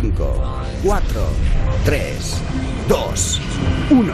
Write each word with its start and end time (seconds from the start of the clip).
5, 0.00 0.62
4, 0.84 1.20
3, 1.86 2.42
2, 2.86 3.40
1. 3.88 4.12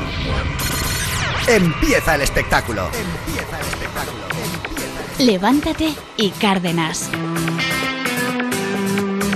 Empieza 1.49 2.15
el 2.15 2.21
espectáculo. 2.21 2.87
Empieza 2.87 3.59
el 3.59 3.67
espectáculo. 3.67 4.23
Levántate 5.19 5.93
y 6.17 6.31
Cárdenas. 6.31 7.11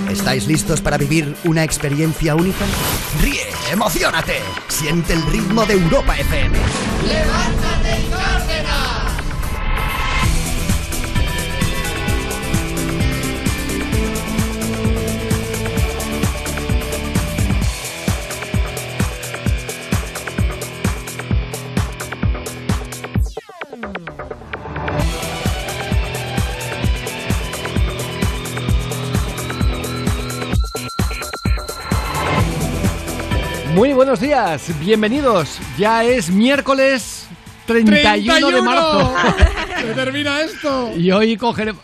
¿Estáis 0.09 0.47
listos 0.47 0.81
para 0.81 0.97
vivir 0.97 1.35
una 1.43 1.65
experiencia 1.65 2.37
única? 2.37 2.65
¡Ríe! 3.21 3.49
¡Emocionate! 3.73 4.37
Siente 4.69 5.15
el 5.15 5.23
ritmo 5.27 5.67
de 5.67 5.75
Europa 5.75 6.17
FM. 6.17 6.57
¡Levántate 7.09 7.66
buenos 34.07 34.21
días, 34.21 34.71
bienvenidos. 34.79 35.59
Ya 35.77 36.05
es 36.05 36.31
miércoles 36.31 37.27
31, 37.67 38.51
de 38.53 38.63
marzo. 38.63 39.13
Se 39.81 39.95
termina 39.95 40.43
esto. 40.43 40.93
Y 40.97 41.11
hoy 41.11 41.37
cogeremos... 41.37 41.83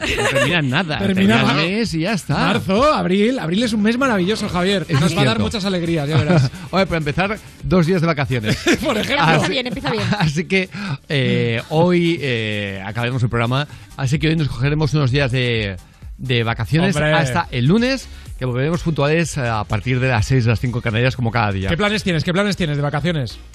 No 0.00 0.28
termina 0.30 0.62
nada. 0.62 0.98
Termina 0.98 1.40
el 1.40 1.46
mar- 1.46 1.56
mes 1.56 1.92
y 1.92 2.00
ya 2.00 2.14
está. 2.14 2.36
Marzo, 2.36 2.94
abril. 2.94 3.38
Abril 3.38 3.64
es 3.64 3.74
un 3.74 3.82
mes 3.82 3.98
maravilloso, 3.98 4.48
Javier. 4.48 4.86
Eso 4.88 4.98
Nos 4.98 5.14
va 5.14 5.20
a 5.20 5.24
dar 5.26 5.40
muchas 5.40 5.62
alegrías, 5.66 6.08
ya 6.08 6.16
verás. 6.16 6.50
Oye, 6.70 6.86
para 6.86 6.96
empezar, 6.96 7.38
dos 7.62 7.84
días 7.84 8.00
de 8.00 8.06
vacaciones. 8.06 8.56
Por 8.82 8.96
ejemplo. 8.96 9.22
Empieza 9.28 9.48
bien, 9.48 9.66
empieza 9.66 9.90
bien. 9.90 10.04
Así 10.18 10.44
que 10.44 10.70
eh, 11.10 11.60
hoy 11.68 12.18
eh, 12.22 12.82
acabaremos 12.82 13.22
el 13.22 13.28
programa. 13.28 13.68
Así 13.98 14.18
que 14.18 14.28
hoy 14.28 14.36
nos 14.36 14.48
cogeremos 14.48 14.94
unos 14.94 15.10
días 15.10 15.30
de, 15.30 15.76
de 16.16 16.44
vacaciones 16.44 16.96
Hombre. 16.96 17.12
hasta 17.12 17.46
el 17.50 17.66
lunes, 17.66 18.08
que 18.38 18.44
volveremos 18.44 18.82
puntuales 18.82 19.38
a 19.38 19.62
partir 19.64 20.00
de 20.00 20.08
las 20.08 20.26
6, 20.26 20.46
las 20.46 20.60
5 20.60 20.80
Canarias, 20.80 21.14
como 21.16 21.30
cada 21.30 21.52
día. 21.52 21.68
¿Qué 21.68 21.76
planes 21.76 22.02
tienes? 22.02 22.24
¿Qué 22.24 22.32
planes 22.32 22.56
tienes 22.56 22.76
de 22.76 22.82
vacaciones? 22.82 23.38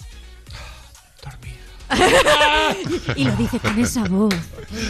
Y 3.16 3.24
lo 3.24 3.32
dice 3.38 3.60
con 3.60 3.80
esa 3.80 4.04
voz. 4.04 4.36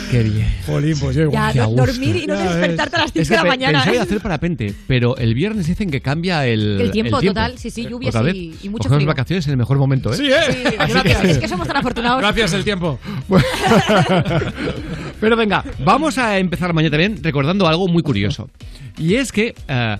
Qué 0.09 0.23
bien. 0.23 0.52
Jolín, 0.66 0.97
pues 0.99 1.16
yo 1.16 1.31
Ya, 1.31 1.53
Qué 1.53 1.59
a 1.59 1.63
do- 1.63 1.69
gusto. 1.69 1.85
dormir 1.85 2.16
y 2.16 2.25
no 2.27 2.33
Ya 2.33 2.41
ves. 2.45 2.53
despertarte 2.57 2.95
a 2.95 2.99
las 3.02 3.11
5 3.11 3.21
Es 3.21 3.29
de 3.29 3.33
que 3.33 3.38
la 3.38 3.44
pe- 3.44 3.47
mañana. 3.49 3.83
pensaba 3.83 4.03
hacer 4.03 4.19
parapente, 4.21 4.73
pero 4.88 5.16
el 5.17 5.35
viernes 5.35 5.67
dicen 5.67 5.91
que 5.91 6.01
cambia 6.01 6.47
el, 6.47 6.81
El 6.81 6.89
tiempo, 6.91 7.22
total. 7.22 7.57
Sí, 7.59 7.69
sí, 7.69 7.88
lluvias 7.88 8.16
y- 8.33 8.55
y 8.63 8.69
mucho 8.69 8.89
frío. 8.89 9.05
vacaciones 9.05 9.45
en 9.45 9.51
el 9.51 9.57
mejor 9.57 9.77
momento, 9.77 10.11
¿eh? 10.11 10.17
Sí, 10.17 10.27
¿eh? 10.31 10.38
Sí, 10.51 10.63
Gracias. 10.89 11.23
Es 11.23 11.38
que 11.38 11.47
somos 11.47 11.67
tan 11.67 11.77
afortunados. 11.77 12.19
Gracias, 12.19 12.53
el 12.53 12.63
tiempo. 12.63 12.99
Pero 15.19 15.35
venga, 15.35 15.63
vamos 15.79 16.17
a 16.17 16.37
empezar 16.37 16.73
mañana 16.73 16.91
también 16.91 17.23
recordando 17.23 17.67
algo 17.67 17.87
muy 17.87 18.03
curioso. 18.03 18.49
Y 18.97 19.15
es 19.15 19.31
que 19.31 19.55
eh, 19.67 19.97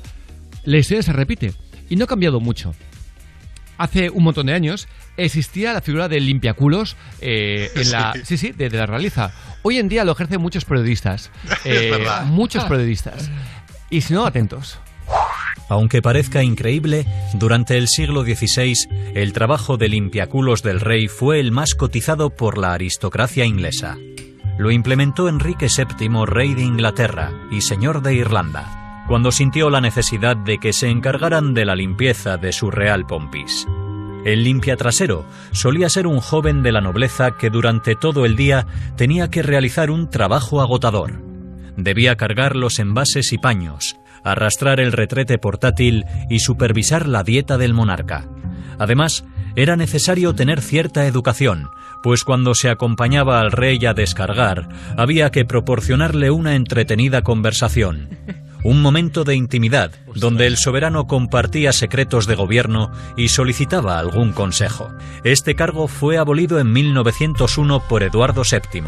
la 0.64 0.78
historia 0.78 1.02
se 1.04 1.14
repite 1.14 1.54
y 1.90 1.96
no 1.96 2.06
ha 2.06 2.08
cambiado 2.08 2.40
mucho. 2.40 2.74
Hace 3.78 4.10
un 4.10 4.24
montón 4.24 4.48
de 4.48 4.54
años 4.54 4.88
existía 5.18 5.74
la 5.74 5.82
figura 5.82 6.08
del 6.08 6.26
limpiaculos 6.26 6.96
eh, 7.22 7.70
en 7.76 7.92
la 7.92 8.14
sí 8.24 8.38
sí 8.38 8.52
de, 8.52 8.70
de 8.70 8.78
la 8.78 8.86
realiza. 8.86 9.32
Hoy 9.62 9.78
en 9.78 9.88
día 9.88 10.04
lo 10.04 10.14
ejercen 10.14 10.42
muchos 10.42 10.66
periodistas, 10.66 11.32
eh, 11.66 11.90
verdad. 11.92 12.26
muchos 12.26 12.64
periodistas. 12.66 13.30
Y 13.90 14.02
si 14.02 14.14
no, 14.14 14.26
atentos. 14.26 14.80
Aunque 15.70 16.02
parezca 16.02 16.44
increíble, 16.44 17.06
durante 17.34 17.78
el 17.78 17.88
siglo 17.88 18.24
XVI 18.24 18.74
el 19.16 19.34
trabajo 19.34 19.78
de 19.78 19.90
limpiaculos 19.90 20.64
del 20.64 20.80
rey 20.80 21.08
fue 21.08 21.40
el 21.40 21.52
más 21.52 21.76
cotizado 21.76 22.30
por 22.30 22.58
la 22.58 22.74
aristocracia 22.74 23.46
inglesa. 23.46 23.98
Lo 24.58 24.72
implementó 24.72 25.30
Enrique 25.30 25.68
VII, 25.68 26.26
rey 26.26 26.56
de 26.56 26.64
Inglaterra 26.64 27.32
y 27.52 27.62
señor 27.62 28.02
de 28.02 28.16
Irlanda, 28.16 29.04
cuando 29.08 29.32
sintió 29.32 29.70
la 29.70 29.82
necesidad 29.82 30.36
de 30.36 30.58
que 30.58 30.74
se 30.74 30.90
encargaran 30.90 31.54
de 31.54 31.66
la 31.66 31.76
limpieza 31.76 32.38
de 32.38 32.52
su 32.52 32.72
real 32.72 33.06
pompis. 33.06 33.68
El 34.26 34.44
limpiatrasero 34.44 35.26
solía 35.52 35.90
ser 35.90 36.08
un 36.08 36.20
joven 36.20 36.64
de 36.64 36.72
la 36.72 36.82
nobleza 36.82 37.38
que 37.38 37.50
durante 37.52 37.96
todo 37.96 38.26
el 38.26 38.36
día 38.36 38.66
tenía 38.96 39.30
que 39.30 39.44
realizar 39.44 39.92
un 39.92 40.10
trabajo 40.10 40.60
agotador. 40.60 41.22
Debía 41.78 42.18
cargar 42.18 42.56
los 42.56 42.80
envases 42.80 43.32
y 43.34 43.38
paños, 43.38 43.96
arrastrar 44.24 44.80
el 44.80 44.92
retrete 44.92 45.38
portátil 45.38 46.04
y 46.30 46.40
supervisar 46.40 47.08
la 47.08 47.24
dieta 47.24 47.60
del 47.60 47.76
monarca. 47.76 48.28
Además, 48.80 49.24
era 49.56 49.76
necesario 49.76 50.36
tener 50.36 50.62
cierta 50.62 51.06
educación, 51.06 51.70
pues 52.08 52.24
cuando 52.24 52.56
se 52.56 52.70
acompañaba 52.70 53.42
al 53.42 53.52
rey 53.52 53.86
a 53.86 53.94
descargar, 53.94 54.70
había 54.96 55.30
que 55.30 55.44
proporcionarle 55.44 56.32
una 56.32 56.56
entretenida 56.56 57.22
conversación. 57.22 58.18
Un 58.64 58.82
momento 58.82 59.26
de 59.26 59.36
intimidad, 59.36 59.92
donde 60.16 60.48
el 60.48 60.56
soberano 60.56 61.06
compartía 61.06 61.74
secretos 61.74 62.26
de 62.26 62.36
gobierno 62.36 62.94
y 63.18 63.28
solicitaba 63.28 64.00
algún 64.00 64.32
consejo. 64.32 64.90
Este 65.26 65.56
cargo 65.56 65.90
fue 65.90 66.18
abolido 66.18 66.62
en 66.62 66.72
1901 66.72 67.84
por 67.90 68.04
Eduardo 68.04 68.44
VII. 68.50 68.84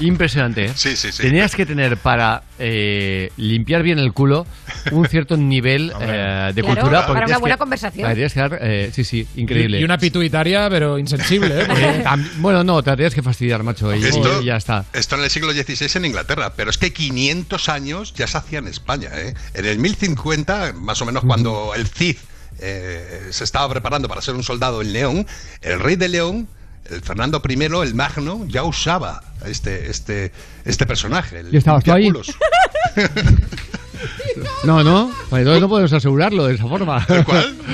Impresionante. 0.00 0.66
¿eh? 0.66 0.72
Sí, 0.74 0.96
sí, 0.96 1.12
sí. 1.12 1.22
Tenías 1.22 1.54
que 1.54 1.64
tener 1.66 1.96
para 1.96 2.42
eh, 2.58 3.30
limpiar 3.36 3.82
bien 3.82 3.98
el 3.98 4.12
culo 4.12 4.46
un 4.90 5.06
cierto 5.06 5.36
nivel 5.36 5.92
eh, 6.00 6.52
de 6.54 6.62
Claro, 6.62 6.80
cultura. 6.80 7.06
para 7.06 7.26
una 7.26 7.38
buena 7.38 7.54
que- 7.54 7.58
conversación. 7.60 8.06
Tendrías 8.08 8.32
que 8.34 8.40
dar, 8.40 8.58
eh, 8.60 8.90
sí, 8.92 9.04
sí, 9.04 9.26
increíble. 9.36 9.80
Y 9.80 9.84
una 9.84 9.98
pituitaria, 9.98 10.68
pero 10.68 10.98
insensible, 10.98 11.60
¿eh? 11.60 11.64
Porque- 11.66 11.84
Eh, 11.84 12.04
bueno, 12.38 12.64
no, 12.64 12.82
te 12.82 12.90
tendrías 12.90 13.14
que 13.14 13.22
fastidiar, 13.22 13.62
macho. 13.62 13.94
Y, 13.94 14.04
Esto, 14.04 14.42
y 14.42 14.46
ya 14.46 14.56
está. 14.56 14.84
esto 14.92 15.14
en 15.16 15.22
el 15.24 15.30
siglo 15.30 15.52
XVI 15.52 15.88
en 15.96 16.04
Inglaterra, 16.06 16.54
pero 16.56 16.70
es 16.70 16.78
que 16.78 16.92
500 16.92 17.68
años 17.68 18.14
ya 18.14 18.26
se 18.26 18.36
hacía 18.38 18.58
en 18.58 18.68
España. 18.68 19.10
¿eh? 19.14 19.34
En 19.54 19.64
el 19.66 19.78
1050, 19.78 20.72
más 20.74 21.00
o 21.02 21.06
menos 21.06 21.22
cuando 21.24 21.72
el 21.74 21.86
Cid 21.86 22.16
eh, 22.60 23.28
se 23.30 23.44
estaba 23.44 23.68
preparando 23.68 24.08
para 24.08 24.22
ser 24.22 24.34
un 24.34 24.42
soldado 24.44 24.80
en 24.82 24.92
León, 24.92 25.26
el 25.60 25.80
rey 25.80 25.96
de 25.96 26.08
León, 26.08 26.48
el 26.90 27.00
Fernando 27.00 27.42
I, 27.48 27.52
el 27.86 27.94
Magno, 27.94 28.46
ya 28.48 28.64
usaba 28.64 29.22
este, 29.46 29.90
este, 29.90 30.32
este 30.64 30.86
personaje. 30.86 31.40
El 31.40 31.54
¿Y 31.54 31.56
estabas 31.58 31.84
tú 31.84 31.92
ahí? 31.92 32.10
No, 34.64 34.82
no, 34.82 35.10
pues 35.30 35.40
entonces 35.40 35.62
no 35.62 35.68
podemos 35.68 35.92
asegurarlo 35.92 36.46
de 36.46 36.54
esa 36.54 36.66
forma. 36.66 37.06
¿Cuál? 37.24 37.56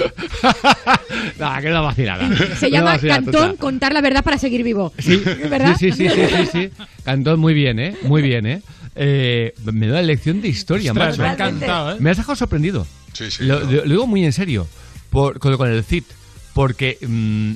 Nah, 1.39 1.59
que 1.61 1.67
es 1.67 1.71
una 1.71 1.81
vacilada. 1.81 2.29
Se 2.57 2.71
llama 2.71 2.93
vacilada 2.93 3.23
Cantón 3.23 3.43
tonta. 3.49 3.61
contar 3.61 3.93
la 3.93 4.01
verdad 4.01 4.23
para 4.23 4.39
seguir 4.39 4.63
vivo. 4.63 4.93
Sí, 4.99 5.17
¿Verdad? 5.49 5.75
sí, 5.79 5.91
sí, 5.93 6.09
sí, 6.09 6.21
sí, 6.29 6.47
sí. 6.53 6.71
Cantón 7.05 7.41
muy 7.41 7.55
bien, 7.55 7.79
¿eh? 7.79 7.97
Muy 8.03 8.21
bien, 8.23 8.47
¿eh? 8.47 8.63
eh 8.95 9.55
me 9.65 9.89
da 9.89 10.03
lección 10.03 10.41
de 10.43 10.49
historia, 10.49 10.93
me 10.93 11.03
ha 11.03 11.11
encantado, 11.33 11.93
¿eh? 11.93 11.97
Me 11.99 12.11
has 12.11 12.19
dejado 12.19 12.37
sorprendido. 12.37 12.87
Sí, 13.13 13.31
sí, 13.31 13.45
Lo, 13.45 13.61
no. 13.61 13.71
lo- 13.71 13.85
lo 13.85 13.91
digo 13.91 14.07
muy 14.07 14.25
en 14.25 14.33
serio. 14.33 14.67
Por, 15.09 15.39
con, 15.39 15.57
con 15.57 15.71
el 15.71 15.83
CIT. 15.83 16.05
Porque 16.55 16.99
mm, 17.07 17.53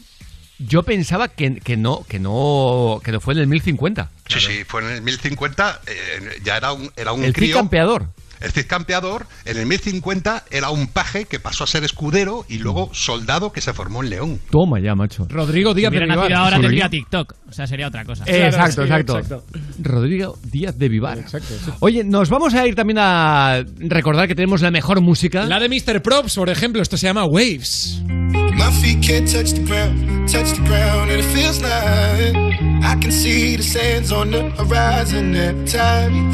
yo 0.58 0.82
pensaba 0.82 1.28
que, 1.28 1.56
que 1.56 1.76
no, 1.76 2.04
que 2.08 2.18
no, 2.18 3.00
que 3.04 3.12
no 3.12 3.20
fue 3.20 3.34
en 3.34 3.40
el 3.40 3.46
1050. 3.46 4.10
Sí, 4.28 4.40
sí, 4.40 4.64
fue 4.64 4.82
en 4.82 4.90
el 4.90 5.02
1050, 5.02 5.80
eh, 5.86 6.40
ya 6.44 6.56
era 6.56 6.72
un, 6.72 6.90
era 6.96 7.12
un 7.12 7.24
el 7.24 7.32
crío. 7.32 7.56
campeador. 7.56 8.08
El 8.44 8.52
Cid 8.52 8.66
campeador, 8.66 9.26
en 9.46 9.56
el 9.56 9.66
1050 9.66 10.44
era 10.50 10.70
un 10.70 10.86
paje 10.86 11.24
que 11.24 11.40
pasó 11.40 11.64
a 11.64 11.66
ser 11.66 11.82
escudero 11.82 12.44
y 12.48 12.58
luego 12.58 12.90
soldado 12.92 13.52
que 13.52 13.60
se 13.60 13.72
formó 13.72 14.02
en 14.02 14.10
León. 14.10 14.40
Toma 14.50 14.80
ya, 14.80 14.94
macho. 14.94 15.26
Rodrigo 15.30 15.72
Si 15.72 15.80
Díaz 15.80 15.90
de 15.90 15.96
hubiera 15.98 16.06
nacido 16.06 16.28
Vivar. 16.28 16.42
ahora 16.44 16.60
tendría 16.60 16.88
TikTok. 16.90 17.34
O 17.48 17.52
sea, 17.52 17.66
sería 17.66 17.88
otra 17.88 18.04
cosa. 18.04 18.24
Eh, 18.26 18.46
exacto, 18.46 18.82
exacto, 18.82 19.18
exacto. 19.18 19.44
Rodrigo 19.82 20.38
Díaz 20.44 20.76
de 20.78 20.88
Vivar. 20.88 21.18
Exacto. 21.18 21.54
Oye, 21.80 22.04
nos 22.04 22.28
vamos 22.28 22.54
a 22.54 22.66
ir 22.66 22.74
también 22.74 22.98
a 23.00 23.64
recordar 23.78 24.28
que 24.28 24.34
tenemos 24.34 24.60
la 24.60 24.70
mejor 24.70 25.00
música. 25.00 25.44
La 25.46 25.58
de 25.58 25.68
Mr. 25.68 26.02
Props, 26.02 26.34
por 26.36 26.50
ejemplo, 26.50 26.82
esto 26.82 26.96
se 26.96 27.06
llama 27.06 27.24
Waves. 27.24 28.02
My 28.08 28.70
feet 28.80 29.00
can't 29.04 29.26
touch 29.30 29.52
the 29.52 29.62
ground, 29.64 30.28
touch 30.30 30.52
the 30.54 30.62
ground, 30.68 31.10
and 31.10 31.18
it 31.20 31.24
feels 31.34 31.60
like 31.60 32.36
I 32.84 32.94
can 33.00 33.10
see 33.10 33.56
the 33.56 33.62
sands 33.62 34.12
on 34.12 34.30
the 34.30 34.50
horizon 34.56 35.34
every 35.34 35.64
time 35.66 36.30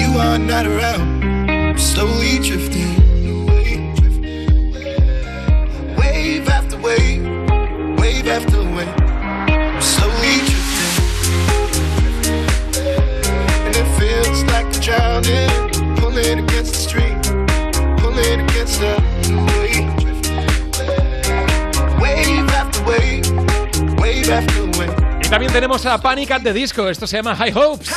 you 0.00 0.18
are 0.18 0.38
not 0.38 0.64
around. 0.64 1.47
Slowly 1.78 2.38
drifting 2.38 2.96
away, 3.26 3.94
wave 5.96 6.48
after 6.48 6.76
wave, 6.76 7.22
wave 7.98 8.28
after 8.28 8.62
wave. 8.62 8.94
Slowly 9.80 10.40
drifting, 10.46 10.94
and 13.64 13.74
it 13.74 13.86
feels 13.98 14.44
like 14.44 14.66
I'm 14.66 14.80
drowning, 14.80 15.96
pulling 15.96 16.38
against 16.40 16.72
the 16.74 16.78
stream, 16.78 17.20
pulling 17.98 18.40
against 18.42 18.80
the 18.80 18.94
wave. 19.58 19.88
Wave 22.00 22.50
after 22.50 22.82
wave, 22.84 23.26
wave 24.00 24.30
after 24.30 24.64
wave. 24.78 24.94
Y 25.22 25.28
también 25.28 25.52
tenemos 25.52 25.84
a 25.86 25.98
Panic 25.98 26.30
at 26.30 26.42
the 26.42 26.52
Disco. 26.52 26.88
Esto 26.88 27.06
se 27.06 27.16
llama 27.16 27.34
High 27.34 27.52
Hopes. 27.52 27.90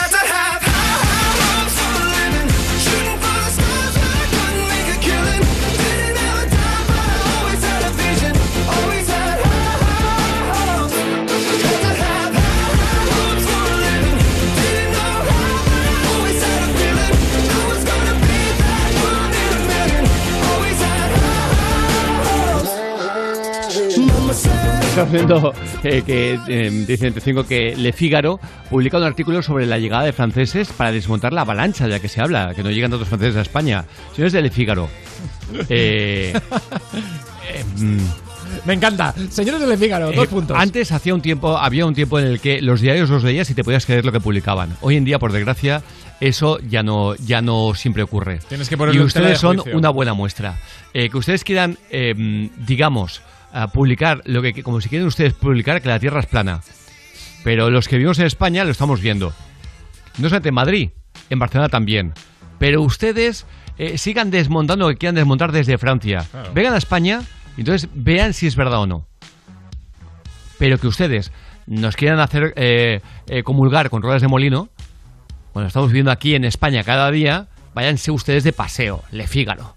Estamos 24.91 25.11
viendo 25.13 25.53
eh, 25.83 26.03
que 26.05 26.37
eh, 26.47 26.69
dice 26.85 27.13
que 27.47 27.75
Le 27.77 27.93
Figaro 27.93 28.39
publica 28.69 28.97
un 28.97 29.03
artículo 29.03 29.41
sobre 29.41 29.65
la 29.65 29.77
llegada 29.77 30.03
de 30.03 30.11
franceses 30.11 30.67
para 30.69 30.91
desmontar 30.91 31.31
la 31.31 31.41
avalancha 31.41 31.85
de 31.85 31.91
la 31.91 31.99
que 31.99 32.09
se 32.09 32.19
habla, 32.19 32.53
que 32.53 32.61
no 32.61 32.71
llegan 32.71 32.91
tantos 32.91 33.07
franceses 33.07 33.37
a 33.37 33.41
España. 33.41 33.85
Señores 34.13 34.33
de 34.33 34.41
Le 34.41 34.49
Figaro, 34.49 34.89
eh, 35.69 36.33
mm, 37.77 37.99
Me 38.65 38.73
encanta. 38.73 39.13
Señores 39.29 39.61
del 39.61 39.77
Fígaro, 39.77 40.11
dos 40.11 40.25
eh, 40.25 40.29
puntos. 40.29 40.57
Antes 40.59 40.91
hacía 40.91 41.13
un 41.13 41.21
tiempo, 41.21 41.57
había 41.57 41.85
un 41.85 41.93
tiempo 41.93 42.19
en 42.19 42.25
el 42.25 42.39
que 42.39 42.61
los 42.61 42.81
diarios 42.81 43.09
los 43.09 43.23
leías 43.23 43.49
y 43.49 43.53
te 43.53 43.63
podías 43.63 43.85
creer 43.85 44.05
lo 44.05 44.11
que 44.11 44.19
publicaban. 44.19 44.75
Hoy 44.81 44.97
en 44.97 45.05
día, 45.05 45.19
por 45.19 45.31
desgracia, 45.31 45.81
eso 46.19 46.59
ya 46.59 46.83
no, 46.83 47.15
ya 47.15 47.41
no 47.41 47.73
siempre 47.75 48.03
ocurre. 48.03 48.39
Tienes 48.47 48.69
que 48.69 48.75
y 48.75 48.97
de 48.97 49.03
ustedes 49.03 49.39
son 49.39 49.61
una 49.73 49.89
buena 49.89 50.13
muestra. 50.13 50.57
Eh, 50.93 51.09
que 51.09 51.17
ustedes 51.17 51.43
quieran, 51.43 51.77
eh, 51.89 52.49
digamos, 52.57 53.21
a 53.53 53.67
publicar 53.67 54.21
lo 54.25 54.41
que, 54.41 54.63
como 54.63 54.81
si 54.81 54.89
quieren 54.89 55.07
ustedes 55.07 55.33
publicar 55.33 55.81
que 55.81 55.89
la 55.89 55.99
Tierra 55.99 56.19
es 56.19 56.25
plana. 56.25 56.61
Pero 57.43 57.69
los 57.69 57.87
que 57.87 57.97
vivimos 57.97 58.19
en 58.19 58.25
España 58.25 58.63
lo 58.63 58.71
estamos 58.71 59.01
viendo. 59.01 59.33
No 60.17 60.29
solamente 60.29 60.49
en 60.49 60.55
Madrid, 60.55 60.89
en 61.29 61.39
Barcelona 61.39 61.69
también. 61.69 62.13
Pero 62.59 62.81
ustedes 62.81 63.45
eh, 63.77 63.97
sigan 63.97 64.29
desmontando 64.29 64.85
lo 64.85 64.91
que 64.91 64.97
quieran 64.97 65.15
desmontar 65.15 65.51
desde 65.51 65.77
Francia. 65.77 66.25
Claro. 66.29 66.53
Vengan 66.53 66.73
a 66.73 66.77
España 66.77 67.21
y 67.57 67.61
entonces 67.61 67.89
vean 67.93 68.33
si 68.33 68.47
es 68.47 68.55
verdad 68.55 68.81
o 68.81 68.87
no. 68.87 69.07
Pero 70.59 70.77
que 70.77 70.87
ustedes 70.87 71.31
nos 71.65 71.95
quieran 71.95 72.19
hacer 72.19 72.53
eh, 72.55 73.01
eh, 73.27 73.43
comulgar 73.43 73.89
con 73.89 74.01
ruedas 74.01 74.21
de 74.21 74.27
molino, 74.27 74.69
cuando 75.53 75.67
estamos 75.67 75.89
viviendo 75.89 76.11
aquí 76.11 76.35
en 76.35 76.45
España 76.45 76.83
cada 76.83 77.09
día, 77.11 77.47
váyanse 77.73 78.11
ustedes 78.11 78.43
de 78.43 78.53
paseo, 78.53 79.03
le 79.11 79.27
fígaro. 79.27 79.75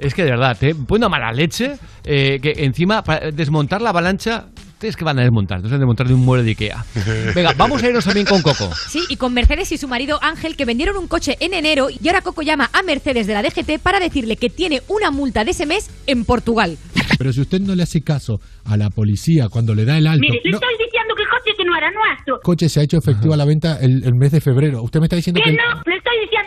Es 0.00 0.14
que 0.14 0.24
de 0.24 0.30
verdad, 0.30 0.56
te 0.58 0.74
pone 0.74 1.06
una 1.06 1.08
mala 1.08 1.32
leche 1.32 1.72
eh, 2.04 2.38
que 2.40 2.52
encima 2.64 3.02
para 3.02 3.30
desmontar 3.30 3.82
la 3.82 3.90
avalancha, 3.90 4.46
ustedes 4.72 4.96
que 4.96 5.04
van 5.04 5.18
a 5.18 5.22
desmontar, 5.22 5.58
no 5.58 5.64
se 5.68 5.72
van 5.72 5.80
a 5.80 5.84
desmontar 5.84 6.08
de 6.08 6.14
un 6.14 6.20
mueble 6.24 6.42
de 6.44 6.50
Ikea. 6.50 6.84
Venga, 7.34 7.52
vamos 7.56 7.82
a 7.82 7.88
irnos 7.88 8.04
también 8.04 8.26
con 8.26 8.40
Coco. 8.42 8.70
Sí, 8.88 9.00
y 9.08 9.16
con 9.16 9.34
Mercedes 9.34 9.70
y 9.72 9.78
su 9.78 9.88
marido 9.88 10.18
Ángel 10.22 10.56
que 10.56 10.64
vendieron 10.64 10.96
un 10.96 11.06
coche 11.06 11.36
en 11.40 11.52
enero 11.54 11.88
y 11.90 12.08
ahora 12.08 12.22
Coco 12.22 12.42
llama 12.42 12.70
a 12.72 12.82
Mercedes 12.82 13.26
de 13.26 13.34
la 13.34 13.42
DGT 13.42 13.78
para 13.82 14.00
decirle 14.00 14.36
que 14.36 14.48
tiene 14.48 14.82
una 14.88 15.10
multa 15.10 15.44
de 15.44 15.50
ese 15.50 15.66
mes 15.66 15.90
en 16.06 16.24
Portugal. 16.24 16.78
Pero 17.18 17.32
si 17.34 17.42
usted 17.42 17.60
no 17.60 17.74
le 17.74 17.82
hace 17.82 18.00
caso 18.00 18.40
a 18.64 18.78
la 18.78 18.88
policía 18.88 19.48
cuando 19.50 19.74
le 19.74 19.84
da 19.84 19.98
el 19.98 20.06
alto, 20.06 20.20
Mire, 20.22 20.40
le 20.42 20.50
no, 20.52 20.56
estoy 20.56 20.74
diciendo 20.82 21.14
que 21.14 21.22
el 21.22 21.28
coche 21.28 21.50
que 21.58 21.64
no 21.64 21.76
era 21.76 21.90
nuestro. 21.90 22.36
el 22.36 22.40
coche 22.42 22.68
se 22.70 22.80
ha 22.80 22.82
hecho 22.82 22.96
efectiva 22.96 23.36
la 23.36 23.44
venta 23.44 23.76
el, 23.78 24.02
el 24.04 24.14
mes 24.14 24.32
de 24.32 24.40
febrero. 24.40 24.82
Usted 24.82 25.00
me 25.00 25.04
está 25.06 25.16
diciendo 25.16 25.38
Que 25.44 25.50
que 25.50 25.56
no, 25.56 25.82
le 25.84 25.96
estoy 25.98 26.16
diciendo 26.22 26.39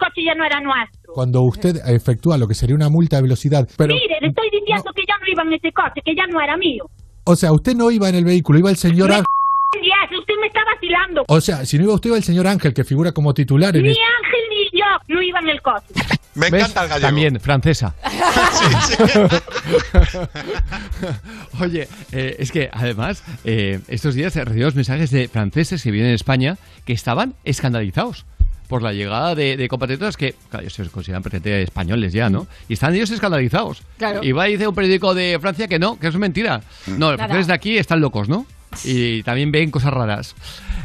coche 0.00 0.24
ya 0.24 0.34
no 0.34 0.44
era 0.44 0.60
nuestro. 0.60 1.12
cuando 1.14 1.42
usted 1.42 1.76
efectúa 1.86 2.36
lo 2.38 2.48
que 2.48 2.54
sería 2.54 2.74
una 2.74 2.88
multa 2.88 3.16
de 3.16 3.22
velocidad, 3.22 3.68
pero, 3.76 3.94
Mire, 3.94 4.18
le 4.20 4.28
estoy 4.28 4.48
diciendo 4.50 4.90
que 4.96 5.02
ya 5.06 5.14
no 5.20 5.26
iba 5.32 5.42
en 5.44 5.52
ese 5.52 5.70
coche, 5.72 6.00
que 6.04 6.14
ya 6.16 6.26
no 6.26 6.40
era 6.40 6.56
mío. 6.56 6.84
o 7.24 7.36
sea, 7.36 7.52
usted 7.52 7.74
no 7.76 7.90
iba 7.90 8.08
en 8.08 8.14
el 8.16 8.24
vehículo, 8.24 8.58
iba 8.58 8.70
el 8.70 8.76
señor 8.76 9.10
Ángel. 9.12 9.24
ya, 9.82 10.18
usted 10.18 10.34
me 10.40 10.46
está 10.48 10.60
vacilando. 10.74 11.24
O 11.28 11.40
sea, 11.40 11.64
si 11.64 11.78
no 11.78 11.84
iba 11.84 11.94
usted, 11.94 12.08
iba 12.08 12.16
el 12.16 12.24
señor 12.24 12.46
Ángel, 12.48 12.74
que 12.74 12.82
figura 12.84 13.12
como 13.12 13.32
titular 13.34 13.76
en 13.76 13.82
Ni 13.84 13.90
el... 13.90 13.96
Ángel 13.96 14.40
ni 14.50 14.78
yo 14.80 14.84
no 15.08 15.22
iban 15.22 15.44
en 15.44 15.50
el 15.50 15.62
coche. 15.62 15.86
Me 16.34 16.48
¿Ves? 16.48 16.60
encanta 16.62 16.84
el 16.84 16.88
gallego. 16.88 17.06
También, 17.08 17.40
francesa. 17.40 17.94
Oye, 21.60 21.88
eh, 22.12 22.36
es 22.38 22.52
que 22.52 22.70
además, 22.72 23.22
eh, 23.44 23.80
estos 23.88 24.14
días 24.14 24.34
he 24.36 24.44
recibido 24.44 24.70
mensajes 24.72 25.10
de 25.10 25.28
franceses 25.28 25.82
que 25.82 25.90
vienen 25.90 26.10
en 26.10 26.14
España 26.14 26.56
que 26.84 26.92
estaban 26.92 27.34
escandalizados 27.44 28.26
por 28.70 28.82
la 28.82 28.92
llegada 28.94 29.34
de, 29.34 29.56
de 29.56 29.68
compatriotas 29.68 30.16
que, 30.16 30.34
claro, 30.48 30.62
ellos 30.62 30.72
se 30.72 30.88
consideran 30.88 31.22
prácticamente 31.22 31.62
españoles 31.64 32.12
ya, 32.12 32.30
¿no? 32.30 32.46
Y 32.68 32.74
están 32.74 32.94
ellos 32.94 33.10
escandalizados. 33.10 33.82
Claro. 33.98 34.20
Y 34.22 34.32
va 34.32 34.48
y 34.48 34.52
dice 34.52 34.68
un 34.68 34.74
periódico 34.74 35.12
de 35.12 35.36
Francia 35.40 35.68
que 35.68 35.78
no, 35.78 35.98
que 35.98 36.06
eso 36.06 36.16
es 36.16 36.20
mentira. 36.20 36.62
No, 36.86 37.10
los 37.10 37.16
franceses 37.16 37.48
de 37.48 37.52
aquí 37.52 37.76
están 37.76 38.00
locos, 38.00 38.28
¿no? 38.28 38.46
Y 38.84 39.24
también 39.24 39.50
ven 39.50 39.72
cosas 39.72 39.92
raras. 39.92 40.36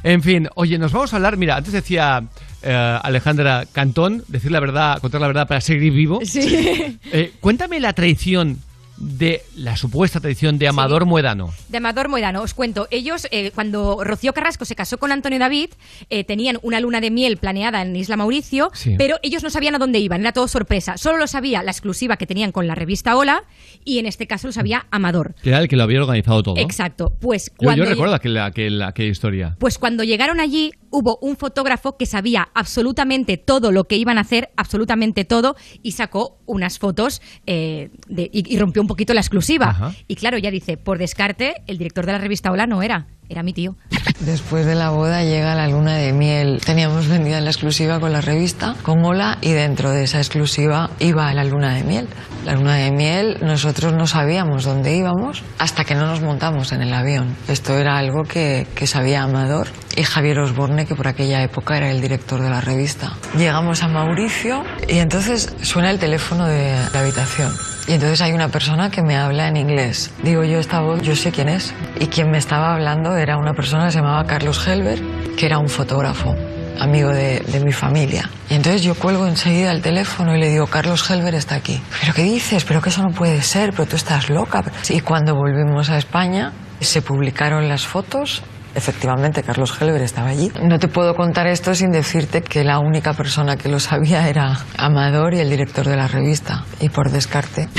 En 0.03 0.23
fin, 0.23 0.49
oye, 0.55 0.77
nos 0.79 0.91
vamos 0.91 1.13
a 1.13 1.17
hablar, 1.17 1.37
mira, 1.37 1.55
antes 1.55 1.71
decía 1.71 2.23
eh, 2.63 2.99
Alejandra 3.03 3.65
Cantón, 3.71 4.23
decir 4.27 4.51
la 4.51 4.59
verdad, 4.59 4.99
contar 4.99 5.21
la 5.21 5.27
verdad 5.27 5.47
para 5.47 5.61
seguir 5.61 5.93
vivo. 5.93 6.19
Sí. 6.23 6.97
Eh, 7.11 7.33
cuéntame 7.39 7.79
la 7.79 7.93
traición 7.93 8.57
de 8.97 9.41
la 9.55 9.75
supuesta 9.77 10.19
traición 10.19 10.57
de 10.57 10.67
Amador 10.67 11.05
Muedano. 11.05 11.53
De 11.69 11.77
Amador 11.77 12.07
Moedano, 12.09 12.41
os 12.41 12.53
cuento. 12.53 12.87
Ellos, 12.91 13.27
eh, 13.31 13.51
cuando 13.53 14.03
Rocío 14.03 14.33
Carrasco 14.33 14.65
se 14.65 14.75
casó 14.75 14.97
con 14.97 15.11
Antonio 15.11 15.37
David, 15.39 15.69
eh, 16.09 16.23
tenían 16.23 16.59
una 16.61 16.79
luna 16.79 17.01
de 17.01 17.11
miel 17.11 17.37
planeada 17.37 17.81
en 17.81 17.95
Isla 17.95 18.15
Mauricio, 18.17 18.71
Sí. 18.73 18.95
pero 18.97 19.17
ellos 19.21 19.43
no 19.43 19.49
sabían 19.49 19.75
a 19.75 19.79
dónde 19.79 19.99
iban, 19.99 20.21
era 20.21 20.31
todo 20.31 20.47
sorpresa. 20.47 20.97
Solo 20.97 21.17
lo 21.17 21.27
sabía 21.27 21.61
la 21.63 21.71
exclusiva 21.71 22.17
que 22.17 22.25
tenían 22.25 22.51
con 22.51 22.67
la 22.67 22.75
revista 22.75 23.15
Hola, 23.17 23.43
y 23.83 23.99
en 23.99 24.05
este 24.05 24.27
caso 24.27 24.47
lo 24.47 24.53
sabía 24.53 24.87
Amador. 24.91 25.35
Que 25.43 25.49
era 25.49 25.59
el 25.59 25.67
que 25.67 25.75
lo 25.75 25.83
había 25.83 26.01
organizado 26.01 26.41
todo. 26.43 26.57
Exacto. 26.57 27.11
Pues 27.19 27.51
cuando 27.55 27.83
yo 27.83 27.89
recuerdo 27.89 28.15
aquella, 28.15 28.45
aquella, 28.45 28.87
aquella 28.87 29.09
historia. 29.11 29.55
Pues 29.59 29.77
cuando 29.77 30.03
llegaron 30.03 30.39
allí 30.39 30.71
hubo 30.95 31.17
un 31.21 31.35
fotógrafo 31.35 31.97
que 31.97 32.05
sabía 32.05 32.47
absolutamente 32.53 33.37
todo 33.37 33.71
lo 33.71 33.83
que 33.83 33.97
iban 33.97 34.17
a 34.17 34.21
hacer, 34.21 34.49
absolutamente 34.55 35.25
todo, 35.25 35.55
y 35.83 35.91
sacó 35.91 36.37
unas 36.45 36.79
fotos 36.79 37.21
eh, 37.45 37.89
de- 38.07 38.29
y, 38.31 38.53
y 38.53 38.57
rompió 38.59 38.81
un 38.81 38.87
poquito 38.87 39.13
la 39.13 39.21
exclusiva. 39.21 39.69
Ajá. 39.69 39.93
Y 40.07 40.15
claro, 40.15 40.37
ya 40.37 40.51
dice, 40.51 40.77
por 40.77 40.97
descarte, 40.97 41.55
el 41.67 41.77
director 41.77 42.05
de 42.05 42.13
la 42.13 42.17
revista 42.19 42.51
Hola 42.51 42.65
no 42.67 42.81
era, 42.81 43.07
era 43.29 43.43
mi 43.43 43.53
tío. 43.53 43.75
Después 44.19 44.65
de 44.65 44.75
la 44.75 44.89
boda 44.89 45.23
llega 45.23 45.55
la 45.55 45.67
luna 45.67 45.95
de 45.95 46.13
miel. 46.13 46.61
Teníamos 46.65 47.07
vendida 47.07 47.41
la 47.41 47.49
exclusiva 47.49 47.99
con 47.99 48.13
la 48.13 48.21
revista, 48.21 48.75
con 48.81 49.03
Hola, 49.03 49.37
y 49.41 49.51
dentro 49.51 49.91
de 49.91 50.03
esa 50.03 50.19
exclusiva 50.19 50.89
iba 50.99 51.33
la 51.33 51.43
luna 51.43 51.73
de 51.73 51.83
miel. 51.83 52.07
La 52.45 52.53
luna 52.53 52.75
de 52.75 52.91
miel, 52.91 53.37
nosotros 53.41 53.93
no 53.93 54.07
sabíamos 54.07 54.63
dónde 54.63 54.95
íbamos 54.95 55.43
hasta 55.57 55.83
que 55.83 55.95
no 55.95 56.05
nos 56.05 56.21
montamos 56.21 56.71
en 56.71 56.81
el 56.81 56.93
avión. 56.93 57.35
Esto 57.47 57.77
era 57.77 57.97
algo 57.97 58.23
que, 58.23 58.67
que 58.75 58.87
sabía 58.87 59.23
Amador 59.23 59.67
y 59.95 60.03
Javier 60.03 60.39
Osborne, 60.39 60.85
que 60.85 60.95
por 60.95 61.07
aquella 61.07 61.41
época 61.41 61.77
era 61.77 61.89
el 61.89 62.01
director 62.01 62.41
de 62.41 62.49
la 62.49 62.61
revista. 62.61 63.13
Llegamos 63.37 63.81
a 63.83 63.87
Mauricio 63.87 64.63
y 64.87 64.99
entonces 64.99 65.53
suena 65.61 65.89
el 65.91 65.99
teléfono 65.99 66.45
de 66.45 66.75
la 66.93 66.99
habitación. 66.99 67.51
Y 67.87 67.93
entonces 67.93 68.21
hay 68.21 68.33
una 68.33 68.49
persona 68.49 68.89
que 68.89 69.03
me 69.03 69.15
habla 69.15 69.47
en 69.47 69.57
inglés. 69.57 70.11
Digo 70.23 70.43
yo, 70.43 70.59
esta 70.59 70.81
voz, 70.81 71.01
yo 71.01 71.15
sé 71.15 71.31
quién 71.31 71.49
es. 71.49 71.73
Y 71.99 72.07
quien 72.07 72.31
me 72.31 72.39
estaba 72.39 72.73
hablando 72.73 73.15
era 73.15 73.37
una 73.37 73.53
persona 73.53 73.85
que 73.85 73.91
se 73.91 73.99
llamaba 73.99 74.25
Carlos 74.25 74.67
Helber, 74.67 74.99
que 75.37 75.45
era 75.45 75.59
un 75.59 75.69
fotógrafo, 75.69 76.35
amigo 76.79 77.09
de, 77.09 77.41
de 77.41 77.59
mi 77.59 77.71
familia. 77.71 78.29
Y 78.49 78.55
entonces 78.55 78.81
yo 78.81 78.95
cuelgo 78.95 79.27
enseguida 79.27 79.71
el 79.71 79.83
teléfono 79.83 80.35
y 80.35 80.39
le 80.39 80.49
digo, 80.49 80.65
Carlos 80.65 81.07
Helber 81.09 81.35
está 81.35 81.55
aquí. 81.55 81.79
¿Pero 82.01 82.13
qué 82.13 82.23
dices? 82.23 82.65
¿Pero 82.65 82.81
que 82.81 82.89
eso 82.89 83.03
no 83.03 83.13
puede 83.13 83.41
ser? 83.43 83.71
¿Pero 83.71 83.85
tú 83.85 83.95
estás 83.95 84.29
loca? 84.29 84.63
Y 84.89 85.01
cuando 85.01 85.35
volvimos 85.35 85.91
a 85.91 85.97
España, 85.97 86.53
se 86.79 87.03
publicaron 87.03 87.69
las 87.69 87.85
fotos 87.85 88.41
Efectivamente, 88.75 89.41
Carlos 89.41 89.73
Helber 89.81 90.01
estaba 90.01 90.29
allí. 90.29 90.51
No 90.61 90.77
te 90.79 90.87
puedo 90.89 91.15
contar 91.15 91.47
esto 91.47 91.73
sin 91.73 91.91
decirte 91.91 92.41
que 92.41 92.63
la 92.65 92.79
única 92.79 93.13
persona 93.13 93.55
que 93.55 93.69
lo 93.69 93.79
sabía 93.79 94.27
era 94.27 94.59
Amador 94.77 95.33
y 95.33 95.39
el 95.39 95.49
director 95.49 95.85
de 95.87 95.95
la 95.95 96.07
revista. 96.09 96.65
Y 96.81 96.89
por 96.89 97.09
descarte. 97.09 97.69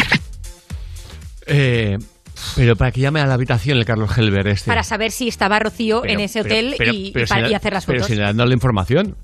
Eh, 1.47 1.97
pero 2.57 2.77
para 2.77 2.91
que 2.91 3.01
llame 3.01 3.21
a 3.21 3.27
la 3.27 3.35
habitación 3.35 3.79
el 3.79 3.85
Carlos 3.85 4.17
Helber 4.17 4.47
este. 4.49 4.69
Para 4.71 4.83
saber 4.83 5.11
si 5.13 5.29
estaba 5.29 5.59
Rocío 5.59 6.01
Pero- 6.03 6.15
en 6.15 6.21
ese 6.21 6.43
pero- 6.43 6.55
hotel 6.55 6.75
pero- 6.79 6.93
y, 6.93 7.09
y 7.09 7.13
pero 7.13 7.27
para- 7.27 7.47
si 7.47 7.53
y 7.53 7.55
hacer 7.55 7.73
las 7.75 7.85
Pero 7.87 7.99
fotos. 8.01 8.09
si 8.09 8.17
le 8.17 8.25
han 8.25 8.37
dado 8.37 8.49
la 8.49 8.55
información. 8.55 9.17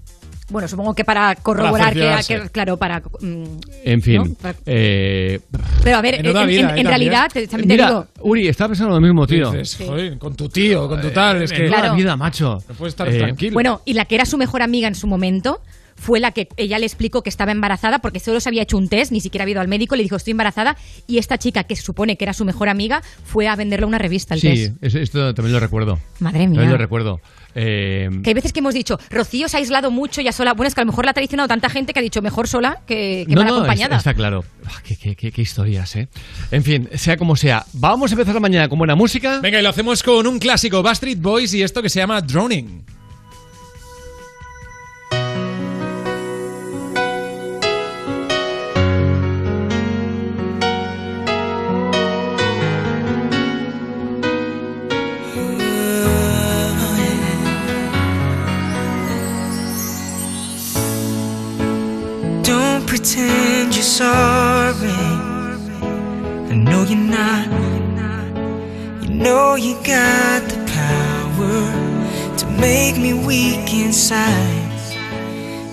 Bueno, 0.53 0.69
supongo 0.69 0.95
que 0.95 1.05
para 1.05 1.35
corroborar 1.37 1.95
que, 1.95 2.49
claro, 2.53 2.77
para... 2.77 3.01
mm, 3.21 3.45
En 3.85 4.03
fin. 4.03 4.17
¿no? 4.23 4.35
Para- 4.35 4.55
eh, 4.67 5.41
Pero 5.83 5.97
a 5.97 6.03
ver, 6.03 6.17
en, 6.17 6.23
Menuda 6.23 6.43
en- 6.43 6.49
vida, 6.49 6.61
en- 6.61 6.65
¿eh? 6.67 6.69
en 6.69 6.69
También. 6.69 6.87
realidad, 6.87 7.31
te- 7.33 7.47
también 7.49 7.69
te 7.69 7.75
mira, 7.75 7.89
digo... 7.89 8.07
Uri, 8.21 8.49
estaba 8.49 8.69
pensando 8.69 8.95
lo 8.95 9.01
mismo, 9.01 9.27
tío. 9.27 9.51
Dices, 9.51 9.87
joder, 9.87 10.19
con 10.19 10.37
tu 10.37 10.49
tío, 10.49 10.89
con 10.89 11.01
tu 11.01 11.11
tal, 11.11 11.43
es 11.43 11.53
que 11.53 11.67
Claro. 11.67 11.95
vida, 11.95 12.17
macho. 12.17 12.59
no 12.69 12.75
puedes 12.75 12.93
estar 12.93 13.09
Eh, 13.09 13.19
tranquilo. 13.19 13.55
Bueno, 13.55 13.81
y 13.85 13.95
la 13.95 14.05
que 14.05 14.15
era 14.15 14.27
su 14.27 14.37
mejor 14.39 14.63
amiga 14.63 14.87
en 14.89 14.95
su 14.95 15.07
momento 15.07 15.61
fue 15.95 16.19
la 16.21 16.33
que 16.33 16.49
ella 16.57 16.79
le 16.79 16.87
explicó 16.87 17.23
que 17.23 17.29
estaba 17.31 17.53
embarazada 17.53 18.01
porque 18.01 18.19
solo 18.19 18.41
se 18.41 18.49
había 18.49 18.63
hecho 18.63 18.77
un 18.77 18.89
test, 18.89 19.13
ni 19.13 19.21
siquiera 19.21 19.43
había 19.45 19.53
ido 19.53 19.61
al 19.61 19.69
médico, 19.69 19.95
le 19.95 20.03
dijo 20.03 20.17
estoy 20.17 20.33
embarazada 20.33 20.77
y 21.07 21.19
esta 21.19 21.39
chica 21.39 21.65
que 21.65 21.77
se 21.77 21.83
supone 21.83 22.17
que 22.17 22.25
era 22.25 22.33
su 22.33 22.45
mejor 22.45 22.69
amiga 22.69 23.03
fue 23.25 23.47
a 23.47 23.55
venderle 23.57 23.87
una 23.87 23.99
revista 23.99 24.35
el 24.35 24.41
Sí, 24.41 24.49
test. 24.81 24.95
esto 24.97 25.33
también 25.35 25.53
lo 25.53 25.61
recuerdo. 25.61 25.99
Madre 26.19 26.41
También 26.45 26.63
mía. 26.63 26.71
lo 26.73 26.77
recuerdo. 26.79 27.21
Eh, 27.55 28.09
Que 28.23 28.31
hay 28.31 28.35
veces 28.35 28.53
que 28.53 28.61
hemos 28.61 28.75
dicho, 28.75 28.99
Rocío 29.11 29.49
se 29.49 29.57
ha 29.57 29.61
aislado 29.61 29.91
mucho 29.91 30.21
ya 30.21 30.33
sola. 30.33 30.55
Bueno, 30.55 30.69
es 30.69 30.75
que 30.75 30.81
a 30.81 30.85
lo 30.85 30.91
mejor 30.91 31.05
la 31.05 31.11
ha 31.11 31.15
traicionado 31.15 31.49
tanta 31.49 31.69
gente 31.69 31.93
que 31.93 31.99
ha 31.99 32.03
dicho 32.03 32.23
mejor 32.23 32.49
sola 32.49 32.81
que, 32.87 33.25
que 33.29 33.35
no, 33.35 33.43
mal 33.43 33.49
no, 33.49 33.55
acompañada. 33.57 33.97
está, 33.97 34.11
está 34.11 34.15
claro. 34.15 34.45
Ah, 34.67 34.81
qué, 34.85 34.97
qué- 34.97 35.17
qué- 35.17 35.33
qué 35.33 35.43
historias, 35.43 35.95
¿eh? 35.97 36.09
En 36.51 36.63
fin, 36.65 36.89
sea 36.95 37.17
como 37.17 37.37
sea. 37.37 37.65
Vamos 37.75 38.11
a 38.11 38.15
empezar 38.15 38.35
la 38.35 38.41
mañana 38.41 38.69
con 38.69 38.79
buena 38.79 38.95
música. 38.95 39.41
Venga, 39.41 39.59
y 39.59 39.63
lo 39.63 39.69
hacemos 39.69 40.03
con 40.03 40.27
un 40.27 40.39
clásico, 40.39 40.83
Backstreet 40.83 41.21
Boys 41.21 41.53
y 41.55 41.63
esto 41.63 41.83
que 41.83 41.89
se 41.89 41.99
llama 42.01 42.21
Droning. 42.21 42.85
pretend 63.03 63.75
you're 63.75 63.83
sorry. 63.83 64.89
I 66.51 66.55
know 66.55 66.85
you're 66.85 66.97
not. 66.97 67.49
You 69.03 69.09
know 69.09 69.57
you 69.57 69.75
got 69.83 70.49
the 70.49 70.59
power 70.71 72.37
to 72.39 72.47
make 72.61 72.97
me 72.97 73.13
weak 73.27 73.75
inside. 73.75 74.71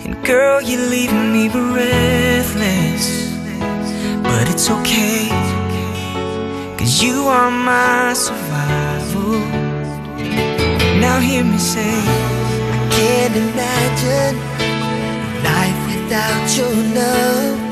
And 0.06 0.26
girl, 0.26 0.60
you're 0.60 0.90
leaving 0.90 1.32
me 1.32 1.50
breathless. 1.50 3.06
But 4.24 4.50
it's 4.50 4.68
okay, 4.72 5.30
cause 6.80 7.04
you 7.04 7.28
are 7.28 7.52
my 7.52 8.14
survival. 8.14 9.38
Now 11.00 11.20
hear 11.20 11.44
me 11.44 11.60
say, 11.60 11.94
I 12.74 12.90
can't 12.90 13.36
imagine 13.36 14.79
without 16.10 16.58
your 16.58 16.74
love. 16.96 17.69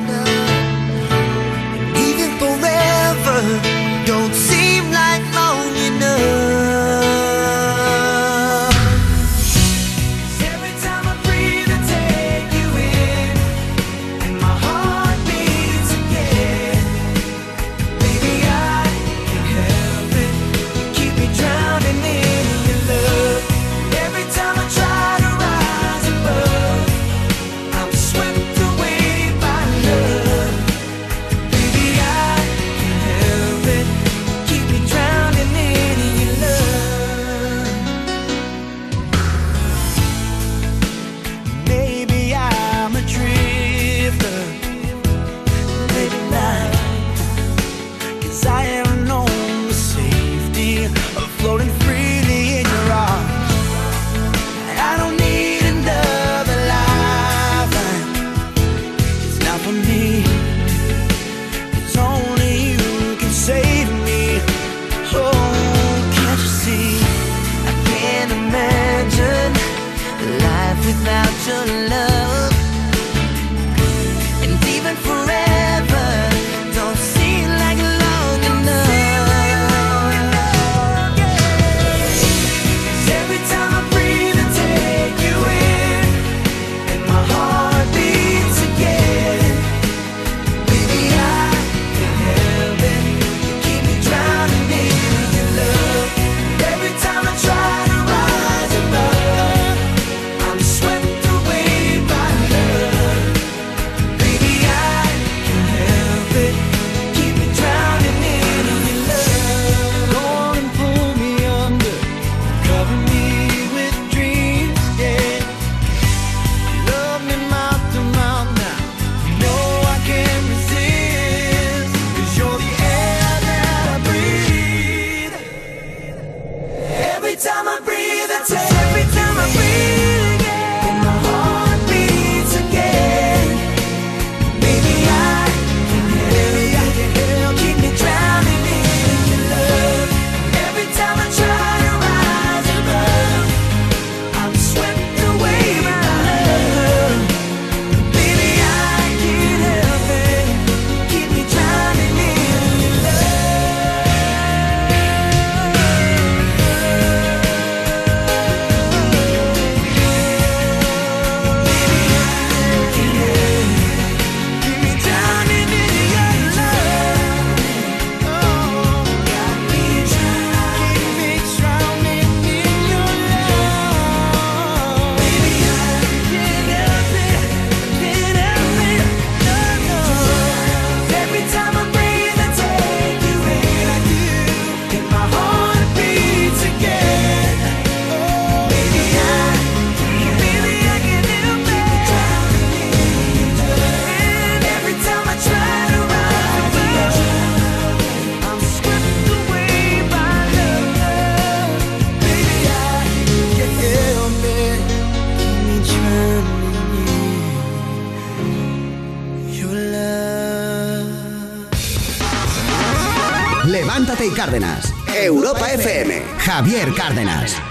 Europa 215.14 215.68
FM. 215.74 216.24
Javier 216.40 216.94
Cárdenas. 216.94 217.67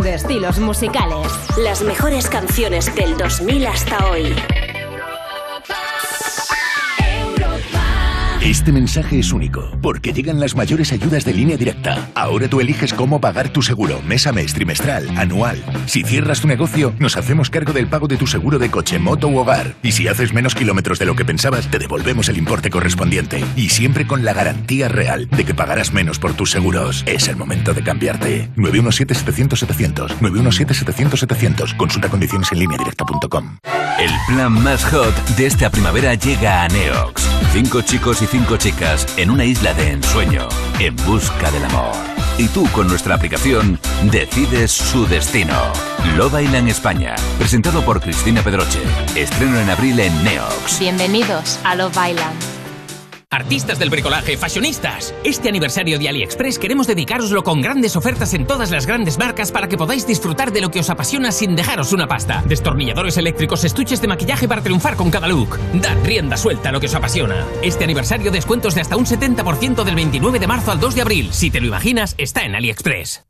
De 0.00 0.14
estilos 0.14 0.58
musicales. 0.58 1.26
Las 1.58 1.82
mejores 1.82 2.28
canciones 2.28 2.94
del 2.94 3.16
2000 3.16 3.66
hasta 3.66 4.10
hoy. 4.10 4.34
Este 8.62 8.70
mensaje 8.70 9.18
es 9.18 9.32
único, 9.32 9.76
porque 9.82 10.12
llegan 10.12 10.38
las 10.38 10.54
mayores 10.54 10.92
ayudas 10.92 11.24
de 11.24 11.34
línea 11.34 11.56
directa. 11.56 12.08
Ahora 12.14 12.46
tú 12.46 12.60
eliges 12.60 12.94
cómo 12.94 13.20
pagar 13.20 13.48
tu 13.48 13.60
seguro, 13.60 14.00
mes 14.02 14.24
a 14.28 14.32
mes, 14.32 14.54
trimestral, 14.54 15.08
anual. 15.18 15.60
Si 15.86 16.04
cierras 16.04 16.40
tu 16.40 16.46
negocio, 16.46 16.94
nos 17.00 17.16
hacemos 17.16 17.50
cargo 17.50 17.72
del 17.72 17.88
pago 17.88 18.06
de 18.06 18.16
tu 18.16 18.28
seguro 18.28 18.60
de 18.60 18.70
coche, 18.70 19.00
moto 19.00 19.26
u 19.26 19.38
hogar. 19.38 19.74
Y 19.82 19.90
si 19.90 20.06
haces 20.06 20.32
menos 20.32 20.54
kilómetros 20.54 21.00
de 21.00 21.06
lo 21.06 21.16
que 21.16 21.24
pensabas, 21.24 21.72
te 21.72 21.80
devolvemos 21.80 22.28
el 22.28 22.38
importe 22.38 22.70
correspondiente. 22.70 23.44
Y 23.56 23.70
siempre 23.70 24.06
con 24.06 24.24
la 24.24 24.32
garantía 24.32 24.86
real 24.86 25.28
de 25.28 25.44
que 25.44 25.54
pagarás 25.54 25.92
menos 25.92 26.20
por 26.20 26.34
tus 26.34 26.52
seguros. 26.52 27.02
Es 27.04 27.26
el 27.26 27.34
momento 27.34 27.74
de 27.74 27.82
cambiarte. 27.82 28.48
917-700-700. 28.54 30.18
917-700-700. 30.20 31.76
Consulta 31.76 32.08
condiciones 32.08 32.52
en 32.52 32.60
línea 32.60 32.78
directa.com. 32.78 33.58
El 33.98 34.10
plan 34.26 34.52
más 34.52 34.84
hot 34.86 35.14
de 35.36 35.46
esta 35.46 35.70
primavera 35.70 36.14
llega 36.14 36.64
a 36.64 36.68
Neox. 36.68 37.22
Cinco 37.52 37.82
chicos 37.82 38.22
y 38.22 38.26
cinco 38.26 38.56
chicas 38.56 39.06
en 39.16 39.30
una 39.30 39.44
isla 39.44 39.74
de 39.74 39.92
ensueño, 39.92 40.48
en 40.78 40.96
busca 40.96 41.50
del 41.50 41.64
amor. 41.66 41.94
Y 42.38 42.48
tú 42.48 42.66
con 42.72 42.88
nuestra 42.88 43.14
aplicación 43.14 43.78
decides 44.10 44.72
su 44.72 45.06
destino. 45.06 45.54
Love 46.16 46.42
Island 46.42 46.68
España, 46.68 47.14
presentado 47.38 47.82
por 47.82 48.00
Cristina 48.00 48.42
Pedroche. 48.42 48.80
Estreno 49.14 49.58
en 49.58 49.70
abril 49.70 50.00
en 50.00 50.24
Neox. 50.24 50.80
Bienvenidos 50.80 51.58
a 51.62 51.74
Love 51.74 51.96
Island. 52.10 52.51
Artistas 53.32 53.78
del 53.78 53.88
bricolaje, 53.88 54.36
fashionistas. 54.36 55.14
Este 55.24 55.48
aniversario 55.48 55.98
de 55.98 56.06
AliExpress 56.06 56.58
queremos 56.58 56.86
dedicaroslo 56.86 57.42
con 57.42 57.62
grandes 57.62 57.96
ofertas 57.96 58.34
en 58.34 58.46
todas 58.46 58.70
las 58.70 58.84
grandes 58.84 59.16
marcas 59.16 59.50
para 59.50 59.68
que 59.68 59.78
podáis 59.78 60.06
disfrutar 60.06 60.52
de 60.52 60.60
lo 60.60 60.70
que 60.70 60.80
os 60.80 60.90
apasiona 60.90 61.32
sin 61.32 61.56
dejaros 61.56 61.94
una 61.94 62.06
pasta. 62.06 62.44
Destornilladores 62.46 63.16
eléctricos, 63.16 63.64
estuches 63.64 64.02
de 64.02 64.08
maquillaje 64.08 64.46
para 64.46 64.62
triunfar 64.62 64.96
con 64.96 65.10
cada 65.10 65.28
look. 65.28 65.58
Dad 65.72 65.96
rienda 66.04 66.36
suelta 66.36 66.68
a 66.68 66.72
lo 66.72 66.80
que 66.80 66.88
os 66.88 66.94
apasiona. 66.94 67.46
Este 67.62 67.84
aniversario 67.84 68.30
descuentos 68.30 68.74
de 68.74 68.82
hasta 68.82 68.98
un 68.98 69.06
70% 69.06 69.82
del 69.82 69.94
29 69.94 70.38
de 70.38 70.46
marzo 70.46 70.70
al 70.70 70.78
2 70.78 70.94
de 70.94 71.00
abril. 71.00 71.30
Si 71.32 71.50
te 71.50 71.62
lo 71.62 71.68
imaginas, 71.68 72.14
está 72.18 72.42
en 72.42 72.54
AliExpress. 72.54 73.24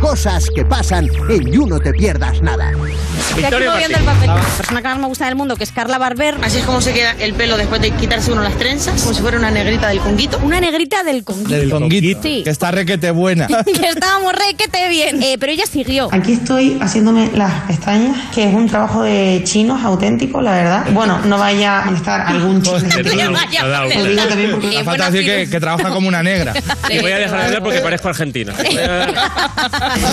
Cosas 0.00 0.48
que 0.54 0.64
pasan 0.64 1.08
en 1.28 1.52
You 1.52 1.66
No 1.66 1.78
Te 1.78 1.92
Pierdas 1.92 2.40
Nada. 2.40 2.72
Moviendo 2.72 3.98
el 3.98 4.04
papel. 4.04 4.26
La 4.26 4.40
persona 4.56 4.82
que 4.82 4.88
más 4.88 4.98
me 4.98 5.06
gusta 5.06 5.26
del 5.26 5.36
mundo, 5.36 5.56
que 5.56 5.64
es 5.64 5.72
Carla 5.72 5.98
Barber. 5.98 6.36
Así 6.42 6.58
es 6.58 6.64
como 6.64 6.80
se 6.80 6.92
queda 6.92 7.12
el 7.12 7.34
pelo 7.34 7.56
después 7.56 7.80
de 7.80 7.90
quitarse 7.92 8.32
uno 8.32 8.42
las 8.42 8.56
trenzas, 8.56 8.99
como 9.02 9.14
si 9.14 9.20
fuera 9.22 9.38
una 9.38 9.50
negrita 9.50 9.88
del 9.88 10.00
conguito. 10.00 10.38
Una 10.42 10.60
negrita 10.60 11.02
del 11.02 11.24
conguito. 11.24 11.50
Del 11.50 11.70
conguito. 11.70 12.22
Sí. 12.22 12.42
Que 12.44 12.50
está 12.50 12.70
requete 12.70 13.10
buena. 13.10 13.46
que 13.64 13.88
estábamos 13.88 14.32
re 14.32 14.54
que 14.56 14.68
te 14.68 14.88
bien. 14.88 15.22
Eh, 15.22 15.36
pero 15.38 15.52
ella 15.52 15.64
siguió. 15.66 16.08
Aquí 16.12 16.32
estoy 16.32 16.78
haciéndome 16.80 17.30
las 17.34 17.62
pestañas, 17.62 18.16
que 18.34 18.48
es 18.48 18.54
un 18.54 18.68
trabajo 18.68 19.02
de 19.02 19.42
chinos 19.44 19.82
auténtico, 19.82 20.40
la 20.40 20.52
verdad. 20.52 20.86
Bueno, 20.92 21.18
no 21.24 21.38
vaya 21.38 21.82
a 21.82 21.84
molestar 21.86 22.20
algún 22.22 22.62
chino. 22.62 22.78
Lo 22.80 24.04
digo 24.06 24.22
también 24.28 24.50
porque- 24.52 24.72
La 24.72 24.84
falta 24.84 25.10
decir 25.10 25.26
que, 25.26 25.50
que 25.50 25.60
trabaja 25.60 25.90
como 25.90 26.08
una 26.08 26.22
negra. 26.22 26.54
Y 26.90 26.98
voy 26.98 27.12
a 27.12 27.18
dejar 27.18 27.38
de 27.38 27.44
hablar 27.46 27.62
porque 27.62 27.80
parezco 27.80 28.08
argentino. 28.08 28.52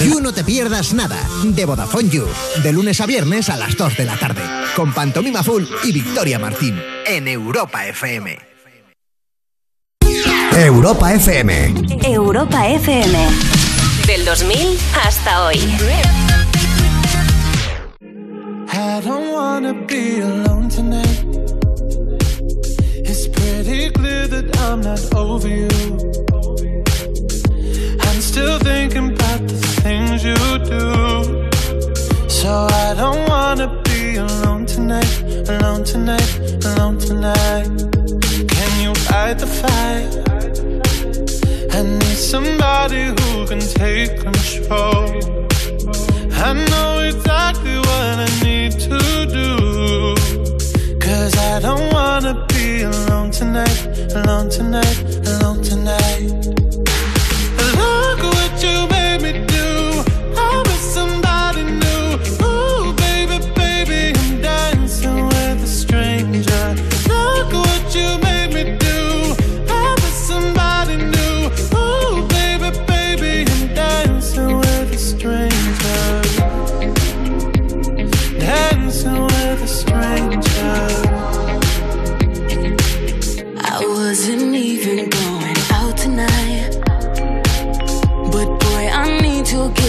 You 0.05 0.19
No 0.21 0.31
Te 0.31 0.43
Pierdas 0.43 0.93
Nada, 0.93 1.17
de 1.43 1.65
Vodafone 1.65 2.09
You, 2.09 2.27
de 2.61 2.71
lunes 2.71 3.01
a 3.01 3.05
viernes 3.05 3.49
a 3.49 3.57
las 3.57 3.75
2 3.75 3.97
de 3.97 4.05
la 4.05 4.15
tarde, 4.17 4.41
con 4.75 4.93
Pantomima 4.93 5.43
Full 5.43 5.63
y 5.83 5.91
Victoria 5.91 6.37
Martín, 6.39 6.79
en 7.05 7.27
Europa 7.27 7.85
FM. 7.87 8.37
Europa 10.65 11.13
FM. 11.13 11.51
Europa 12.03 12.65
FM. 12.67 13.13
Del 14.07 14.25
2000 14.25 14.75
hasta 14.91 15.45
hoy. 15.45 15.59
I 18.73 19.01
don't 19.05 19.31
wanna 19.31 19.73
be 19.85 20.21
alone 20.21 20.67
tonight. 20.69 21.23
It's 23.05 23.27
pretty 23.27 23.91
clear 23.91 24.27
that 24.27 24.57
I'm 24.61 24.81
not 24.81 24.99
over 25.13 25.47
you. 25.47 25.69
I'm 28.01 28.19
still 28.19 28.57
thinking 28.57 29.13
about 29.13 29.47
the 29.47 29.59
things 29.83 30.23
you 30.23 30.35
do. 30.65 31.49
So 32.27 32.65
I 32.67 32.95
don't 32.95 33.29
wanna 33.29 33.67
be 33.83 34.17
alone 34.17 34.65
tonight, 34.65 35.21
alone 35.47 35.83
tonight, 35.83 36.65
alone 36.65 36.97
tonight. 36.97 37.96
Fight 39.07 39.39
the 39.39 39.47
fight? 39.47 40.11
I 41.73 41.81
need 41.83 42.17
somebody 42.33 43.03
who 43.17 43.47
can 43.47 43.59
take 43.59 44.19
control. 44.19 45.07
I 46.33 46.53
know 46.69 46.99
exactly 47.11 47.77
what 47.77 48.15
I 48.25 48.29
need 48.43 48.71
to 48.87 48.99
do. 49.39 50.15
Cause 50.99 51.37
I 51.37 51.59
don't 51.59 51.91
wanna 51.93 52.45
be 52.49 52.81
alone 52.83 53.31
tonight, 53.31 53.79
alone 54.13 54.49
tonight, 54.49 54.97
alone 55.31 55.61
tonight. 55.63 56.29
Look 57.77 58.19
what 58.33 58.53
you 58.63 58.96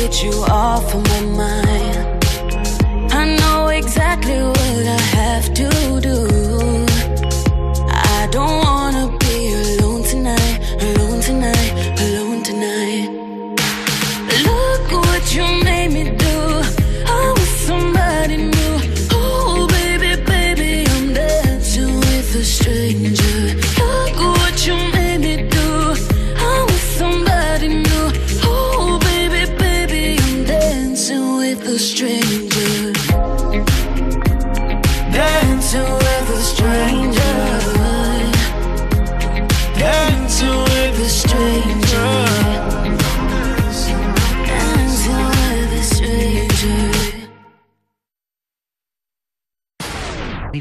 get 0.09 0.23
you 0.23 0.33
off 0.45 0.95
of 0.95 1.03
my 1.03 1.21
mind. 1.21 2.25
I 3.13 3.37
know 3.37 3.69
exactly 3.69 4.41
what 4.41 4.87
I 4.87 5.01
have 5.17 5.53
to 5.55 5.78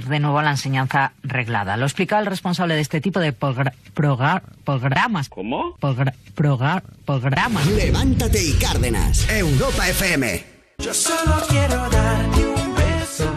de 0.07 0.19
nuevo 0.19 0.39
a 0.39 0.43
la 0.43 0.51
enseñanza 0.51 1.13
reglada. 1.23 1.77
Lo 1.77 1.85
explicaba 1.85 2.21
el 2.21 2.27
responsable 2.27 2.75
de 2.75 2.81
este 2.81 3.01
tipo 3.01 3.19
de 3.19 3.33
programas. 3.33 5.29
¿Cómo? 5.29 5.75
programas. 6.35 7.67
Levántate 7.67 8.43
y 8.43 8.53
Cárdenas, 8.53 9.27
Europa 9.29 9.87
FM. 9.89 10.43
Yo 10.79 10.93
solo 10.93 11.33
quiero 11.49 11.89
darte 11.89 12.45
un 12.45 12.75
beso. 12.75 13.33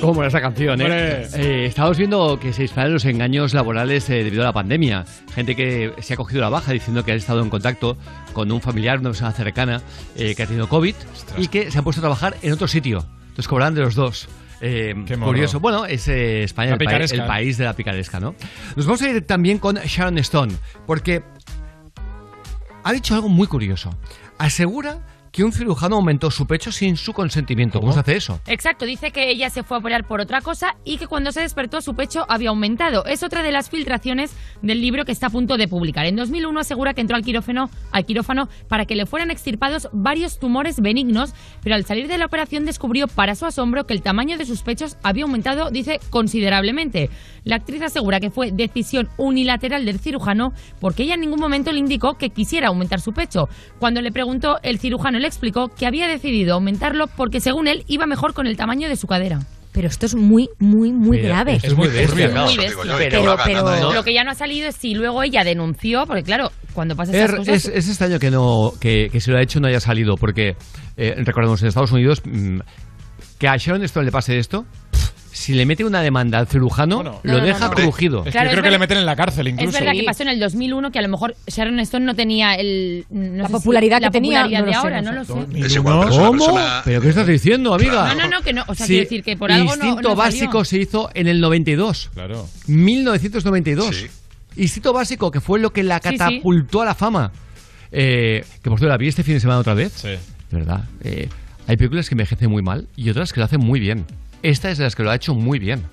Como 0.00 0.24
esa 0.24 0.40
canción, 0.40 0.80
¿eh? 0.80 0.84
Hombre. 0.84 1.26
Eh, 1.34 1.66
Estamos 1.66 1.96
viendo 1.96 2.40
que 2.40 2.52
se 2.52 2.62
disparan 2.62 2.92
los 2.92 3.04
engaños 3.04 3.54
laborales 3.54 4.10
eh, 4.10 4.24
debido 4.24 4.42
a 4.42 4.46
la 4.46 4.52
pandemia. 4.52 5.04
Gente 5.32 5.54
que 5.54 5.92
se 6.00 6.14
ha 6.14 6.16
cogido 6.16 6.40
la 6.40 6.48
baja 6.48 6.72
diciendo 6.72 7.04
que 7.04 7.12
ha 7.12 7.14
estado 7.14 7.40
en 7.40 7.50
contacto 7.50 7.96
con 8.32 8.50
un 8.50 8.60
familiar, 8.60 8.98
una 8.98 9.10
persona 9.10 9.30
cercana 9.30 9.80
eh, 10.16 10.34
que 10.34 10.42
ha 10.42 10.46
tenido 10.46 10.68
COVID 10.68 10.96
y 11.38 11.46
que 11.46 11.70
se 11.70 11.78
ha 11.78 11.82
puesto 11.82 12.00
a 12.00 12.02
trabajar 12.02 12.36
en 12.42 12.52
otro 12.52 12.66
sitio. 12.66 13.06
Entonces 13.28 13.46
cobrarán 13.46 13.74
de 13.74 13.82
los 13.82 13.94
dos. 13.94 14.28
Eh, 14.64 14.94
curioso. 15.26 15.58
Bueno, 15.60 15.84
es 15.86 16.06
eh, 16.08 16.44
España, 16.44 16.72
el, 16.72 16.78
pa- 16.78 16.84
el 17.16 17.26
país 17.26 17.58
de 17.58 17.64
la 17.64 17.74
picaresca, 17.74 18.20
¿no? 18.20 18.34
Nos 18.76 18.86
vamos 18.86 19.02
a 19.02 19.08
ir 19.08 19.26
también 19.26 19.58
con 19.58 19.74
Sharon 19.76 20.16
Stone, 20.18 20.54
porque 20.86 21.22
ha 22.84 22.92
dicho 22.92 23.14
algo 23.14 23.28
muy 23.28 23.46
curioso. 23.48 23.90
Asegura 24.38 25.00
que 25.32 25.42
un 25.44 25.52
cirujano 25.52 25.96
aumentó 25.96 26.30
su 26.30 26.46
pecho 26.46 26.70
sin 26.70 26.98
su 26.98 27.14
consentimiento. 27.14 27.80
¿Cómo, 27.80 27.94
se 27.94 28.00
hace 28.00 28.16
eso? 28.16 28.40
Exacto, 28.46 28.84
dice 28.84 29.12
que 29.12 29.30
ella 29.30 29.48
se 29.48 29.62
fue 29.62 29.78
a 29.78 29.80
operar 29.80 30.06
por 30.06 30.20
otra 30.20 30.42
cosa 30.42 30.76
y 30.84 30.98
que 30.98 31.06
cuando 31.06 31.32
se 31.32 31.40
despertó 31.40 31.80
su 31.80 31.94
pecho 31.94 32.26
había 32.28 32.50
aumentado. 32.50 33.06
Es 33.06 33.22
otra 33.22 33.42
de 33.42 33.50
las 33.50 33.70
filtraciones 33.70 34.36
del 34.60 34.82
libro 34.82 35.06
que 35.06 35.12
está 35.12 35.28
a 35.28 35.30
punto 35.30 35.56
de 35.56 35.68
publicar. 35.68 36.04
En 36.04 36.16
2001 36.16 36.60
asegura 36.60 36.92
que 36.92 37.00
entró 37.00 37.16
al 37.16 37.24
quirófano, 37.24 37.70
al 37.92 38.04
quirófano 38.04 38.50
para 38.68 38.84
que 38.84 38.94
le 38.94 39.06
fueran 39.06 39.30
extirpados 39.30 39.88
varios 39.92 40.38
tumores 40.38 40.80
benignos, 40.80 41.32
pero 41.62 41.76
al 41.76 41.86
salir 41.86 42.08
de 42.08 42.18
la 42.18 42.26
operación 42.26 42.66
descubrió 42.66 43.08
para 43.08 43.34
su 43.34 43.46
asombro 43.46 43.86
que 43.86 43.94
el 43.94 44.02
tamaño 44.02 44.36
de 44.36 44.44
sus 44.44 44.62
pechos 44.62 44.98
había 45.02 45.24
aumentado, 45.24 45.70
dice, 45.70 45.98
considerablemente. 46.10 47.08
La 47.44 47.56
actriz 47.56 47.80
asegura 47.80 48.20
que 48.20 48.30
fue 48.30 48.52
decisión 48.52 49.08
unilateral 49.16 49.86
del 49.86 49.98
cirujano 49.98 50.52
porque 50.78 51.04
ella 51.04 51.14
en 51.14 51.20
ningún 51.22 51.40
momento 51.40 51.72
le 51.72 51.78
indicó 51.78 52.18
que 52.18 52.30
quisiera 52.30 52.68
aumentar 52.68 53.00
su 53.00 53.12
pecho. 53.14 53.48
Cuando 53.78 54.02
le 54.02 54.12
preguntó, 54.12 54.58
el 54.62 54.78
cirujano 54.78 55.21
le 55.22 55.28
explicó 55.28 55.68
que 55.68 55.86
había 55.86 56.06
decidido 56.06 56.54
aumentarlo 56.54 57.06
porque 57.06 57.40
según 57.40 57.66
él 57.68 57.84
iba 57.88 58.06
mejor 58.06 58.34
con 58.34 58.46
el 58.46 58.56
tamaño 58.56 58.88
de 58.88 58.96
su 58.96 59.06
cadera. 59.06 59.40
Pero 59.72 59.88
esto 59.88 60.04
es 60.04 60.14
muy, 60.14 60.50
muy, 60.58 60.92
muy 60.92 61.16
Mira, 61.16 61.28
grave. 61.30 61.58
es 61.62 61.74
muy 61.74 61.88
bestia, 61.88 62.26
Es 62.26 62.34
muy 62.34 62.56
bestia. 62.58 62.96
Pero, 62.98 63.92
lo 63.94 64.04
que 64.04 64.12
ya 64.12 64.22
no 64.22 64.30
ha 64.32 64.34
salido 64.34 64.68
es 64.68 64.76
si 64.76 64.92
luego 64.94 65.22
ella 65.22 65.44
denunció, 65.44 66.04
porque 66.06 66.22
claro, 66.22 66.50
cuando 66.74 66.94
pasa 66.94 67.12
esas 67.12 67.30
Er- 67.30 67.36
cosas... 67.38 67.54
es, 67.54 67.68
es 67.68 67.88
extraño 67.88 68.18
que 68.18 68.30
no 68.30 68.72
que, 68.78 69.08
que 69.10 69.18
si 69.20 69.30
lo 69.30 69.38
ha 69.38 69.42
hecho 69.42 69.60
no 69.60 69.68
haya 69.68 69.80
salido, 69.80 70.16
porque 70.16 70.56
eh, 70.98 71.14
recordemos 71.24 71.62
en 71.62 71.68
Estados 71.68 71.90
Unidos 71.92 72.20
mm, 72.22 72.58
que 73.38 73.48
a 73.48 73.56
Sharon 73.56 73.82
Stone 73.84 74.04
le 74.04 74.12
pase 74.12 74.38
esto, 74.38 74.66
si 75.34 75.54
le 75.54 75.64
mete 75.64 75.82
una 75.84 76.02
demanda 76.02 76.38
al 76.38 76.46
cirujano, 76.46 77.02
No, 77.02 77.20
lo 77.22 77.38
no, 77.38 77.44
deja 77.44 77.68
no. 77.68 77.74
crujido. 77.74 78.18
Es 78.20 78.24
que 78.26 78.30
Claro, 78.32 78.50
yo 78.50 78.50
creo 78.52 78.60
es 78.60 78.66
que 78.66 78.70
le 78.70 78.78
meten 78.78 78.98
en 78.98 79.06
la 79.06 79.16
cárcel 79.16 79.46
Es 79.46 79.54
incluso. 79.54 79.78
verdad 79.78 79.92
que 79.92 80.04
pasó 80.04 80.22
en 80.24 80.28
el 80.28 80.38
2001 80.38 80.90
que 80.92 80.98
a 80.98 81.02
lo 81.02 81.08
mejor 81.08 81.34
Sharon 81.46 81.80
Stone 81.80 82.04
no 82.04 82.14
tenía 82.14 82.54
el, 82.54 83.06
no 83.10 83.38
La 83.38 83.42
sé 83.44 83.46
si- 83.48 83.52
popularidad 83.54 83.96
que 83.98 84.04
la 84.04 84.10
tenía, 84.10 84.42
popularidad 84.42 84.60
no 84.60 84.66
de 84.66 84.74
ahora, 84.74 85.00
no 85.02 85.12
no 85.12 85.18
lo 85.20 85.24
sé. 85.24 85.66
Es 85.66 85.74
igual, 85.74 86.08
es 86.10 86.16
¿Cómo? 86.18 86.32
persona- 86.32 86.82
¿Pero 86.84 87.00
qué 87.00 87.08
estás 87.08 87.26
diciendo, 87.26 87.72
amiga? 87.74 88.14
No, 88.14 88.22
no, 88.22 88.28
no, 88.28 88.42
que 88.42 88.52
no. 88.52 88.62
O 88.68 88.74
sea, 88.74 88.86
Sí, 88.86 88.92
quiero 88.92 89.04
decir 89.04 89.24
que 89.24 89.36
por 89.36 89.50
algo 89.50 89.74
no- 89.76 89.84
Instinto 89.86 90.08
no, 90.10 90.14
básico 90.16 90.64
se 90.64 90.78
hizo 90.78 91.10
en 91.14 91.26
el 91.28 91.40
92. 91.40 92.10
Claro. 92.12 92.46
1992. 92.66 94.06
Instinto 94.56 94.92
básico, 94.92 95.30
que 95.30 95.40
fue 95.40 95.58
lo 95.58 95.72
que 95.72 95.82
la 95.82 95.98
Sí, 96.02 96.10
sí. 96.10 96.18
catapultó 96.18 96.82
a 96.82 96.84
la 96.84 96.94
fama. 96.94 97.32
Eh, 97.90 98.44
que 98.62 98.68
por 98.70 98.78
cierto, 98.78 98.88
la 98.90 98.96
vi 98.98 99.08
este 99.08 99.22
fin 99.22 99.34
de 99.34 99.40
semana 99.40 99.60
otra 99.60 99.74
vez. 99.74 99.92
Sí. 99.96 100.08
De 100.08 100.18
verdad. 100.58 100.84
eh, 101.02 101.28
hay 101.66 101.76
películas 101.76 102.08
que 102.08 102.14
envejecen 102.14 102.50
muy 102.50 102.62
mal 102.62 102.86
y 102.96 103.08
otras 103.08 103.32
que 103.32 103.40
lo 103.40 103.46
hacen 103.46 103.60
muy 103.60 103.80
bien. 103.80 104.04
Esta 104.42 104.70
es 104.70 104.78
de 104.78 104.84
las 104.84 104.94
que 104.96 105.02
lo 105.02 105.10
ha 105.10 105.14
hecho 105.14 105.34
muy 105.34 105.58
bien. 105.58 105.84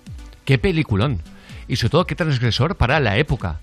Qué 0.45 0.57
peliculón. 0.57 1.21
Y 1.67 1.75
sobre 1.75 1.91
todo, 1.91 2.05
qué 2.05 2.15
transgresor 2.15 2.75
para 2.75 2.99
la 2.99 3.17
época. 3.17 3.59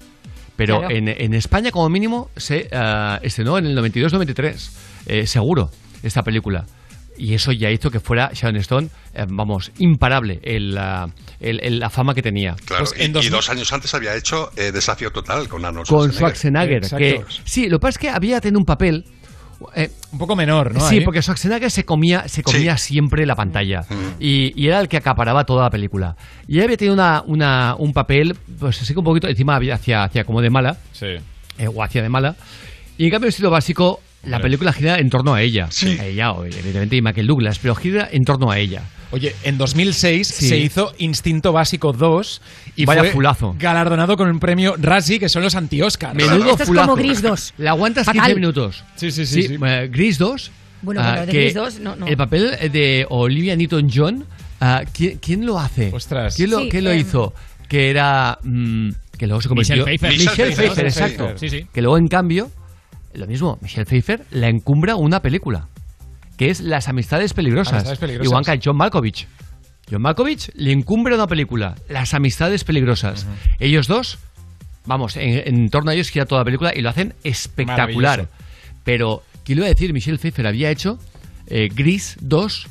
Pero 0.56 0.78
Claro. 0.78 0.94
en, 0.94 1.08
en 1.08 1.34
España, 1.34 1.70
como 1.70 1.88
mínimo, 1.88 2.30
se 2.36 2.68
ah, 2.72 3.18
estrenó 3.22 3.58
en 3.58 3.66
el 3.66 3.76
92-93. 3.76 4.70
eh, 5.06 5.26
seguro, 5.26 5.70
esta 6.02 6.22
película. 6.22 6.64
Y 7.18 7.32
eso 7.34 7.50
ya 7.52 7.70
hizo 7.70 7.90
que 7.90 7.98
fuera 8.00 8.30
Sharon 8.34 8.56
Stone, 8.56 8.88
eh, 9.14 9.24
vamos, 9.28 9.70
imparable 9.78 10.38
el, 10.42 10.74
la- 10.74 11.08
el- 11.40 11.60
el- 11.62 11.78
la 11.78 11.88
fama 11.90 12.14
que 12.14 12.22
tenía. 12.22 12.54
Claro, 12.66 12.84
Pues 12.84 12.98
y, 13.00 13.04
en 13.04 13.10
y 13.10 13.14
2000 13.14 13.32
dos 13.32 13.48
años 13.50 13.72
antes 13.72 13.94
había 13.94 14.14
hecho 14.14 14.50
eh, 14.56 14.70
Desafío 14.72 15.10
Total 15.10 15.48
con 15.48 15.64
Arnold 15.64 15.86
con 15.88 16.12
Schwarzenegger. 16.12 16.84
Schwarzenegger. 16.84 17.24
Que, 17.26 17.32
sí, 17.44 17.68
lo 17.68 17.78
que 17.78 17.82
pasa 17.82 17.90
es 17.90 17.98
que 17.98 18.10
había 18.10 18.40
tenido 18.40 18.58
un 18.58 18.66
papel. 18.66 19.04
Eh, 19.74 19.90
Un 20.12 20.18
poco 20.18 20.36
menor, 20.36 20.74
¿no? 20.74 20.80
sí, 20.88 20.96
Ahí. 20.98 21.04
porque 21.04 21.22
Schwarzenegger 21.22 21.70
se 21.70 21.84
comía, 21.84 22.28
se 22.28 22.42
comía 22.42 22.76
siempre 22.76 23.24
la 23.26 23.34
pantalla. 23.34 23.82
Mm. 23.88 23.94
Y, 24.20 24.52
y 24.60 24.68
era 24.68 24.80
el 24.80 24.88
que 24.88 24.96
acaparaba 24.96 25.44
toda 25.44 25.64
la 25.64 25.70
película. 25.70 26.16
Y 26.48 26.58
él 26.58 26.64
había 26.64 26.76
tenido 26.76 26.94
una, 26.94 27.22
una- 27.26 27.74
un 27.78 27.92
papel, 27.92 28.36
pues 28.58 28.80
así 28.82 28.92
que 28.92 28.98
un 28.98 29.04
poquito, 29.04 29.28
encima 29.28 29.56
había 29.56 29.74
hacia, 29.74 30.04
hacia 30.04 30.24
como 30.24 30.40
de 30.42 30.50
mala, 30.50 30.76
Sí. 30.92 31.06
eh, 31.58 31.68
o 31.72 31.82
hacia 31.82 32.02
de 32.02 32.08
mala. 32.08 32.36
Y 32.98 33.04
en 33.04 33.10
cambio, 33.10 33.26
el 33.26 33.30
estilo 33.30 33.50
básico, 33.50 34.00
la 34.24 34.40
película 34.40 34.72
gira 34.72 34.98
en 34.98 35.08
torno 35.10 35.34
a 35.34 35.42
ella. 35.42 35.68
Sí. 35.70 35.96
A 36.00 36.04
ella, 36.06 36.32
evidentemente, 36.44 36.96
y 36.96 37.02
Michael 37.02 37.26
Douglas, 37.26 37.58
pero 37.60 37.74
gira 37.74 38.08
en 38.10 38.24
torno 38.24 38.50
a 38.50 38.58
ella. 38.58 38.82
Oye, 39.12 39.34
en 39.44 39.56
2006 39.56 40.26
Sí. 40.26 40.48
se 40.48 40.58
hizo 40.58 40.92
Instinto 40.98 41.52
Básico 41.52 41.92
2 41.92 42.42
y 42.74 42.84
Vaya 42.86 43.02
fue 43.02 43.10
fulazo. 43.12 43.54
galardonado 43.58 44.16
con 44.16 44.28
un 44.28 44.40
premio 44.40 44.74
Razzie, 44.78 45.18
que 45.20 45.28
son 45.28 45.42
los 45.42 45.54
anti-Oscars. 45.54 46.14
Menudo 46.14 46.50
Esto 46.50 46.62
es 46.64 46.68
fulazo. 46.68 46.88
como 46.90 47.02
Gris 47.02 47.22
2. 47.22 47.54
La 47.58 47.70
aguantas 47.70 48.06
Fatal. 48.06 48.22
15 48.22 48.34
minutos. 48.34 48.84
Sí, 48.96 49.10
sí, 49.12 49.24
sí, 49.26 49.42
sí. 49.42 49.56
eh, 49.64 49.88
Gris 49.92 50.18
2. 50.18 50.50
Bueno, 50.82 51.00
ah, 51.00 51.10
bueno, 51.10 51.26
de 51.26 51.32
que 51.32 51.40
Gris 51.42 51.54
2 51.54 51.80
no, 51.80 51.96
no. 51.96 52.06
El 52.06 52.16
papel 52.16 52.50
de 52.72 53.06
Olivia 53.08 53.54
Newton-John, 53.56 54.24
ah, 54.60 54.82
¿quién, 54.92 55.18
quién 55.18 55.46
lo 55.46 55.58
hace? 55.58 55.90
Ostras. 55.94 56.34
¿Quién 56.34 56.50
lo, 56.50 56.60
Sí, 56.60 56.68
quién 56.68 56.84
lo 56.84 56.90
em, 56.90 57.00
hizo? 57.00 57.32
Que 57.68 57.90
era... 57.90 58.38
mm, 58.42 58.90
que 59.16 59.26
luego 59.26 59.40
se 59.40 59.48
convirtió... 59.48 59.76
Michelle 59.86 59.98
Pfeiffer. 59.98 60.10
Michelle 60.10 60.30
Michelle 60.30 60.52
Pfeiffer, 60.54 60.84
Pfeiffer, 60.84 61.04
exacto. 61.14 61.38
sí, 61.38 61.48
sí. 61.48 61.66
Que 61.72 61.80
luego, 61.80 61.96
en 61.96 62.08
cambio, 62.08 62.50
lo 63.14 63.26
mismo, 63.26 63.58
Michelle 63.62 63.86
Pfeiffer 63.86 64.24
la 64.32 64.48
encumbra 64.48 64.96
una 64.96 65.22
película, 65.22 65.68
que 66.36 66.50
es 66.50 66.60
Las 66.60 66.88
Amistades 66.88 67.32
Peligrosas. 67.34 67.74
Amistades 67.74 67.98
Peligrosas. 67.98 68.26
Igual 68.26 68.44
que 68.44 68.60
John 68.62 68.76
Malkovich. 68.76 69.26
John 69.90 70.02
Malkovich 70.02 70.50
le 70.54 70.72
encumbra 70.72 71.14
una 71.14 71.26
película, 71.26 71.76
Las 71.88 72.14
Amistades 72.14 72.64
Peligrosas. 72.64 73.26
Ellos 73.60 73.86
dos, 73.86 74.18
vamos, 74.84 75.16
en, 75.16 75.42
en 75.46 75.70
torno 75.70 75.90
a 75.90 75.94
ellos 75.94 76.10
gira 76.10 76.26
toda 76.26 76.40
la 76.40 76.44
película 76.44 76.72
y 76.74 76.80
lo 76.82 76.90
hacen 76.90 77.14
espectacular. 77.24 78.28
Pero, 78.84 79.22
¿qué 79.44 79.54
le 79.54 79.60
iba 79.60 79.66
a 79.66 79.70
decir? 79.70 79.92
Michelle 79.92 80.18
Pfeiffer 80.18 80.46
había 80.46 80.70
hecho 80.70 80.98
eh, 81.46 81.68
Gris 81.72 82.16
2 82.20 82.68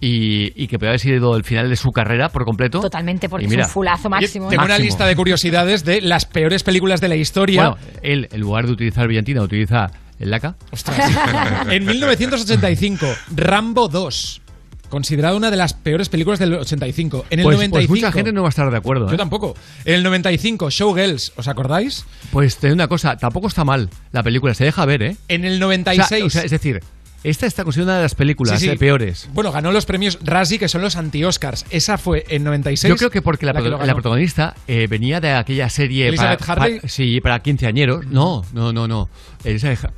y, 0.00 0.52
y 0.62 0.66
que 0.66 0.78
podía 0.78 0.90
haber 0.90 1.00
sido 1.00 1.36
el 1.36 1.44
final 1.44 1.70
de 1.70 1.76
su 1.76 1.92
carrera 1.92 2.28
por 2.30 2.44
completo. 2.44 2.80
Totalmente, 2.80 3.28
porque 3.28 3.48
mira, 3.48 3.62
es 3.62 3.68
un 3.68 3.72
fulazo 3.72 4.10
máximo. 4.10 4.48
tengo 4.48 4.64
una 4.64 4.78
lista 4.78 5.06
de 5.06 5.16
curiosidades 5.16 5.84
de 5.84 6.00
las 6.00 6.26
peores 6.26 6.62
películas 6.62 7.00
de 7.00 7.08
la 7.08 7.16
historia. 7.16 7.70
Bueno, 7.70 7.86
él, 8.02 8.28
en 8.30 8.40
lugar 8.40 8.66
de 8.66 8.72
utilizar 8.72 9.06
brillantina, 9.06 9.42
utiliza 9.42 9.90
el 10.18 10.30
laca. 10.30 10.56
Ostras. 10.70 10.98
en 11.70 11.84
1985, 11.86 13.06
Rambo 13.34 13.88
2. 13.88 14.40
Considerada 14.88 15.34
una 15.34 15.50
de 15.50 15.56
las 15.56 15.72
peores 15.74 16.08
películas 16.08 16.38
del 16.38 16.54
85. 16.54 17.26
En 17.30 17.40
el 17.40 17.44
Pues, 17.44 17.56
95. 17.56 17.88
pues 17.88 18.00
mucha 18.00 18.12
gente 18.12 18.32
no 18.32 18.42
va 18.42 18.48
a 18.48 18.50
estar 18.50 18.70
de 18.70 18.76
acuerdo. 18.76 19.08
Yo 19.08 19.14
¿eh? 19.14 19.18
tampoco. 19.18 19.56
En 19.84 19.94
el 19.94 20.02
95, 20.04 20.70
Showgirls, 20.70 21.32
¿os 21.36 21.48
acordáis? 21.48 22.04
Pues 22.30 22.58
te 22.58 22.68
digo 22.68 22.74
una 22.74 22.86
cosa, 22.86 23.16
tampoco 23.16 23.48
está 23.48 23.64
mal 23.64 23.88
la 24.12 24.22
película, 24.22 24.54
se 24.54 24.64
deja 24.64 24.84
ver, 24.84 25.02
¿eh? 25.02 25.16
En 25.28 25.44
el 25.44 25.54
O 25.54 25.56
sea, 25.56 25.66
96. 25.66 26.22
o 26.24 26.30
sea, 26.30 26.42
es 26.42 26.50
decir, 26.52 26.80
esta 27.24 27.46
está 27.46 27.64
considerada 27.64 27.92
una 27.94 27.96
de 27.96 28.02
las 28.04 28.14
películas 28.14 28.60
Sí, 28.60 28.66
sí. 28.66 28.72
eh, 28.72 28.76
peores. 28.76 29.28
Bueno, 29.32 29.50
ganó 29.50 29.72
los 29.72 29.84
premios 29.86 30.18
Razzie, 30.22 30.58
que 30.60 30.68
son 30.68 30.82
los 30.82 30.94
anti-Oscars. 30.94 31.64
Esa 31.70 31.98
fue 31.98 32.24
en 32.28 32.44
96. 32.44 32.88
Yo 32.88 32.96
creo 32.96 33.10
que 33.10 33.22
porque 33.22 33.46
la, 33.46 33.54
que 33.54 33.62
protagonista 33.94 34.54
eh, 34.68 34.86
venía 34.88 35.20
de 35.20 35.32
aquella 35.32 35.70
serie 35.70 36.06
Elizabeth 36.06 36.38
para, 36.40 36.52
Harley. 36.52 36.76
para- 36.80 36.88
sí, 36.88 37.20
para 37.20 37.40
quinceañeros. 37.40 38.06
No, 38.06 38.44
no, 38.52 38.72
no, 38.72 38.86
no. 38.86 39.08
Elizabeth 39.42 39.90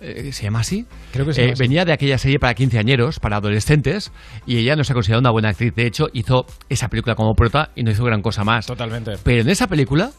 eh, 0.00 0.32
¿Se 0.32 0.44
llama 0.44 0.60
así? 0.60 0.86
Creo 1.12 1.26
que 1.26 1.32
se 1.34 1.44
Eh, 1.46 1.52
así. 1.52 1.60
venía 1.62 1.84
de 1.84 1.92
aquella 1.92 2.18
serie 2.18 2.38
para 2.38 2.54
quinceañeros, 2.54 3.18
para 3.20 3.36
adolescentes, 3.36 4.12
y 4.46 4.58
ella 4.58 4.76
no 4.76 4.84
se 4.84 4.92
ha 4.92 4.94
considerado 4.94 5.20
una 5.20 5.30
buena 5.30 5.48
actriz. 5.50 5.74
De 5.74 5.86
hecho, 5.86 6.06
hizo 6.12 6.46
esa 6.68 6.88
película 6.88 7.14
como 7.14 7.34
prota 7.34 7.70
y 7.74 7.82
no 7.82 7.90
hizo 7.90 8.04
gran 8.04 8.22
cosa 8.22 8.44
más. 8.44 8.66
Totalmente. 8.66 9.12
Pero 9.22 9.42
en 9.42 9.48
esa 9.48 9.66
película 9.66 10.10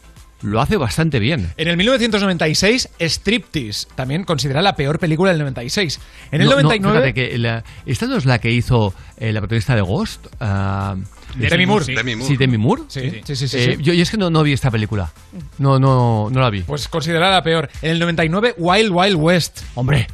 lo 0.41 0.61
hace 0.61 0.77
bastante 0.77 1.19
bien. 1.19 1.51
En 1.57 1.67
el 1.67 1.75
1996, 1.75 2.89
Striptease, 2.99 3.87
también 3.95 4.23
considerada 4.23 4.63
la 4.63 4.75
peor 4.75 4.97
película 4.99 5.31
del 5.31 5.39
96. 5.39 5.99
En 6.31 6.41
el 6.41 6.47
No, 6.47 6.55
no, 6.55 6.61
99, 6.61 6.95
fíjate 6.99 7.13
que 7.13 7.37
la- 7.37 7.63
esta 7.85 8.05
no 8.07 8.15
es 8.15 8.25
la 8.25 8.39
que 8.39 8.51
hizo 8.51 8.93
eh, 9.17 9.33
la 9.33 9.41
protagonista 9.41 9.75
de 9.75 9.81
Ghost. 9.81 10.27
ah, 10.39 10.95
Demi 11.35 11.65
Moore. 11.65 11.85
sí. 11.85 11.95
Demi 11.95 12.15
Moore. 12.15 12.27
Sí, 12.27 12.37
Demi 12.37 12.57
Moore. 12.57 12.81
Sí, 12.87 13.01
sí, 13.25 13.35
sí, 13.35 13.47
sí, 13.47 13.57
Eh, 13.57 13.75
sí. 13.77 13.83
Yo, 13.83 13.93
yo 13.93 14.03
es 14.03 14.09
que 14.11 14.17
no, 14.17 14.29
no 14.29 14.43
vi 14.43 14.53
esta 14.53 14.71
película. 14.71 15.11
No, 15.57 15.79
no, 15.79 16.29
no 16.31 16.39
la 16.39 16.49
vi. 16.49 16.61
pues 16.61 16.87
considerada 16.87 17.31
la 17.31 17.43
peor. 17.43 17.69
En 17.81 17.91
el 17.91 17.99
99, 17.99 18.55
Wild 18.57 18.91
Wild 18.91 19.15
West. 19.15 19.61
Hombre. 19.75 20.07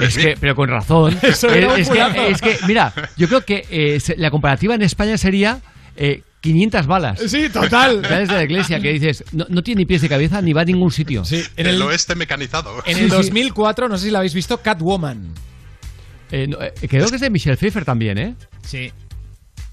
Es 0.00 0.16
que, 0.16 0.36
pero 0.40 0.54
con 0.54 0.68
razón. 0.68 1.18
Es, 1.22 1.40
que, 1.40 2.30
es 2.30 2.40
que, 2.40 2.58
mira, 2.66 2.92
yo 3.16 3.28
creo 3.28 3.44
que 3.44 3.66
eh, 3.70 3.98
la 4.16 4.30
comparativa 4.30 4.74
en 4.74 4.82
España 4.82 5.18
sería 5.18 5.60
eh, 5.96 6.22
500 6.40 6.86
balas. 6.86 7.20
Sí, 7.26 7.48
total. 7.50 8.02
¿Sabes 8.08 8.28
de 8.28 8.34
la 8.34 8.44
iglesia 8.44 8.80
que 8.80 8.92
dices, 8.92 9.24
no, 9.32 9.44
no 9.48 9.62
tiene 9.62 9.80
ni 9.80 9.86
pies 9.86 10.00
de 10.00 10.08
cabeza 10.08 10.40
ni 10.40 10.52
va 10.52 10.62
a 10.62 10.64
ningún 10.64 10.90
sitio. 10.90 11.24
Sí, 11.24 11.42
en 11.56 11.66
el, 11.66 11.74
el, 11.76 11.82
oeste 11.82 12.14
mecanizado. 12.14 12.82
en 12.86 12.96
el 12.96 13.10
sí. 13.10 13.16
2004, 13.16 13.88
no 13.88 13.98
sé 13.98 14.06
si 14.06 14.10
la 14.10 14.18
habéis 14.20 14.34
visto, 14.34 14.56
Catwoman. 14.58 15.34
Eh, 16.30 16.46
no, 16.48 16.62
eh, 16.62 16.72
creo 16.88 17.08
que 17.08 17.16
es 17.16 17.20
de 17.20 17.28
Michelle 17.28 17.56
Pfeiffer 17.58 17.84
también, 17.84 18.16
¿eh? 18.16 18.34
Sí. 18.66 18.90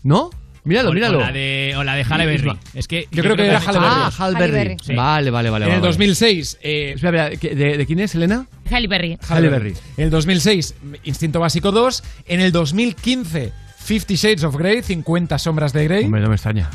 ¿No? 0.04 0.30
Míralo, 0.63 0.89
O- 0.89 0.93
míralo. 0.93 1.17
O 1.19 1.22
la 1.22 1.32
de, 1.32 1.74
o 1.78 1.84
la 1.84 1.95
de 1.95 2.04
Halle 2.04 2.26
Berry. 2.26 2.52
Es 2.74 2.88
que 2.88 3.08
Yo 3.12 3.24
creo 3.24 3.36
que 3.36 3.45
era 3.48 3.60
Halle 3.60 3.80
Berry. 3.80 3.86
Ah, 3.89 4.12
Halle 4.17 4.34
Berry. 4.39 4.43
Halle 4.54 4.63
Berry. 4.69 4.78
Sí. 4.84 4.93
Vale, 4.95 5.32
vale, 5.32 5.50
vale. 5.50 5.65
en 5.65 5.72
el 5.72 5.80
vale. 5.80 5.88
2006, 5.89 6.58
eh, 6.62 6.91
Espera, 6.95 7.28
espera, 7.30 7.39
¿que- 7.39 7.56
¿de, 7.56 7.78
de 7.78 7.86
quién 7.86 8.00
es, 8.00 8.13
Elena? 8.15 8.45
Halle 8.69 8.88
Berry. 8.88 9.17
Halle 9.30 9.50
Berry. 9.50 9.74
En 9.98 10.04
el 10.06 10.10
2006, 10.10 10.76
Instinto 11.04 11.39
Básico 11.39 11.72
2. 11.72 12.04
En 12.28 12.41
el 12.41 12.52
2015, 12.52 13.52
Fifty 13.78 14.15
Shades 14.15 14.43
of 14.43 14.56
Grey, 14.58 14.84
50 14.84 15.39
sombras 15.39 15.74
de 15.74 15.86
Grey. 15.86 16.06
Hombre, 16.06 16.22
no 16.22 16.30
me 16.30 16.36
extraña. 16.36 16.69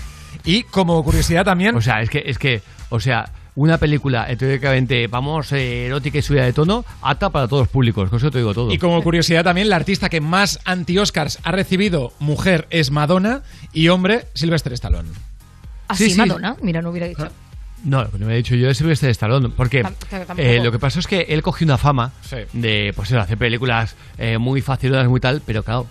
Y 0.45 0.63
como 0.65 1.03
curiosidad 1.05 1.45
también, 1.45 1.75
O 1.77 1.81
sea, 1.81 2.03
es 2.03 2.11
que, 2.11 2.23
es 2.27 2.39
que, 2.39 2.61
o 2.91 3.01
sea, 3.01 3.27
una 3.57 3.79
película 3.79 4.31
eh, 4.31 4.37
teóricamente, 4.37 5.07
vamos, 5.07 5.53
eh, 5.53 5.87
erótica 5.87 6.19
y 6.19 6.23
subida 6.23 6.45
de 6.45 6.53
tono, 6.53 6.85
apta 7.03 7.31
para 7.31 7.47
todos 7.47 7.63
los 7.63 7.69
públicos, 7.69 8.11
con 8.11 8.17
eso 8.19 8.31
te 8.31 8.39
digo 8.39 8.53
todo. 8.55 8.73
y 8.73 8.79
como 8.79 9.03
curiosidad 9.03 9.45
también, 9.45 9.69
la 9.69 9.77
artista 9.77 10.09
que 10.09 10.21
más 10.21 10.59
anti-Oscars 10.65 11.39
ha 11.45 11.53
recibido 11.53 12.13
mujer 12.19 12.67
es 12.71 12.91
Madonna 12.91 13.43
y 13.73 13.89
hombre 13.89 14.27
Sylvester 14.35 14.73
Stallone. 14.73 15.09
Así, 15.89 16.05
Sí, 16.07 16.11
sí. 16.13 16.17
Madonna. 16.17 16.57
Mira, 16.63 16.83
no 16.83 16.91
hubiera 16.91 17.07
dicho. 17.07 17.29
No, 17.85 18.03
lo 18.03 18.11
que 18.11 18.19
no 18.19 18.27
me 18.27 18.33
he 18.33 18.37
dicho 18.39 18.55
yo 18.55 18.71
es 18.71 18.79
Silvestre 18.79 19.09
de 19.09 19.13
Stallone, 19.13 19.51
porque 19.51 19.85
eh, 20.39 20.61
lo 20.65 20.73
que 20.73 20.79
pasó 20.79 21.01
es 21.01 21.07
que 21.07 21.21
él 21.29 21.43
cogió 21.43 21.67
una 21.67 21.77
fama 21.77 22.13
Sí. 22.23 22.37
de, 22.55 22.95
pues 22.97 23.11
eso, 23.11 23.21
hacer 23.21 23.37
películas 23.37 23.95
eh, 24.17 24.39
muy 24.39 24.63
facilonas, 24.63 25.07
muy 25.07 25.21
tal, 25.21 25.43
pero 25.45 25.63
claro, 25.63 25.87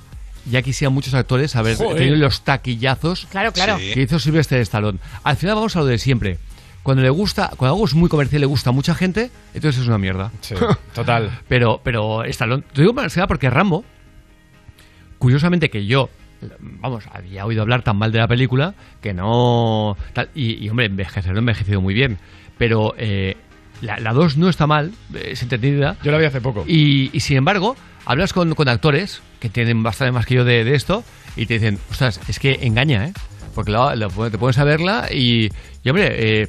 ya 0.49 0.63
quisieran 0.63 0.91
muchos 0.93 1.13
actores 1.13 1.55
haber 1.55 1.77
Joder. 1.77 1.97
tenido 1.97 2.15
los 2.15 2.41
taquillazos 2.41 3.27
Claro, 3.29 3.51
claro. 3.51 3.77
que 3.77 4.01
hizo 4.01 4.17
Silvestre 4.17 4.57
de 4.57 4.63
Stallone. 4.63 4.97
Al 5.23 5.37
final 5.37 5.53
vamos 5.55 5.75
a 5.75 5.79
lo 5.81 5.85
de 5.85 5.99
siempre. 5.99 6.39
Cuando 6.83 7.01
le 7.01 7.09
gusta, 7.09 7.51
cuando 7.55 7.75
algo 7.75 7.85
es 7.85 7.93
muy 7.93 8.09
comercial 8.09 8.39
y 8.39 8.41
le 8.41 8.45
gusta 8.45 8.69
a 8.69 8.73
mucha 8.73 8.93
gente, 8.93 9.31
entonces 9.53 9.81
es 9.81 9.87
una 9.87 9.97
mierda. 9.97 10.31
Sí, 10.41 10.53
total. 10.93 11.39
pero, 11.47 11.79
pero 11.83 12.23
Stallone, 12.25 12.63
te 12.73 12.81
digo 12.81 12.93
más 12.93 13.17
porque 13.27 13.49
Rambo, 13.49 13.85
curiosamente 15.17 15.69
que 15.69 15.85
yo, 15.85 16.09
vamos, 16.59 17.05
había 17.11 17.45
oído 17.45 17.61
hablar 17.61 17.83
tan 17.83 17.97
mal 17.97 18.11
de 18.11 18.19
la 18.19 18.27
película 18.27 18.73
que 19.01 19.13
no. 19.13 19.95
tal, 20.13 20.29
y, 20.35 20.63
y, 20.63 20.69
hombre, 20.69 20.85
envejecer 20.87 21.31
no 21.31 21.37
ha 21.37 21.39
envejecido 21.39 21.81
muy 21.81 21.93
bien. 21.93 22.17
Pero 22.57 22.93
eh, 22.97 23.37
la 23.81 24.13
2 24.13 24.37
no 24.37 24.49
está 24.49 24.67
mal, 24.67 24.91
es 25.13 25.41
entretenida. 25.41 25.95
Yo 26.03 26.11
la 26.11 26.17
vi 26.17 26.25
hace 26.25 26.41
poco. 26.41 26.65
Y, 26.67 27.09
y, 27.13 27.19
sin 27.21 27.37
embargo, 27.37 27.75
hablas 28.05 28.33
con, 28.33 28.53
con 28.55 28.67
actores 28.69 29.21
que 29.39 29.49
tienen 29.49 29.83
bastante 29.83 30.11
más 30.11 30.25
que 30.25 30.35
yo 30.35 30.45
de, 30.45 30.63
de 30.63 30.75
esto 30.75 31.03
y 31.35 31.45
te 31.45 31.55
dicen, 31.55 31.79
ostras, 31.89 32.19
es 32.27 32.39
que 32.39 32.59
engaña, 32.61 33.07
¿eh? 33.07 33.13
Porque 33.55 33.71
la- 33.71 33.95
la- 33.95 34.09
te 34.09 34.37
pones 34.37 34.57
a 34.57 34.63
verla 34.63 35.07
y, 35.11 35.49
y 35.83 35.89
hombre, 35.89 36.41
eh, 36.41 36.47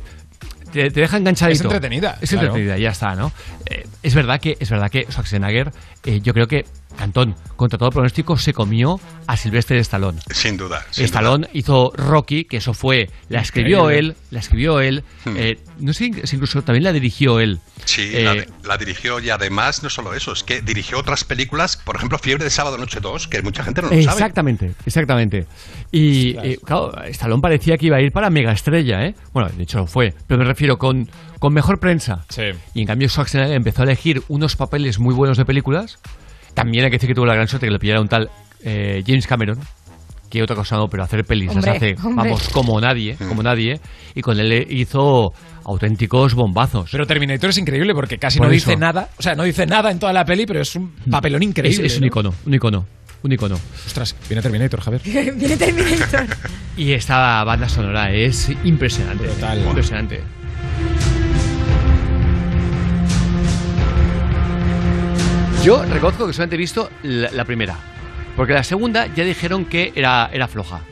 te, 0.75 0.91
te 0.91 1.01
deja 1.01 1.17
enganchadito. 1.17 1.69
Es 1.69 1.75
entretenida, 1.75 2.19
Es 2.21 2.31
claro. 2.31 2.49
entretenida, 2.49 2.77
ya 2.79 2.91
está, 2.91 3.15
¿no? 3.15 3.33
Eh, 3.67 3.87
es 4.03 4.15
verdad 4.15 4.41
que 4.41 4.57
es 4.59 4.69
verdad 4.69 4.91
que 4.91 5.07
Schwarzenegger, 5.09 5.73
eh, 6.05 6.21
yo 6.21 6.35
creo 6.35 6.49
que 6.49 6.67
Cantón, 6.97 7.35
contra 7.57 7.79
todo 7.79 7.91
pronóstico, 7.91 8.37
se 8.39 8.53
comió 8.53 9.01
a 9.27 9.37
Silvestre 9.37 9.77
de 9.77 9.83
Stallone. 9.83 10.21
Sin 10.31 10.57
duda. 10.57 10.85
sin 10.91 11.05
Stallone 11.07 11.49
hizo 11.53 11.93
Rocky, 11.97 12.45
que 12.45 12.59
eso 12.59 12.75
fue, 12.75 13.11
la 13.29 13.41
escribió 13.41 13.83
Increíble. 13.85 14.09
él, 14.11 14.17
la 14.31 14.39
escribió 14.41 14.81
él, 14.81 15.05
Hmm. 15.25 15.35
eh, 15.37 15.59
no 15.79 15.93
sé 15.93 16.11
si 16.25 16.37
incluso 16.37 16.63
también 16.63 16.85
la 16.85 16.93
dirigió 16.93 17.41
él. 17.41 17.61
Sí, 17.85 18.11
Eh, 18.15 18.23
la, 18.25 18.69
la 18.69 18.77
dirigió 18.79 19.19
y 19.21 19.31
además 19.31 19.83
no 19.83 19.91
solo 19.91 20.15
eso, 20.15 20.33
es 20.33 20.43
que 20.45 20.61
dirigió 20.63 20.99
otras 20.99 21.25
películas, 21.25 21.77
por 21.77 21.97
ejemplo 21.97 22.19
Fiebre 22.19 22.45
de 22.45 22.51
Sábado 22.51 22.79
Noche 22.79 23.01
2, 23.01 23.29
que 23.29 23.43
mucha 23.43 23.65
gente 23.65 23.83
no 23.83 23.89
lo 23.89 23.95
sabe. 23.95 24.03
Exactamente, 24.05 24.73
exactamente. 24.87 25.47
Y 25.91 26.37
eh, 26.39 26.59
claro, 26.65 26.93
Stallone 27.05 27.41
parecía 27.43 27.77
que 27.79 27.87
iba 27.87 27.97
a 27.97 28.01
ir 28.01 28.13
para 28.13 28.31
mega 28.31 28.53
estrella, 28.53 29.05
¿eh? 29.07 29.15
Bueno, 29.33 29.49
de 29.57 29.63
hecho 29.63 29.79
lo 29.79 29.87
fue, 29.87 30.15
pero 30.27 30.39
me 30.39 30.45
refiero 30.45 30.79
con, 30.79 31.09
con 31.39 31.53
mejor 31.53 31.79
prensa. 31.81 32.25
Y 32.75 32.81
en 32.81 32.87
cambio 32.87 33.09
Schwarzenegger 33.09 33.55
empezó 33.57 33.83
a 33.83 33.85
elegir 33.85 34.23
unos 34.29 34.57
papeles 34.57 34.99
muy 34.99 35.15
buenos 35.15 35.37
de 35.39 35.45
películas. 35.45 35.99
También 36.55 36.85
hay 36.85 36.91
que 36.91 36.97
decir 36.97 37.09
que 37.09 37.15
tuvo 37.15 37.27
la 37.27 37.35
gran 37.35 37.49
suerte 37.49 37.67
que 37.67 37.73
le 37.73 37.79
pillara 37.79 38.01
un 38.01 38.09
tal 38.09 38.31
eh, 38.65 39.03
James 39.07 39.27
Cameron, 39.27 39.59
que 40.31 40.43
otra 40.43 40.57
cosa 40.57 40.77
no, 40.77 40.89
pero 40.89 41.03
hacer 41.03 41.25
pelis 41.25 41.47
las 41.49 41.57
Hombre, 41.57 41.71
hace, 41.71 41.97
hombre. 42.03 42.25
vamos, 42.31 42.49
como 42.49 42.81
nadie, 42.81 43.17
como 43.29 43.43
nadie. 43.43 43.81
Y 44.15 44.21
con 44.23 44.39
él 44.41 44.67
hizo 44.71 45.33
auténticos 45.65 46.35
bombazos. 46.35 46.91
Pero 46.91 47.07
Terminator 47.07 47.51
es 47.51 47.59
increíble 47.59 47.95
porque 47.95 48.19
casi 48.19 48.39
Por 48.39 48.49
no 48.49 48.53
eso. 48.53 48.71
dice 48.71 48.79
nada. 48.81 49.09
O 49.19 49.23
sea, 49.23 49.35
no 49.35 49.45
dice 49.45 49.67
nada 49.67 49.91
en 49.91 49.99
toda 49.99 50.13
la 50.13 50.25
peli, 50.25 50.47
pero 50.47 50.61
es 50.61 50.75
un 50.77 50.93
papelón 51.11 51.43
Es, 51.43 51.49
increíble. 51.49 51.87
es 51.87 51.95
un 51.97 52.01
¿no? 52.03 52.07
icono, 52.07 52.35
un 52.47 52.55
icono, 52.55 52.87
un 53.23 53.33
icono. 53.33 53.55
Ostras, 53.87 54.17
viene 54.29 54.43
Terminator, 54.43 54.81
Javier. 54.81 55.03
Viene 55.37 55.57
Terminator. 55.57 56.27
Y 56.77 56.93
esta 56.93 57.45
banda 57.45 57.69
sonora 57.69 58.11
es 58.13 58.51
impresionante. 58.65 59.25
Impresionante. 59.67 60.21
Yo 65.65 65.83
reconozco 65.83 66.27
que 66.27 66.35
solamente 66.35 66.57
he 66.57 66.59
visto 66.59 66.91
la, 67.03 67.31
la 67.31 67.47
primera. 67.47 67.75
Porque 68.37 68.53
la 68.53 68.63
segunda 68.63 69.07
ya 69.07 69.25
dijeron 69.25 69.65
que 69.65 69.95
era, 69.95 70.29
era 70.31 70.47
floja. 70.47 70.83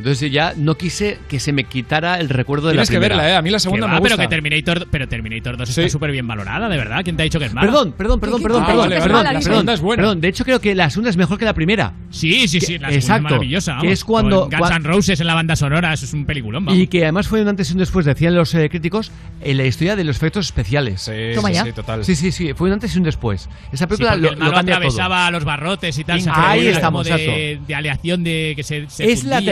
Entonces 0.00 0.30
ya 0.32 0.54
no 0.56 0.76
quise 0.76 1.18
que 1.28 1.38
se 1.40 1.52
me 1.52 1.64
quitara 1.64 2.18
el 2.18 2.28
recuerdo 2.28 2.68
de 2.68 2.72
Tienes 2.74 2.88
la 2.88 2.92
que 2.92 2.98
primera. 2.98 3.16
verla, 3.16 3.30
¿eh? 3.32 3.36
A 3.36 3.42
mí 3.42 3.50
la 3.50 3.58
segunda 3.58 3.86
Que 3.86 3.88
me 3.88 3.94
va, 3.94 4.02
pero 4.02 4.16
gusta. 4.16 4.22
que 4.24 4.28
Terminator, 4.28 4.86
pero 4.90 5.08
Terminator 5.08 5.56
2 5.56 5.68
Sí. 5.68 5.80
está 5.82 5.92
súper 5.92 6.10
bien 6.10 6.26
valorada, 6.26 6.68
de 6.68 6.76
verdad. 6.76 7.02
¿Quién 7.04 7.16
te 7.16 7.22
ha 7.22 7.24
dicho 7.24 7.38
que 7.38 7.44
es 7.46 7.54
mala? 7.54 7.66
Perdón, 7.66 7.92
perdón, 7.92 8.20
perdón, 8.20 8.42
perdón, 8.42 8.62
Ah, 8.62 8.66
perdón, 8.66 8.82
vale, 8.88 8.94
perdón, 8.96 9.12
vale. 9.12 9.22
perdón, 9.28 9.34
La 9.34 9.42
segunda 9.42 9.72
es 9.74 9.80
buena. 9.80 10.02
perdón. 10.02 10.20
De 10.20 10.28
hecho 10.28 10.44
creo 10.44 10.60
que 10.60 10.74
la 10.74 10.90
segunda 10.90 11.10
es 11.10 11.16
mejor 11.16 11.38
que 11.38 11.44
la 11.44 11.54
primera. 11.54 11.92
Sí, 12.10 12.48
sí, 12.48 12.60
sí. 12.60 12.66
Que- 12.66 12.72
La 12.78 12.88
segunda 12.88 12.94
exacto, 12.96 13.16
es 13.26 13.32
maravillosa. 13.32 13.72
que 13.72 13.76
vamos. 13.76 13.92
es 13.92 14.04
cuando- 14.04 14.44
Guns 14.46 14.54
cua- 14.54 14.76
N' 14.76 14.84
Roses 14.88 15.20
en 15.20 15.26
la 15.26 15.34
banda 15.34 15.56
sonora, 15.56 15.92
eso 15.92 16.04
es 16.06 16.12
un 16.12 16.24
peliculón. 16.26 16.64
vamos. 16.64 16.80
Y 16.80 16.86
que 16.86 17.02
además 17.02 17.28
fue 17.28 17.42
un 17.42 17.48
antes 17.48 17.68
y 17.70 17.72
un 17.72 17.78
después, 17.78 18.06
decían 18.06 18.34
los 18.34 18.54
eh, 18.54 18.68
críticos, 18.70 19.12
en 19.42 19.56
la 19.56 19.64
historia 19.64 19.96
de 19.96 20.04
los 20.04 20.16
efectos 20.16 20.46
especiales. 20.46 21.02
Sí, 21.02 21.12
Toma 21.34 21.48
sí, 21.48 21.54
ya. 21.54 21.64
sí, 21.64 21.72
total. 21.72 22.04
Sí, 22.04 22.14
sí, 22.16 22.32
sí, 22.32 22.52
fue 22.54 22.68
un 22.68 22.74
antes 22.74 22.94
y 22.94 22.98
un 22.98 23.04
después. 23.04 23.48
Esa 23.72 23.84
Sí, 23.84 23.88
película 23.88 24.10
porque 24.12 24.22
lo, 24.22 24.28
el 24.32 24.34
lo 24.38 24.40
malo 24.40 24.52
cambia 24.54 24.74
todo. 24.76 24.86
atravesaba 24.86 25.26
a 25.26 25.30
los 25.30 25.44
barrotes 25.44 25.98
y 25.98 26.04
tal. 26.04 26.20
Ahí 26.32 26.66
estamos, 26.66 27.06
de, 27.06 27.10
exacto. 27.12 27.66
de 27.66 27.74
aleación 27.74 28.24
de 28.24 28.52
que 28.56 28.62
se, 28.62 28.86
Es 28.98 29.24
la 29.24 29.38
se 29.40 29.44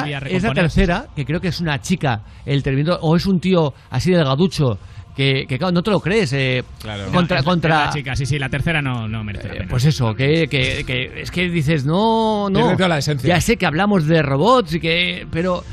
tercera, 0.00 0.26
es 0.36 0.42
la 0.42 0.52
tercera, 0.54 1.06
que 1.14 1.24
creo 1.24 1.40
que 1.40 1.48
es 1.48 1.60
una 1.60 1.80
chica, 1.80 2.22
el 2.46 2.62
Terminator, 2.62 2.98
o 3.02 3.16
es 3.16 3.26
un 3.26 3.38
tío 3.40 3.74
así 3.90 4.10
delgaducho, 4.10 4.78
que, 5.16 5.44
que 5.46 5.58
claro, 5.58 5.72
no 5.72 5.82
te 5.82 5.90
lo 5.90 6.00
crees. 6.00 6.32
eh, 6.32 6.64
Contra, 7.12 7.36
No, 7.36 7.40
es- 7.40 7.44
contra, 7.44 7.86
la 7.86 7.92
chica, 7.92 8.16
sí, 8.16 8.24
sí, 8.24 8.38
la 8.38 8.48
tercera 8.48 8.80
no, 8.80 9.06
no 9.08 9.22
merece 9.22 9.48
la 9.48 9.54
pena. 9.54 9.66
Pues 9.68 9.84
eso, 9.84 10.14
que, 10.14 10.48
que- 10.48 10.84
que 10.86 11.20
es 11.22 11.30
que 11.30 11.48
dices, 11.50 11.84
no, 11.84 12.48
no. 12.48 12.58
Pierde 12.60 12.76
toda 12.76 12.88
la 12.88 12.98
esencia. 12.98 13.28
Ya 13.34 13.40
sé 13.40 13.56
que 13.58 13.66
hablamos 13.66 14.06
de 14.06 14.22
robots 14.22 14.74
y 14.74 14.80
que. 14.80 15.26
Pero 15.30 15.64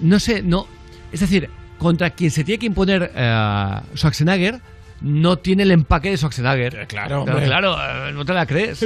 no 0.00 0.20
sé, 0.20 0.42
no. 0.42 0.66
Es 1.10 1.20
decir, 1.20 1.50
contra 1.78 2.10
quien 2.10 2.30
se 2.30 2.44
tiene 2.44 2.58
que 2.60 2.66
imponer 2.66 3.10
eh, 3.16 3.80
Schwarzenegger, 3.96 4.60
no 5.04 5.36
tiene 5.36 5.62
el 5.64 5.70
empaque 5.70 6.10
de 6.10 6.16
Schwarzenegger. 6.16 6.86
claro, 6.88 7.24
Pero 7.24 7.36
hombre. 7.36 7.46
claro, 7.46 7.76
eh, 8.08 8.12
no 8.12 8.24
te 8.24 8.32
la 8.32 8.46
crees. 8.46 8.82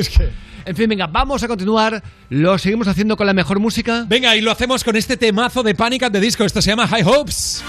En 0.64 0.76
fin, 0.76 0.88
venga, 0.88 1.06
vamos 1.06 1.42
a 1.42 1.48
continuar. 1.48 2.02
Lo 2.28 2.58
seguimos 2.58 2.88
haciendo 2.88 3.16
con 3.16 3.26
la 3.26 3.32
mejor 3.32 3.58
música. 3.60 4.04
Venga, 4.08 4.36
y 4.36 4.40
lo 4.40 4.50
hacemos 4.50 4.84
con 4.84 4.96
este 4.96 5.16
temazo 5.16 5.62
de 5.62 5.74
Panic 5.74 6.02
at 6.02 6.12
the 6.12 6.20
Disco. 6.20 6.44
Esto 6.44 6.60
se 6.60 6.70
llama 6.70 6.86
High 6.88 7.04
Hopes. 7.04 7.64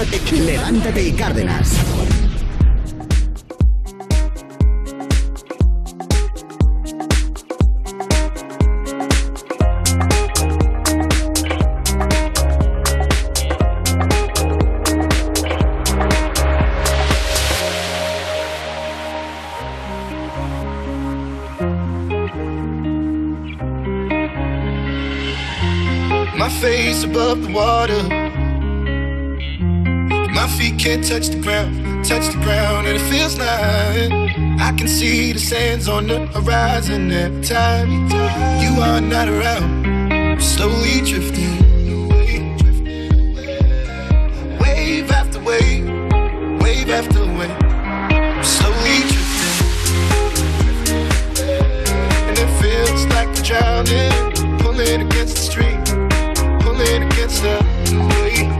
Levántate, 0.00 1.08
y 1.08 1.12
Cárdenas. 1.12 1.76
Above 27.02 27.52
water. 27.52 28.19
Can't 30.82 31.06
touch 31.06 31.28
the 31.28 31.38
ground, 31.42 32.06
touch 32.06 32.32
the 32.32 32.40
ground, 32.40 32.86
and 32.86 32.96
it 32.96 33.02
feels 33.10 33.36
like 33.38 34.10
I 34.58 34.72
can 34.78 34.88
see 34.88 35.30
the 35.30 35.38
sands 35.38 35.88
on 35.88 36.06
the 36.06 36.26
horizon 36.28 37.12
every 37.12 37.42
time 37.42 38.08
you 38.62 38.80
are 38.80 38.98
not 38.98 39.28
around. 39.28 39.86
I'm 40.10 40.40
slowly 40.40 41.02
drifting 41.02 42.08
wave 44.58 45.10
after 45.10 45.38
wave, 45.40 45.84
wave 46.62 46.88
after 46.88 47.26
wave. 47.26 47.50
I'm 48.10 48.42
slowly 48.42 49.00
drifting, 49.12 49.58
and 52.26 52.38
it 52.38 52.50
feels 52.58 53.04
like 53.08 53.28
I'm 53.28 53.42
drowning, 53.44 54.58
pulling 54.60 55.02
against 55.02 55.36
the 55.36 55.42
stream, 55.42 55.84
pulling 56.60 57.02
against 57.02 57.42
the 57.42 57.62
wave. 58.14 58.59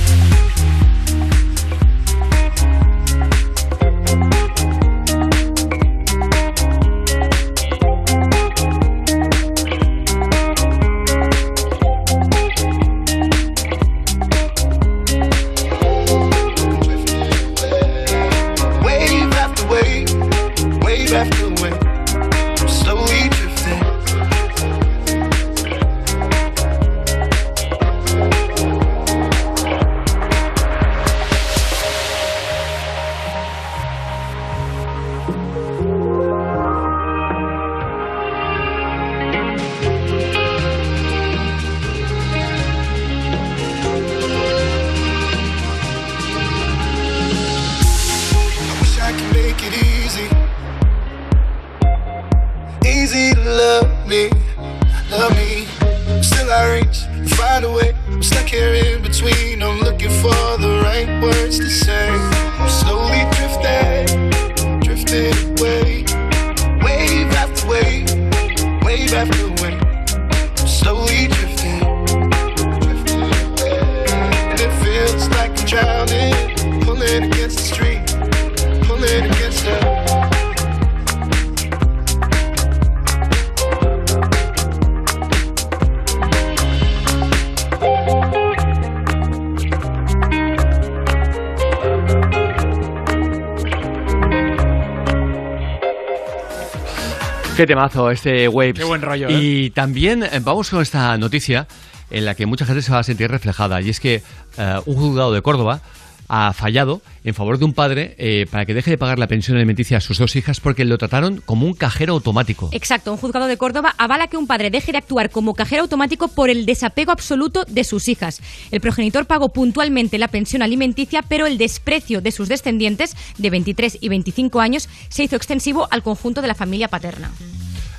Qué 97.61 97.67
temazo 97.67 98.09
este 98.09 98.47
Waves. 98.47 98.73
Qué 98.73 98.83
buen 98.83 99.03
rollo, 99.03 99.27
¿eh? 99.29 99.39
Y 99.39 99.69
también 99.69 100.23
eh, 100.23 100.39
vamos 100.41 100.71
con 100.71 100.81
esta 100.81 101.15
noticia 101.19 101.67
en 102.09 102.25
la 102.25 102.33
que 102.33 102.47
mucha 102.47 102.65
gente 102.65 102.81
se 102.81 102.91
va 102.91 102.97
a 102.97 103.03
sentir 103.03 103.29
reflejada. 103.29 103.79
Y 103.81 103.91
es 103.91 103.99
que 103.99 104.23
eh, 104.57 104.79
un 104.87 104.95
juzgado 104.95 105.31
de 105.31 105.43
Córdoba 105.43 105.79
ha 106.27 106.53
fallado 106.53 107.03
en 107.23 107.33
favor 107.33 107.57
de 107.57 107.65
un 107.65 107.73
padre 107.73 108.15
eh, 108.17 108.45
para 108.49 108.65
que 108.65 108.73
deje 108.73 108.91
de 108.91 108.97
pagar 108.97 109.19
la 109.19 109.27
pensión 109.27 109.57
alimenticia 109.57 109.97
a 109.97 110.01
sus 110.01 110.17
dos 110.17 110.35
hijas 110.35 110.59
porque 110.59 110.85
lo 110.85 110.97
trataron 110.97 111.41
como 111.45 111.65
un 111.65 111.73
cajero 111.73 112.13
automático. 112.13 112.69
Exacto, 112.71 113.11
un 113.11 113.17
juzgado 113.17 113.47
de 113.47 113.57
Córdoba 113.57 113.93
avala 113.97 114.27
que 114.27 114.37
un 114.37 114.47
padre 114.47 114.69
deje 114.69 114.91
de 114.91 114.97
actuar 114.97 115.29
como 115.29 115.53
cajero 115.53 115.83
automático 115.83 116.27
por 116.27 116.49
el 116.49 116.65
desapego 116.65 117.11
absoluto 117.11 117.63
de 117.65 117.83
sus 117.83 118.07
hijas. 118.07 118.41
El 118.71 118.81
progenitor 118.81 119.25
pagó 119.25 119.49
puntualmente 119.49 120.17
la 120.17 120.27
pensión 120.27 120.61
alimenticia, 120.61 121.21
pero 121.21 121.45
el 121.45 121.57
desprecio 121.57 122.21
de 122.21 122.31
sus 122.31 122.47
descendientes 122.47 123.15
de 123.37 123.49
23 123.49 123.99
y 124.01 124.09
25 124.09 124.59
años 124.59 124.89
se 125.09 125.23
hizo 125.23 125.35
extensivo 125.35 125.87
al 125.91 126.03
conjunto 126.03 126.41
de 126.41 126.47
la 126.47 126.55
familia 126.55 126.87
paterna. 126.87 127.31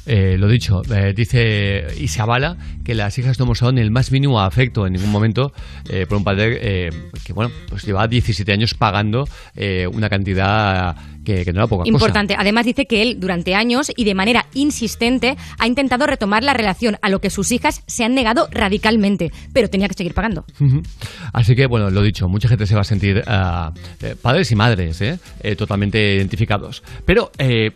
Eh, 0.07 0.37
lo 0.39 0.49
dicho, 0.49 0.83
eh, 0.93 1.13
dice 1.15 1.87
y 1.99 2.09
se 2.09 2.21
avala 2.21 2.57
que 2.85 2.95
las 2.95 3.17
hijas 3.19 3.39
no 3.39 3.47
mostraron 3.47 3.79
el 3.79 3.91
más 3.91 4.11
mínimo 4.11 4.41
afecto 4.41 4.87
en 4.87 4.95
ningún 4.95 5.11
momento 5.11 5.53
eh, 5.89 6.07
por 6.09 6.19
un 6.19 6.25
padre 6.25 6.59
eh, 6.61 6.91
que, 7.25 7.33
bueno, 7.33 7.53
pues 7.69 7.85
lleva 7.85 8.09
17 8.09 8.53
años 8.53 8.75
pagando 8.75 9.29
una 9.93 10.09
cantidad 10.09 10.97
que, 11.25 11.45
que 11.45 11.53
no 11.53 11.61
era 11.61 11.67
poca 11.67 11.83
cosa. 11.83 11.89
Importante. 11.89 12.35
Además 12.37 12.67
dice 12.67 12.87
que 12.87 13.03
él 13.03 13.21
durante 13.21 13.55
años 13.55 13.93
y 13.95 14.05
de 14.05 14.15
manera 14.15 14.47
insistente 14.55 15.37
ha 15.59 15.67
intentado 15.67 16.07
retomar 16.07 16.43
la 16.43 16.55
relación, 16.55 16.97
a 17.03 17.09
lo 17.09 17.21
que 17.21 17.31
sus 17.31 17.53
hijas 17.53 17.83
se 17.87 18.05
han 18.05 18.15
negado 18.15 18.49
radicalmente, 18.51 19.31
pero 19.53 19.69
tenía 19.69 19.89
que 19.89 19.95
seguir 19.95 20.15
pagando. 20.15 20.45
Así 21.33 21.55
que, 21.55 21.67
bueno, 21.67 21.91
lo 21.91 22.03
dicho, 22.03 22.29
mucha 22.29 22.49
gente 22.49 22.67
se 22.67 22.75
va 22.75 22.83
a 22.83 22.85
sentir 22.85 23.23
eh, 23.27 24.17
padres 24.21 24.51
y 24.51 24.57
madres, 24.57 25.01
¿eh? 25.01 25.19
Eh, 25.43 25.57
totalmente 25.57 26.15
identificados. 26.17 26.83
Pero, 27.05 27.31
eh, 27.39 27.73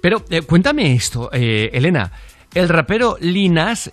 pero 0.00 0.24
eh, 0.30 0.42
cuéntame 0.42 0.94
esto, 0.94 1.30
eh, 1.32 1.70
Elena. 1.72 2.12
El 2.54 2.68
rapero 2.68 3.16
Linas 3.20 3.90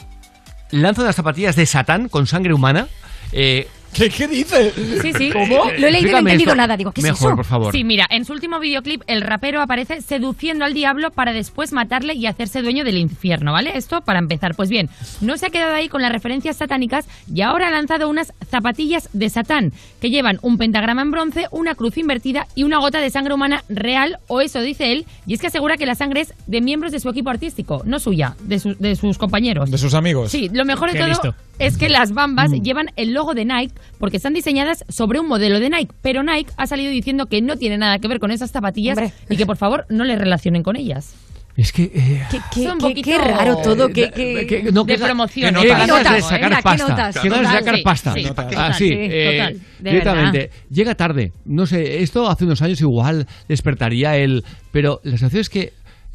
lanza 0.71 1.01
unas 1.01 1.15
zapatillas 1.15 1.55
de 1.55 1.65
Satán 1.65 2.09
con 2.09 2.27
sangre 2.27 2.53
humana. 2.53 2.87
Eh, 3.31 3.67
¿Qué, 3.95 4.09
qué 4.09 4.27
dices? 4.27 4.73
Sí, 5.01 5.13
sí. 5.13 5.29
¿Cómo? 5.31 5.71
Lo 5.77 5.87
he 5.87 5.91
leído 5.91 6.09
y 6.09 6.11
no 6.11 6.17
he 6.17 6.19
entendido 6.21 6.51
esto. 6.51 6.55
nada. 6.55 6.75
Digo, 6.77 6.91
¿qué 6.91 7.01
es 7.01 7.05
Mejor, 7.07 7.29
eso? 7.29 7.35
por 7.37 7.45
favor. 7.45 7.71
Sí, 7.71 7.83
mira, 7.83 8.05
en 8.09 8.25
su 8.25 8.33
último 8.33 8.59
videoclip 8.59 9.01
el 9.07 9.21
rapero 9.21 9.61
aparece 9.61 10.01
seduciendo 10.01 10.65
al 10.65 10.73
diablo 10.73 11.11
para 11.11 11.31
después 11.33 11.71
matarle 11.71 12.13
y 12.13 12.25
hacerse 12.25 12.61
dueño 12.61 12.83
del 12.83 12.97
infierno, 12.97 13.53
¿vale? 13.53 13.77
Esto 13.77 14.01
para 14.01 14.19
empezar. 14.19 14.55
Pues 14.55 14.69
bien, 14.69 14.89
no 15.21 15.37
se 15.37 15.45
ha 15.45 15.49
quedado 15.49 15.73
ahí 15.75 15.87
con 15.87 16.01
las 16.01 16.11
referencias 16.11 16.57
satánicas 16.57 17.07
y 17.33 17.41
ahora 17.41 17.67
ha 17.69 17.71
lanzado 17.71 18.09
unas 18.09 18.33
zapatillas 18.49 19.09
de 19.13 19.29
Satán 19.29 19.71
que 20.01 20.09
llevan 20.09 20.39
un 20.41 20.57
pentagrama 20.57 21.01
en 21.01 21.11
bronce, 21.11 21.45
una 21.51 21.75
cruz 21.75 21.97
invertida 21.97 22.47
y 22.55 22.63
una 22.63 22.79
gota 22.79 22.99
de 22.99 23.09
sangre 23.09 23.33
humana 23.33 23.63
real, 23.69 24.19
o 24.27 24.41
eso 24.41 24.61
dice 24.61 24.91
él, 24.91 25.05
y 25.25 25.33
es 25.35 25.41
que 25.41 25.47
asegura 25.47 25.77
que 25.77 25.85
la 25.85 25.95
sangre 25.95 26.21
es 26.21 26.33
de 26.47 26.61
miembros 26.61 26.91
de 26.91 26.99
su 26.99 27.09
equipo 27.09 27.29
artístico, 27.29 27.81
no 27.85 27.99
suya, 27.99 28.35
de, 28.41 28.59
su- 28.59 28.75
de 28.77 28.95
sus 28.95 29.17
compañeros. 29.17 29.71
De 29.71 29.77
sus 29.77 29.93
amigos. 29.93 30.31
Sí, 30.31 30.49
lo 30.51 30.65
mejor 30.65 30.91
de 30.91 30.97
todo 30.99 31.07
listo. 31.07 31.35
es 31.59 31.77
que 31.77 31.89
las 31.89 32.11
bambas 32.13 32.51
Mm. 32.51 32.61
llevan 32.61 32.87
el 32.95 33.13
logo 33.13 33.33
de 33.33 33.45
Nike 33.45 33.73
porque 33.99 34.17
están 34.17 34.33
diseñadas 34.33 34.83
sobre 34.89 35.19
un 35.19 35.27
modelo 35.27 35.59
de 35.59 35.69
Nike, 35.69 35.93
pero 36.01 36.23
Nike 36.23 36.51
ha 36.57 36.67
salido 36.67 36.91
diciendo 36.91 37.25
que 37.27 37.41
no 37.41 37.57
tiene 37.57 37.77
nada 37.77 37.99
que 37.99 38.07
ver 38.07 38.19
con 38.19 38.31
esas 38.31 38.51
zapatillas 38.51 38.97
y 39.29 39.37
que 39.37 39.45
por 39.45 39.57
favor 39.57 39.85
no 39.89 40.03
le 40.03 40.15
relacionen 40.15 40.63
con 40.63 40.75
ellas. 40.75 41.15
Es 41.57 41.71
que... 41.71 41.83
eh, 41.83 42.21
Qué, 42.29 42.39
qué- 42.53 42.63
Son 42.63 42.73
un 42.73 42.77
qué- 42.79 42.87
poquito 42.89 43.09
qué 43.11 43.17
raro 43.17 43.55
todo. 43.63 43.87
Qué, 43.87 44.11
qué- 44.11 44.45
que- 44.45 44.71
no, 44.73 44.83
de 44.83 44.97
que- 44.97 45.01
promoción. 45.01 45.55
que 45.55 45.67
ganas 45.69 45.87
de 45.87 45.93
Notas, 45.93 46.27
sacar 46.27 46.51
¿eh? 46.51 46.55
¿Qué 46.57 46.61
pasta. 46.63 46.87
notas? 46.89 47.17
Que 47.19 47.29
ganas 47.29 47.39
de 47.39 47.45
Total, 47.45 47.63
sacar 47.63 47.75
sí, 47.77 47.81
pasta. 47.81 48.13
sí, 48.13 48.25
Ah, 48.57 48.77
eh, 48.81 49.37
total, 49.37 49.61
de 49.79 49.89
directamente. 49.89 50.37
verdad. 50.39 50.55
Llega 50.69 50.95
tarde. 50.95 51.31
No 51.45 51.65
sé, 51.65 52.03
esto 52.03 52.27
hace 52.29 52.43
unos 52.43 52.61
años 52.61 52.81
igual 52.81 53.25
despertaría 53.47 54.17
el... 54.17 54.43
Pero 54.73 54.99
la 55.05 55.11
sensación 55.11 55.39
es 55.39 55.49
que 55.49 55.61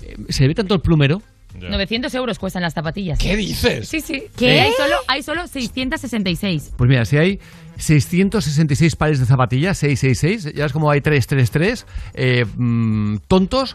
eh, 0.02 0.16
se 0.28 0.46
ve 0.46 0.54
tanto 0.54 0.74
el 0.74 0.82
plumero 0.82 1.22
900 1.58 2.14
euros 2.14 2.38
cuestan 2.38 2.62
las 2.62 2.74
zapatillas. 2.74 3.18
¿Qué 3.18 3.36
dices? 3.36 3.88
Sí, 3.88 4.00
sí. 4.00 4.24
¿Qué? 4.36 4.60
Hay 4.60 4.72
solo, 4.76 4.96
hay 5.08 5.22
solo 5.22 5.46
666. 5.46 6.72
Pues 6.76 6.88
mira, 6.88 7.04
si 7.04 7.16
hay 7.16 7.40
666 7.78 8.94
pares 8.96 9.18
de 9.20 9.26
zapatillas, 9.26 9.78
666, 9.78 10.54
ya 10.54 10.66
es 10.66 10.72
como 10.72 10.90
hay 10.90 11.00
333 11.00 11.86
eh, 12.14 12.44
mm, 12.56 13.16
tontos 13.26 13.74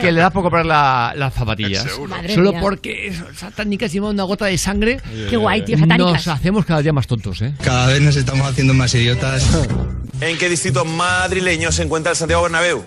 que 0.00 0.10
le 0.12 0.20
da 0.20 0.30
por 0.30 0.42
comprar 0.42 0.66
la- 0.66 1.12
las 1.16 1.32
zapatillas. 1.34 1.86
Solo 2.34 2.52
mía. 2.52 2.60
porque 2.60 3.12
satánicas 3.36 3.92
llevan 3.92 4.10
una 4.14 4.24
gota 4.24 4.46
de 4.46 4.58
sangre. 4.58 5.00
Qué 5.28 5.36
guay, 5.36 5.64
tío, 5.64 5.78
satánicas. 5.78 6.26
Nos 6.26 6.28
hacemos 6.28 6.64
cada 6.64 6.82
día 6.82 6.92
más 6.92 7.06
tontos, 7.06 7.40
¿eh? 7.42 7.54
Cada 7.62 7.86
vez 7.88 8.00
nos 8.00 8.16
estamos 8.16 8.46
haciendo 8.48 8.74
más 8.74 8.94
idiotas. 8.94 9.48
¿En 10.20 10.36
qué 10.36 10.48
distrito 10.48 10.84
madrileño 10.84 11.72
se 11.72 11.82
encuentra 11.84 12.10
el 12.12 12.16
Santiago 12.16 12.42
Bernabéu? 12.42 12.84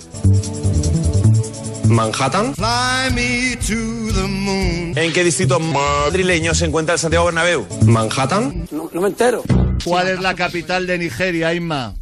Manhattan. 1.93 2.55
¿En 4.95 5.13
qué 5.13 5.23
distrito 5.23 5.59
madrileño 5.59 6.55
se 6.55 6.65
encuentra 6.65 6.93
el 6.95 6.99
Santiago 6.99 7.25
Bernabéu? 7.25 7.67
Manhattan. 7.85 8.67
No, 8.71 8.89
no 8.91 9.01
me 9.01 9.09
entero. 9.09 9.43
¿Cuál 9.85 10.07
es 10.09 10.19
la 10.19 10.33
capital 10.33 10.87
de 10.87 10.97
Nigeria, 10.97 11.53
Inma? 11.53 11.93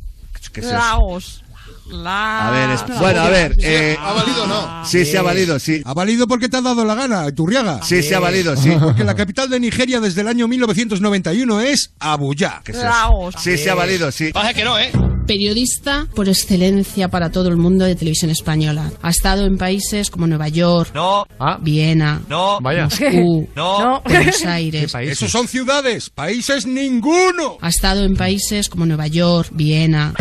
¿Qué 0.54 0.62
es 0.62 0.68
eso? 0.68 0.76
Laos. 0.76 1.44
La... 1.90 2.48
A 2.48 2.52
ver, 2.52 2.70
es- 2.70 3.00
bueno, 3.00 3.20
a 3.22 3.30
ver. 3.30 3.54
eh, 3.60 3.98
¿Ha 4.00 4.14
valido 4.14 4.44
o 4.44 4.48
no? 4.48 4.86
Sí, 4.86 5.04
sí 5.04 5.18
ha 5.18 5.22
valido, 5.22 5.60
sí. 5.60 5.82
¿Ha 5.84 5.94
valido 5.94 6.26
porque 6.26 6.48
te 6.48 6.56
ha 6.56 6.62
dado 6.62 6.86
la 6.86 6.96
gana, 6.96 7.30
Turriaga? 7.36 7.82
Sí, 7.84 8.02
sí 8.02 8.14
ha 8.14 8.20
valido, 8.20 8.56
sí. 8.56 8.70
Porque 8.82 9.04
la 9.04 9.14
capital 9.16 9.50
de 9.50 9.60
Nigeria 9.60 10.00
desde 10.00 10.22
el 10.22 10.30
año 10.30 10.48
1991 10.48 11.60
es 11.62 11.92
Abuya. 12.00 12.62
¿Qué 12.64 12.72
es 12.72 12.78
eso? 12.78 13.30
Sí, 13.38 13.58
sí 13.58 13.68
ha 13.68 13.76
valido, 13.76 14.10
sí. 14.12 14.32
Pasa 14.32 14.54
que 14.54 14.64
no, 14.64 14.80
¿eh? 14.80 14.90
Periodista 15.36 16.08
por 16.14 16.28
excelencia 16.28 17.08
para 17.08 17.32
todo 17.32 17.48
el 17.48 17.56
mundo 17.56 17.86
de 17.86 17.96
televisión 17.96 18.30
española. 18.32 18.92
Ha 19.02 19.12
estado 19.12 19.46
en 19.46 19.56
países 19.56 20.10
como 20.10 20.28
Nueva 20.28 20.50
York, 20.50 20.92
No. 20.94 21.26
Viena, 21.62 22.22
No. 22.28 22.60
Vaya. 22.60 22.84
Moscú, 22.84 23.48
No. 23.56 24.02
Buenos 24.04 24.44
Aires. 24.46 24.94
Esos 24.94 25.32
son 25.32 25.48
ciudades, 25.48 26.10
países 26.10 26.66
ninguno. 26.66 27.58
Ha 27.62 27.70
estado 27.70 28.04
en 28.04 28.18
países 28.18 28.68
como 28.68 28.86
Nueva 28.86 29.08
York, 29.08 29.52
Viena. 29.54 30.14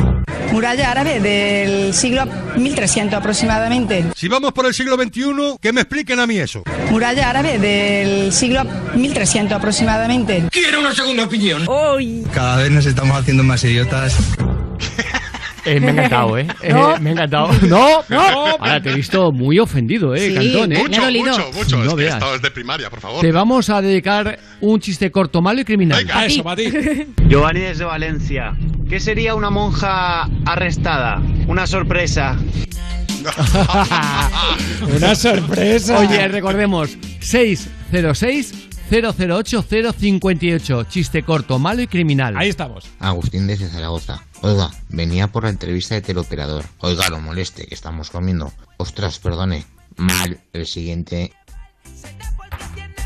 Muralla 0.52 0.92
árabe 0.92 1.18
del 1.18 1.92
siglo 1.92 2.24
1300 2.56 3.18
aproximadamente. 3.18 4.04
Si 4.14 4.28
vamos 4.28 4.52
por 4.52 4.66
el 4.66 4.74
siglo 4.74 4.94
XXI, 4.96 5.56
que 5.60 5.72
me 5.72 5.80
expliquen 5.80 6.20
a 6.20 6.26
mí 6.28 6.36
eso. 6.36 6.62
Muralla 6.90 7.30
árabe 7.30 7.58
del 7.58 8.32
siglo 8.32 8.62
1300 8.94 9.56
aproximadamente. 9.56 10.44
Quiero 10.52 10.78
una 10.78 10.94
segunda 10.94 11.24
opinión. 11.24 11.66
Uy. 11.68 12.24
Cada 12.32 12.58
vez 12.58 12.70
nos 12.70 12.86
estamos 12.86 13.16
haciendo 13.16 13.42
más 13.42 13.62
idiotas. 13.64 14.14
Eh, 15.70 15.80
me 15.80 15.86
ha 15.88 15.90
encantado, 15.90 16.38
¿eh? 16.38 16.46
Eh, 16.62 16.74
me 17.00 17.10
ha 17.10 17.12
encantado. 17.12 17.52
¡No! 17.68 18.02
¡No! 18.08 18.20
Ahora 18.58 18.80
te 18.80 18.90
he 18.90 18.94
visto 18.94 19.30
muy 19.32 19.58
ofendido, 19.58 20.14
¿eh, 20.14 20.28
Sí, 20.28 20.34
Cantón, 20.34 20.72
eh? 20.72 20.82
Mucho, 20.82 21.00
mucho, 21.02 21.52
mucho. 21.52 21.76
No 21.76 21.84
es 21.84 21.88
que 21.90 21.94
veas. 21.96 22.14
esto 22.14 22.34
es 22.34 22.42
de 22.42 22.50
primaria, 22.50 22.90
por 22.90 23.00
favor. 23.00 23.20
Te 23.20 23.32
vamos 23.32 23.70
a 23.70 23.80
dedicar 23.80 24.38
un 24.60 24.80
chiste 24.80 25.10
corto, 25.10 25.40
malo 25.40 25.60
y 25.60 25.64
criminal. 25.64 25.98
Venga, 25.98 26.26
eso, 26.26 26.42
para 26.42 26.56
ti. 26.56 26.70
Giovanni 27.28 27.60
desde 27.60 27.84
Valencia. 27.84 28.52
¿Qué 28.88 28.98
sería 28.98 29.34
una 29.34 29.50
monja 29.50 30.28
arrestada? 30.46 31.22
Una 31.46 31.66
sorpresa. 31.66 32.36
Una 34.96 35.14
sorpresa. 35.14 35.98
Oye, 35.98 36.26
recordemos, 36.28 36.96
606 37.20 38.69
008 38.90 39.62
058. 39.62 40.84
Chiste 40.84 41.22
corto, 41.22 41.58
malo 41.60 41.80
y 41.82 41.86
criminal. 41.86 42.36
Ahí 42.36 42.48
estamos. 42.48 42.86
Agustín 42.98 43.46
desde 43.46 43.68
Zaragoza. 43.68 44.24
Oiga, 44.42 44.70
venía 44.88 45.28
por 45.28 45.44
la 45.44 45.50
entrevista 45.50 45.94
de 45.94 46.02
teleoperador. 46.02 46.64
Oiga, 46.78 47.08
no 47.08 47.20
moleste, 47.20 47.66
que 47.66 47.74
estamos 47.74 48.10
comiendo. 48.10 48.52
Ostras, 48.78 49.18
perdone. 49.20 49.64
Mal, 49.96 50.40
el 50.52 50.66
siguiente. 50.66 51.32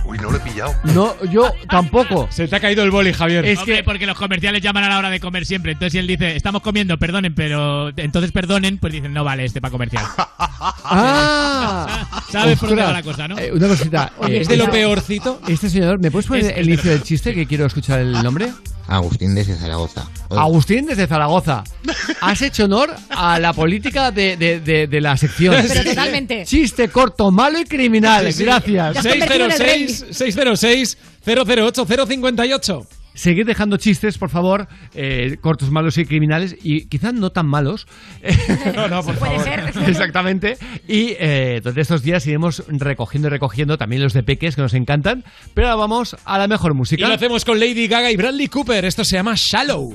Uy, 0.05 0.19
no 0.19 0.31
lo 0.31 0.37
he 0.37 0.41
pillado. 0.41 0.75
No, 0.85 1.15
yo 1.25 1.51
tampoco. 1.69 2.29
Se 2.31 2.47
te 2.47 2.57
ha 2.57 2.61
caído 2.61 2.83
el 2.85 2.91
boli, 2.91 3.13
Javier. 3.13 3.45
Es 3.47 3.61
que 3.61 3.83
porque 3.83 4.05
los 4.07 4.17
comerciales 4.19 4.61
llaman 4.63 4.85
a 4.85 4.89
la 4.91 4.99
hora 4.99 5.11
de 5.11 5.19
comer 5.19 5.47
siempre. 5.47 5.73
Entonces 5.73 5.93
si 5.93 5.99
él 5.99 6.07
dice, 6.07 6.37
estamos 6.37 6.61
comiendo, 6.63 6.99
perdonen, 6.99 7.35
pero 7.35 7.89
entonces 7.97 8.31
perdonen, 8.31 8.79
pues 8.79 8.93
dicen, 8.93 9.13
no 9.15 9.25
vale 9.25 9.45
este 9.47 9.61
para 9.63 9.73
comercial. 9.73 10.05
¡Ah! 10.19 12.07
¿Sabes 12.31 12.59
por 12.59 12.69
dónde 12.71 12.85
va 12.85 12.93
la 12.93 13.03
cosa, 13.03 13.29
no? 13.29 13.39
Eh, 13.39 13.51
una 13.53 13.69
cosita. 13.69 14.13
Eh, 14.29 14.41
es 14.41 14.49
de 14.49 14.57
lo 14.57 14.65
este- 14.65 14.77
peorcito. 14.79 15.41
Este 15.49 15.69
señor, 15.69 15.99
¿me 15.99 16.11
puedes 16.11 16.27
poner 16.27 16.45
Es- 16.47 16.57
el 16.59 16.69
inicio 16.69 16.91
del 16.91 17.03
chiste 17.03 17.35
que 17.35 17.47
quiero 17.47 17.67
escuchar 17.67 18.01
el 18.01 18.13
nombre? 18.23 18.49
Agustín 18.87 19.35
desde 19.35 19.57
Zaragoza. 19.57 20.07
Oiga, 20.29 20.43
Agustín 20.43 20.87
desde 20.87 21.07
Zaragoza. 21.07 21.65
Has 22.21 22.43
hecho 22.43 22.65
honor 22.65 22.95
a 23.11 23.39
la 23.39 23.53
política 23.53 24.11
de, 24.11 24.37
de- 24.37 24.61
de- 24.61 24.87
de 24.87 25.01
la 25.01 25.17
sección. 25.17 25.55
Pero 25.67 25.85
totalmente. 25.85 26.45
Chiste 26.45 26.89
corto, 26.89 27.31
malo 27.31 27.59
y 27.59 27.65
criminal. 27.65 28.25
Gracias. 28.39 29.03
606 29.03 30.05
606 30.11 30.99
008 31.27 31.87
058. 31.87 32.87
Seguid 33.15 33.47
dejando 33.47 33.77
chistes, 33.77 34.19
por 34.19 34.29
favor, 34.29 34.67
eh, 34.95 35.37
cortos, 35.41 35.71
malos 35.71 35.97
y 35.99 36.05
criminales, 36.05 36.57
y 36.63 36.87
quizás 36.87 37.15
no 37.15 37.31
tan 37.31 37.47
malos. 37.47 37.87
No, 38.75 38.89
no, 38.89 39.03
por 39.03 39.15
Puede 39.19 39.39
favor. 39.39 39.73
ser. 39.73 39.89
Exactamente. 39.89 40.57
Y 40.89 41.15
eh, 41.19 41.61
durante 41.63 41.81
estos 41.81 42.03
días 42.03 42.27
iremos 42.27 42.65
recogiendo 42.69 43.29
y 43.29 43.31
recogiendo 43.31 43.79
también 43.79 44.03
los 44.03 44.13
de 44.13 44.23
peques 44.23 44.57
que 44.57 44.63
nos 44.63 44.75
encantan. 44.75 45.25
Pero 45.55 45.69
ahora 45.69 45.77
vamos 45.81 46.17
a 46.25 46.39
la 46.39 46.49
mejor 46.49 46.73
Y 46.73 46.75
música. 46.75 47.07
lo 47.09 47.15
hacemos 47.15 47.45
con 47.45 47.59
Lady 47.61 47.87
Gaga 47.87 48.11
y 48.11 48.17
Bradley 48.17 48.49
Cooper. 48.49 48.85
Esto 48.85 49.05
se 49.05 49.17
llama 49.17 49.35
Shallow. 49.37 49.95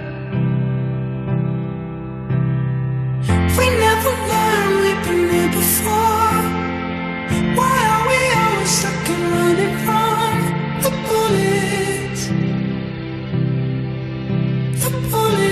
The 15.11 15.50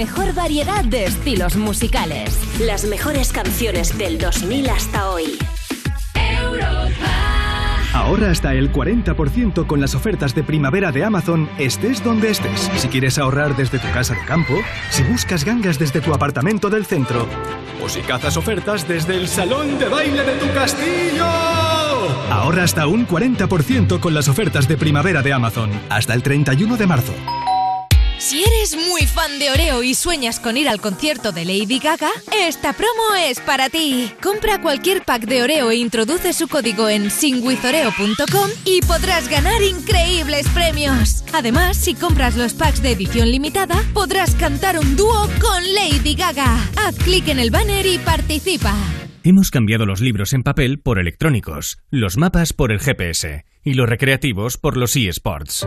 mejor 0.00 0.32
variedad 0.32 0.82
de 0.82 1.04
estilos 1.04 1.56
musicales. 1.56 2.34
Las 2.58 2.86
mejores 2.86 3.32
canciones 3.32 3.98
del 3.98 4.16
2000 4.16 4.70
hasta 4.70 5.10
hoy. 5.10 5.36
Ahorra 7.92 8.30
hasta 8.30 8.54
el 8.54 8.72
40% 8.72 9.66
con 9.66 9.78
las 9.78 9.94
ofertas 9.94 10.34
de 10.34 10.42
primavera 10.42 10.90
de 10.90 11.04
Amazon, 11.04 11.50
estés 11.58 12.02
donde 12.02 12.30
estés. 12.30 12.70
Si 12.78 12.88
quieres 12.88 13.18
ahorrar 13.18 13.54
desde 13.58 13.78
tu 13.78 13.90
casa 13.92 14.14
de 14.14 14.24
campo, 14.24 14.54
si 14.88 15.02
buscas 15.02 15.44
gangas 15.44 15.78
desde 15.78 16.00
tu 16.00 16.14
apartamento 16.14 16.70
del 16.70 16.86
centro, 16.86 17.28
o 17.84 17.86
si 17.90 18.00
cazas 18.00 18.38
ofertas 18.38 18.88
desde 18.88 19.16
el 19.16 19.28
salón 19.28 19.78
de 19.78 19.86
baile 19.86 20.22
de 20.22 20.32
tu 20.38 20.50
castillo. 20.54 21.26
Ahorra 22.30 22.62
hasta 22.62 22.86
un 22.86 23.06
40% 23.06 24.00
con 24.00 24.14
las 24.14 24.28
ofertas 24.28 24.66
de 24.66 24.78
primavera 24.78 25.20
de 25.20 25.34
Amazon, 25.34 25.70
hasta 25.90 26.14
el 26.14 26.22
31 26.22 26.78
de 26.78 26.86
marzo. 26.86 27.12
Si 28.20 28.44
eres 28.44 28.76
muy 28.76 29.06
fan 29.06 29.38
de 29.38 29.50
Oreo 29.50 29.82
y 29.82 29.94
sueñas 29.94 30.40
con 30.40 30.58
ir 30.58 30.68
al 30.68 30.78
concierto 30.78 31.32
de 31.32 31.46
Lady 31.46 31.78
Gaga, 31.78 32.10
esta 32.38 32.74
promo 32.74 33.16
es 33.18 33.40
para 33.40 33.70
ti. 33.70 34.10
Compra 34.22 34.60
cualquier 34.60 35.02
pack 35.02 35.22
de 35.22 35.42
Oreo 35.42 35.70
e 35.70 35.76
introduce 35.76 36.34
su 36.34 36.46
código 36.46 36.90
en 36.90 37.10
singwithoreo.com 37.10 38.50
y 38.66 38.82
podrás 38.82 39.26
ganar 39.30 39.62
increíbles 39.62 40.46
premios. 40.50 41.24
Además, 41.32 41.78
si 41.78 41.94
compras 41.94 42.36
los 42.36 42.52
packs 42.52 42.82
de 42.82 42.92
edición 42.92 43.30
limitada, 43.30 43.82
podrás 43.94 44.34
cantar 44.34 44.78
un 44.78 44.96
dúo 44.96 45.26
con 45.40 45.74
Lady 45.74 46.14
Gaga. 46.14 46.58
Haz 46.76 46.96
clic 46.96 47.26
en 47.28 47.38
el 47.38 47.50
banner 47.50 47.86
y 47.86 47.96
participa. 47.96 48.76
Hemos 49.24 49.50
cambiado 49.50 49.86
los 49.86 50.02
libros 50.02 50.34
en 50.34 50.42
papel 50.42 50.78
por 50.78 50.98
electrónicos, 50.98 51.78
los 51.88 52.18
mapas 52.18 52.52
por 52.52 52.70
el 52.70 52.80
GPS 52.80 53.46
y 53.64 53.72
los 53.72 53.88
recreativos 53.88 54.58
por 54.58 54.76
los 54.76 54.94
eSports. 54.94 55.66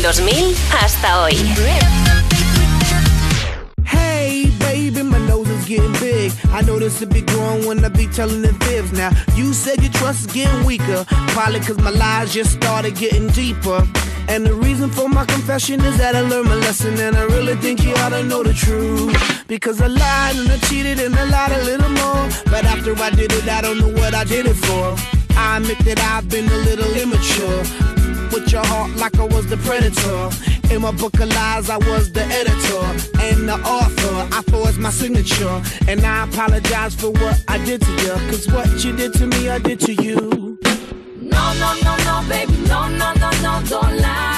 Del 0.00 0.14
2000 0.14 0.54
hasta 0.70 1.22
hoy. 1.22 1.36
Getting 5.66 5.92
big. 6.00 6.32
I 6.50 6.62
know 6.62 6.78
this 6.78 6.98
will 7.00 7.08
be 7.08 7.20
growing 7.20 7.66
when 7.66 7.84
I 7.84 7.88
be 7.88 8.06
telling 8.06 8.40
the 8.40 8.54
fibs. 8.64 8.90
Now, 8.92 9.10
you 9.34 9.52
said 9.52 9.82
your 9.82 9.92
trust 9.92 10.20
is 10.20 10.32
getting 10.32 10.64
weaker. 10.64 11.04
Probably 11.34 11.60
cause 11.60 11.76
my 11.76 11.90
lies 11.90 12.32
just 12.32 12.52
started 12.52 12.96
getting 12.96 13.28
deeper. 13.28 13.86
And 14.28 14.46
the 14.46 14.54
reason 14.54 14.88
for 14.88 15.10
my 15.10 15.26
confession 15.26 15.84
is 15.84 15.98
that 15.98 16.16
I 16.16 16.22
learned 16.22 16.48
my 16.48 16.54
lesson. 16.54 16.98
And 16.98 17.16
I 17.16 17.24
really 17.24 17.54
think 17.56 17.84
you 17.84 17.92
ought 17.96 18.10
to 18.10 18.22
know 18.22 18.42
the 18.42 18.54
truth. 18.54 19.14
Because 19.46 19.82
I 19.82 19.88
lied 19.88 20.36
and 20.36 20.50
I 20.50 20.56
cheated 20.68 21.00
and 21.00 21.14
I 21.14 21.24
lied 21.24 21.52
a 21.52 21.62
little 21.64 21.90
more. 21.90 22.28
But 22.46 22.64
after 22.64 22.94
I 22.96 23.10
did 23.10 23.30
it, 23.32 23.46
I 23.46 23.60
don't 23.60 23.78
know 23.78 23.92
what 24.00 24.14
I 24.14 24.24
did 24.24 24.46
it 24.46 24.56
for. 24.56 24.96
I 25.36 25.58
admit 25.58 25.78
that 25.80 26.00
I've 26.00 26.28
been 26.30 26.48
a 26.48 26.56
the 29.48 29.56
predator. 29.58 30.74
In 30.74 30.82
my 30.82 30.92
book 30.92 31.18
of 31.20 31.28
lies, 31.30 31.70
I 31.70 31.78
was 31.78 32.12
the 32.12 32.24
editor 32.24 32.84
and 33.20 33.48
the 33.48 33.56
author. 33.64 34.28
I 34.36 34.42
forged 34.42 34.78
my 34.78 34.90
signature. 34.90 35.62
And 35.86 36.04
I 36.04 36.24
apologize 36.24 36.94
for 36.94 37.10
what 37.10 37.42
I 37.48 37.58
did 37.64 37.80
to 37.82 37.92
you. 38.02 38.14
Cause 38.30 38.46
what 38.48 38.84
you 38.84 38.94
did 38.96 39.14
to 39.14 39.26
me, 39.26 39.48
I 39.48 39.58
did 39.58 39.80
to 39.80 39.94
you. 39.94 40.58
No, 41.20 41.52
no, 41.54 41.74
no, 41.82 41.96
no, 42.04 42.28
baby, 42.28 42.52
no, 42.68 42.88
no, 42.88 43.12
no, 43.14 43.30
no, 43.42 43.62
don't 43.68 43.96
lie. 43.98 44.37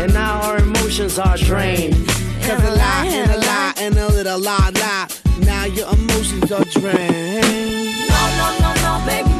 And 0.00 0.14
now 0.14 0.40
our 0.42 0.58
emotions 0.58 1.18
are 1.18 1.36
drained. 1.36 2.06
Cause 2.42 2.62
a 2.62 2.70
lie 2.70 3.06
and 3.10 3.30
a 3.30 3.38
lie 3.38 3.74
and 3.78 3.96
a 3.96 4.08
little 4.08 4.38
lie 4.38 4.70
lie. 4.74 5.08
Now 5.40 5.64
your 5.64 5.92
emotions 5.92 6.52
are 6.52 6.64
drained. 6.64 7.84
No, 8.08 8.20
no, 8.38 8.48
no, 8.60 8.70
no, 8.84 9.06
baby, 9.06 9.37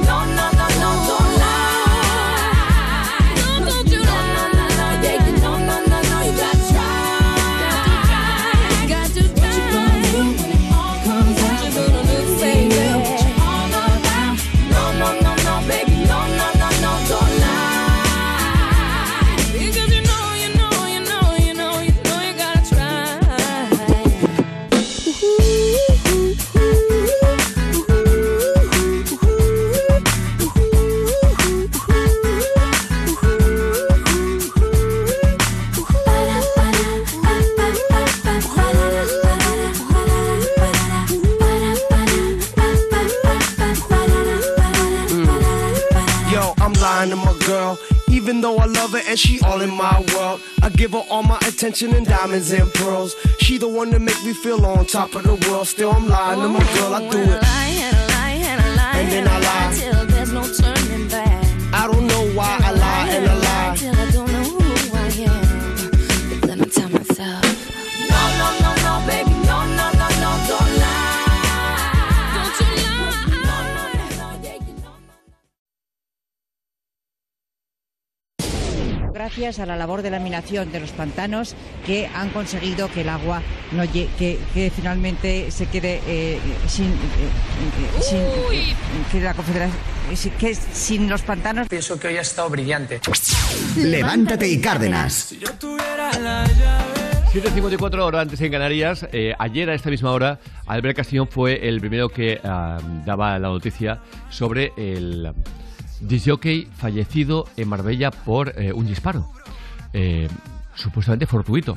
Even 48.28 48.42
though 48.42 48.58
I 48.58 48.66
love 48.66 48.92
her 48.92 49.00
and 49.08 49.18
she 49.18 49.40
all 49.40 49.62
in 49.62 49.70
my 49.70 50.04
world, 50.14 50.42
I 50.60 50.68
give 50.68 50.92
her 50.92 51.02
all 51.08 51.22
my 51.22 51.38
attention 51.46 51.94
and 51.94 52.04
diamonds 52.04 52.52
and 52.52 52.70
pearls. 52.74 53.16
She 53.40 53.56
the 53.56 53.68
one 53.68 53.88
that 53.92 54.00
make 54.00 54.22
me 54.22 54.34
feel 54.34 54.66
on 54.66 54.84
top 54.84 55.14
of 55.14 55.22
the 55.22 55.48
world. 55.48 55.66
Still, 55.66 55.92
I'm 55.92 56.06
lying 56.06 56.38
to 56.42 56.48
my 56.48 56.58
girl. 56.74 56.94
I 56.94 57.08
do 57.08 57.22
it. 57.22 57.42
And 58.98 59.10
then 59.10 59.26
I 59.26 59.40
lie. 59.40 59.74
Till 59.74 60.06
there's 60.08 60.30
no 60.30 60.42
turning 60.42 60.77
gracias 79.18 79.58
a 79.58 79.66
la 79.66 79.74
labor 79.74 80.02
de 80.02 80.10
laminación 80.10 80.70
de 80.70 80.78
los 80.78 80.92
pantanos 80.92 81.56
que 81.84 82.06
han 82.14 82.30
conseguido 82.30 82.88
que 82.88 83.00
el 83.00 83.08
agua 83.08 83.42
no 83.72 83.82
que, 83.90 84.08
que 84.16 84.70
finalmente 84.70 85.50
se 85.50 85.66
quede 85.66 86.00
eh, 86.06 86.38
sin, 86.68 86.86
eh, 86.86 86.92
eh, 86.92 88.00
sin 88.00 88.18
eh, 88.18 88.74
que 89.10 89.20
la 89.20 89.34
confederación 89.34 89.76
que 90.38 90.54
sin 90.54 91.08
los 91.08 91.22
pantanos 91.22 91.66
Pienso 91.66 91.98
que 91.98 92.06
hoy 92.06 92.16
ha 92.16 92.20
estado 92.20 92.48
brillante. 92.48 93.00
Levántate 93.76 94.48
y 94.48 94.60
Cárdenas. 94.60 95.34
7.54 97.32 98.00
horas 98.00 98.22
antes 98.22 98.40
en 98.40 98.52
Canarias. 98.52 99.06
Eh, 99.12 99.34
ayer 99.38 99.68
a 99.68 99.74
esta 99.74 99.90
misma 99.90 100.12
hora, 100.12 100.38
Albert 100.66 100.96
Castillón 100.96 101.28
fue 101.28 101.68
el 101.68 101.80
primero 101.80 102.08
que 102.08 102.40
ah, 102.42 102.78
daba 103.04 103.38
la 103.38 103.48
noticia 103.48 104.00
sobre 104.30 104.72
el 104.78 105.34
disjockey 106.00 106.68
fallecido 106.76 107.46
en 107.56 107.68
Marbella 107.68 108.10
por 108.10 108.54
eh, 108.60 108.72
un 108.72 108.86
disparo, 108.86 109.28
eh, 109.92 110.28
supuestamente 110.74 111.26
fortuito. 111.26 111.76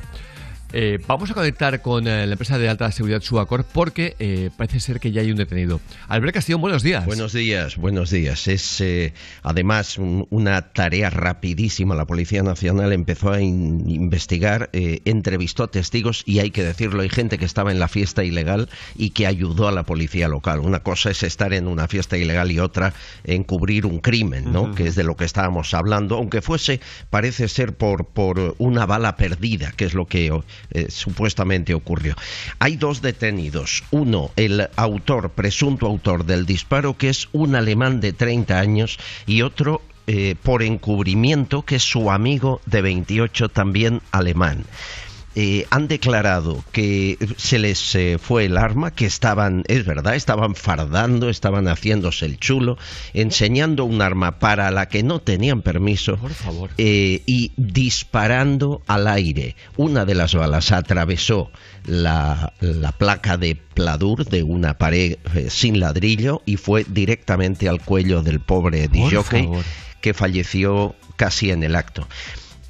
Eh, 0.74 0.98
vamos 1.06 1.30
a 1.30 1.34
conectar 1.34 1.82
con 1.82 2.06
eh, 2.08 2.26
la 2.26 2.32
empresa 2.32 2.56
de 2.58 2.68
alta 2.68 2.90
seguridad 2.92 3.20
Suacor 3.20 3.64
porque 3.64 4.16
eh, 4.18 4.48
parece 4.56 4.80
ser 4.80 5.00
que 5.00 5.12
ya 5.12 5.20
hay 5.20 5.30
un 5.30 5.36
detenido. 5.36 5.80
Albert 6.08 6.34
Castillón, 6.34 6.60
buenos 6.62 6.82
días. 6.82 7.04
Buenos 7.04 7.32
días, 7.34 7.76
buenos 7.76 8.10
días. 8.10 8.48
Es 8.48 8.80
eh, 8.80 9.12
además 9.42 9.98
un- 9.98 10.26
una 10.30 10.72
tarea 10.72 11.10
rapidísima. 11.10 11.94
La 11.94 12.06
Policía 12.06 12.42
Nacional 12.42 12.92
empezó 12.92 13.32
a 13.32 13.40
in- 13.42 13.84
investigar, 13.88 14.70
eh, 14.72 15.00
entrevistó 15.04 15.68
testigos 15.68 16.22
y 16.26 16.38
hay 16.38 16.50
que 16.50 16.62
decirlo, 16.64 17.02
hay 17.02 17.10
gente 17.10 17.36
que 17.36 17.44
estaba 17.44 17.70
en 17.70 17.78
la 17.78 17.88
fiesta 17.88 18.24
ilegal 18.24 18.68
y 18.96 19.10
que 19.10 19.26
ayudó 19.26 19.68
a 19.68 19.72
la 19.72 19.82
policía 19.82 20.28
local. 20.28 20.60
Una 20.60 20.80
cosa 20.80 21.10
es 21.10 21.22
estar 21.22 21.52
en 21.52 21.66
una 21.68 21.86
fiesta 21.86 22.16
ilegal 22.16 22.50
y 22.50 22.58
otra 22.60 22.94
encubrir 23.24 23.84
un 23.84 23.98
crimen, 23.98 24.50
¿no? 24.52 24.74
Que 24.74 24.86
es 24.86 24.94
de 24.96 25.04
lo 25.04 25.16
que 25.16 25.24
estábamos 25.26 25.74
hablando, 25.74 26.16
aunque 26.16 26.40
fuese, 26.40 26.80
parece 27.10 27.48
ser 27.48 27.74
por, 27.74 28.06
por 28.06 28.54
una 28.58 28.86
bala 28.86 29.16
perdida, 29.16 29.72
que 29.76 29.84
es 29.84 29.92
lo 29.94 30.06
que 30.06 30.32
eh, 30.70 30.86
supuestamente 30.90 31.74
ocurrió. 31.74 32.14
Hay 32.58 32.76
dos 32.76 33.02
detenidos. 33.02 33.84
Uno, 33.90 34.30
el 34.36 34.68
autor, 34.76 35.30
presunto 35.30 35.86
autor 35.86 36.24
del 36.24 36.46
disparo, 36.46 36.96
que 36.96 37.08
es 37.08 37.28
un 37.32 37.54
alemán 37.54 38.00
de 38.00 38.12
30 38.12 38.58
años, 38.58 38.98
y 39.26 39.42
otro 39.42 39.82
eh, 40.06 40.34
por 40.42 40.62
encubrimiento, 40.62 41.62
que 41.62 41.76
es 41.76 41.82
su 41.82 42.10
amigo 42.10 42.60
de 42.66 42.82
28, 42.82 43.48
también 43.48 44.02
alemán. 44.10 44.64
Eh, 45.34 45.66
han 45.70 45.88
declarado 45.88 46.62
que 46.72 47.16
se 47.38 47.58
les 47.58 47.94
eh, 47.94 48.18
fue 48.20 48.44
el 48.44 48.58
arma, 48.58 48.90
que 48.90 49.06
estaban, 49.06 49.64
es 49.66 49.86
verdad, 49.86 50.14
estaban 50.14 50.54
fardando, 50.54 51.30
estaban 51.30 51.68
haciéndose 51.68 52.26
el 52.26 52.38
chulo, 52.38 52.76
enseñando 53.14 53.86
un 53.86 54.02
arma 54.02 54.38
para 54.38 54.70
la 54.70 54.88
que 54.88 55.02
no 55.02 55.20
tenían 55.20 55.62
permiso 55.62 56.18
eh, 56.76 57.22
y 57.24 57.52
disparando 57.56 58.82
al 58.86 59.08
aire. 59.08 59.56
Una 59.78 60.04
de 60.04 60.14
las 60.14 60.34
balas 60.34 60.70
atravesó 60.70 61.50
la, 61.86 62.52
la 62.60 62.92
placa 62.92 63.38
de 63.38 63.56
pladur 63.56 64.26
de 64.26 64.42
una 64.42 64.76
pared 64.76 65.16
sin 65.48 65.80
ladrillo 65.80 66.42
y 66.44 66.58
fue 66.58 66.84
directamente 66.86 67.70
al 67.70 67.80
cuello 67.80 68.22
del 68.22 68.40
pobre 68.40 68.88
favor. 69.22 69.64
que 70.02 70.12
falleció 70.12 70.94
casi 71.16 71.50
en 71.50 71.62
el 71.62 71.74
acto. 71.74 72.06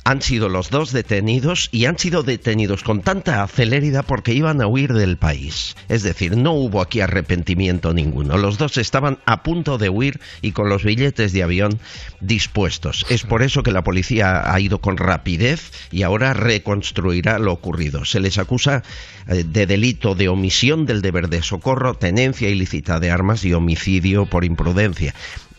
Han 0.05 0.21
sido 0.21 0.49
los 0.49 0.71
dos 0.71 0.93
detenidos 0.93 1.69
y 1.71 1.87
han 1.87 1.97
sido 1.97 2.25
detenidos 2.25 2.83
con 2.83 3.03
tanta 3.03 3.47
celeridad 3.47 4.05
porque 4.05 4.35
iban 4.35 4.61
a 4.61 4.67
huir 4.67 4.93
del 4.93 5.17
país. 5.17 5.77
Es 5.89 6.03
decir, 6.03 6.37
no 6.37 6.53
hubo 6.53 6.81
aquí 6.81 7.01
arrepentimiento 7.01 7.95
ninguno. 7.95 8.37
Los 8.37 8.59
dos 8.59 8.79
estaban 8.79 9.19
a 9.27 9.45
punto 9.45 9.79
de 9.79 9.89
huir 9.89 10.21
y 10.41 10.53
con 10.53 10.69
los 10.69 10.83
billetes 10.83 11.33
de 11.33 11.45
avión 11.45 11.79
dispuestos. 12.21 13.07
Es 13.11 13.23
por 13.23 13.43
eso 13.43 13.63
que 13.63 13.71
la 13.71 13.85
policía 13.85 14.53
ha 14.53 14.61
ido 14.61 14.81
con 14.81 14.97
rapidez 14.97 15.71
y 15.93 16.03
ahora 16.03 16.35
reconstruirá 16.35 17.39
lo 17.39 17.53
ocurrido. 17.53 18.05
Se 18.05 18.19
les 18.19 18.39
acusa 18.39 18.83
eh, 19.29 19.45
de 19.45 19.67
delito 19.67 20.17
de 20.17 20.29
omisión 20.29 20.85
del 20.85 21.01
deber 21.01 21.29
de 21.29 21.43
socorro, 21.43 21.95
tenencia 21.95 22.49
ilícita 22.49 22.99
de 22.99 23.11
armas 23.11 23.45
y 23.45 23.53
homicidio 23.53 24.27
por 24.27 24.45
imprudencia. 24.45 25.15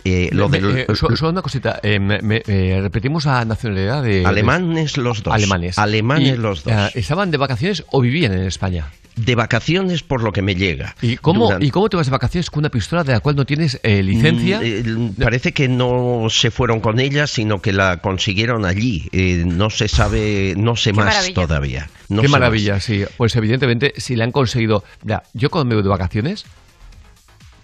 Eh, 0.05 0.29
lo 0.33 0.49
Me- 0.49 0.59
del- 0.59 0.77
eh, 0.79 0.85
so- 0.95 1.15
solo 1.15 1.31
una 1.31 1.41
cosita. 1.41 1.79
eh, 1.81 1.99
me- 1.99 2.21
me- 2.21 2.43
eh, 2.45 2.79
repetimos 2.81 3.25
la 3.25 3.45
nacionalidad 3.45 4.03
de. 4.03 4.25
Alemanes 4.25 4.97
los 4.97 5.23
dos. 5.23 5.33
Alemanes. 5.33 5.77
Alemanes 5.79 6.33
Y, 6.33 6.37
los 6.37 6.63
dos. 6.63 6.73
eh, 6.73 6.91
¿Estaban 6.95 7.31
de 7.31 7.37
vacaciones 7.37 7.83
o 7.91 8.01
vivían 8.01 8.33
en 8.33 8.43
España? 8.43 8.91
De 9.15 9.35
vacaciones 9.35 10.01
por 10.01 10.23
lo 10.23 10.31
que 10.31 10.41
me 10.41 10.55
llega. 10.55 10.95
¿Y 11.01 11.17
cómo, 11.17 11.45
Durante- 11.45 11.65
¿Y 11.67 11.69
cómo 11.69 11.87
te 11.87 11.97
vas 11.97 12.07
de 12.07 12.11
vacaciones 12.11 12.49
con 12.49 12.61
una 12.61 12.69
pistola 12.69 13.03
de 13.03 13.13
la 13.13 13.19
cual 13.19 13.35
no 13.35 13.45
tienes 13.45 13.79
eh, 13.83 14.01
licencia? 14.01 14.59
Mm, 14.59 14.63
eh, 14.63 15.11
parece 15.23 15.51
que 15.51 15.67
no 15.67 16.25
se 16.31 16.49
fueron 16.49 16.79
con 16.79 16.99
ella, 16.99 17.27
sino 17.27 17.61
que 17.61 17.73
la 17.73 17.97
consiguieron 17.97 18.65
allí. 18.65 19.07
Eh, 19.11 19.43
no 19.45 19.69
se 19.69 19.87
sabe, 19.87 20.55
no 20.57 20.75
sé 20.75 20.93
más 20.93 21.05
maravilla. 21.05 21.33
todavía. 21.35 21.89
No 22.09 22.23
Qué 22.23 22.27
maravilla, 22.27 22.79
sí. 22.79 23.03
Pues 23.15 23.35
evidentemente, 23.35 23.93
si 23.97 24.15
le 24.15 24.23
han 24.23 24.31
conseguido. 24.31 24.83
Mira, 25.03 25.23
yo 25.33 25.51
cuando 25.51 25.69
me 25.69 25.75
voy 25.75 25.83
de 25.83 25.89
vacaciones, 25.89 26.45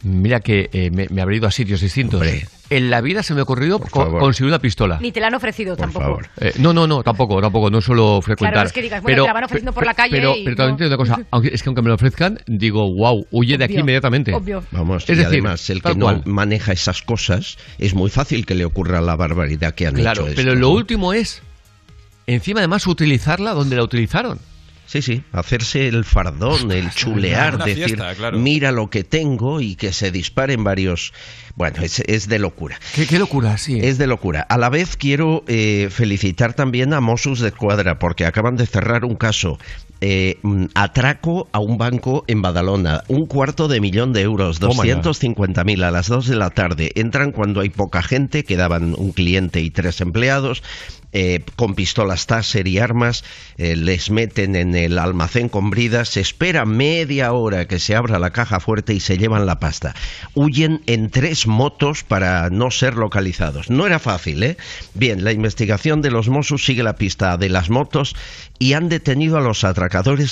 mira 0.04 0.40
que 0.40 0.70
eh, 0.72 0.90
me, 0.92 1.08
me 1.10 1.22
habré 1.22 1.38
ido 1.38 1.48
a 1.48 1.52
sitios 1.52 1.82
distintos. 1.82 2.24
En 2.72 2.92
la 2.92 3.02
vida 3.02 3.24
se 3.24 3.34
me 3.34 3.40
ha 3.40 3.44
ocurrido 3.44 3.80
conseguir 3.80 4.50
una 4.50 4.60
pistola. 4.60 5.00
Ni 5.02 5.12
te 5.12 5.20
la 5.20 5.28
han 5.28 5.34
ofrecido 5.34 5.76
tampoco. 5.76 6.20
Eh, 6.40 6.54
no, 6.60 6.72
no, 6.72 6.86
no, 6.86 7.02
tampoco, 7.02 7.42
tampoco, 7.42 7.72
no 7.72 7.82
suelo 7.82 8.22
frecuentar. 8.22 8.54
Claro, 8.54 8.64
no 8.66 8.68
es 8.68 8.74
que 8.74 8.82
digas, 8.84 9.02
bueno, 9.02 9.24
te 9.24 9.28
la 9.28 9.34
van 9.34 9.44
ofreciendo 9.46 9.74
por 9.74 9.86
la 9.88 9.96
calle 9.96 10.12
Pero, 10.12 10.36
y 10.36 10.44
pero 10.44 10.56
también 10.56 10.74
no. 10.74 10.78
te 10.78 10.84
digo 10.84 10.96
una 10.96 10.98
cosa, 11.16 11.28
aunque, 11.32 11.50
es 11.52 11.64
que 11.64 11.70
aunque 11.70 11.82
me 11.82 11.88
lo 11.90 11.96
ofrezcan, 11.96 12.40
digo, 12.46 12.94
wow, 12.94 13.26
huye 13.32 13.58
de 13.58 13.64
aquí 13.66 13.78
inmediatamente. 13.80 14.36
obvio. 14.36 14.64
Vamos, 14.70 15.04
Es 15.04 15.10
y 15.10 15.14
decir, 15.16 15.26
además 15.28 15.68
el 15.72 15.82
que 15.82 15.96
no 15.96 16.06
cual. 16.06 16.22
maneja 16.26 16.72
esas 16.74 17.02
cosas 17.02 17.58
es 17.80 17.96
muy 17.96 18.12
fácil 18.12 18.46
que 18.46 18.54
le 18.54 18.66
ocurra 18.66 19.02
la 19.02 19.16
barbaridad 19.16 19.74
que 19.74 19.88
han 19.88 19.96
Claro, 19.96 20.28
hecho. 20.28 20.36
pero 20.36 20.52
esto, 20.52 20.62
lo 20.62 20.68
¿no? 20.70 20.74
último 20.76 21.14
es, 21.14 21.42
encima 22.28 22.60
además, 22.60 22.86
utilizarla 22.86 23.54
donde 23.54 23.76
la 23.78 23.84
utilizaron. 23.84 24.38
Sí, 24.90 25.04
sí, 25.04 25.22
hacerse 25.34 25.88
el 25.88 26.04
fardón, 26.04 26.72
el 26.72 26.90
chulear, 26.90 27.54
Una 27.54 27.66
decir, 27.66 27.86
fiesta, 27.86 28.16
claro. 28.16 28.40
mira 28.40 28.72
lo 28.72 28.90
que 28.90 29.04
tengo 29.04 29.62
y 29.62 29.76
que 29.76 29.94
se 29.94 30.10
disparen 30.10 30.64
varios... 30.64 31.14
Bueno, 31.56 31.84
es, 31.84 32.00
es 32.08 32.28
de 32.28 32.40
locura. 32.40 32.80
¿Qué, 32.96 33.20
locura, 33.20 33.60
sí. 33.60 33.80
Es 33.80 34.00
de 34.00 34.08
locura. 34.08 34.42
A 34.42 34.58
la 34.58 34.70
vez 34.70 34.98
quiero 34.98 35.44
eh, 35.48 35.90
felicitar 35.92 36.56
también 36.56 36.94
a 36.94 37.02
Mossos 37.02 37.40
de 37.40 37.52
Cuadra 37.52 38.00
porque 38.00 38.26
acaban 38.26 38.56
de 38.56 38.66
cerrar 38.66 39.06
un 39.06 39.16
caso. 39.16 39.60
Eh, 40.02 40.38
mm, 40.44 40.66
atraco 40.76 41.48
a 41.52 41.60
un 41.60 41.78
banco 41.78 42.24
en 42.28 42.42
Badalona, 42.42 43.04
un 43.08 43.26
cuarto 43.26 43.68
de 43.68 43.82
millón 43.82 44.14
de 44.14 44.22
euros, 44.22 44.60
ya. 44.60 44.68
250.000 44.68 45.84
a 45.84 45.92
las 45.92 46.08
2 46.08 46.28
de 46.28 46.36
la 46.36 46.50
tarde. 46.52 46.92
Entran 46.96 47.32
cuando 47.32 47.62
hay 47.62 47.70
poca 47.70 48.02
gente, 48.02 48.44
quedaban 48.44 48.96
un 48.98 49.12
cliente 49.12 49.62
y 49.62 49.70
tres 49.72 50.02
empleados. 50.02 50.64
eh, 51.12 51.44
con 51.56 51.74
pistolas 51.74 52.28
Taser 52.28 52.68
y 52.68 52.78
armas, 52.78 53.24
eh, 53.58 53.76
les 53.76 54.12
meten 54.12 54.56
en 54.56 54.76
el 54.76 55.00
almacén 55.00 55.50
con 55.50 55.72
bridas, 55.72 56.10
se 56.10 56.22
espera 56.22 56.66
media 56.66 57.34
hora 57.34 57.66
que 57.66 57.80
se 57.80 57.96
abra 57.96 58.20
la 58.20 58.30
caja 58.30 58.60
fuerte 58.60 58.94
y 58.94 59.00
se 59.00 59.18
llevan 59.18 59.48
la 59.48 59.60
pasta. 59.60 59.96
Huyen 60.36 60.82
en 60.86 61.10
tres 61.10 61.48
motos 61.48 62.04
para 62.04 62.50
no 62.50 62.70
ser 62.70 62.96
localizados. 62.96 63.70
No 63.70 63.88
era 63.88 63.98
fácil, 64.00 64.44
¿eh? 64.44 64.58
Bien, 64.94 65.24
la 65.24 65.32
investigación 65.32 66.02
de 66.02 66.12
los 66.12 66.30
Mossos 66.30 66.64
sigue 66.64 66.84
la 66.84 66.96
pista 66.96 67.38
de 67.38 67.50
las 67.50 67.70
motos 67.70 68.16
y 68.60 68.74
han 68.74 68.90
detenido 68.90 69.38
a 69.38 69.42
los 69.42 69.64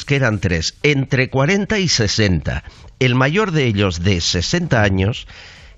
que 0.05 0.15
eran 0.15 0.39
tres, 0.39 0.75
entre 0.83 1.29
40 1.29 1.79
y 1.79 1.87
60. 1.87 2.63
El 2.99 3.15
mayor 3.15 3.51
de 3.51 3.65
ellos, 3.65 4.03
de 4.03 4.21
60 4.21 4.81
años, 4.81 5.27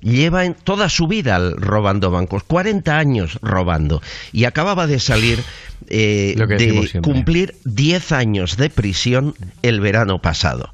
lleva 0.02 0.46
en 0.46 0.54
toda 0.54 0.90
su 0.90 1.08
vida 1.08 1.40
robando 1.56 2.12
bancos, 2.12 2.44
40 2.44 2.98
años 2.98 3.40
robando, 3.42 4.02
y 4.32 4.46
acababa 4.46 4.88
de 4.88 5.00
salir 5.00 5.44
eh, 5.88 6.36
de 6.38 7.02
cumplir 7.02 7.56
10 7.66 8.12
años 8.12 8.58
de 8.58 8.70
prisión 8.70 9.36
el 9.62 9.80
verano 9.80 10.22
pasado. 10.22 10.70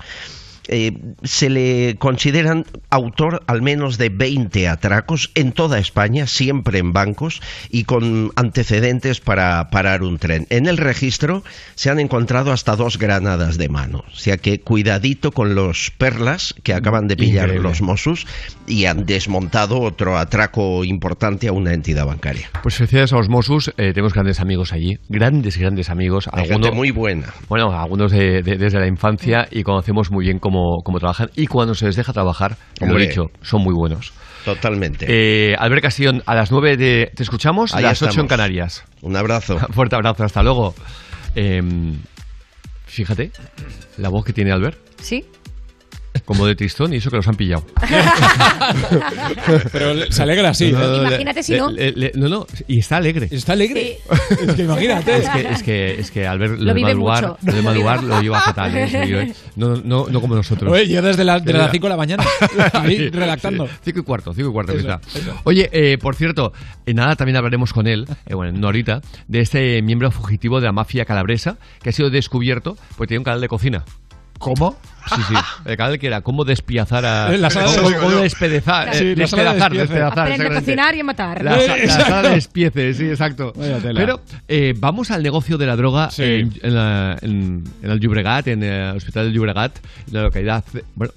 Eh, 0.67 0.93
se 1.23 1.49
le 1.49 1.95
consideran 1.99 2.65
autor 2.89 3.43
al 3.47 3.61
menos 3.61 3.97
de 3.97 4.09
20 4.09 4.67
atracos 4.67 5.31
en 5.35 5.51
toda 5.51 5.79
España, 5.79 6.27
siempre 6.27 6.79
en 6.79 6.91
bancos 6.93 7.41
y 7.69 7.83
con 7.83 8.31
antecedentes 8.35 9.19
para 9.19 9.69
parar 9.69 10.01
un 10.03 10.17
tren. 10.17 10.47
En 10.49 10.65
el 10.67 10.77
registro 10.77 11.43
se 11.75 11.89
han 11.89 11.99
encontrado 11.99 12.51
hasta 12.51 12.75
dos 12.75 12.97
granadas 12.97 13.57
de 13.57 13.69
mano, 13.69 14.03
o 14.11 14.15
sea 14.15 14.37
que 14.37 14.59
cuidadito 14.61 15.31
con 15.31 15.53
los 15.55 15.91
perlas 15.97 16.55
que 16.63 16.73
acaban 16.73 17.07
de 17.07 17.15
pillar 17.17 17.45
Increíble. 17.49 17.69
los 17.69 17.81
Mossos 17.81 18.25
y 18.65 18.85
han 18.85 19.05
desmontado 19.05 19.79
otro 19.81 20.17
atraco 20.17 20.83
importante 20.83 21.47
a 21.47 21.51
una 21.51 21.73
entidad 21.73 22.05
bancaria. 22.05 22.49
Pues 22.63 22.75
felicidades 22.75 23.13
a 23.13 23.17
los 23.17 23.29
Mossos, 23.29 23.69
eh, 23.77 23.91
tenemos 23.93 24.13
grandes 24.13 24.39
amigos 24.39 24.73
allí, 24.73 24.97
grandes, 25.09 25.57
grandes 25.57 25.89
amigos. 25.89 26.29
Hay 26.31 26.47
gente 26.47 26.71
muy 26.71 26.91
buena. 26.91 27.33
Bueno, 27.49 27.71
algunos 27.77 28.11
de- 28.11 28.41
de- 28.41 28.57
desde 28.57 28.79
la 28.79 28.87
infancia 28.87 29.47
y 29.51 29.63
conocemos 29.63 30.09
muy 30.11 30.25
bien 30.25 30.39
cómo, 30.39 30.54
cómo 30.83 30.99
trabajan 30.99 31.29
y 31.35 31.47
cuando 31.47 31.73
se 31.75 31.85
les 31.85 31.95
deja 31.95 32.13
trabajar, 32.13 32.57
lo 32.79 32.87
Hombre. 32.87 33.05
he 33.05 33.07
dicho, 33.07 33.23
son 33.41 33.61
muy 33.61 33.73
buenos. 33.73 34.13
Totalmente. 34.43 35.05
Eh, 35.09 35.55
Albert 35.57 35.81
Castillón, 35.81 36.21
a 36.25 36.35
las 36.35 36.51
9 36.51 36.77
de, 36.77 37.11
te 37.15 37.23
escuchamos, 37.23 37.73
Ahí 37.73 37.83
las 37.83 38.01
8 38.01 38.21
en. 38.21 38.27
Canarias. 38.27 38.83
Un 39.01 39.15
abrazo. 39.15 39.57
Fuerte 39.71 39.95
abrazo, 39.95 40.23
hasta 40.23 40.43
luego. 40.43 40.75
Eh, 41.35 41.61
fíjate, 42.85 43.31
la 43.97 44.09
voz 44.09 44.23
que 44.23 44.33
tiene 44.33 44.51
Albert. 44.51 44.77
¿Sí? 45.01 45.25
Como 46.25 46.45
de 46.47 46.55
tristón 46.55 46.93
y 46.93 46.97
eso 46.97 47.09
que 47.09 47.17
los 47.17 47.27
han 47.27 47.35
pillado. 47.35 47.63
Pero 49.71 50.11
se 50.11 50.23
alegra 50.23 50.49
así. 50.49 50.71
No, 50.71 50.79
no, 50.79 50.85
¿eh? 50.85 50.97
no, 51.01 51.07
Imagínate 51.07 51.43
si 51.43 51.53
no. 51.55 51.71
le- 51.71 51.91
le- 51.91 52.11
no, 52.15 52.27
no, 52.29 52.47
y 52.67 52.79
está 52.79 52.97
alegre. 52.97 53.27
Está 53.31 53.53
alegre. 53.53 53.99
Es 54.47 54.55
que 54.55 54.63
imagínate. 54.63 55.17
Es 55.17 55.29
que, 55.29 55.49
es 55.49 55.63
que, 55.63 55.99
es 55.99 56.11
que 56.11 56.27
al 56.27 56.39
ver 56.39 56.51
lo, 56.51 56.57
Lo 56.57 56.73
de 56.73 56.81
madrugar, 56.81 57.37
lo 57.41 57.53
de 57.53 57.61
madrugar 57.61 58.03
lo 58.03 58.21
lleva 58.21 58.41
fatal, 58.41 58.75
¿eh? 58.75 58.89
serio, 58.89 59.21
¿eh? 59.21 59.33
No, 59.55 59.75
no, 59.77 60.07
no 60.09 60.21
como 60.21 60.35
nosotros. 60.35 60.71
Oye, 60.71 60.87
yo 60.87 61.01
desde, 61.01 61.23
la, 61.23 61.35
desde 61.39 61.53
Mira. 61.53 61.59
las 61.65 61.71
5 61.71 61.85
de 61.85 61.89
la 61.89 61.97
mañana, 61.97 62.23
ahí 62.73 62.97
Sí, 62.97 63.09
redactando. 63.09 63.67
sí. 63.67 63.73
Cinco 63.85 63.99
y 63.99 64.03
cuarto, 64.03 64.33
cinco 64.33 64.49
y 64.49 64.51
cuarto 64.53 64.73
Eso, 64.73 64.89
empieza. 64.89 65.19
eso. 65.19 65.39
Oye, 65.43 65.69
eh, 65.71 65.97
por 65.97 66.15
cierto, 66.15 66.53
en 66.85 66.95
nada 66.97 67.15
también 67.15 67.35
hablaremos 67.37 67.71
con 67.73 67.87
él, 67.87 68.05
eh, 68.25 68.33
bueno, 68.33 68.57
no 68.57 68.67
ahorita, 68.67 69.01
de 69.27 69.39
este 69.41 69.81
miembro 69.81 70.11
fugitivo 70.11 70.59
de 70.59 70.65
la 70.67 70.71
mafia 70.71 71.05
calabresa 71.05 71.57
que 71.81 71.89
ha 71.89 71.91
sido 71.91 72.09
descubierto 72.09 72.77
porque 72.97 73.09
tiene 73.09 73.19
un 73.19 73.25
canal 73.25 73.41
de 73.41 73.47
cocina. 73.47 73.83
¿Cómo? 74.39 74.77
Sí, 75.13 75.21
sí. 75.29 75.33
El 75.65 75.77
canal 75.77 75.99
que 75.99 76.07
era 76.07 76.21
cómo 76.21 76.45
despiazar 76.45 77.05
a. 77.05 77.33
Eh, 77.33 77.37
la 77.37 77.49
sala 77.49 77.71
de- 77.71 77.77
cómo, 77.81 77.97
cómo 77.99 78.15
despedezar. 78.17 78.93
Sí, 78.95 79.03
eh, 79.03 79.07
de 79.09 79.15
despedazar, 79.15 79.71
despedazar. 79.73 80.19
Aprende 80.31 80.47
a 80.47 80.59
cocinar 80.59 80.95
y 80.95 80.99
a 80.99 81.03
matar. 81.03 81.43
La, 81.43 81.57
la 81.57 81.87
sala 81.89 82.21
de 82.29 82.35
despieces, 82.35 82.97
sí, 82.97 83.05
exacto. 83.09 83.53
Vaya 83.55 83.77
tela. 83.79 83.99
Pero 83.99 84.21
eh, 84.47 84.73
vamos 84.77 85.11
al 85.11 85.21
negocio 85.23 85.57
de 85.57 85.65
la 85.65 85.75
droga 85.75 86.09
Sí. 86.11 86.23
en, 86.23 86.53
en 86.61 86.75
la- 86.75 87.17
en- 87.21 87.63
en 87.83 87.91
el 87.91 87.99
Llobregat, 87.99 88.47
en 88.47 88.63
el 88.63 88.95
hospital 88.97 89.25
del 89.25 89.33
Llobregat, 89.33 89.77
en 90.07 90.13
la 90.13 90.23
localidad, 90.23 90.63
bueno, 90.95 91.13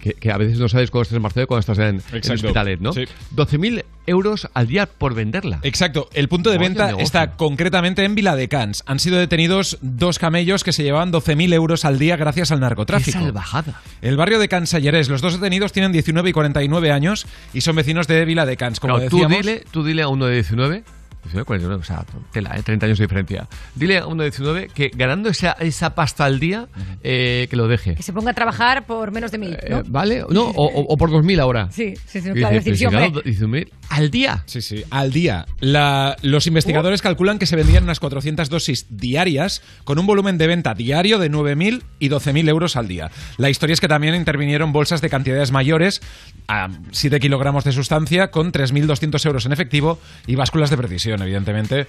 que, 0.00 0.14
que 0.14 0.30
a 0.30 0.36
veces 0.36 0.58
no 0.58 0.68
sabes 0.68 0.90
cuando 0.90 1.02
estás 1.02 1.16
en 1.16 1.22
Barcelona 1.22 1.44
y 1.44 1.46
cuando 1.46 1.60
estás 1.60 1.78
en, 1.78 1.84
en 1.84 2.16
Exacto. 2.16 2.32
Hospitalet, 2.46 2.80
¿no? 2.80 2.92
Sí. 2.92 3.04
12.000 3.34 3.84
euros 4.06 4.48
al 4.54 4.66
día 4.66 4.86
por 4.86 5.14
venderla. 5.14 5.60
Exacto, 5.62 6.08
el 6.14 6.28
punto 6.28 6.50
de 6.50 6.58
venta 6.58 6.90
está 6.98 7.32
concretamente 7.32 8.04
en 8.04 8.14
Viladecans. 8.14 8.82
Han 8.86 8.98
sido 8.98 9.18
detenidos 9.18 9.78
dos 9.82 10.18
camellos 10.18 10.64
que 10.64 10.72
se 10.72 10.82
llevaban 10.82 11.12
12.000 11.12 11.52
euros 11.52 11.84
al 11.84 11.98
día 11.98 12.16
gracias 12.16 12.50
al 12.50 12.60
¡Qué 12.60 12.64
narcotráfico. 13.00 13.24
salvajada! 13.26 13.80
El 14.02 14.16
barrio 14.16 14.38
de 14.38 14.48
Cansallerés, 14.48 15.08
los 15.08 15.20
dos 15.20 15.34
detenidos 15.40 15.72
tienen 15.72 15.92
19 15.92 16.30
y 16.30 16.32
49 16.32 16.92
años 16.92 17.26
y 17.52 17.60
son 17.60 17.76
vecinos 17.76 18.06
de 18.06 18.24
Viladecans, 18.24 18.80
como 18.80 18.94
Claro, 18.96 19.10
tú, 19.10 19.16
decíamos. 19.18 19.38
dile, 19.46 19.64
tú 19.70 19.84
dile 19.84 20.02
a 20.02 20.08
uno 20.08 20.26
de 20.26 20.34
19, 20.34 20.84
19, 21.24 21.44
49, 21.44 21.80
o 21.82 21.84
sea, 21.84 22.04
tela, 22.32 22.56
¿eh? 22.56 22.62
30 22.62 22.86
años 22.86 22.98
de 22.98 23.04
diferencia. 23.04 23.46
Dile 23.74 23.98
a 23.98 24.06
uno 24.06 24.22
de 24.22 24.30
19 24.30 24.68
que 24.74 24.90
ganando 24.94 25.28
esa, 25.28 25.52
esa 25.52 25.94
pasta 25.94 26.24
al 26.24 26.40
día, 26.40 26.66
eh, 27.02 27.46
que 27.50 27.56
lo 27.56 27.68
deje. 27.68 27.94
Que 27.94 28.02
se 28.02 28.12
ponga 28.14 28.30
a 28.30 28.34
trabajar 28.34 28.86
por 28.86 29.10
menos 29.12 29.30
de 29.30 29.36
mil, 29.38 29.50
¿no? 29.68 29.78
Eh, 29.80 29.82
¿Vale? 29.86 30.24
No, 30.30 30.44
o, 30.44 30.64
o- 30.64 30.94
o 30.94 30.96
por 30.96 31.10
2.000 31.10 31.40
ahora. 31.40 31.68
Sí, 31.70 31.92
sí, 32.06 32.22
sí, 32.22 32.30
claro, 32.32 32.54
dice, 32.54 32.64
pero 32.64 32.76
si 32.76 32.86
hombre. 32.86 33.00
gano 33.10 33.20
19.000 33.22 33.68
al 33.90 34.10
día. 34.10 34.44
Sí, 34.46 34.62
sí, 34.62 34.84
al 34.90 35.12
día. 35.12 35.46
La- 35.58 36.16
los 36.22 36.46
investigadores 36.46 37.02
calculan 37.02 37.38
que 37.38 37.44
se 37.46 37.56
vendían 37.56 37.84
unas 37.84 38.00
400 38.00 38.48
dosis 38.48 38.86
diarias 38.88 39.60
con 39.84 39.98
un 39.98 40.06
volumen 40.06 40.38
de 40.38 40.46
venta 40.46 40.72
diario 40.74 41.18
de 41.18 41.28
9.000 41.30 41.82
y 41.98 42.08
12.000 42.08 42.48
euros 42.48 42.76
al 42.76 42.88
día. 42.88 43.10
La 43.36 43.50
historia 43.50 43.74
es 43.74 43.80
que 43.80 43.88
también 43.88 44.14
intervinieron 44.14 44.72
bolsas 44.72 45.00
de 45.02 45.10
cantidades 45.10 45.50
mayores, 45.50 46.00
a 46.48 46.68
7 46.92 47.20
kilogramos 47.20 47.64
de 47.64 47.72
sustancia, 47.72 48.30
con 48.30 48.52
3.200 48.52 49.26
euros 49.26 49.44
en 49.44 49.52
efectivo 49.52 49.98
y 50.26 50.36
básculas 50.36 50.70
de 50.70 50.76
precisión, 50.76 51.20
evidentemente. 51.20 51.86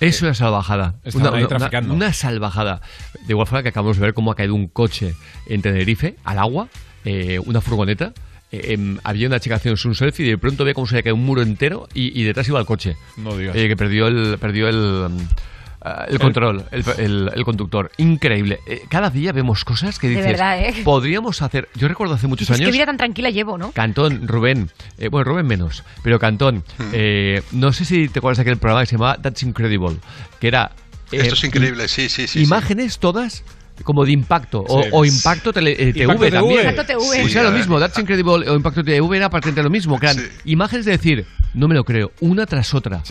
Es 0.00 0.22
una 0.22 0.32
salvajada. 0.32 0.94
Una, 1.12 1.28
ahí 1.30 1.40
una- 1.44 1.48
traficando. 1.48 1.92
una 1.92 2.12
salvajada. 2.14 2.80
De 3.26 3.32
igual 3.34 3.46
forma 3.46 3.62
que 3.62 3.68
acabamos 3.68 3.98
de 3.98 4.02
ver 4.02 4.14
cómo 4.14 4.30
ha 4.30 4.34
caído 4.36 4.54
un 4.54 4.66
coche 4.68 5.14
en 5.46 5.60
Tenerife, 5.60 6.14
al 6.24 6.38
agua, 6.38 6.68
eh, 7.04 7.38
una 7.44 7.60
furgoneta. 7.60 8.14
Eh, 8.52 8.72
em, 8.74 8.98
había 9.04 9.26
una 9.28 9.40
chica 9.40 9.56
haciendo 9.56 9.80
un 9.84 9.94
selfie 9.94 10.26
y 10.26 10.30
de 10.30 10.38
pronto 10.38 10.64
ve 10.64 10.74
cómo 10.74 10.86
se 10.86 10.96
le 10.96 11.02
cae 11.02 11.12
un 11.12 11.24
muro 11.24 11.42
entero 11.42 11.88
y, 11.94 12.18
y 12.20 12.24
detrás 12.24 12.48
iba 12.48 12.58
el 12.60 12.66
coche. 12.66 12.96
No 13.16 13.36
digas. 13.36 13.56
Eh, 13.56 13.68
que 13.68 13.76
perdió 13.76 14.06
el, 14.08 14.38
perdió 14.38 14.68
el, 14.68 15.08
ah, 15.82 16.06
el 16.08 16.18
control, 16.18 16.64
el, 16.70 16.84
el- 16.98 17.30
el 17.34 17.44
conductor. 17.44 17.90
Increíble. 17.96 18.60
Eh, 18.66 18.82
cada 18.88 19.10
día 19.10 19.32
vemos 19.32 19.64
cosas 19.64 19.98
que 19.98 20.08
De 20.08 20.14
dices, 20.16 20.32
verdad, 20.32 20.60
¿eh? 20.60 20.74
podríamos 20.84 21.40
hacer... 21.42 21.68
Yo 21.74 21.88
recuerdo 21.88 22.14
hace 22.14 22.26
muchos 22.26 22.48
Dices, 22.48 22.60
años... 22.60 22.68
qué 22.68 22.72
vida 22.72 22.86
tan 22.86 22.96
tranquila 22.96 23.30
llevo, 23.30 23.56
¿no? 23.58 23.72
Cantón, 23.72 24.26
Rubén, 24.28 24.70
eh, 24.98 25.08
bueno, 25.08 25.24
Rubén 25.30 25.46
menos, 25.46 25.84
pero 26.02 26.18
Cantón, 26.18 26.64
eh, 26.92 27.42
no 27.52 27.72
sé 27.72 27.84
si 27.84 28.08
te 28.08 28.18
acuerdas 28.18 28.38
de 28.38 28.42
aquel 28.42 28.56
programa 28.58 28.82
que 28.82 28.86
se 28.86 28.96
llamaba 28.96 29.16
That's 29.22 29.42
Incredible, 29.42 29.96
que 30.40 30.48
era... 30.48 30.72
eh, 31.12 31.18
Esto 31.22 31.34
es 31.34 31.44
increíble, 31.44 31.88
sí, 31.88 32.08
sí, 32.08 32.22
sí. 32.26 32.40
sí. 32.40 32.42
imágenes 32.44 32.98
todas 32.98 33.42
como 33.84 34.04
de 34.04 34.12
impacto, 34.12 34.64
o, 34.66 34.82
Sí. 34.82 34.88
o 34.92 35.04
impacto 35.04 35.52
tele- 35.52 35.72
eh, 35.72 35.92
TV 35.92 36.02
Impacto 36.04 36.30
también. 36.30 36.60
TV. 36.60 36.70
Impacto 36.70 36.84
TV. 36.92 37.20
Pues 37.22 37.34
era 37.34 37.44
lo 37.44 37.50
Sí, 37.50 37.56
mismo, 37.56 37.78
That's 37.80 37.98
Incredible 37.98 38.48
o 38.50 38.54
Impacto 38.56 38.84
TV 38.84 39.16
era 39.16 39.30
prácticamente 39.30 39.62
lo 39.62 39.70
mismo, 39.70 39.98
que 39.98 40.06
eran 40.06 40.18
imágenes 40.44 40.84
de 40.86 40.92
decir, 40.92 41.26
no 41.54 41.68
me 41.68 41.74
lo 41.74 41.84
creo, 41.84 42.12
una 42.20 42.46
tras 42.46 42.74
otra. 42.74 43.02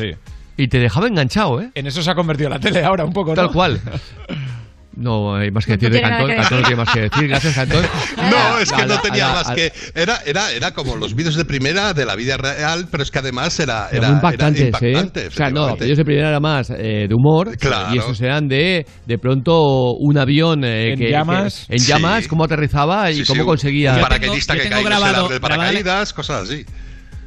Y 0.57 0.67
te 0.67 0.77
dejaba 0.79 1.07
enganchado, 1.07 1.61
¿eh? 1.61 1.69
En 1.73 1.87
eso 1.87 2.03
se 2.03 2.11
ha 2.11 2.15
convertido 2.15 2.49
la 2.49 2.59
tele 2.59 2.83
ahora 2.83 3.05
un 3.05 3.13
poco, 3.13 3.29
¿no? 3.29 3.35
Tal 3.35 3.51
cual. 3.51 3.79
No 4.95 5.35
hay 5.35 5.49
más 5.51 5.65
que 5.65 5.73
decir 5.77 5.91
de 5.91 6.01
Cantón. 6.01 6.27
que 6.29 6.35
Cantón 6.35 6.57
no 6.61 6.67
tiene 6.67 6.83
más 6.83 6.93
que 6.93 7.01
decir. 7.01 7.27
Gracias, 7.27 7.55
Cantón. 7.55 7.85
No, 8.17 8.59
es 8.59 8.71
que 8.71 8.85
no 8.85 8.99
tenía 8.99 9.27
más 9.29 9.51
que. 9.51 9.71
Era, 9.95 10.17
era, 10.25 10.51
era 10.51 10.71
como 10.73 10.95
los 10.97 11.15
vídeos 11.15 11.35
de 11.35 11.45
primera 11.45 11.93
de 11.93 12.05
la 12.05 12.15
vida 12.15 12.35
real, 12.37 12.87
pero 12.91 13.03
es 13.03 13.11
que 13.11 13.19
además 13.19 13.57
era. 13.59 13.87
Era, 13.91 14.07
muy 14.07 14.15
impactantes, 14.15 14.61
era 14.61 14.67
impactante, 14.67 15.23
¿eh? 15.25 15.27
O 15.27 15.31
sea, 15.31 15.49
no, 15.51 15.75
ellos 15.79 15.97
de 15.97 16.03
primera 16.03 16.29
era 16.29 16.39
más 16.39 16.69
eh, 16.71 17.05
de 17.07 17.13
humor 17.15 17.55
Claro. 17.57 17.93
y 17.95 17.99
esos 17.99 18.19
eran 18.19 18.47
de 18.47 18.85
de 19.05 19.17
pronto 19.19 19.93
un 19.93 20.17
avión 20.17 20.63
eh, 20.65 20.93
En 20.93 20.99
que, 20.99 21.11
llamas. 21.11 21.65
que- 21.69 21.75
en 21.75 21.81
llamas, 21.83 22.27
cómo 22.27 22.43
aterrizaba 22.43 23.09
y 23.11 23.15
Sí, 23.17 23.25
sí, 23.25 23.27
cómo 23.27 23.45
conseguía. 23.45 23.93
Un 23.95 24.01
paracaidista 24.01 24.55
que 24.57 24.67
grabado- 24.69 25.29
la- 25.29 25.39
paracaídas, 25.39 26.13
cosas 26.13 26.43
así. 26.43 26.65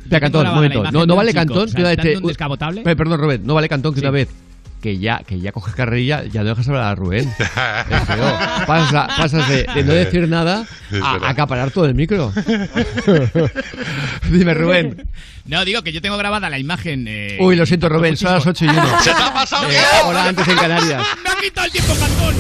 Espera, 0.03 0.21
Cantón, 0.21 0.47
un 0.49 0.55
momento. 0.57 0.83
No, 0.91 1.07
no 1.07 1.17
vale 1.17 1.31
chico, 1.31 1.41
Cantón, 1.41 1.65
o 1.65 1.69
sea, 1.69 1.77
que 1.97 2.17
una 2.17 2.31
vez. 2.31 2.87
Eh, 2.87 2.97
Perdón, 2.97 3.19
Rubén, 3.19 3.43
no 3.45 3.55
vale 3.55 3.69
Cantón 3.69 3.95
que 3.95 4.01
una 4.01 4.11
vez 4.11 4.29
que 4.83 4.99
ya, 4.99 5.23
que 5.27 5.39
ya 5.41 5.53
coges 5.53 5.75
carrerilla, 5.75 6.25
ya 6.25 6.43
no 6.43 6.51
dejas 6.51 6.69
hablar 6.69 6.85
a 6.85 6.95
Rubén. 6.95 7.33
Es 7.39 8.05
feo. 8.05 8.39
Pasa- 8.67 9.07
pasas 9.17 9.49
de, 9.49 9.63
de 9.75 9.85
no 9.85 9.93
decir 9.95 10.29
nada 10.29 10.67
a, 11.03 11.15
a 11.25 11.31
acaparar 11.31 11.71
todo 11.71 11.87
el 11.87 11.95
micro. 11.95 12.33
Dime, 14.31 14.53
Rubén. 14.55 15.09
No, 15.47 15.65
digo 15.65 15.83
que 15.83 15.93
yo 15.93 16.03
tengo 16.03 16.17
grabada 16.19 16.51
la 16.51 16.59
imagen. 16.59 17.07
eh, 17.09 17.39
Uy, 17.41 17.57
lo 17.57 17.65
siento, 17.65 17.89
Rubén, 17.89 18.17
son 18.17 18.33
las 18.33 18.47
8 18.47 18.65
y 18.65 18.69
1. 18.69 18.83
¡Se 19.03 19.15
te 19.15 19.23
ha 19.23 19.33
pasado 19.33 19.69
Eh, 19.71 19.77
Hola, 20.05 20.27
antes 20.27 20.47
en 20.49 20.57
Canarias. 20.57 21.03
¡Me 21.25 21.31
ha 21.31 21.35
quitado 21.41 21.67
el 21.67 21.73
tiempo, 21.73 21.95
Cantón! 21.95 22.35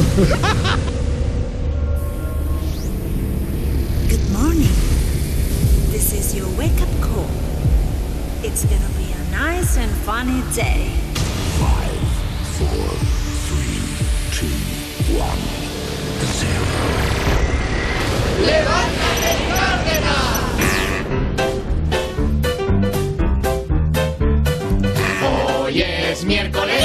Good 4.08 4.30
morning. 4.32 4.70
This 5.90 6.12
is 6.12 6.34
your 6.34 6.48
wake 6.58 6.80
up 6.80 7.00
call. 7.00 7.26
It's 8.42 8.64
gonna 8.64 8.88
be 8.98 9.12
a 9.12 9.30
nice 9.30 9.76
and 9.78 9.90
funny 10.04 10.42
day. 10.54 10.90
Four, 12.62 12.94
three, 13.48 13.82
two, 14.30 14.54
one, 15.18 15.42
zero. 16.38 16.66
¡Levántate, 18.46 19.32
Hoy 25.60 25.82
es 25.82 26.24
miércoles. 26.24 26.84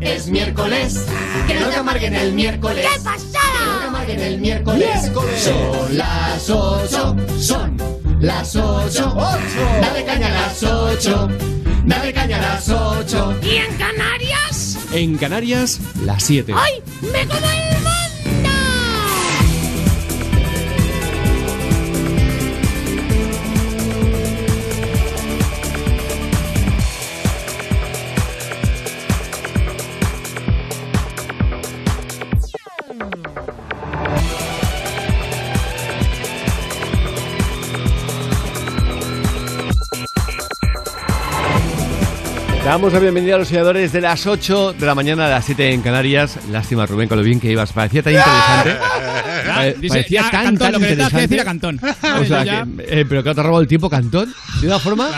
Es 0.00 0.28
miércoles. 0.28 1.04
Que 1.46 1.54
no 1.54 1.68
te 1.68 1.76
amarguen 1.76 2.14
el 2.14 2.32
miércoles. 2.32 2.86
¡Qué 2.90 3.00
pasada! 3.00 3.42
Que 3.58 3.66
no 3.66 3.78
te 3.80 3.84
amarguen 3.86 4.20
el 4.20 4.38
miércoles. 4.40 5.10
Son 5.36 5.96
las 5.98 6.48
ocho. 6.48 7.16
Son 7.38 7.76
las 8.18 8.56
ocho. 8.56 9.14
Dale 9.80 10.04
caña 10.06 10.28
a 10.28 10.30
las 10.30 10.62
ocho. 10.62 11.28
Dale 11.84 12.12
caña 12.14 12.38
a 12.38 12.40
las 12.40 12.68
ocho. 12.70 13.36
¿Y 13.42 13.56
en 13.56 13.76
Canarias? 13.76 14.13
En 14.94 15.16
Canarias, 15.16 15.80
las 16.04 16.22
7. 16.22 16.52
¡Ay! 16.56 16.80
¡Me 17.12 17.26
como 17.26 17.50
el 17.50 17.93
Damos 42.64 42.94
la 42.94 42.98
bienvenida 42.98 43.34
a 43.34 43.38
los 43.38 43.48
seguidores 43.48 43.92
de 43.92 44.00
las 44.00 44.26
8 44.26 44.72
de 44.72 44.86
la 44.86 44.94
mañana 44.94 45.26
a 45.26 45.28
las 45.28 45.44
7 45.44 45.74
en 45.74 45.82
Canarias. 45.82 46.38
Lástima, 46.50 46.86
Rubén, 46.86 47.08
con 47.08 47.18
lo 47.18 47.24
bien 47.24 47.38
que 47.38 47.50
ibas. 47.52 47.72
Parecía 47.72 48.02
tan 48.02 48.14
interesante. 48.14 49.80
Dice, 49.80 49.88
Parecía 49.94 50.20
ah, 50.26 50.30
tan, 50.30 50.44
Cantón, 50.44 50.58
tan 50.58 50.72
lo 50.72 50.78
que 50.78 50.84
le 50.84 50.88
que 50.88 50.92
interesante. 50.94 51.22
decir 51.22 51.40
a 51.40 51.44
Cantón. 51.44 51.80
O 52.20 52.24
sea, 52.24 52.44
ya- 52.44 52.64
que, 52.64 53.00
eh, 53.00 53.04
pero 53.06 53.22
que 53.22 53.34
te 53.34 53.40
ha 53.40 53.42
robado 53.42 53.60
el 53.60 53.68
tiempo, 53.68 53.90
Cantón, 53.90 54.34
de 54.62 54.66
una 54.66 54.78
forma 54.78 55.10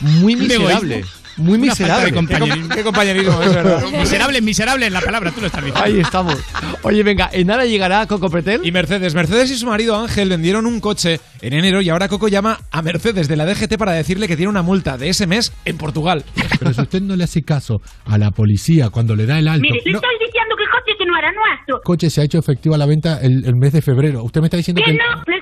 muy 0.00 0.34
Un 0.34 0.40
miserable. 0.40 1.04
Muy 1.36 1.58
Una 1.58 1.74
falta 1.74 1.82
miserable. 1.84 2.04
de 2.06 2.14
compañerismo. 2.14 2.74
Qué 2.74 2.82
compañerismo, 2.82 3.42
es 3.42 3.54
verdad. 3.54 3.82
Miserable, 4.00 4.40
miserable 4.42 4.86
en 4.86 4.92
la 4.92 5.00
palabra, 5.00 5.30
tú 5.30 5.40
lo 5.40 5.46
estás 5.46 5.64
diciendo. 5.64 5.84
Ahí 5.84 6.00
estamos. 6.00 6.36
Oye, 6.82 7.02
venga, 7.02 7.30
en 7.32 7.46
nada 7.46 7.64
llegará 7.64 8.06
Coco 8.06 8.28
Pretel. 8.28 8.60
Y 8.64 8.72
Mercedes. 8.72 9.14
Mercedes 9.14 9.50
y 9.50 9.56
su 9.56 9.66
marido 9.66 9.96
Ángel 9.96 10.28
vendieron 10.28 10.66
un 10.66 10.80
coche 10.80 11.20
en 11.40 11.52
enero 11.52 11.80
y 11.80 11.88
ahora 11.88 12.08
Coco 12.08 12.28
llama 12.28 12.58
a 12.70 12.82
Mercedes 12.82 13.28
de 13.28 13.36
la 13.36 13.46
DGT 13.46 13.76
para 13.78 13.92
decirle 13.92 14.28
que 14.28 14.36
tiene 14.36 14.50
una 14.50 14.62
multa 14.62 14.98
de 14.98 15.08
ese 15.08 15.26
mes 15.26 15.52
en 15.64 15.76
Portugal. 15.78 16.24
Pero 16.58 16.74
si 16.74 16.80
usted 16.82 17.00
no 17.02 17.16
le 17.16 17.24
hace 17.24 17.42
caso 17.42 17.80
a 18.06 18.18
la 18.18 18.30
policía 18.30 18.90
cuando 18.90 19.16
le 19.16 19.26
da 19.26 19.38
el 19.38 19.48
alto, 19.48 19.62
Mire, 19.62 19.80
le 19.84 19.92
no, 19.92 19.98
estoy 19.98 20.14
diciendo 20.26 20.54
que 20.56 20.64
el 20.64 20.70
coche 20.70 20.92
que 20.98 21.06
no 21.06 21.18
era 21.18 21.32
nuestro. 21.32 21.76
el 21.76 21.82
coche 21.82 22.10
se 22.10 22.20
ha 22.20 22.24
hecho 22.24 22.38
efectivo 22.38 22.74
a 22.74 22.78
la 22.78 22.86
venta 22.86 23.18
el, 23.22 23.44
el 23.44 23.56
mes 23.56 23.72
de 23.72 23.82
febrero. 23.82 24.22
Usted 24.24 24.40
me 24.40 24.46
está 24.48 24.56
diciendo 24.56 24.80
que... 24.84 24.86
Que 24.86 24.90
el- 24.92 24.98
no, 24.98 25.22
le 25.26 25.40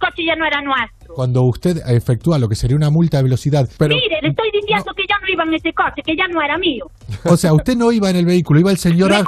coche 0.00 0.24
ya 0.24 0.34
no 0.36 0.46
era 0.46 0.60
nuestro. 0.62 0.99
Cuando 1.14 1.42
usted 1.42 1.78
efectúa 1.88 2.38
lo 2.38 2.48
que 2.48 2.54
sería 2.54 2.76
una 2.76 2.90
multa 2.90 3.16
de 3.18 3.24
velocidad, 3.24 3.68
pero, 3.78 3.94
Mire, 3.94 4.18
le 4.22 4.28
estoy 4.28 4.50
diciendo 4.52 4.92
que 4.96 5.02
ya 5.08 5.16
no 5.20 5.28
iba 5.32 5.44
en 5.44 5.54
ese 5.54 5.72
coche, 5.72 6.02
que 6.04 6.16
ya 6.16 6.26
no 6.28 6.40
era 6.42 6.56
mío. 6.58 6.86
o 7.24 7.36
sea, 7.36 7.52
usted 7.52 7.76
no 7.76 7.90
iba 7.92 8.10
en 8.10 8.16
el 8.16 8.26
vehículo, 8.26 8.60
iba 8.60 8.70
el 8.70 8.78
señor 8.78 9.12
Ángel. 9.12 9.26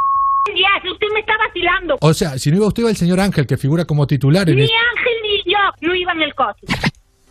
Usted 0.93 1.07
me 1.15 1.21
está 1.21 1.33
vacilando. 1.47 1.97
O 2.01 2.13
sea, 2.15 2.39
si 2.39 2.51
no 2.51 2.57
iba 2.57 2.67
usted, 2.67 2.83
iba 2.83 2.91
el 2.91 2.97
señor 2.97 3.21
Ángel, 3.21 3.47
que 3.47 3.57
figura 3.57 3.85
como 3.85 4.07
titular 4.07 4.49
en 4.49 4.57
Ni 4.57 4.63
el... 4.63 4.69
Ángel 4.69 5.13
ni 5.23 5.53
yo 5.53 5.59
no 5.89 5.95
iba 5.95 6.13
en 6.13 6.23
el 6.23 6.35
coche. 6.35 6.67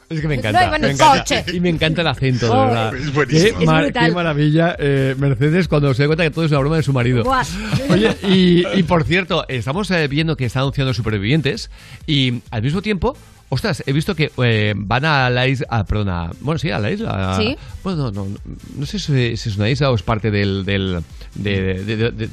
Es 0.10 0.20
que 0.22 0.28
me 0.28 0.36
No 0.36 0.42
encanta. 0.42 0.66
iba 0.68 0.76
en 0.76 0.82
me 0.82 0.90
encanta. 0.92 1.44
Y 1.54 1.60
me 1.62 1.70
encanta 1.70 2.02
el 2.02 2.08
acento, 2.08 2.46
de 2.48 2.52
Oh, 2.52 2.66
verdad. 2.66 2.96
es 2.96 3.14
buenísimo. 3.14 3.60
Qué, 3.60 3.66
mar- 3.66 3.94
qué 3.94 4.12
maravilla, 4.12 4.76
eh, 4.80 5.16
Mercedes, 5.18 5.68
cuando 5.68 5.94
se 5.94 6.04
da 6.04 6.08
cuenta 6.08 6.24
que 6.24 6.32
todo 6.32 6.44
es 6.46 6.52
una 6.52 6.60
broma 6.60 6.76
de 6.78 6.84
su 6.84 6.92
marido. 6.94 7.24
Buah. 7.24 7.44
Oye, 7.90 8.16
y, 8.28 8.66
y 8.78 8.84
por 8.84 9.04
cierto, 9.06 9.46
estamos 9.48 9.90
eh, 9.92 10.08
viendo 10.10 10.36
que 10.36 10.46
está 10.46 10.60
anunciando 10.60 10.94
supervivientes 10.94 11.70
y 12.08 12.42
al 12.52 12.62
mismo 12.62 12.82
tiempo. 12.82 13.16
Ostras, 13.54 13.84
he 13.86 13.92
visto 13.92 14.16
que 14.16 14.32
eh, 14.44 14.74
van 14.78 15.04
a 15.04 15.30
la 15.30 15.46
isla. 15.46 15.68
ah, 15.70 15.84
perdón, 15.84 16.08
a- 16.10 16.32
bueno, 16.40 16.58
sí, 16.58 16.70
a 16.72 16.80
la 16.80 16.90
isla. 16.90 17.34
a- 17.34 17.36
Sí. 17.36 17.56
Bueno, 17.84 18.10
no, 18.10 18.24
no, 18.26 18.36
no 18.78 18.86
sé 18.86 18.98
si, 18.98 19.36
si 19.36 19.50
es 19.50 19.58
una 19.58 19.70
isla 19.70 19.92
o 19.92 19.96
es 19.96 20.04
parte 20.04 20.32
del. 20.32 20.64
del 20.64 21.00
de, 21.36 21.84
de- 21.84 21.96
de- 21.98 22.12
de- 22.12 22.30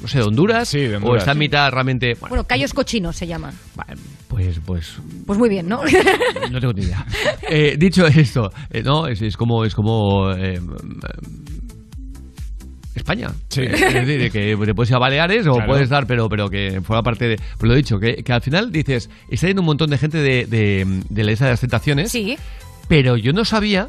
no 0.00 0.06
sé, 0.08 0.18
de 0.18 0.24
Honduras. 0.24 0.72
O 0.72 0.78
Honduras. 0.78 1.22
está 1.22 1.32
en 1.32 1.38
mitad 1.38 1.70
realmente. 1.72 2.14
Bueno, 2.14 2.28
Bueno, 2.28 2.44
Cayos 2.44 2.72
Cochinos 2.72 3.16
se 3.16 3.26
llaman. 3.26 3.52
pues, 4.28 4.60
pues 4.64 4.96
Pues 5.26 5.38
muy 5.40 5.48
bien, 5.48 5.68
¿no? 5.68 5.80
no 6.52 6.60
tengo 6.60 6.72
ni 6.72 6.82
idea. 6.84 7.04
Eh, 7.52 7.74
dicho 7.76 8.06
esto, 8.06 8.48
eh, 8.70 8.80
no, 8.84 9.08
es, 9.08 9.20
es 9.22 9.36
como 9.36 9.64
es 9.64 9.74
como 9.74 10.30
eh, 10.30 10.60
España. 12.94 13.30
Sí. 13.48 13.62
Eh, 13.62 13.70
es 13.72 14.06
decir, 14.06 14.30
que 14.32 14.56
te 14.66 14.74
puedes 14.74 14.90
ir 14.90 14.96
a 14.96 14.98
Baleares 14.98 15.46
o 15.46 15.54
Claro. 15.54 15.68
puedes 15.68 15.88
dar, 15.88 16.06
pero, 16.06 16.28
pero 16.28 16.50
que 16.50 16.80
fuera 16.82 17.02
parte 17.02 17.28
de. 17.28 17.36
Pero 17.36 17.68
lo 17.68 17.74
he 17.74 17.76
dicho, 17.76 17.98
que, 17.98 18.16
que 18.24 18.32
al 18.32 18.42
final 18.42 18.72
dices, 18.72 19.08
está 19.30 19.46
yendo 19.46 19.62
un 19.62 19.66
montón 19.66 19.90
de 19.90 19.98
gente 19.98 20.18
de, 20.18 20.46
de, 20.46 20.84
de 21.08 21.24
la 21.24 21.32
isla 21.32 21.46
de 21.46 21.52
las 21.52 21.60
tentaciones. 21.60 22.10
Sí. 22.10 22.36
Pero 22.88 23.16
yo 23.16 23.32
no 23.32 23.44
sabía 23.44 23.88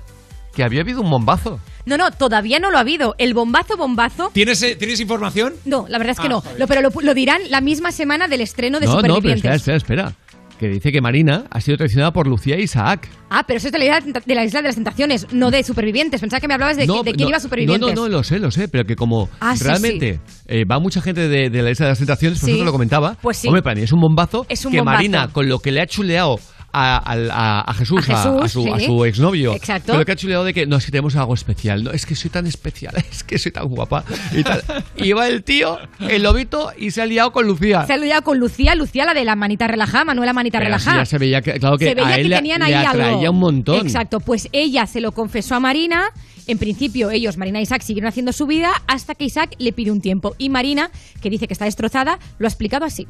que 0.55 0.63
había 0.63 0.81
habido 0.81 1.01
un 1.01 1.09
bombazo. 1.09 1.59
No, 1.85 1.97
no, 1.97 2.11
todavía 2.11 2.59
no 2.59 2.69
lo 2.69 2.77
ha 2.77 2.81
habido. 2.81 3.15
El 3.17 3.33
bombazo, 3.33 3.75
bombazo. 3.77 4.29
¿Tienes, 4.33 4.61
eh, 4.61 4.75
¿Tienes 4.75 4.99
información? 4.99 5.53
No, 5.65 5.85
la 5.89 5.97
verdad 5.97 6.11
es 6.11 6.19
que 6.19 6.27
Ah, 6.27 6.29
no. 6.29 6.43
Lo, 6.59 6.67
pero 6.67 6.81
lo, 6.81 6.91
lo 7.01 7.13
dirán 7.15 7.41
la 7.49 7.61
misma 7.61 7.91
semana 7.91 8.27
del 8.27 8.41
estreno 8.41 8.79
de 8.79 8.85
no, 8.85 8.95
no, 8.97 9.01
pero 9.01 9.15
Supervivientes. 9.15 9.55
espera, 9.55 9.77
espera, 9.77 10.03
espera. 10.09 10.15
Que 10.61 10.69
dice 10.69 10.91
que 10.91 11.01
Marina 11.01 11.45
ha 11.49 11.59
sido 11.59 11.75
traicionada 11.75 12.13
por 12.13 12.27
Lucía 12.27 12.55
e 12.55 12.61
Isaac. 12.61 13.09
Ah, 13.31 13.43
pero 13.47 13.57
eso 13.57 13.69
es 13.69 13.71
de 13.73 13.79
la, 13.79 13.85
isla, 13.97 14.21
de 14.23 14.35
la 14.35 14.45
isla 14.45 14.61
de 14.61 14.67
las 14.67 14.75
tentaciones, 14.75 15.25
no 15.33 15.49
de 15.49 15.63
Supervivientes. 15.63 16.21
Pensaba 16.21 16.39
que 16.39 16.47
me 16.47 16.53
hablabas 16.53 16.77
de, 16.77 16.85
No, 16.85 17.01
de 17.01 17.13
quién 17.13 17.23
no, 17.25 17.29
iba 17.29 17.37
a 17.37 17.39
Supervivientes. 17.39 17.95
No, 17.95 17.95
no, 17.95 18.01
no, 18.03 18.09
lo 18.09 18.23
sé, 18.23 18.37
lo 18.37 18.51
sé, 18.51 18.67
pero 18.67 18.85
que 18.85 18.95
como 18.95 19.27
Ah, 19.39 19.55
sí, 19.57 19.63
realmente 19.63 20.19
eh, 20.45 20.63
va 20.65 20.77
mucha 20.79 21.01
gente 21.01 21.27
de, 21.27 21.49
de 21.49 21.61
la 21.63 21.71
isla 21.71 21.87
de 21.87 21.91
las 21.93 21.97
tentaciones, 21.97 22.39
por 22.39 22.45
Sí. 22.45 22.51
eso 22.51 22.59
te 22.59 22.65
lo 22.65 22.71
comentaba. 22.71 23.17
Pues 23.23 23.37
sí. 23.37 23.47
Hombre, 23.47 23.63
para 23.63 23.75
mí 23.75 23.81
es 23.81 23.91
un 23.91 24.01
bombazo 24.01 24.45
Es 24.49 24.63
un 24.63 24.71
que 24.71 24.77
bombazo. 24.77 24.97
Marina, 24.97 25.29
con 25.33 25.49
lo 25.49 25.57
que 25.57 25.71
le 25.71 25.81
ha 25.81 25.87
chuleado 25.87 26.39
a, 26.73 26.97
al- 26.97 27.31
a- 27.31 27.61
a 27.61 27.73
Jesús, 27.73 28.07
A 28.09 28.13
a, 28.13 28.17
Jesús, 28.17 28.41
a 28.43 28.47
su, 28.47 28.73
a 28.73 28.79
sí. 28.79 28.85
su 28.85 29.05
exnovio, 29.05 29.53
Exacto. 29.55 30.03
que 30.05 30.11
ha 30.11 30.15
chuleado 30.15 30.43
de 30.43 30.53
que 30.53 30.65
no, 30.65 30.77
es 30.77 30.85
que 30.85 30.91
tenemos 30.91 31.15
algo 31.15 31.33
especial, 31.33 31.83
no, 31.83 31.91
es 31.91 32.05
que 32.05 32.15
soy 32.15 32.29
tan 32.29 32.47
especial, 32.47 32.93
es 33.11 33.23
que 33.23 33.37
soy 33.39 33.51
tan 33.51 33.65
guapa 33.67 34.03
y 34.33 34.43
tal. 34.43 34.63
Y 34.95 35.11
va 35.13 35.27
el 35.27 35.43
tío, 35.43 35.77
el 35.99 36.23
lobito, 36.23 36.71
y 36.77 36.91
se 36.91 37.01
ha 37.01 37.05
liado 37.05 37.31
con 37.31 37.45
Lucía. 37.47 37.85
Se 37.85 37.93
ha 37.93 37.97
liado 37.97 38.21
con 38.23 38.37
Lucía, 38.39 38.75
Lucía 38.75 39.05
la 39.05 39.13
de 39.13 39.25
la 39.25 39.35
manita 39.35 39.67
relajada, 39.67 40.05
Manuela 40.05 40.33
manita 40.33 40.57
Pero 40.59 40.67
relajada. 40.69 40.97
ya 40.97 41.05
se 41.05 41.17
veía 41.17 41.41
que, 41.41 41.59
claro 41.59 41.77
que 41.77 41.89
se 41.89 41.95
veía 41.95 42.07
a 42.07 42.15
él 42.15 42.23
que 42.23 42.29
le- 42.29 42.35
tenían 42.37 42.59
le 42.59 42.65
ahí 42.75 42.85
atraía 42.85 43.11
algo. 43.19 43.31
un 43.31 43.39
montón. 43.39 43.85
Exacto, 43.85 44.19
pues 44.19 44.49
ella 44.51 44.85
se 44.87 45.01
lo 45.01 45.11
confesó 45.11 45.55
a 45.55 45.59
Marina. 45.59 46.05
En 46.47 46.57
principio, 46.57 47.11
ellos, 47.11 47.37
Marina 47.37 47.59
e 47.59 47.63
Isaac, 47.63 47.81
siguieron 47.81 48.07
haciendo 48.07 48.33
su 48.33 48.47
vida 48.47 48.71
hasta 48.87 49.15
que 49.15 49.25
Isaac 49.25 49.55
le 49.57 49.73
pide 49.73 49.91
un 49.91 50.01
tiempo. 50.01 50.35
Y 50.37 50.49
Marina, 50.49 50.91
que 51.21 51.29
dice 51.29 51.47
que 51.47 51.53
está 51.53 51.65
destrozada, 51.65 52.19
lo 52.39 52.47
ha 52.47 52.49
explicado 52.49 52.85
así. 52.85 53.07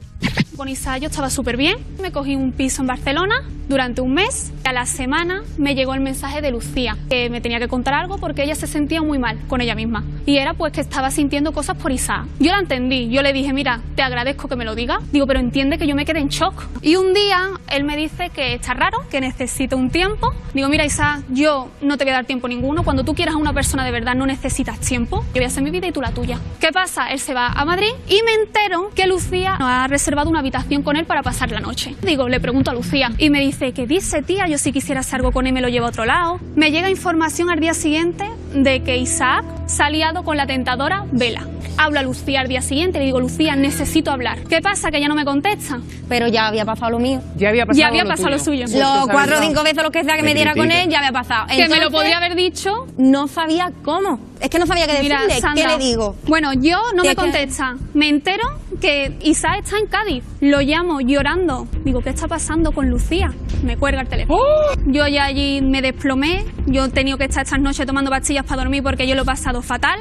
Con 0.55 0.67
Isa 0.67 0.97
yo 0.97 1.07
estaba 1.07 1.29
súper 1.29 1.57
bien. 1.57 1.77
Me 2.01 2.11
cogí 2.11 2.36
un 2.36 2.51
piso 2.51 2.82
en 2.82 2.88
Barcelona 2.88 3.43
durante 3.67 4.01
un 4.01 4.13
mes. 4.13 4.51
A 4.63 4.73
la 4.73 4.86
semana 4.86 5.43
me 5.57 5.75
llegó 5.75 5.93
el 5.93 6.01
mensaje 6.01 6.41
de 6.41 6.51
Lucía, 6.51 6.97
que 7.09 7.29
me 7.29 7.41
tenía 7.41 7.59
que 7.59 7.67
contar 7.67 7.93
algo 7.93 8.17
porque 8.17 8.43
ella 8.43 8.55
se 8.55 8.67
sentía 8.67 9.01
muy 9.01 9.17
mal 9.17 9.39
con 9.47 9.61
ella 9.61 9.75
misma. 9.75 10.03
Y 10.25 10.38
era 10.38 10.53
pues 10.53 10.73
que 10.73 10.82
estaba 10.82 11.09
sintiendo 11.09 11.53
cosas 11.53 11.77
por 11.77 11.91
Isa. 11.91 12.27
Yo 12.39 12.51
la 12.51 12.59
entendí. 12.59 13.09
Yo 13.09 13.21
le 13.21 13.34
dije, 13.34 13.53
mira, 13.53 13.82
te 13.95 14.01
agradezco 14.01 14.47
que 14.47 14.55
me 14.55 14.65
lo 14.65 14.75
diga. 14.75 14.99
Digo, 15.11 15.25
pero 15.25 15.39
entiende 15.39 15.77
que 15.77 15.88
yo 15.88 15.95
me 15.95 16.05
quedé 16.05 16.19
en 16.19 16.27
shock. 16.27 16.63
Y 16.82 16.95
un 16.95 17.13
día 17.13 17.49
él 17.69 17.84
me 17.84 17.95
dice 17.97 18.29
que 18.29 18.53
está 18.53 18.73
raro, 18.73 18.97
que 19.09 19.21
necesito 19.21 19.77
un 19.77 19.89
tiempo. 19.89 20.34
Digo, 20.53 20.67
mira, 20.69 20.86
Isa, 20.86 21.23
yo 21.29 21.69
no 21.82 21.97
te 21.97 22.03
voy 22.03 22.11
a 22.11 22.15
dar 22.15 22.25
tiempo 22.25 22.47
ninguno. 22.47 22.84
Cuando 22.84 23.03
tú 23.03 23.15
quieras 23.22 23.36
a 23.36 23.38
una 23.38 23.53
persona 23.53 23.86
de 23.86 23.91
verdad 23.91 24.15
no 24.15 24.26
necesitas 24.26 24.80
tiempo. 24.80 25.24
Yo 25.28 25.34
voy 25.36 25.43
a 25.43 25.47
hacer 25.47 25.61
mi 25.61 25.69
vida 25.69 25.86
y 25.86 25.91
tú 25.91 26.01
la 26.01 26.09
tuya. 26.09 26.39
¿Qué 26.59 26.72
pasa? 26.72 27.11
Él 27.11 27.19
se 27.19 27.36
va 27.36 27.49
a 27.49 27.65
Madrid 27.65 27.91
y 28.07 28.19
me 28.24 28.34
entero 28.34 28.89
que 28.95 29.05
Lucía 29.05 29.57
nos 29.59 29.69
ha 29.69 29.88
reservado 29.88 30.28
una 30.28 30.39
habitación 30.39 30.82
con 30.82 30.95
él 30.95 31.05
para 31.05 31.22
pasar 31.22 31.51
la 31.51 31.59
noche. 31.59 31.95
Digo, 32.01 32.28
le 32.30 32.39
pregunto 32.39 32.72
a 32.72 32.74
Lucía 32.74 33.11
y 33.19 33.30
me 33.30 33.39
dice, 33.39 33.74
¿qué 33.74 33.86
dice 33.86 34.24
tía? 34.24 34.47
Yo 34.47 34.57
si 34.57 34.72
quisiera 34.72 35.01
hacer 35.01 35.17
algo 35.19 35.32
con 35.32 35.45
él 35.45 35.53
me 35.53 35.61
lo 35.61 35.67
llevo 35.69 35.86
a 35.86 35.89
otro 35.89 36.05
lado. 36.05 36.39
Me 36.55 36.72
llega 36.72 36.89
información 36.89 37.51
al 37.51 37.59
día 37.59 37.76
siguiente 37.76 38.26
de 38.55 38.82
que 38.82 38.97
Isaac 38.97 39.45
se 39.67 39.84
ha 39.84 39.91
liado 39.91 40.24
con 40.24 40.36
la 40.36 40.47
tentadora 40.47 41.05
Vela. 41.11 41.45
Habla 41.78 42.03
Lucía 42.03 42.41
al 42.41 42.47
día 42.47 42.61
siguiente, 42.61 42.99
le 42.99 43.05
digo, 43.05 43.19
Lucía, 43.19 43.55
necesito 43.55 44.11
hablar. 44.11 44.39
¿Qué 44.49 44.61
pasa? 44.61 44.91
Que 44.91 44.97
ella 44.97 45.07
no 45.07 45.15
me 45.15 45.26
contesta. 45.26 45.80
Pero 46.09 46.28
ya 46.28 46.47
había 46.47 46.65
pasado 46.65 46.91
lo 46.91 46.99
mío. 46.99 47.22
Ya 47.38 47.49
había 47.49 47.65
pasado 47.65 47.80
Ya 47.80 47.88
había 47.88 48.03
lo 48.03 48.09
pasado 48.09 48.30
lo 48.30 48.39
suyo. 48.39 48.65
Los 48.67 49.07
cuatro 49.07 49.38
o 49.39 49.41
cinco 49.41 49.63
veces 49.63 49.82
lo 49.82 49.91
que 49.91 50.03
sea 50.03 50.15
que 50.15 50.24
me 50.24 50.34
diera 50.34 50.53
con 50.53 50.69
él 50.69 50.89
ya 50.89 50.99
había 50.99 51.11
pasado. 51.11 51.47
Que 51.47 51.53
me 51.53 51.59
lo 51.59 51.74
Entonces, 51.76 51.91
podría 51.91 52.17
haber 52.17 52.36
dicho. 52.36 52.88
No 53.12 53.28
sabía 53.28 53.72
cómo. 53.84 54.20
Es 54.39 54.49
que 54.49 54.57
no 54.57 54.66
sabía 54.66 54.88
qué 54.88 55.01
Mira, 55.01 55.18
decirle. 55.24 55.36
¿Qué 55.36 55.41
Sandra, 55.41 55.78
le 55.78 55.84
digo? 55.84 56.16
Bueno, 56.28 56.53
yo 56.53 56.78
no 56.95 57.03
¿Qué- 57.03 57.09
me 57.09 57.16
qué? 57.16 57.22
contesta. 57.22 57.76
Me 57.93 58.07
entero 58.09 58.43
que 58.80 59.18
Isa 59.22 59.57
está 59.57 59.78
en 59.78 59.88
Cádiz. 59.88 60.24
Lo 60.39 60.62
llamo 60.62 61.01
llorando. 61.01 61.68
Digo, 61.84 62.01
¿qué 62.01 62.09
está 62.12 62.28
pasando 62.28 62.72
con 62.72 62.89
Lucía? 62.89 63.34
Me 63.64 63.76
cuelga 63.78 64.01
el 64.01 64.07
teléfono. 64.07 64.39
¡Oh! 64.41 64.74
Yo 64.88 65.07
ya 65.07 65.26
allí 65.26 65.62
me 65.62 65.82
desplomé. 65.82 66.45
Yo 66.68 66.86
he 66.86 66.89
tenido 66.89 67.18
que 67.18 67.26
estar 67.26 67.43
estas 67.43 67.59
noches 67.59 67.86
tomando 67.86 68.09
pastillas 68.09 68.45
para 68.45 68.64
dormir 68.64 68.82
porque 68.82 69.05
yo 69.07 69.16
lo 69.16 69.24
he 69.24 69.26
pasado 69.26 69.62
fatal. 69.62 69.99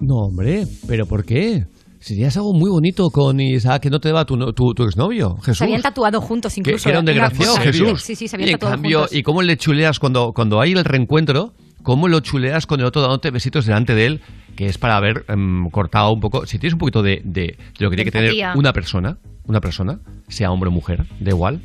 No, 0.00 0.16
hombre, 0.26 0.66
¿pero 0.88 1.06
por 1.06 1.24
qué? 1.24 1.66
Serías 2.00 2.36
algo 2.36 2.54
muy 2.54 2.70
bonito 2.70 3.10
con 3.10 3.38
Isaac 3.40 3.82
que 3.82 3.90
no 3.90 4.00
te 4.00 4.08
daba 4.08 4.24
tu, 4.24 4.36
no- 4.36 4.52
tu, 4.54 4.72
tu 4.74 4.84
exnovio, 4.84 5.36
Jesús. 5.36 5.58
Se 5.58 5.64
habían 5.64 5.82
tatuado 5.82 6.20
juntos 6.20 6.54
que, 6.54 6.60
incluso. 6.60 6.84
que 6.84 6.90
era 6.90 7.00
un 7.00 7.04
desgraciado, 7.04 7.56
Jesús. 7.58 8.02
Sí, 8.02 8.16
sí, 8.16 8.26
se 8.26 8.36
y 8.36 8.38
habían 8.38 8.48
en 8.50 8.54
tatuado 8.54 8.74
cambio, 8.76 8.98
juntos. 9.00 9.16
¿y 9.16 9.22
cómo 9.22 9.42
le 9.42 9.56
chuleas 9.58 9.98
cuando, 9.98 10.32
cuando 10.32 10.60
hay 10.60 10.72
el 10.72 10.84
reencuentro? 10.84 11.52
¿Cómo 11.90 12.06
lo 12.06 12.20
chuleas 12.20 12.66
con 12.66 12.78
el 12.78 12.86
otro 12.86 13.02
dándote 13.02 13.32
besitos 13.32 13.66
delante 13.66 13.96
de 13.96 14.06
él? 14.06 14.20
Que 14.54 14.66
es 14.66 14.78
para 14.78 14.96
haber 14.96 15.24
em, 15.26 15.68
cortado 15.70 16.12
un 16.12 16.20
poco. 16.20 16.46
Si 16.46 16.60
tienes 16.60 16.74
un 16.74 16.78
poquito 16.78 17.02
de, 17.02 17.20
de, 17.24 17.42
de 17.42 17.56
lo 17.80 17.90
que 17.90 17.96
tiene 17.96 18.04
que 18.12 18.16
tener 18.16 18.32
una 18.54 18.72
persona, 18.72 19.18
una 19.42 19.60
persona, 19.60 19.98
sea 20.28 20.52
hombre 20.52 20.68
o 20.68 20.70
mujer, 20.72 21.04
da 21.18 21.30
igual. 21.30 21.62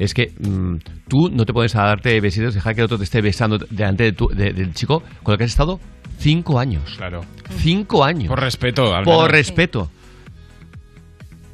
Es 0.00 0.12
que 0.12 0.32
mm, 0.40 0.78
tú 1.06 1.30
no 1.30 1.44
te 1.46 1.52
pones 1.52 1.76
a 1.76 1.84
darte 1.84 2.20
besitos, 2.20 2.52
dejar 2.54 2.74
que 2.74 2.80
el 2.80 2.86
otro 2.86 2.98
te 2.98 3.04
esté 3.04 3.20
besando 3.22 3.58
delante 3.58 4.02
de 4.02 4.12
tu- 4.12 4.26
de- 4.26 4.52
del 4.52 4.74
chico 4.74 5.04
con 5.22 5.34
el 5.34 5.38
que 5.38 5.44
has 5.44 5.50
estado 5.52 5.78
cinco 6.18 6.58
años. 6.58 6.94
Claro. 6.96 7.20
Cinco 7.58 8.02
años. 8.04 8.26
Por 8.26 8.40
respeto, 8.40 8.92
al 8.92 9.04
Por 9.04 9.14
menos. 9.18 9.30
respeto. 9.30 9.88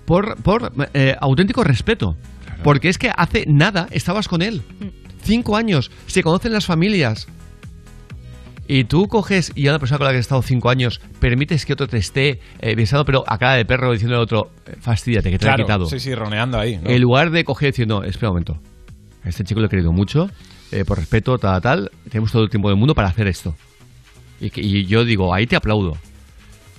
Por, 0.06 0.36
por 0.42 0.72
eh, 0.94 1.16
auténtico 1.20 1.62
respeto. 1.64 2.16
Porque 2.62 2.88
es 2.88 2.96
que 2.96 3.10
hace 3.14 3.44
nada 3.46 3.88
estabas 3.90 4.26
con 4.26 4.40
él. 4.40 4.62
Cinco 5.22 5.54
años. 5.54 5.90
Se 6.06 6.22
conocen 6.22 6.54
las 6.54 6.64
familias. 6.64 7.28
Y 8.66 8.84
tú 8.84 9.08
coges 9.08 9.52
y 9.54 9.66
a 9.66 9.72
una 9.72 9.78
persona 9.78 9.98
con 9.98 10.06
la 10.06 10.12
que 10.12 10.18
has 10.18 10.22
estado 10.24 10.40
cinco 10.42 10.70
años 10.70 11.00
permites 11.20 11.66
que 11.66 11.74
otro 11.74 11.86
te 11.86 11.98
esté 11.98 12.40
eh, 12.60 12.74
besando, 12.74 13.04
pero 13.04 13.22
a 13.26 13.36
cara 13.36 13.54
de 13.54 13.64
perro 13.66 13.92
diciendo 13.92 14.16
al 14.16 14.22
otro, 14.22 14.50
eh, 14.66 14.76
fastidiate, 14.80 15.30
que 15.30 15.38
te 15.38 15.44
lo 15.44 15.48
Claro, 15.50 15.62
he 15.62 15.66
quitado. 15.66 15.86
sí, 15.86 16.00
sí, 16.00 16.14
roneando 16.14 16.58
ahí. 16.58 16.78
¿no? 16.82 16.88
En 16.88 17.02
lugar 17.02 17.30
de 17.30 17.44
coger 17.44 17.68
y 17.68 17.70
decir, 17.72 17.86
no, 17.86 18.02
espera 18.04 18.28
un 18.30 18.34
momento. 18.36 18.58
A 19.22 19.28
este 19.28 19.44
chico 19.44 19.60
le 19.60 19.66
he 19.66 19.68
querido 19.68 19.92
mucho, 19.92 20.30
eh, 20.72 20.84
por 20.86 20.98
respeto, 20.98 21.38
tal, 21.38 21.60
tal. 21.60 21.90
Tenemos 22.08 22.32
todo 22.32 22.42
el 22.42 22.50
tiempo 22.50 22.68
del 22.70 22.78
mundo 22.78 22.94
para 22.94 23.08
hacer 23.08 23.26
esto. 23.26 23.54
Y, 24.40 24.48
que- 24.50 24.62
y 24.62 24.86
yo 24.86 25.04
digo, 25.04 25.34
ahí 25.34 25.46
te 25.46 25.56
aplaudo. 25.56 25.96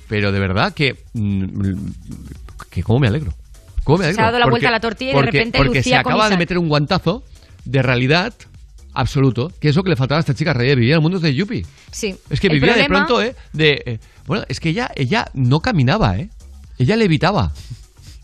Pero 0.07 0.31
de 0.31 0.39
verdad 0.39 0.73
que. 0.73 0.95
mm, 1.13 1.73
que 2.69 2.83
¿Cómo 2.83 2.99
me 2.99 3.07
alegro? 3.07 3.33
¿Cómo 3.83 3.99
me 3.99 4.03
Se 4.05 4.09
alegro? 4.09 4.23
ha 4.23 4.25
dado 4.27 4.39
la 4.39 4.49
vuelta 4.49 4.67
a 4.69 4.71
la 4.71 4.79
tortilla 4.79 5.11
y 5.11 5.13
de 5.13 5.19
porque- 5.19 5.31
repente 5.31 5.57
Porque 5.59 5.77
Lucía 5.79 5.83
se 5.83 5.95
acaba 5.97 6.29
de 6.29 6.37
meter 6.37 6.57
un 6.57 6.67
guantazo 6.67 7.23
de 7.63 7.81
realidad 7.81 8.33
absoluto, 8.95 9.51
que 9.59 9.69
es 9.69 9.75
lo 9.75 9.83
que 9.83 9.89
le 9.89 9.95
faltaba 9.95 10.17
a 10.17 10.21
esta 10.21 10.33
chica, 10.33 10.53
realidad, 10.53 10.75
vivía 10.77 10.93
en 10.93 10.97
el 10.97 11.01
mundo 11.01 11.19
de 11.19 11.33
Yuppie. 11.35 11.65
Sí. 11.91 12.15
Es 12.29 12.39
que 12.39 12.47
El 12.47 12.53
vivía 12.53 12.75
de 12.75 12.85
pronto, 12.85 13.21
¿eh? 13.21 13.35
De, 13.53 13.81
eh, 13.85 13.99
bueno, 14.25 14.43
es 14.47 14.59
que 14.59 14.69
ella, 14.69 14.89
ella 14.95 15.27
no 15.33 15.59
caminaba, 15.59 16.17
¿eh? 16.17 16.29
Ella 16.77 16.95
levitaba. 16.95 17.51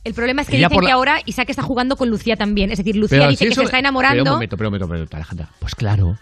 El 0.03 0.13
problema 0.15 0.41
es 0.41 0.47
que 0.49 0.57
Ella 0.57 0.67
dicen 0.67 0.82
la- 0.84 0.88
que 0.88 0.91
ahora 0.93 1.22
Isaac 1.26 1.49
está 1.51 1.61
jugando 1.61 1.95
con 1.95 2.09
Lucía 2.09 2.36
también. 2.36 2.72
Es 2.72 2.80
decir, 2.80 2.95
Lucía 2.95 3.19
Pero 3.19 3.30
dice 3.30 3.43
si 3.45 3.49
que 3.49 3.55
se 3.55 3.61
está 3.61 3.72
Pero 3.72 3.78
un 3.78 3.86
enamorando. 3.86 4.32
momento, 4.32 4.57
pero 4.57 4.69
un 4.69 4.74
momento, 4.80 4.88
pero, 5.07 5.17
Alejandra, 5.17 5.49
pues 5.59 5.76
claro. 5.76 6.17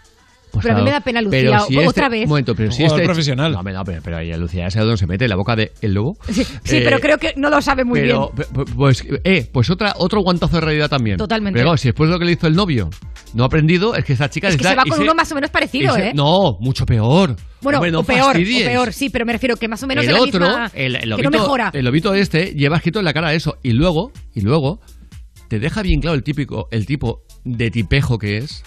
Pues 0.52 0.64
Pero 0.64 0.74
a 0.74 0.78
mí 0.78 0.84
me 0.84 0.90
da 0.90 1.00
pena 1.00 1.20
Lucía, 1.22 1.40
Pero 1.40 1.60
si 1.60 1.76
o- 1.76 1.80
este- 1.80 1.88
otra 1.90 2.08
vez. 2.08 2.22
Un 2.24 2.28
momento, 2.30 2.54
pero 2.54 2.68
Un 2.68 2.72
si 2.74 2.84
este 2.84 3.02
profesional. 3.04 3.52
No, 3.52 3.62
no, 3.62 3.84
pero, 3.84 4.00
pero 4.02 4.16
ahí 4.18 4.32
Lucía 4.34 4.64
ya 4.64 4.70
sabe 4.70 4.86
dónde 4.86 4.98
se 4.98 5.06
mete, 5.06 5.24
en 5.24 5.30
la 5.30 5.36
boca 5.36 5.54
del 5.56 5.70
lobo. 5.94 6.16
Sí, 6.30 6.44
sí, 6.44 6.76
Eh, 6.78 6.80
pero 6.84 6.98
creo 6.98 7.18
que 7.18 7.34
no 7.36 7.50
lo 7.50 7.60
sabe 7.62 7.84
muy 7.84 8.00
pero, 8.00 8.32
bien. 8.36 8.48
Pues, 8.76 9.04
eh, 9.24 9.48
pues 9.52 9.70
otra, 9.70 9.94
otro 9.98 10.22
guantazo 10.22 10.56
de 10.56 10.60
realidad 10.62 10.88
también. 10.88 11.16
Totalmente. 11.18 11.56
Pero 11.58 11.66
claro, 11.66 11.76
si 11.76 11.88
después 11.88 12.08
de 12.08 12.14
lo 12.14 12.18
que 12.18 12.24
le 12.24 12.32
hizo 12.32 12.46
el 12.46 12.54
novio 12.54 12.90
no 13.34 13.44
ha 13.44 13.46
aprendido, 13.46 13.94
es 13.94 14.04
que 14.04 14.12
esta 14.12 14.28
chica 14.28 14.48
Es 14.48 14.56
que 14.56 14.62
está- 14.62 14.70
se 14.70 14.76
va 14.76 14.84
con 14.84 15.00
uno 15.00 15.14
más 15.14 15.30
o 15.30 15.34
menos 15.34 15.50
parecido, 15.50 15.94
se- 15.94 16.08
¿eh? 16.08 16.12
No, 16.14 16.56
mucho 16.60 16.84
peor. 16.86 17.36
Bueno, 17.62 17.78
Hombre, 17.78 17.92
no 17.92 18.00
o 18.00 18.02
peor, 18.04 18.30
o 18.36 18.40
peor, 18.40 18.92
sí, 18.92 19.10
pero 19.10 19.26
me 19.26 19.32
refiero 19.34 19.54
que 19.56 19.68
más 19.68 19.82
o 19.82 19.86
menos 19.86 20.02
el 20.04 20.08
de 20.08 20.14
la 20.14 20.20
otro, 20.22 20.40
misma... 20.40 20.70
el, 20.74 20.94
el 20.96 21.00
que 21.02 21.06
lobito, 21.08 21.30
no 21.30 21.38
mejora. 21.38 21.70
el 21.74 21.84
lobito 21.84 22.14
este 22.14 22.54
lleva 22.54 22.76
escrito 22.76 22.98
en 23.00 23.04
la 23.04 23.12
cara 23.12 23.34
eso. 23.34 23.58
Y 23.62 23.72
luego, 23.72 24.12
y 24.34 24.40
luego, 24.40 24.80
te 25.48 25.58
deja 25.58 25.82
bien 25.82 26.00
claro 26.00 26.16
el 26.16 26.22
típico, 26.22 26.68
el 26.70 26.86
tipo 26.86 27.22
de 27.44 27.70
tipejo 27.70 28.18
que 28.18 28.38
es. 28.38 28.62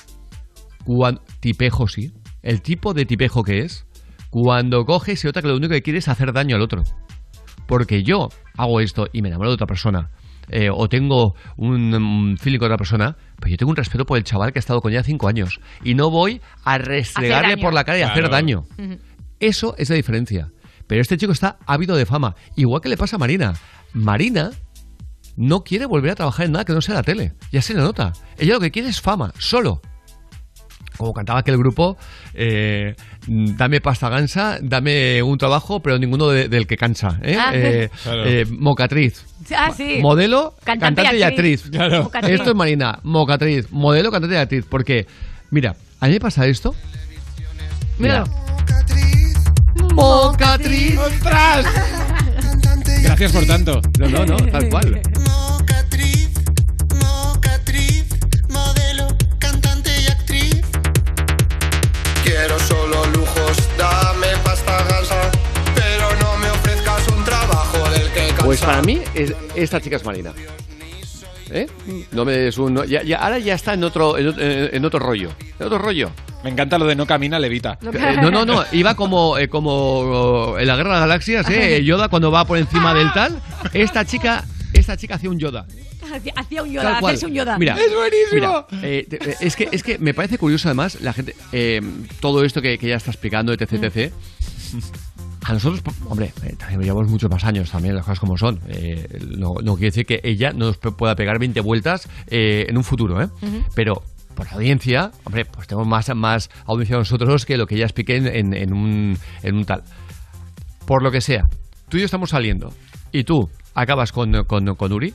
Cuan- 0.85 1.21
tipejo, 1.39 1.87
sí. 1.87 2.13
El 2.41 2.61
tipo 2.61 2.93
de 2.93 3.05
tipejo 3.05 3.43
que 3.43 3.59
es. 3.59 3.85
Cuando 4.29 4.85
coge 4.85 5.13
y 5.13 5.15
se 5.15 5.27
nota 5.27 5.41
que 5.41 5.47
lo 5.47 5.55
único 5.55 5.71
que 5.73 5.81
quiere 5.83 5.99
es 5.99 6.07
hacer 6.07 6.33
daño 6.33 6.55
al 6.55 6.61
otro. 6.61 6.83
Porque 7.67 8.03
yo 8.03 8.29
hago 8.57 8.79
esto 8.81 9.07
y 9.13 9.21
me 9.21 9.29
enamoro 9.29 9.49
de 9.51 9.55
otra 9.55 9.67
persona. 9.67 10.09
eh, 10.49 10.69
o 10.69 10.89
tengo 10.89 11.35
un 11.55 12.33
mm, 12.33 12.37
feeling 12.37 12.59
con 12.59 12.65
otra 12.65 12.77
persona, 12.77 13.15
pues 13.39 13.49
yo 13.51 13.57
tengo 13.57 13.69
un 13.69 13.77
respeto 13.77 14.05
por 14.05 14.17
el 14.17 14.25
chaval 14.25 14.51
que 14.51 14.59
ha 14.59 14.61
estado 14.61 14.81
con 14.81 14.91
ella 14.91 15.01
cinco 15.03 15.27
años. 15.29 15.59
Y 15.85 15.93
no 15.95 16.09
voy 16.09 16.41
a 16.65 16.77
restregarle 16.77 17.53
por 17.61 17.73
la 17.73 17.85
cara 17.85 17.99
y 17.99 18.01
hacer 18.01 18.23
daño. 18.29 18.65
Eso 19.39 19.73
es 19.77 19.89
la 19.89 19.95
diferencia. 19.95 20.51
Pero 20.85 21.01
este 21.01 21.15
chico 21.17 21.31
está 21.31 21.57
ávido 21.65 21.95
de 21.95 22.05
fama. 22.05 22.35
Igual 22.57 22.81
que 22.81 22.89
le 22.89 22.97
pasa 22.97 23.15
a 23.15 23.19
Marina. 23.19 23.53
Marina 23.93 24.51
no 25.37 25.63
quiere 25.63 25.85
volver 25.85 26.11
a 26.11 26.15
trabajar 26.15 26.45
en 26.45 26.51
nada 26.51 26.65
que 26.65 26.73
no 26.73 26.81
sea 26.81 26.95
la 26.95 27.03
tele. 27.03 27.33
Ya 27.51 27.61
se 27.61 27.73
le 27.73 27.79
nota. 27.79 28.11
Ella 28.37 28.55
lo 28.55 28.59
que 28.59 28.71
quiere 28.71 28.89
es 28.89 28.99
fama, 28.99 29.31
solo. 29.39 29.81
Como 30.97 31.13
cantaba 31.13 31.39
aquel 31.39 31.57
grupo, 31.57 31.97
eh, 32.33 32.95
dame 33.27 33.81
pasta 33.81 34.09
gansa, 34.09 34.59
dame 34.61 35.21
un 35.23 35.37
trabajo, 35.37 35.81
pero 35.81 35.97
ninguno 35.97 36.27
de- 36.29 36.47
del 36.49 36.67
que 36.67 36.77
cansa. 36.77 37.19
¿eh? 37.23 37.37
Ah. 37.39 37.51
Eh, 37.53 37.89
Claro. 38.03 38.25
eh, 38.25 38.45
mocatriz. 38.49 39.25
Ah, 39.55 39.71
sí. 39.75 39.99
Modelo, 40.01 40.55
Cantante 40.63 41.01
cantante, 41.01 41.17
y 41.17 41.19
y 41.19 41.23
actriz. 41.23 41.63
Claro. 41.69 42.11
Esto 42.27 42.49
es 42.51 42.55
Marina, 42.55 42.99
mocatriz. 43.03 43.71
Modelo, 43.71 44.11
cantante 44.11 44.35
y 44.35 44.39
actriz. 44.39 44.65
Porque, 44.69 45.05
mira, 45.51 45.75
a 45.99 46.07
mí 46.07 46.13
me 46.13 46.19
pasa 46.19 46.45
esto. 46.47 46.73
Míralo. 47.99 48.25
Mocatriz. 49.93 50.97
¡Ostras! 50.97 51.65
Gracias 53.03 53.31
por 53.31 53.45
tanto. 53.45 53.81
No, 53.99 54.07
no, 54.07 54.25
no, 54.25 54.37
tal 54.37 54.69
cual. 54.69 55.01
Pues 68.53 68.61
para 68.61 68.83
mí, 68.83 69.01
es- 69.15 69.33
esta 69.55 69.81
chica 69.81 69.95
es 69.95 70.05
Marina. 70.05 70.31
¿Eh? 71.49 71.65
No 72.11 72.23
me 72.23 72.33
des 72.33 72.55
un. 72.59 72.71
no, 72.75 72.83
ya, 72.85 73.01
ya- 73.01 73.17
ahora 73.17 73.39
ya 73.39 73.55
está 73.55 73.73
en 73.73 73.83
otro, 73.83 74.15
en, 74.15 74.27
otro- 74.27 74.43
en 74.43 74.85
otro 74.85 74.99
rollo. 74.99 75.31
En 75.59 75.65
otro 75.65 75.79
rollo. 75.79 76.11
Me 76.43 76.51
encanta 76.51 76.77
lo 76.77 76.85
de 76.85 76.95
no 76.95 77.07
camina, 77.07 77.39
levita. 77.39 77.79
Eh, 77.81 78.15
no, 78.21 78.29
no, 78.29 78.45
no. 78.45 78.63
Iba 78.71 78.93
como, 78.93 79.39
eh, 79.39 79.47
como 79.49 80.55
en 80.59 80.67
la 80.67 80.75
guerra 80.75 80.89
de 80.89 80.99
las 80.99 81.07
galaxias, 81.09 81.49
¿eh? 81.49 81.83
Yoda 81.83 82.09
cuando 82.09 82.29
va 82.29 82.45
por 82.45 82.59
encima 82.59 82.93
del 82.93 83.11
tal. 83.13 83.41
Esta 83.73 84.05
chica, 84.05 84.43
esta 84.71 84.97
chica 84.97 85.15
hacía 85.15 85.31
un 85.31 85.39
Yoda. 85.39 85.65
Hacía- 86.13 86.33
Hacía 86.35 86.61
un 86.61 86.71
Yoda, 86.71 86.99
hacerse 87.07 87.25
un 87.25 87.33
Yoda. 87.33 87.57
Mira, 87.57 87.75
mira, 88.35 88.67
eh, 88.83 89.07
te- 89.09 89.31
eh, 89.31 89.35
es, 89.41 89.55
que, 89.55 89.67
es 89.71 89.81
que 89.81 89.97
me 89.97 90.13
parece 90.13 90.37
curioso 90.37 90.67
además 90.67 90.99
la 91.01 91.11
gente, 91.13 91.35
eh, 91.51 91.81
todo 92.19 92.43
esto 92.43 92.61
que, 92.61 92.77
que 92.77 92.87
ya 92.87 92.97
está 92.97 93.09
explicando, 93.09 93.51
etc, 93.51 93.73
etc. 93.83 94.13
A 95.45 95.53
nosotros, 95.53 95.81
hombre, 96.07 96.31
eh, 96.43 96.55
también 96.57 96.81
llevamos 96.81 97.09
muchos 97.09 97.29
más 97.29 97.43
años 97.43 97.69
también, 97.69 97.95
las 97.95 98.05
cosas 98.05 98.19
como 98.19 98.37
son. 98.37 98.59
Eh, 98.69 99.07
no, 99.37 99.55
no 99.61 99.73
quiere 99.75 99.87
decir 99.87 100.05
que 100.05 100.21
ella 100.23 100.51
no 100.53 100.67
nos 100.67 100.77
pueda 100.77 101.15
pegar 101.15 101.37
20 101.39 101.59
vueltas 101.61 102.07
eh, 102.27 102.65
en 102.69 102.77
un 102.77 102.83
futuro, 102.83 103.21
¿eh? 103.21 103.27
Pero 103.75 104.01
por 104.35 104.47
audiencia, 104.47 105.11
hombre, 105.25 105.45
pues 105.45 105.67
tenemos 105.67 105.87
más, 105.87 106.09
más 106.15 106.49
audiencia 106.65 106.97
nosotros 106.97 107.45
que 107.45 107.57
lo 107.57 107.67
que 107.67 107.75
ella 107.75 107.85
explique 107.85 108.15
en, 108.15 108.27
en- 108.27 108.53
en 108.53 108.73
un, 108.73 109.17
en 109.43 109.55
un 109.55 109.65
tal. 109.65 109.83
Por 110.87 111.03
lo 111.03 111.11
que 111.11 111.21
sea, 111.21 111.43
tú 111.89 111.97
y 111.97 111.99
yo 112.01 112.05
estamos 112.05 112.29
saliendo 112.31 112.73
y 113.11 113.23
tú 113.25 113.49
acabas 113.75 114.11
con, 114.11 114.45
con, 114.45 114.75
con 114.75 114.93
Uri 114.93 115.13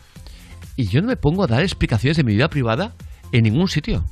y 0.76 0.86
yo 0.88 1.00
no 1.00 1.08
me 1.08 1.16
pongo 1.16 1.44
a 1.44 1.46
dar 1.46 1.62
explicaciones 1.62 2.16
de 2.18 2.24
mi 2.24 2.34
vida 2.34 2.48
privada 2.48 2.92
en 3.32 3.44
ningún 3.44 3.68
sitio. 3.68 4.04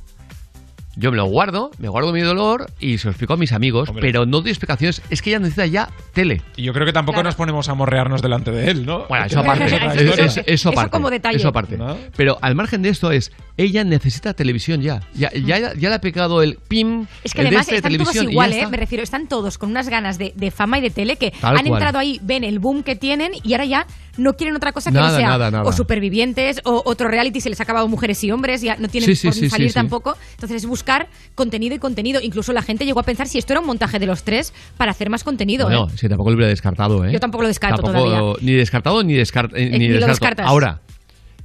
Yo 0.99 1.11
me 1.11 1.17
lo 1.17 1.25
guardo, 1.25 1.69
me 1.77 1.89
guardo 1.89 2.11
mi 2.11 2.21
dolor 2.21 2.71
y 2.79 2.97
se 2.97 3.05
lo 3.07 3.11
explico 3.11 3.33
a 3.33 3.37
mis 3.37 3.51
amigos, 3.53 3.91
pero 4.01 4.25
no 4.25 4.41
doy 4.41 4.49
explicaciones. 4.49 5.01
Es 5.11 5.21
que 5.21 5.29
ella 5.29 5.37
necesita 5.39 5.67
ya 5.67 5.89
tele. 6.11 6.41
Y 6.55 6.63
yo 6.63 6.73
creo 6.73 6.87
que 6.87 6.93
tampoco 6.93 7.21
nos 7.21 7.35
ponemos 7.35 7.69
a 7.69 7.75
morrearnos 7.75 8.23
delante 8.23 8.49
de 8.51 8.71
él, 8.71 8.85
¿no? 8.85 9.05
Bueno, 9.07 9.25
eso 9.25 9.39
aparte. 9.39 9.65
Es 9.65 10.37
Es- 10.37 10.43
eso 10.47 10.69
aparte. 10.69 10.89
como 10.89 11.11
detalle. 11.11 11.37
Eso 11.37 11.49
aparte. 11.49 11.77
Pero 12.15 12.39
al 12.41 12.55
margen 12.55 12.81
de 12.81 12.89
esto 12.89 13.11
es, 13.11 13.31
ella 13.57 13.83
necesita 13.83 14.33
televisión 14.33 14.81
ya. 14.81 15.01
Ya, 15.15 15.31
ya, 15.33 15.73
ya 15.73 15.89
le 15.89 15.95
ha 15.95 15.99
pegado 16.01 16.43
el 16.43 16.57
pim. 16.67 17.07
Es 17.23 17.33
que 17.33 17.41
el 17.41 17.45
de 17.45 17.47
además 17.57 17.67
este 17.67 17.75
están 17.77 17.91
todos 17.91 17.97
televisión 18.13 18.23
y 18.23 18.27
ya 18.27 18.31
igual, 18.31 18.53
¿eh? 18.53 18.67
Me 18.69 18.77
refiero, 18.77 19.03
están 19.03 19.27
todos 19.27 19.57
con 19.57 19.69
unas 19.71 19.89
ganas 19.89 20.17
de, 20.17 20.33
de 20.35 20.51
fama 20.51 20.77
y 20.77 20.81
de 20.81 20.89
tele 20.91 21.15
que 21.17 21.31
Tal 21.31 21.57
han 21.57 21.65
cual. 21.65 21.73
entrado 21.81 21.97
ahí, 21.99 22.19
ven 22.23 22.43
el 22.43 22.59
boom 22.59 22.83
que 22.83 22.95
tienen 22.95 23.31
y 23.43 23.53
ahora 23.53 23.65
ya 23.65 23.87
no 24.17 24.35
quieren 24.35 24.55
otra 24.55 24.71
cosa 24.71 24.91
que 24.91 24.95
Nada, 24.97 25.11
no 25.11 25.17
sea 25.17 25.27
nada, 25.27 25.51
nada. 25.51 25.63
o 25.63 25.71
supervivientes 25.73 26.61
o 26.65 26.81
otro 26.85 27.07
reality 27.07 27.39
se 27.41 27.49
les 27.49 27.59
ha 27.59 27.63
acabado 27.63 27.87
mujeres 27.87 28.23
y 28.23 28.31
hombres, 28.31 28.61
ya 28.61 28.75
no 28.77 28.87
tienen 28.87 29.07
Sí, 29.09 29.15
sí, 29.15 29.27
por 29.27 29.33
sí, 29.35 29.49
salir 29.49 29.73
tampoco. 29.73 30.15
Entonces 30.35 30.57
es 30.63 30.65
buscar 30.67 31.07
contenido 31.35 31.75
y 31.75 31.79
contenido. 31.79 32.19
Incluso 32.21 32.53
la 32.53 32.61
gente 32.61 32.85
llegó 32.85 32.99
a 32.99 33.03
pensar 33.03 33.27
si 33.27 33.37
esto 33.37 33.53
era 33.53 33.59
un 33.61 33.67
montaje 33.67 33.99
de 33.99 34.05
los 34.05 34.23
tres 34.23 34.53
para 34.77 34.91
hacer 34.91 35.09
más 35.09 35.23
contenido. 35.23 35.65
Bueno, 35.65 35.87
¿eh? 35.87 35.97
sí, 35.97 36.07
tampoco 36.09 36.29
lo 36.31 36.35
hubiera 36.35 36.49
descartado, 36.49 37.05
¿eh? 37.05 37.11
Yo 37.11 37.19
tampoco 37.19 37.41
lo 37.43 37.47
descarto 37.47 37.81
Tampoco- 37.81 38.05
todavía. 38.05 38.37
Ni 38.41 38.53
descartado 38.53 39.03
ni, 39.03 39.13
descart- 39.15 39.53
eh, 39.55 39.67
Eh, 39.67 39.69
ni 39.79 39.87
ni 39.87 39.97
descarto. 39.99 40.43
Ahora, 40.43 40.81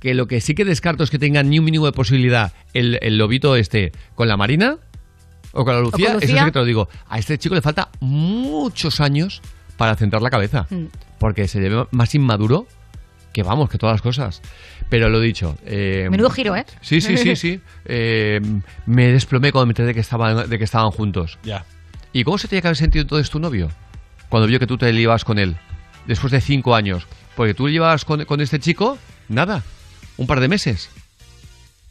que 0.03 0.15
lo 0.15 0.27
que 0.27 0.41
sí 0.41 0.57
que 0.57 0.65
descarto 0.65 1.05
es 1.05 1.11
que 1.11 1.19
tenga 1.21 1.45
ni 1.45 1.61
un 1.61 1.65
mínimo 1.65 1.87
de 1.87 1.93
posibilidad 1.93 2.53
el, 2.75 2.99
el 3.03 3.19
lobito 3.19 3.55
este 3.55 3.93
con 4.17 4.27
la 4.27 4.37
Marina 4.37 4.79
o 5.53 5.65
con 5.65 5.75
la 5.77 5.81
Lucía, 5.81 6.09
con 6.09 6.17
eso 6.17 6.27
Lucía. 6.27 6.39
sí 6.41 6.45
que 6.47 6.51
te 6.51 6.59
lo 6.59 6.65
digo. 6.65 6.89
A 7.09 7.21
este 7.21 7.39
chico 7.39 7.55
le 7.55 7.63
falta 7.63 7.89
muchos 8.01 9.01
años 9.01 9.41
para 9.77 9.95
centrar 9.95 10.21
la 10.21 10.31
cabeza. 10.31 10.67
Mm. 10.71 10.87
Porque 11.21 11.47
se 11.47 11.61
le 11.61 11.69
ve 11.69 11.87
más 11.93 12.13
inmaduro 12.17 12.67
que 13.33 13.45
vamos, 13.45 13.71
que 13.71 13.79
todas 13.79 13.95
las 13.95 14.03
cosas. 14.03 14.43
Pero 14.89 15.09
lo 15.09 15.21
dicho. 15.21 15.57
eh, 15.65 16.09
Menudo 16.11 16.31
giro, 16.31 16.57
¿eh? 16.57 16.67
Sí, 16.81 17.01
sí, 17.01 17.17
sí, 17.17 17.37
sí. 17.37 17.61
Eh, 17.85 18.41
me 18.87 19.07
desplomé 19.13 19.53
cuando 19.53 19.67
me 19.67 19.71
enteré 19.71 19.87
de 19.87 19.95
que 19.95 20.01
estaban, 20.01 20.51
de 20.51 20.59
que 20.59 20.65
estaban 20.65 20.91
juntos. 20.91 21.39
Ya. 21.45 21.65
¿Y 22.13 22.25
cómo 22.25 22.39
se 22.39 22.49
tenía 22.49 22.61
que 22.63 22.67
haber 22.69 22.77
sentido 22.77 23.03
entonces 23.03 23.31
tu 23.31 23.39
novio? 23.39 23.71
Cuando 24.29 24.49
vio 24.49 24.59
que 24.59 24.67
tú 24.67 24.77
te 24.79 24.93
llevabas 24.93 25.25
con 25.25 25.39
él. 25.39 25.57
Después 26.09 26.33
de 26.33 26.41
cinco 26.41 26.75
años. 26.75 27.07
Porque 27.37 27.55
tú 27.55 27.69
llevabas 27.69 28.05
con, 28.05 28.25
con 28.25 28.41
este 28.41 28.59
chico, 28.59 28.99
nada. 29.29 29.63
Un 30.17 30.27
par 30.27 30.41
de 30.41 30.49
meses. 30.49 30.91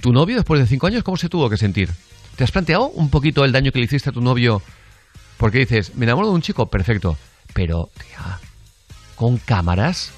¿Tu 0.02 0.12
novio 0.12 0.36
después 0.36 0.60
de 0.60 0.68
cinco 0.68 0.88
años 0.88 1.04
cómo 1.04 1.18
se 1.18 1.30
tuvo 1.30 1.50
que 1.50 1.58
sentir? 1.58 1.90
¿Te 2.36 2.44
has 2.44 2.52
planteado 2.52 2.90
un 2.90 3.10
poquito 3.10 3.46
el 3.46 3.52
daño 3.52 3.72
que 3.72 3.80
le 3.80 3.86
hiciste 3.86 4.10
a 4.10 4.14
tu 4.14 4.22
novio? 4.22 4.62
Porque 5.38 5.60
dices, 5.60 5.96
me 5.96 6.06
enamoro 6.06 6.28
de 6.28 6.34
un 6.34 6.42
chico, 6.42 6.68
perfecto. 6.68 7.18
Pero, 7.54 7.90
tía, 7.98 8.40
con 9.16 9.38
cámaras, 9.38 10.12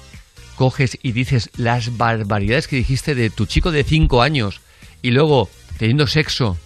coges 0.56 0.98
y 1.02 1.12
dices 1.12 1.50
las 1.56 1.96
barbaridades 1.96 2.68
que 2.68 2.76
dijiste 2.76 3.14
de 3.14 3.30
tu 3.30 3.46
chico 3.46 3.72
de 3.72 3.84
cinco 3.84 4.22
años 4.22 4.60
y 5.02 5.10
luego 5.10 5.48
teniendo 5.78 6.06
sexo 6.06 6.56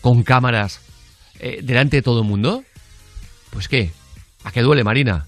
con 0.00 0.22
cámaras 0.22 0.80
eh, 1.40 1.60
delante 1.62 1.96
de 1.96 2.02
todo 2.02 2.20
el 2.22 2.28
mundo. 2.28 2.64
Pues 3.50 3.68
qué, 3.68 3.90
¿a 4.44 4.52
qué 4.52 4.62
duele, 4.62 4.84
Marina? 4.84 5.26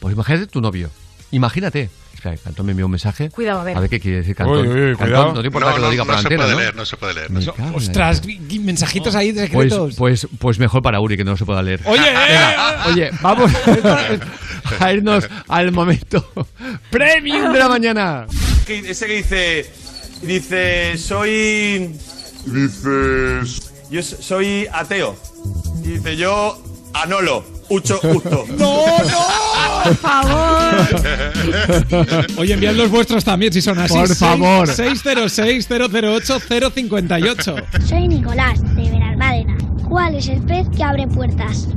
Pues 0.00 0.14
imagínate 0.14 0.46
tu 0.46 0.60
novio. 0.60 0.90
Imagínate. 1.30 1.90
Espera, 2.24 2.42
Cantón 2.42 2.66
me 2.66 2.72
envió 2.72 2.86
un 2.86 2.92
mensaje. 2.92 3.28
Cuidado, 3.30 3.60
a 3.60 3.64
ver. 3.64 3.76
A 3.76 3.80
ver 3.80 3.90
qué 3.90 4.00
quiere 4.00 4.18
decir 4.18 4.34
Cantón. 4.34 4.66
Uy, 4.66 4.80
uy, 4.90 4.96
Cantón, 4.96 5.34
no 5.34 5.40
te 5.42 5.46
importa 5.46 5.68
No, 5.68 5.74
que 5.74 5.80
lo 5.80 5.86
no, 5.86 5.90
diga 5.90 6.04
no 6.04 6.06
por 6.06 6.14
se 6.14 6.20
antena, 6.20 6.42
puede 6.42 6.54
¿no? 6.54 6.60
leer, 6.60 6.76
no 6.76 6.84
se 6.86 6.96
puede 6.96 7.14
leer. 7.14 7.30
No. 7.30 7.54
Ostras, 7.74 8.22
mensajitos 8.60 9.14
ahí 9.14 9.32
pues, 9.32 9.50
secretos. 9.50 9.94
pues, 9.96 10.26
pues 10.38 10.58
mejor 10.58 10.82
para 10.82 11.00
Uri 11.00 11.16
que 11.18 11.24
no 11.24 11.36
se 11.36 11.44
pueda 11.44 11.62
leer. 11.62 11.80
Oye, 11.84 12.00
Venga, 12.02 12.84
oye, 12.86 13.10
vamos 13.20 13.52
a 14.80 14.92
irnos 14.92 15.28
al 15.48 15.72
momento 15.72 16.26
premium 16.90 17.52
de 17.52 17.58
la 17.58 17.68
mañana. 17.68 18.26
Ese 18.66 19.06
que 19.06 19.16
dice. 19.16 19.70
Dice. 20.22 20.96
Soy. 20.96 21.94
Dices. 22.46 23.72
Yo 23.90 24.02
so- 24.02 24.22
soy 24.22 24.66
ateo. 24.72 25.16
Y 25.84 25.88
dice 25.88 26.16
yo. 26.16 26.62
Anolo. 26.94 27.44
Ucho 27.68 27.98
justo. 27.98 28.44
¡No, 28.58 28.86
no! 28.86 29.84
Por 29.84 29.96
favor. 29.96 30.74
Oye, 32.38 32.54
enviad 32.54 32.74
los 32.74 32.90
vuestros 32.90 33.22
también 33.24 33.52
si 33.52 33.60
son 33.62 33.78
así. 33.78 33.94
Por 33.94 34.08
Seis- 34.08 34.18
favor. 34.18 34.66
606-008-058. 34.68 37.64
Soy 37.86 38.08
Nicolás, 38.08 38.60
de 38.74 38.90
Benalmádena. 38.90 39.56
¿Cuál 39.88 40.16
es 40.16 40.26
el 40.28 40.42
pez 40.42 40.66
que 40.76 40.82
abre 40.82 41.06
puertas? 41.06 41.68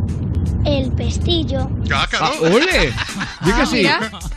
El 0.68 0.92
pestillo. 0.92 1.70
Ah, 1.94 2.32
¡Ole! 2.42 2.92
Di 3.46 3.52
que 3.52 3.62
Ah, 3.62 3.66
sí. 3.66 3.88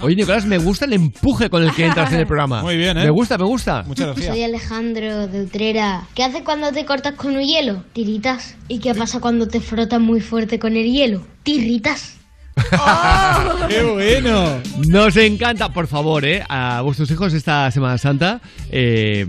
Oye, 0.01 0.15
Nicolás, 0.15 0.47
me 0.47 0.59
gusta 0.59 0.85
el 0.85 0.93
empuje 0.93 1.51
con 1.51 1.65
el 1.65 1.73
que 1.75 1.87
entras 1.87 2.13
en 2.13 2.21
el 2.21 2.27
programa. 2.27 2.63
Muy 2.63 2.77
bien, 2.77 2.97
¿eh? 2.99 3.05
Me 3.05 3.11
gusta, 3.11 3.37
me 3.37 3.45
gusta. 3.45 3.83
Muchas 3.85 4.17
Soy 4.17 4.43
Alejandro 4.45 5.27
de 5.27 5.43
Utrera. 5.43 6.05
¿Qué 6.15 6.23
haces 6.23 6.43
cuando 6.43 6.71
te 6.71 6.85
cortas 6.85 7.15
con 7.15 7.37
un 7.37 7.43
hielo? 7.43 7.83
Tiritas. 7.93 8.55
¿Y 8.69 8.79
qué 8.79 8.95
pasa 8.95 9.19
cuando 9.19 9.49
te 9.49 9.61
frotas 9.61 10.01
muy 10.01 10.21
fuerte 10.21 10.61
con 10.61 10.77
el 10.77 10.85
hielo? 10.91 11.27
Tirritas. 11.43 12.17
¡Qué 13.69 13.83
bueno! 13.83 14.61
Nos 14.89 15.17
encanta, 15.17 15.73
por 15.73 15.89
favor, 15.89 16.25
¿eh? 16.25 16.45
a 16.49 16.81
vuestros 16.83 17.11
hijos 17.11 17.33
esta 17.35 17.71
Semana 17.73 17.99
Santa. 17.99 18.41
eh, 18.71 19.27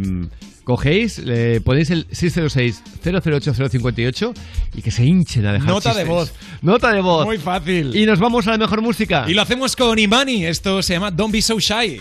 Cogéis, 0.63 1.19
eh, 1.25 1.59
ponéis 1.63 1.89
el 1.89 2.07
606-008-058 2.09 4.33
y 4.75 4.81
que 4.81 4.91
se 4.91 5.05
hinchen 5.05 5.45
a 5.47 5.53
dejar 5.53 5.69
Nota 5.69 5.93
de 5.93 6.03
voz. 6.03 6.33
Nota 6.61 6.91
de 6.91 6.99
voz. 7.01 7.25
Muy 7.25 7.37
fácil. 7.39 7.95
Y 7.95 8.05
nos 8.05 8.19
vamos 8.19 8.45
a 8.47 8.51
la 8.51 8.57
mejor 8.57 8.81
música. 8.81 9.23
Y 9.27 9.33
lo 9.33 9.41
hacemos 9.41 9.75
con 9.75 9.97
Imani. 9.97 10.45
Esto 10.45 10.83
se 10.83 10.93
llama 10.93 11.11
Don't 11.11 11.33
Be 11.33 11.41
So 11.41 11.59
Shy. 11.59 11.99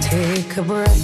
Take 0.00 0.56
a 0.58 0.62
breath. 0.62 1.03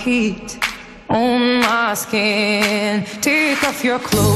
heat 0.00 0.58
on 1.08 1.60
my 1.60 1.94
skin. 1.94 3.04
Take 3.20 3.62
off 3.64 3.84
your 3.84 3.98
clothes. 3.98 4.29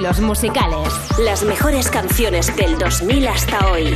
Estilos 0.00 0.20
musicales. 0.20 0.88
Las 1.18 1.44
mejores 1.44 1.90
canciones 1.90 2.54
del 2.56 2.78
2000 2.78 3.28
hasta 3.28 3.70
hoy. 3.70 3.94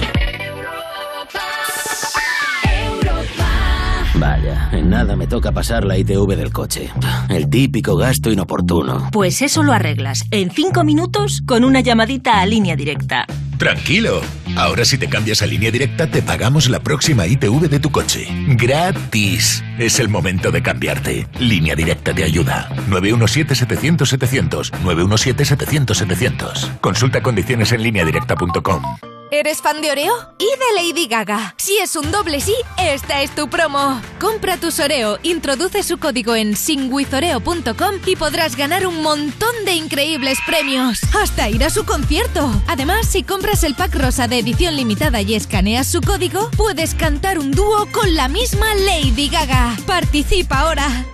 Vaya, 4.16 4.68
en 4.72 4.90
nada 4.90 5.16
me 5.16 5.26
toca 5.26 5.52
pasar 5.52 5.84
la 5.84 5.96
ITV 5.96 6.36
del 6.36 6.52
coche. 6.52 6.90
El 7.28 7.48
típico 7.48 7.96
gasto 7.96 8.30
inoportuno. 8.30 9.08
Pues 9.12 9.40
eso 9.40 9.62
lo 9.62 9.72
arreglas 9.72 10.24
en 10.30 10.50
cinco 10.50 10.84
minutos 10.84 11.42
con 11.46 11.64
una 11.64 11.80
llamadita 11.80 12.40
a 12.40 12.46
línea 12.46 12.76
directa. 12.76 13.26
Tranquilo. 13.64 14.20
Ahora 14.56 14.84
si 14.84 14.98
te 14.98 15.08
cambias 15.08 15.40
a 15.40 15.46
línea 15.46 15.70
directa 15.70 16.06
te 16.06 16.20
pagamos 16.20 16.68
la 16.68 16.80
próxima 16.80 17.26
ITV 17.26 17.70
de 17.70 17.80
tu 17.80 17.90
coche. 17.90 18.26
Gratis. 18.46 19.64
Es 19.78 19.98
el 20.00 20.10
momento 20.10 20.50
de 20.50 20.62
cambiarte. 20.62 21.26
Línea 21.38 21.74
directa 21.74 22.12
te 22.12 22.24
ayuda. 22.24 22.68
917-700-700. 22.90 24.70
917-700-700. 24.82 26.78
Consulta 26.80 27.22
condiciones 27.22 27.72
en 27.72 27.84
lineadirecta.com. 27.84 29.13
¿Eres 29.34 29.60
fan 29.60 29.82
de 29.82 29.90
Oreo? 29.90 30.14
Y 30.38 30.44
de 30.44 30.92
Lady 30.92 31.08
Gaga. 31.08 31.56
Si 31.58 31.76
es 31.78 31.96
un 31.96 32.12
doble 32.12 32.40
sí, 32.40 32.54
esta 32.78 33.20
es 33.20 33.34
tu 33.34 33.50
promo. 33.50 34.00
Compra 34.20 34.58
tus 34.58 34.78
Oreo, 34.78 35.18
introduce 35.24 35.82
su 35.82 35.98
código 35.98 36.36
en 36.36 36.54
singwithoreo.com 36.54 37.96
y 38.06 38.14
podrás 38.14 38.54
ganar 38.54 38.86
un 38.86 39.02
montón 39.02 39.52
de 39.64 39.72
increíbles 39.72 40.38
premios. 40.46 41.00
Hasta 41.20 41.50
ir 41.50 41.64
a 41.64 41.70
su 41.70 41.84
concierto. 41.84 42.48
Además, 42.68 43.08
si 43.08 43.24
compras 43.24 43.64
el 43.64 43.74
pack 43.74 43.96
rosa 43.96 44.28
de 44.28 44.38
edición 44.38 44.76
limitada 44.76 45.20
y 45.20 45.34
escaneas 45.34 45.88
su 45.88 46.00
código, 46.00 46.48
puedes 46.56 46.94
cantar 46.94 47.40
un 47.40 47.50
dúo 47.50 47.88
con 47.90 48.14
la 48.14 48.28
misma 48.28 48.72
Lady 48.76 49.30
Gaga. 49.30 49.76
Participa 49.84 50.60
ahora. 50.60 51.13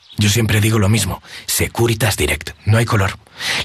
Yo 0.17 0.29
siempre 0.29 0.61
digo 0.61 0.79
lo 0.79 0.89
mismo. 0.89 1.21
Securitas 1.45 2.17
Direct. 2.17 2.51
No 2.65 2.77
hay 2.77 2.85
color. 2.85 3.17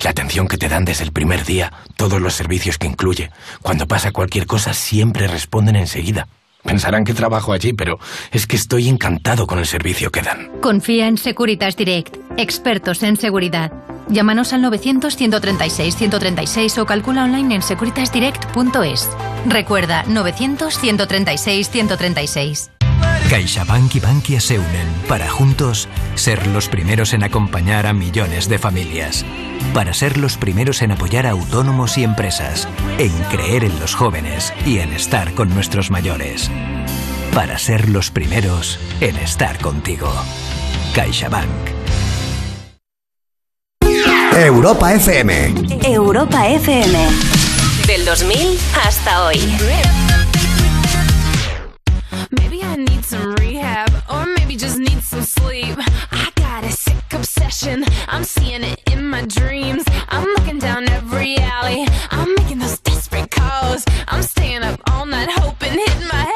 La 0.03 0.11
atención 0.11 0.49
que 0.49 0.59
te 0.59 0.69
dan 0.69 0.85
desde 0.85 1.05
el 1.05 1.13
primer 1.13 1.45
día, 1.45 1.73
todos 1.97 2.21
los 2.21 2.35
servicios 2.35 2.79
que 2.79 2.87
incluye. 2.87 3.31
Cuando 3.63 3.87
pasa 3.87 4.13
cualquier 4.13 4.47
cosa, 4.47 4.75
siempre 4.75 5.29
responden 5.29 5.77
enseguida. 5.77 6.29
Pensarán 6.63 7.05
que 7.05 7.15
trabajo 7.15 7.53
allí, 7.53 7.73
pero 7.73 7.99
es 8.33 8.47
que 8.47 8.57
estoy 8.57 8.89
encantado 8.89 9.47
con 9.47 9.59
el 9.59 9.67
servicio 9.67 10.11
que 10.11 10.23
dan. 10.23 10.51
Confía 10.61 11.07
en 11.07 11.17
Securitas 11.17 11.77
Direct, 11.77 12.17
expertos 12.37 13.03
en 13.03 13.17
seguridad. 13.17 13.73
Llámanos 14.09 14.53
al 14.53 14.63
900-136-136 14.65 16.79
o 16.79 16.87
calcula 16.87 17.25
online 17.25 17.57
en 17.57 17.63
securitasdirect.es. 17.63 19.09
Recuerda, 19.47 20.05
900-136-136. 20.05 22.76
CaixaBank 23.29 23.97
y 23.97 24.01
Bankia 24.01 24.41
se 24.41 24.59
unen 24.59 24.87
para 25.09 25.29
juntos 25.29 25.89
ser 26.15 26.47
los 26.47 26.69
primeros 26.69 27.13
en 27.13 27.25
acompañar 27.25 27.87
a 27.87 27.93
millones 27.93 28.49
de 28.49 28.59
familias. 28.59 29.25
Para 29.75 29.93
ser 29.95 30.17
los 30.17 30.37
primeros 30.37 30.81
en 30.83 30.93
apoyar 30.93 31.27
a 31.27 31.31
autónomos 31.31 31.99
y 31.99 32.05
empresas, 32.05 32.69
en 32.99 33.13
creer 33.25 33.65
en 33.65 33.79
los 33.81 33.97
jóvenes 33.97 34.53
y 34.65 34.79
en 34.79 34.93
estar 34.93 35.35
con 35.35 35.53
nuestros 35.53 35.91
mayores. 35.91 36.51
Para 37.35 37.59
ser 37.59 37.89
los 37.89 38.13
primeros 38.13 38.79
en 39.01 39.17
estar 39.17 39.59
contigo. 39.59 40.13
CaixaBank. 40.95 41.49
Europa 44.37 44.95
FM. 44.95 45.55
Europa 45.85 46.47
FM. 46.47 47.09
Del 47.87 48.05
2000 48.05 48.59
hasta 48.85 49.25
hoy. 49.25 49.41
I 52.77 52.79
need 52.79 53.07
some 53.07 53.33
rehab, 53.37 53.91
or 54.13 54.27
maybe 54.27 54.55
just 54.55 54.79
need 54.79 55.03
some 55.03 55.23
sleep. 55.23 55.79
I 56.13 56.31
got 56.35 56.63
a 56.63 56.71
sick 56.71 57.11
obsession, 57.11 57.87
I'm 58.07 58.23
seeing 58.23 58.63
it 58.65 58.83
in 58.93 59.09
my 59.09 59.25
dreams. 59.25 59.83
I'm 60.11 60.29
looking 60.35 60.59
down 60.59 60.87
every 60.91 61.39
alley, 61.39 61.87
I'm 62.11 62.35
making 62.35 62.59
those 62.59 62.79
desperate 62.81 63.31
calls. 63.31 63.83
I'm 64.09 64.23
staying 64.23 64.63
up 64.63 64.79
all 64.91 65.07
night 65.07 65.31
hoping, 65.31 65.73
hitting 65.73 66.09
my 66.09 66.25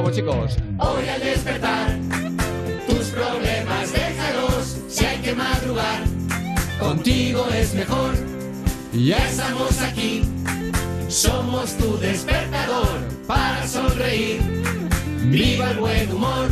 Vamos, 0.00 0.16
chicos. 0.16 0.56
Hoy 0.78 1.08
al 1.10 1.20
despertar, 1.20 1.98
tus 2.88 3.08
problemas 3.08 3.92
déjalos. 3.92 4.78
Si 4.88 5.04
hay 5.04 5.18
que 5.18 5.34
madrugar, 5.34 6.04
contigo 6.78 7.46
es 7.54 7.74
mejor. 7.74 8.14
Ya 8.94 9.18
estamos 9.18 9.78
aquí, 9.82 10.22
somos 11.08 11.76
tu 11.76 11.98
despertador 11.98 12.98
para 13.26 13.66
sonreír. 13.66 14.40
Viva 15.24 15.72
el 15.72 15.76
buen 15.76 16.10
humor, 16.10 16.48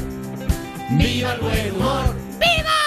viva 0.91 1.33
el 1.33 1.41
buen 1.41 1.75
humor. 1.75 2.15
¡Viva! 2.39 2.78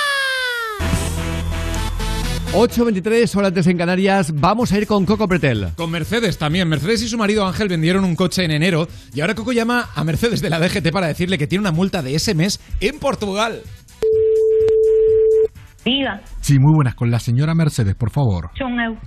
8.23, 2.53 3.33
horas 3.37 3.47
antes 3.47 3.65
en 3.67 3.77
Canarias. 3.77 4.33
Vamos 4.35 4.73
a 4.73 4.77
ir 4.77 4.85
con 4.85 5.05
Coco 5.05 5.25
Pretel. 5.25 5.69
Con 5.77 5.89
Mercedes 5.89 6.37
también. 6.37 6.67
Mercedes 6.67 7.01
y 7.01 7.07
su 7.07 7.17
marido 7.17 7.47
Ángel 7.47 7.69
vendieron 7.69 8.03
un 8.03 8.13
coche 8.13 8.43
en 8.43 8.51
enero 8.51 8.89
y 9.13 9.21
ahora 9.21 9.35
Coco 9.35 9.53
llama 9.53 9.89
a 9.95 10.03
Mercedes 10.03 10.41
de 10.41 10.49
la 10.49 10.59
DGT 10.59 10.91
para 10.91 11.07
decirle 11.07 11.37
que 11.37 11.47
tiene 11.47 11.61
una 11.61 11.71
multa 11.71 12.01
de 12.01 12.13
ese 12.13 12.35
mes 12.35 12.59
en 12.81 12.99
Portugal. 12.99 13.61
Diga, 15.85 16.21
Sí, 16.41 16.57
muy 16.59 16.73
buenas. 16.75 16.95
Con 16.95 17.09
la 17.11 17.19
señora 17.19 17.53
Mercedes, 17.55 17.95
por 17.95 18.09
favor. 18.11 18.49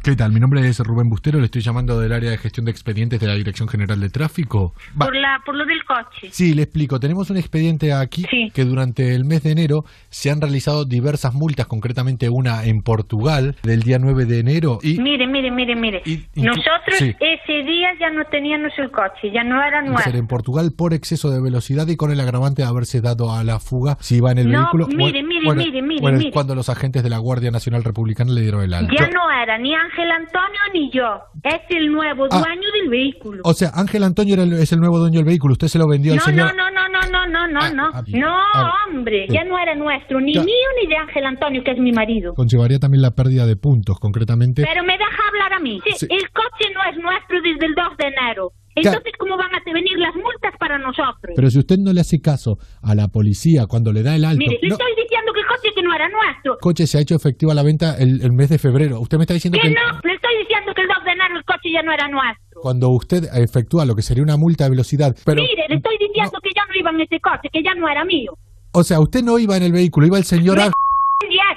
¿Qué 0.02 0.16
tal? 0.16 0.32
Mi 0.32 0.40
nombre 0.40 0.66
es 0.68 0.78
Rubén 0.80 1.08
Bustero, 1.08 1.38
le 1.38 1.46
estoy 1.46 1.62
llamando 1.62 1.98
del 2.00 2.12
área 2.12 2.30
de 2.30 2.38
gestión 2.38 2.64
de 2.64 2.70
expedientes 2.72 3.20
de 3.20 3.26
la 3.26 3.34
Dirección 3.34 3.68
General 3.68 3.98
de 4.00 4.08
Tráfico. 4.08 4.72
Va- 5.00 5.06
Por, 5.06 5.16
la, 5.16 5.40
por 5.44 5.54
lo 5.56 5.64
del 5.66 5.84
coche. 5.84 6.28
Sí, 6.30 6.54
le 6.54 6.62
explico. 6.62 6.98
Tenemos 7.00 7.30
un 7.30 7.36
expediente 7.36 7.92
aquí 7.92 8.24
que 8.52 8.64
durante 8.64 9.14
el 9.14 9.24
mes 9.24 9.42
de 9.42 9.50
enero 9.52 9.84
se 10.10 10.30
han 10.30 10.40
realizado 10.40 10.84
diversas 10.84 11.34
multas, 11.34 11.66
concretamente 11.66 12.28
una 12.30 12.64
en 12.64 12.80
Portugal 12.82 13.56
del 13.62 13.82
día 13.82 13.98
9 14.00 14.24
de 14.26 14.38
enero 14.40 14.78
y 14.82 14.98
Mire, 15.00 15.26
mire, 15.26 15.50
mire, 15.50 15.76
mire. 15.76 16.02
Nosotros 16.34 16.96
sí. 16.98 17.14
ese 17.20 17.62
día 17.64 17.88
ya 18.00 18.10
no 18.10 18.24
teníamos 18.30 18.72
el 18.78 18.90
coche, 18.90 19.30
ya 19.32 19.42
no 19.44 19.62
era 19.62 19.80
ser 19.82 19.90
nuestro. 19.90 20.18
en 20.18 20.26
Portugal 20.26 20.72
por 20.76 20.94
exceso 20.94 21.30
de 21.30 21.40
velocidad 21.42 21.86
y 21.88 21.96
con 21.96 22.10
el 22.10 22.20
agravante 22.20 22.62
de 22.62 22.68
haberse 22.68 23.00
dado 23.00 23.32
a 23.32 23.44
la 23.44 23.58
fuga 23.60 23.96
si 24.00 24.16
iba 24.16 24.30
en 24.32 24.38
el 24.38 24.50
No, 24.50 24.60
vehículo. 24.60 24.86
mire, 24.88 25.22
mire, 25.22 25.44
bueno, 25.44 25.62
mire, 25.62 25.82
mire, 25.82 26.00
bueno, 26.00 26.18
mire. 26.18 26.30
cuando 26.30 26.54
los 26.54 26.63
agentes 26.68 27.02
de 27.02 27.10
la 27.10 27.18
Guardia 27.18 27.50
Nacional 27.50 27.84
Republicana 27.84 28.32
le 28.32 28.40
dieron 28.42 28.62
el 28.62 28.72
alto. 28.74 28.94
Ya 28.98 29.06
no 29.08 29.30
era 29.30 29.58
ni 29.58 29.74
Ángel 29.74 30.10
Antonio 30.10 30.60
ni 30.72 30.90
yo. 30.90 31.20
Es 31.42 31.60
el 31.70 31.90
nuevo 31.92 32.26
Ah. 32.30 32.38
dueño 32.40 32.68
del 32.80 32.88
vehículo. 32.88 33.42
O 33.44 33.52
sea, 33.54 33.70
Ángel 33.74 34.02
Antonio 34.04 34.34
era 34.34 34.42
el- 34.44 34.54
es 34.54 34.72
el 34.72 34.80
nuevo 34.80 34.98
dueño 34.98 35.16
del 35.18 35.24
vehículo. 35.26 35.52
Usted 35.52 35.68
se 35.68 35.78
lo 35.78 35.86
vendió 35.88 36.12
al 36.12 36.18
No, 36.18 36.24
señor. 36.24 36.54
no, 36.56 36.70
no, 36.70 36.88
no, 36.88 37.00
no, 37.10 37.26
no, 37.26 37.26
no, 37.26 37.48
no, 37.48 37.74
no. 37.74 37.90
ah, 37.94 38.02
No, 38.08 38.28
ah, 38.54 38.72
hombre, 38.88 39.26
ya 39.28 39.44
no 39.44 39.58
era 39.58 39.74
nuestro, 39.74 40.20
ni 40.20 40.34
Ya. 40.34 40.42
mío 40.42 40.68
ni 40.80 40.88
de 40.88 40.96
Ángel 40.96 41.24
Antonio, 41.26 41.62
que 41.64 41.72
es 41.72 41.78
mi 41.78 41.92
marido. 41.92 42.34
Conllevaría 42.34 42.78
también 42.78 43.02
la 43.02 43.10
pérdida 43.12 43.46
de 43.46 43.56
puntos, 43.56 43.98
concretamente. 44.00 44.62
Pero 44.66 44.82
me 44.84 44.96
deja 44.98 45.22
hablar 45.28 45.52
a 45.54 45.60
mí. 45.60 45.80
Sí, 45.84 45.92
Sí. 45.98 46.06
El 46.10 46.30
coche 46.30 46.70
no 46.74 46.80
es 46.90 46.96
nuestro 47.02 47.40
desde 47.42 47.66
el 47.66 47.74
2 47.74 47.96
de 47.98 48.04
enero. 48.06 48.52
Entonces, 48.76 49.12
¿cómo 49.18 49.36
van 49.36 49.54
a 49.54 49.60
venir 49.72 49.98
las 49.98 50.14
multas 50.14 50.52
para 50.58 50.78
nosotros? 50.78 51.32
Pero 51.36 51.50
si 51.50 51.58
usted 51.58 51.76
no 51.78 51.92
le 51.92 52.00
hace 52.00 52.20
caso 52.20 52.58
a 52.82 52.94
la 52.94 53.08
policía 53.08 53.66
cuando 53.66 53.92
le 53.92 54.02
da 54.02 54.16
el 54.16 54.24
alto, 54.24 54.38
Mire, 54.38 54.58
le 54.62 54.68
no, 54.68 54.74
estoy 54.74 54.92
diciendo 55.00 55.32
que 55.32 55.40
el 55.40 55.46
coche 55.46 55.68
que 55.74 55.82
no 55.82 55.94
era 55.94 56.08
nuestro. 56.08 56.58
coche 56.60 56.86
se 56.86 56.98
ha 56.98 57.00
hecho 57.00 57.14
efectiva 57.14 57.54
la 57.54 57.62
venta 57.62 57.96
el, 57.98 58.20
el 58.22 58.32
mes 58.32 58.48
de 58.48 58.58
febrero. 58.58 59.00
Usted 59.00 59.16
me 59.18 59.24
está 59.24 59.34
diciendo 59.34 59.58
Que 59.60 59.68
que 59.68 59.74
no, 59.74 59.80
le 60.02 60.14
estoy 60.14 60.36
diciendo 60.38 60.72
que 60.74 60.82
el 60.82 60.88
2 60.88 60.96
de 61.04 61.10
enero 61.12 61.36
el 61.38 61.44
coche 61.44 61.68
ya 61.72 61.82
no 61.82 61.92
era 61.92 62.08
nuestro. 62.08 62.60
cuando 62.62 62.88
usted 62.90 63.24
efectúa 63.34 63.84
lo 63.84 63.94
que 63.94 64.02
sería 64.02 64.22
una 64.22 64.36
multa 64.36 64.64
de 64.64 64.70
velocidad, 64.70 65.14
pero, 65.24 65.42
Mire, 65.42 65.64
le 65.68 65.76
estoy 65.76 65.96
diciendo 65.98 66.38
que 66.42 66.50
ya 66.54 66.62
no 66.66 66.74
iba 66.78 66.90
en 66.90 67.00
ese 67.00 67.20
coche, 67.20 67.48
que 67.52 67.62
ya 67.62 67.74
no 67.74 67.88
era 67.88 68.04
mío. 68.04 68.32
o 68.72 68.82
sea, 68.82 69.00
usted 69.00 69.22
no 69.22 69.38
iba 69.38 69.56
en 69.56 69.62
el 69.62 69.72
vehículo, 69.72 70.06
iba 70.06 70.18
el 70.18 70.24
señor 70.24 70.58
Ángel. 70.58 70.72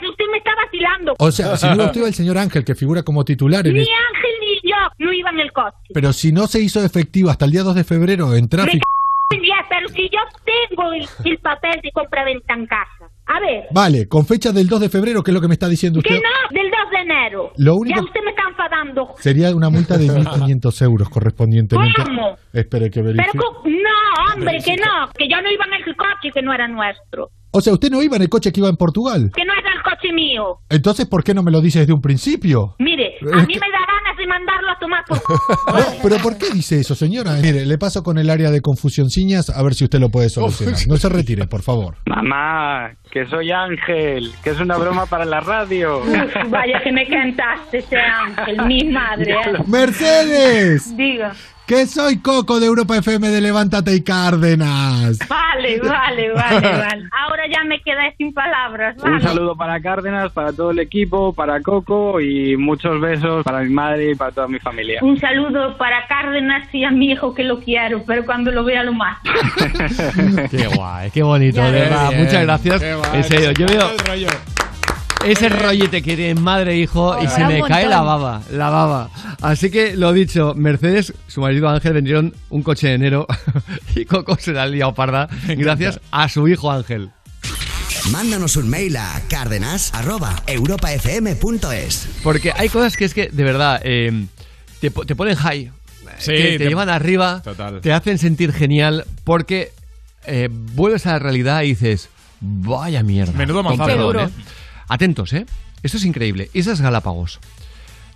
Usted 0.09 0.25
me 0.31 0.37
está 0.37 0.51
vacilando. 0.63 1.13
O 1.19 1.31
sea, 1.31 1.57
si 1.57 1.67
no 1.67 1.75
iba 1.75 1.85
usted 1.85 1.99
iba 1.99 2.07
el 2.07 2.13
señor 2.13 2.37
Ángel, 2.37 2.63
que 2.63 2.75
figura 2.75 3.03
como 3.03 3.23
titular 3.25 3.65
en 3.67 3.73
Ni 3.73 3.79
el- 3.81 3.85
Ángel 3.87 4.26
iban 5.19 5.35
en 5.35 5.41
el 5.41 5.51
coche. 5.51 5.75
Pero 5.93 6.13
si 6.13 6.31
no 6.31 6.47
se 6.47 6.61
hizo 6.61 6.83
efectiva 6.83 7.31
hasta 7.31 7.45
el 7.45 7.51
día 7.51 7.63
2 7.63 7.75
de 7.75 7.83
febrero 7.83 8.33
en 8.35 8.47
tráfico. 8.49 8.85
diez, 9.31 9.57
pero 9.69 9.87
si 9.89 10.03
yo 10.09 10.19
tengo 10.69 10.93
el, 10.93 11.05
el 11.25 11.37
papel 11.39 11.79
de 11.83 11.91
compra-venta 11.91 12.53
en 12.53 12.65
casa. 12.65 13.11
A 13.29 13.41
ver, 13.41 13.65
Vale, 13.71 14.07
con 14.07 14.25
fecha 14.25 14.53
del 14.53 14.67
2 14.69 14.79
de 14.79 14.89
febrero, 14.89 15.21
que 15.21 15.31
es 15.31 15.35
lo 15.35 15.41
que 15.41 15.49
me 15.49 15.53
está 15.55 15.67
diciendo 15.67 15.99
que 16.01 16.13
usted. 16.13 16.23
no, 16.23 16.57
del 16.61 16.71
2 16.71 16.79
de 16.91 16.97
enero. 16.99 17.51
Lo 17.57 17.75
único- 17.75 17.99
Ya 17.99 18.05
usted 18.05 18.21
me 18.23 18.29
está 18.31 18.43
enfadando. 18.49 19.09
Sería 19.19 19.53
una 19.53 19.69
multa 19.69 19.97
de 19.97 20.07
1.500 20.09 20.81
euros 20.83 21.09
correspondientemente. 21.09 22.03
¿Cómo? 22.05 22.37
Espere 22.53 22.89
que 22.89 23.01
verifique. 23.01 23.29
Pero, 23.33 23.63
no, 23.65 24.33
hombre, 24.33 24.59
que 24.63 24.77
no, 24.77 25.09
que 25.13 25.27
yo 25.29 25.41
no 25.41 25.51
iba 25.51 25.65
en 25.65 25.73
el 25.73 25.83
coche 25.95 26.31
que 26.33 26.41
no 26.41 26.53
era 26.53 26.69
nuestro. 26.69 27.31
O 27.51 27.59
sea, 27.61 27.73
usted 27.73 27.89
no 27.89 28.01
iba 28.01 28.15
en 28.15 28.21
el 28.21 28.29
coche 28.29 28.51
que 28.53 28.59
iba 28.61 28.69
en 28.69 28.77
Portugal. 28.77 29.29
Que 29.35 29.43
no 29.43 29.53
era 29.53 29.73
el 29.73 29.81
coche 29.81 30.13
mío. 30.13 30.59
Entonces, 30.69 31.05
¿por 31.05 31.23
qué 31.23 31.33
no 31.33 31.43
me 31.43 31.51
lo 31.51 31.59
dice 31.59 31.79
desde 31.79 31.91
un 31.93 32.01
principio? 32.01 32.75
Mire, 32.79 33.15
Es 33.19 33.33
a 33.33 33.45
mí 33.45 33.53
que- 33.53 33.59
me 33.59 33.71
da 33.71 33.79
por... 35.07 35.21
Pero 36.03 36.17
¿por 36.17 36.37
qué 36.37 36.49
dice 36.51 36.79
eso, 36.79 36.95
señora? 36.95 37.33
Mire, 37.41 37.65
le 37.65 37.77
paso 37.77 38.03
con 38.03 38.17
el 38.17 38.29
área 38.29 38.51
de 38.51 38.61
confusión 38.61 39.09
ciñas 39.09 39.49
a 39.49 39.61
ver 39.63 39.73
si 39.73 39.83
usted 39.83 39.99
lo 39.99 40.09
puede 40.09 40.29
solucionar. 40.29 40.75
No 40.87 40.95
se 40.97 41.09
retire, 41.09 41.47
por 41.47 41.61
favor. 41.63 41.95
Mamá, 42.05 42.91
que 43.11 43.25
soy 43.27 43.51
Ángel, 43.51 44.31
que 44.43 44.51
es 44.51 44.59
una 44.59 44.77
broma 44.77 45.05
para 45.05 45.25
la 45.25 45.39
radio. 45.41 46.01
Vaya 46.49 46.81
que 46.83 46.91
me 46.91 47.07
cantaste 47.07 47.79
ese 47.79 47.97
ángel, 47.97 48.65
mi 48.65 48.83
madre. 48.85 49.31
¿eh? 49.33 49.63
¡Mercedes! 49.67 50.95
Diga. 50.95 51.33
Que 51.67 51.85
soy 51.85 52.19
Coco 52.19 52.61
de 52.61 52.65
Europa 52.67 52.95
FM 52.95 53.27
de 53.27 53.41
Levántate 53.41 53.93
y 53.93 54.01
Cárdenas. 54.01 55.19
Vale, 55.27 55.81
vale, 55.81 56.31
vale, 56.31 56.61
vale. 56.61 57.09
Ahora 57.11 57.43
ya 57.51 57.65
me 57.65 57.81
quedé 57.81 58.15
sin 58.17 58.33
palabras. 58.33 58.95
Un 59.03 59.11
Vale. 59.11 59.21
saludo 59.23 59.55
para 59.57 59.81
Cárdenas, 59.81 60.31
para 60.31 60.53
todo 60.53 60.71
el 60.71 60.79
equipo, 60.79 61.33
para 61.33 61.61
Coco 61.61 62.21
y 62.21 62.55
muchos 62.55 63.01
besos 63.01 63.43
para 63.43 63.59
mi 63.59 63.69
madre 63.69 64.11
y 64.11 64.15
para 64.15 64.31
toda 64.31 64.47
mi 64.47 64.59
familia. 64.59 65.01
Un 65.03 65.19
saludo 65.19 65.77
para 65.77 66.07
Cárdenas 66.07 66.73
y 66.73 66.85
a 66.85 66.91
mi 66.91 67.11
hijo 67.11 67.33
que 67.33 67.43
lo 67.43 67.59
quiero, 67.59 68.01
pero 68.07 68.25
cuando 68.25 68.49
lo 68.51 68.63
vea 68.63 68.83
lo 68.83 68.93
más. 68.93 69.17
Qué 70.49 70.67
guay, 70.67 71.11
qué 71.11 71.21
bonito, 71.21 71.57
Ya 71.57 71.65
de 71.65 71.71
verdad. 71.81 72.09
Bien, 72.11 72.23
Muchas 72.23 72.43
gracias. 72.43 72.79
qué 72.81 72.95
guay, 72.95 73.09
En 73.15 73.23
serio, 73.25 73.51
yo 73.51 73.65
veo. 73.65 73.89
Ese 75.25 75.49
rollete 75.49 76.01
que 76.01 76.15
tiene 76.15 76.35
madre 76.39 76.73
e 76.73 76.77
hijo 76.77 77.21
y 77.21 77.27
se 77.27 77.43
me 77.45 77.61
cae 77.63 77.87
la 77.87 78.01
baba, 78.01 78.41
la 78.51 78.69
baba. 78.69 79.09
Así 79.41 79.69
que 79.69 79.95
lo 79.95 80.13
dicho, 80.13 80.53
Mercedes, 80.55 81.13
su 81.27 81.41
marido 81.41 81.67
Ángel 81.69 81.93
vendieron 81.93 82.33
un 82.49 82.63
coche 82.63 82.87
de 82.87 82.93
enero 82.95 83.27
y 83.95 84.05
Coco 84.05 84.37
se 84.39 84.53
la 84.53 84.63
ha 84.63 84.67
liado 84.67 84.93
parda 84.93 85.27
gracias 85.47 85.99
a 86.11 86.29
su 86.29 86.47
hijo 86.47 86.71
Ángel. 86.71 87.11
Mándanos 88.11 88.55
un 88.55 88.69
mail 88.69 88.95
a 88.97 89.21
cárdenas.europafm.es. 89.27 92.07
Porque 92.23 92.53
hay 92.55 92.69
cosas 92.69 92.95
que 92.95 93.05
es 93.05 93.13
que, 93.13 93.27
de 93.29 93.43
verdad, 93.43 93.81
eh, 93.83 94.25
te, 94.79 94.89
te 94.91 95.15
ponen 95.15 95.35
high. 95.35 95.71
Sí, 96.19 96.31
te, 96.31 96.43
te 96.53 96.57
te- 96.59 96.67
llevan 96.69 96.89
arriba, 96.89 97.41
Total. 97.43 97.81
te 97.81 97.91
hacen 97.93 98.17
sentir 98.17 98.51
genial 98.53 99.05
porque 99.23 99.71
eh, 100.25 100.49
vuelves 100.51 101.05
a 101.05 101.11
la 101.13 101.19
realidad 101.19 101.61
y 101.63 101.69
dices, 101.69 102.09
vaya 102.39 103.03
mierda. 103.03 103.33
Menudo 103.33 103.63
Con 103.63 103.77
Atentos, 104.87 105.33
¿eh? 105.33 105.45
Esto 105.83 105.97
es 105.97 106.05
increíble. 106.05 106.49
Islas 106.53 106.81
Galápagos. 106.81 107.39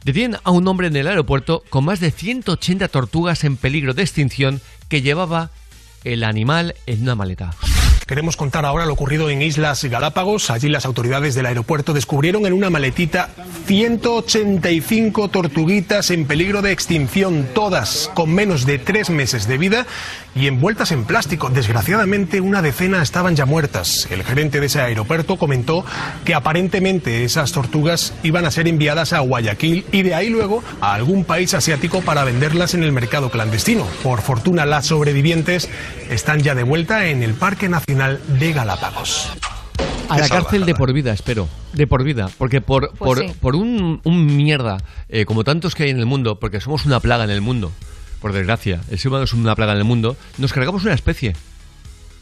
Detienen 0.04 0.40
a 0.44 0.52
un 0.52 0.68
hombre 0.68 0.88
en 0.88 0.96
el 0.96 1.08
aeropuerto 1.08 1.64
con 1.70 1.86
más 1.86 2.00
de 2.00 2.12
180 2.12 2.88
tortugas 2.88 3.44
en 3.44 3.58
peligro 3.58 3.94
de 3.94 4.02
extinción 4.02 4.62
que 4.90 5.02
llevaba 5.02 5.52
el 6.04 6.24
animal 6.24 6.76
en 6.88 7.04
una 7.04 7.16
maleta. 7.16 7.54
Queremos 8.12 8.36
contar 8.36 8.66
ahora 8.66 8.86
lo 8.86 8.92
ocurrido 8.92 9.30
en 9.30 9.42
Islas 9.42 9.86
Galápagos. 9.86 10.50
Allí 10.50 10.68
las 10.68 10.84
autoridades 10.84 11.34
del 11.34 11.46
aeropuerto 11.46 11.94
descubrieron 11.94 12.46
en 12.46 12.52
una 12.52 12.70
maletita 12.70 13.30
185 13.68 15.30
tortuguitas 15.30 16.12
en 16.12 16.26
peligro 16.26 16.62
de 16.62 16.74
extinción, 16.74 17.48
todas 17.56 18.12
con 18.14 18.34
menos 18.34 18.66
de 18.66 18.80
tres 18.80 19.10
meses 19.10 19.48
de 19.48 19.58
vida 19.58 19.88
y 20.36 20.48
envueltas 20.48 20.92
en 20.92 21.06
plástico. 21.06 21.50
Desgraciadamente, 21.50 22.42
una 22.42 22.62
decena 22.62 23.02
estaban 23.02 23.38
ya 23.38 23.46
muertas. 23.46 24.10
El 24.12 24.26
gerente 24.26 24.60
de 24.60 24.66
ese 24.66 24.82
aeropuerto 24.82 25.38
comentó 25.38 25.86
que 26.26 26.34
aparentemente 26.34 27.24
esas 27.24 27.54
tortugas 27.54 28.14
iban 28.24 28.44
a 28.44 28.52
ser 28.52 28.68
enviadas 28.68 29.14
a 29.14 29.20
Guayaquil 29.20 29.86
y 29.94 30.02
de 30.02 30.16
ahí 30.16 30.30
luego 30.30 30.66
a 30.82 30.96
algún 30.96 31.24
país 31.24 31.54
asiático 31.54 32.02
para 32.02 32.26
venderlas 32.26 32.74
en 32.74 32.84
el 32.84 32.92
mercado 32.92 33.32
clandestino. 33.32 33.88
Por 34.04 34.22
fortuna, 34.22 34.66
las 34.66 34.88
sobrevivientes 34.88 35.70
están 36.10 36.42
ya 36.42 36.56
de 36.56 36.64
vuelta 36.64 37.06
en 37.06 37.24
el 37.24 37.36
Parque 37.36 37.70
Nacional 37.70 38.01
de 38.10 38.54
Galápagos. 38.54 39.30
A 40.10 40.18
la 40.20 40.28
cárcel 40.28 40.66
de 40.66 40.76
por 40.76 40.92
vida, 40.92 41.14
espero. 41.14 41.48
De 41.74 41.88
por 41.88 42.04
vida. 42.04 42.30
Porque 42.38 42.60
por, 42.60 42.90
Pues 42.96 42.98
por, 43.00 43.20
sí. 43.20 43.34
por 43.40 43.56
un, 43.56 44.02
un 44.04 44.26
mierda, 44.36 44.78
eh, 45.08 45.24
como 45.26 45.44
tantos 45.46 45.74
que 45.74 45.84
hay 45.84 45.90
en 45.90 46.00
el 46.00 46.06
mundo, 46.06 46.38
porque 46.40 46.60
somos 46.60 46.86
una 46.86 47.00
plaga 47.00 47.24
en 47.24 47.30
el 47.30 47.40
mundo, 47.42 47.72
por 48.22 48.34
desgracia, 48.34 48.82
el 48.92 49.00
ser 49.00 49.08
humano 49.10 49.24
es 49.24 49.34
una 49.34 49.56
plaga 49.56 49.72
en 49.72 49.78
el 49.78 49.84
mundo, 49.86 50.18
nos 50.38 50.52
cargamos 50.52 50.84
una 50.84 50.94
especie. 50.94 51.34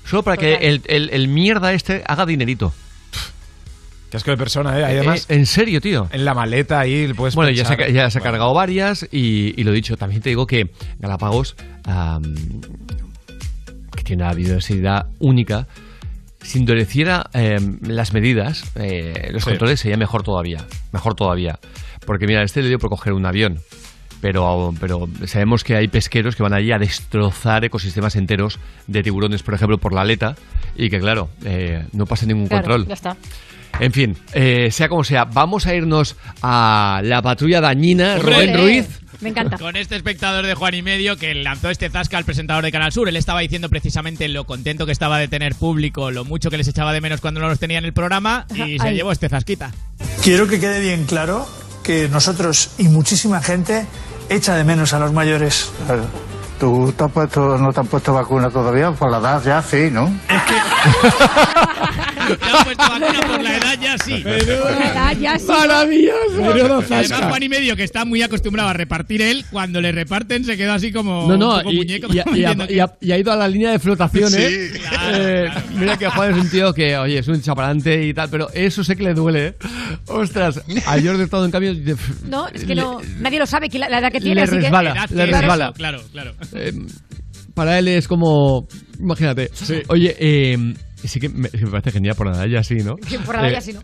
Solo 0.06 0.22
para 0.24 0.38
que 0.38 0.54
el, 0.56 0.82
el- 0.86 1.10
el 1.12 1.28
mierda 1.28 1.74
este 1.74 2.04
haga 2.08 2.26
dinerito. 2.28 2.74
Qué 4.12 4.18
asco 4.18 4.32
de 4.32 4.38
persona, 4.38 4.80
¿eh? 4.80 4.84
Además, 4.86 5.26
en 5.30 5.46
serio, 5.46 5.82
tío. 5.82 6.08
En 6.12 6.26
la 6.26 6.34
maleta 6.34 6.80
ahí 6.80 7.12
puedes 7.14 7.36
Bueno, 7.36 7.52
ya 7.52 7.64
se, 7.66 7.94
ya 7.94 8.10
se 8.10 8.18
ha 8.18 8.22
cargado 8.22 8.54
varias 8.56 9.08
y, 9.12 9.54
y 9.56 9.64
lo 9.64 9.72
dicho, 9.72 9.98
también 9.98 10.22
te 10.22 10.30
digo 10.30 10.48
que 10.48 10.72
Galápagos, 11.00 11.56
tiene 14.10 14.24
una 14.24 14.34
biodiversidad 14.34 15.08
única, 15.20 15.68
si 16.42 16.60
endureciera 16.60 17.30
em, 17.34 17.80
las 17.82 18.14
medidas, 18.14 18.64
eh, 18.76 19.30
los 19.32 19.44
Sí. 19.44 19.50
controles 19.50 19.80
sería 19.80 19.98
mejor 19.98 20.24
todavía. 20.24 20.66
Mejor 20.92 21.16
todavía. 21.16 21.60
Porque 22.06 22.28
mira, 22.28 22.44
este 22.44 22.62
le 22.62 22.70
dio 22.70 22.80
por 22.80 22.90
coger 22.90 23.14
un 23.14 23.26
avión. 23.26 23.60
Pero, 24.22 24.74
pero 24.82 25.08
sabemos 25.28 25.64
que 25.64 25.76
hay 25.78 25.88
pesqueros 25.88 26.36
que 26.36 26.44
van 26.44 26.54
allí 26.54 26.74
a 26.74 26.78
destrozar 26.78 27.64
ecosistemas 27.64 28.18
enteros 28.18 28.60
de 28.88 29.02
tiburones, 29.02 29.44
por 29.44 29.54
ejemplo, 29.54 29.78
por 29.78 29.94
la 29.94 30.02
aleta, 30.02 30.36
y 30.76 30.90
que, 30.90 31.00
claro, 31.00 31.30
eh, 31.46 31.86
no 31.94 32.06
pasa 32.06 32.26
ningún 32.26 32.48
Claro, 32.48 32.64
control. 32.64 32.88
ya 32.88 32.94
está. 32.96 33.16
En 33.80 33.94
fin, 33.94 34.18
eh, 34.34 34.72
sea 34.72 34.90
como 34.90 35.06
sea, 35.06 35.24
vamos 35.24 35.68
a 35.68 35.74
irnos 35.76 36.18
a 36.42 37.00
la 37.04 37.22
patrulla 37.22 37.62
dañina. 37.62 38.18
Rubén 38.18 38.58
Ruiz. 38.58 39.00
Me 39.22 39.30
encanta. 39.30 39.58
Con 39.58 39.76
este 39.76 39.96
espectador 39.96 40.46
de 40.46 40.56
Juan 40.56 40.74
y 40.74 40.82
Medio 40.82 41.18
que 41.18 41.34
lanzó 41.34 41.70
este 41.70 41.90
zasca 41.90 42.18
al 42.18 42.26
presentador 42.26 42.64
de 42.64 42.72
Canal 42.72 42.92
Sur. 42.92 43.10
Él 43.10 43.18
estaba 43.18 43.42
diciendo 43.42 43.70
precisamente 43.70 44.28
lo 44.30 44.46
contento 44.46 44.86
que 44.86 44.92
estaba 44.92 45.18
de 45.18 45.28
tener 45.28 45.56
público, 45.56 46.12
lo 46.12 46.26
mucho 46.26 46.50
que 46.50 46.58
les 46.58 46.68
echaba 46.68 46.94
de 46.94 47.02
menos 47.02 47.22
cuando 47.22 47.42
no 47.42 47.48
los 47.48 47.60
tenía 47.60 47.78
en 47.78 47.86
el 47.86 47.94
programa 47.94 48.46
y 48.56 48.80
se 48.80 48.94
llevó 48.94 49.12
este 49.12 49.30
zasquita. 49.30 49.72
Quiero 50.24 50.48
que 50.48 50.60
quede 50.60 50.80
bien 50.80 51.06
claro 51.06 51.48
que 51.84 52.08
nosotros 52.08 52.72
y 52.78 52.88
muchísima 52.88 53.42
gente 53.42 53.86
echa 54.30 54.56
de 54.56 54.64
menos 54.64 54.94
a 54.94 55.00
los 55.00 55.12
mayores. 55.12 55.72
¿Tú 56.60 56.94
te 56.98 57.04
has 57.06 57.12
puesto, 57.12 57.58
no 57.58 57.72
te 57.72 57.80
has 57.80 57.88
puesto 57.88 58.14
vacuna 58.14 58.50
todavía? 58.50 58.92
Por 58.92 59.10
la 59.12 59.20
edad 59.20 59.42
ya 59.44 59.62
sí, 59.62 59.90
¿no? 59.92 60.08
Es 60.30 60.42
Te 62.38 62.46
han 62.46 62.64
puesto 62.64 62.84
vacuna 62.84 63.22
por 63.28 63.42
la 63.42 63.58
edad 63.58 63.80
ya 63.82 63.98
sí. 63.98 64.24
edad 64.26 65.18
ya 65.18 65.40
sí. 65.40 65.46
Maravilloso. 65.48 66.84
Además, 66.94 67.22
Juan 67.30 67.44
y 67.44 67.50
medio, 67.50 67.76
que 67.78 67.84
está 67.84 68.04
muy 68.06 68.22
acostumbrado 68.22 68.70
a 68.70 68.74
repartir 68.74 69.22
él, 69.22 69.46
cuando 69.52 69.80
le 69.82 69.92
reparten 69.94 70.44
se 70.44 70.58
queda 70.58 70.76
así 70.76 70.92
como, 70.92 71.28
No, 71.28 71.38
no, 71.38 71.50
un 71.56 71.58
poco 71.60 71.72
y, 71.72 71.78
muñeco. 71.78 72.08
y 72.14 72.20
ha- 72.20 72.24
y 72.26 72.30
ha, 72.30 72.34
diciendo 72.34 72.68
que- 72.68 72.74
y 72.74 72.80
ha- 72.80 72.94
y 73.02 73.12
ha 73.14 73.18
ido 73.18 73.32
a 73.32 73.36
la 73.38 73.48
línea 73.48 73.72
de 73.72 73.80
flotación, 73.80 74.30
Sí, 74.30 74.38
¿eh? 74.42 74.72
claro, 74.90 75.18
Eh, 75.18 75.50
Mira 75.76 75.98
que 75.98 76.10
Juan 76.10 76.32
es 76.32 76.38
un 76.44 76.50
tío 76.50 76.74
que, 76.74 76.98
oye, 76.98 77.20
es 77.20 77.28
un 77.30 77.42
chaparante 77.42 78.04
y 78.06 78.14
tal, 78.14 78.30
pero 78.30 78.50
eso 78.54 78.84
sé 78.84 78.96
que 78.98 79.04
le 79.04 79.14
duele, 79.14 79.48
¿eh? 79.48 79.56
Ostras, 80.08 80.62
a 80.86 80.92
Jordi 81.02 81.24
Estado, 81.24 81.46
en 81.46 81.52
cambio, 81.52 81.74
No, 82.28 82.48
es 82.50 82.64
que 82.66 82.76
no, 82.76 83.00
nadie 83.20 83.40
lo 83.40 83.46
sabe 83.48 83.70
que 83.70 83.80
la, 83.80 83.88
la 83.90 84.00
edad 84.00 84.12
que 84.12 84.20
tiene. 84.20 84.36
le 84.36 84.42
así 84.44 84.52
que- 84.58 84.62
resbala, 84.64 84.92
Edad 84.92 85.10
le 85.10 85.24
que 85.26 85.32
es 85.32 85.40
resbala. 85.40 85.74
Claro, 85.76 86.02
claro. 86.12 86.34
Eh, 86.54 86.74
para 87.54 87.80
él 87.80 87.88
es 87.88 88.08
como, 88.08 88.68
imagínate. 89.00 89.52
Oye, 89.88 90.16
eh, 90.20 90.58
sí 91.04 91.20
que 91.20 91.30
me, 91.30 91.50
me 91.52 91.70
parece 91.70 91.92
genial 91.92 92.16
por 92.16 92.28
la 92.28 92.38
edad 92.38 92.46
ya 92.48 92.64
sí, 92.64 92.76
¿no? 92.76 92.96
Que 92.96 93.20
por 93.26 93.36
la 93.36 93.42
edad 93.42 93.50
Eh, 93.50 93.54
ya 93.54 93.62
sí, 93.62 93.74
¿no? 93.74 93.82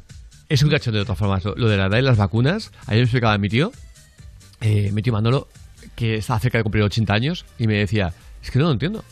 Es 0.47 0.63
un 0.63 0.69
cachondeo 0.69 1.01
de 1.01 1.05
todas 1.05 1.19
formas. 1.19 1.43
Lo, 1.43 1.55
lo 1.55 1.67
de 1.67 1.77
la 1.77 1.87
edad 1.87 1.97
y 1.97 2.01
las 2.01 2.17
vacunas, 2.17 2.71
ayer 2.85 2.99
me 2.99 3.03
explicaba 3.03 3.37
mi 3.37 3.49
tío, 3.49 3.71
eh, 4.61 4.91
mi 4.93 5.01
tío 5.01 5.13
Manolo, 5.13 5.47
que 5.95 6.15
está 6.15 6.39
cerca 6.39 6.59
de 6.59 6.63
cumplir 6.63 6.83
80 6.83 7.13
años, 7.13 7.45
y 7.57 7.67
me 7.67 7.77
decía, 7.77 8.13
es 8.43 8.51
que 8.51 8.59
no 8.59 8.65
lo 8.65 8.71
entiendo. 8.71 9.03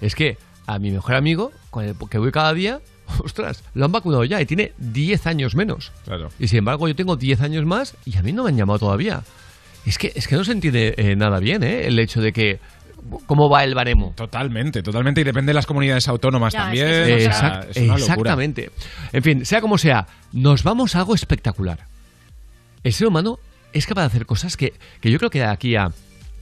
Es 0.00 0.14
que 0.14 0.36
a 0.66 0.78
mi 0.78 0.90
mejor 0.90 1.14
amigo, 1.14 1.52
con 1.70 1.84
el 1.84 1.94
que 2.10 2.18
voy 2.18 2.30
cada 2.30 2.52
día, 2.52 2.80
ostras, 3.24 3.64
lo 3.74 3.84
han 3.84 3.92
vacunado 3.92 4.24
ya 4.24 4.40
y 4.40 4.46
tiene 4.46 4.72
10 4.78 5.26
años 5.26 5.54
menos. 5.54 5.92
Claro. 6.04 6.28
Y 6.38 6.48
sin 6.48 6.58
embargo 6.58 6.88
yo 6.88 6.94
tengo 6.94 7.16
10 7.16 7.40
años 7.40 7.64
más 7.64 7.96
y 8.04 8.16
a 8.16 8.22
mí 8.22 8.32
no 8.32 8.44
me 8.44 8.50
han 8.50 8.56
llamado 8.56 8.80
todavía. 8.80 9.22
Es 9.84 9.98
que, 9.98 10.12
es 10.14 10.28
que 10.28 10.36
no 10.36 10.44
se 10.44 10.52
entiende 10.52 10.94
eh, 10.96 11.16
nada 11.16 11.40
bien, 11.40 11.62
¿eh? 11.64 11.86
El 11.86 11.98
hecho 11.98 12.20
de 12.20 12.32
que... 12.32 12.60
¿Cómo 13.26 13.48
va 13.50 13.64
el 13.64 13.74
baremo? 13.74 14.12
Totalmente, 14.16 14.82
totalmente. 14.82 15.20
Y 15.20 15.24
depende 15.24 15.50
de 15.50 15.54
las 15.54 15.66
comunidades 15.66 16.06
autónomas 16.08 16.52
Ya, 16.52 16.58
es 16.60 16.64
también. 16.64 16.86
que 16.86 17.14
o 17.14 17.18
sea, 17.32 17.60
Exact- 17.62 17.66
es 17.70 17.76
una 17.76 17.86
locura. 17.86 17.98
exactamente. 17.98 18.70
En 19.12 19.22
fin, 19.22 19.44
sea 19.44 19.60
como 19.60 19.76
sea, 19.78 20.06
nos 20.32 20.62
vamos 20.62 20.94
a 20.94 20.98
algo 21.00 21.14
espectacular. 21.14 21.86
El 22.84 22.92
ser 22.92 23.08
humano 23.08 23.38
es 23.72 23.86
capaz 23.86 24.02
de 24.02 24.06
hacer 24.06 24.26
cosas 24.26 24.56
que, 24.56 24.72
que 25.00 25.10
yo 25.10 25.18
creo 25.18 25.30
que 25.30 25.40
de 25.40 25.46
aquí 25.46 25.76
a 25.76 25.88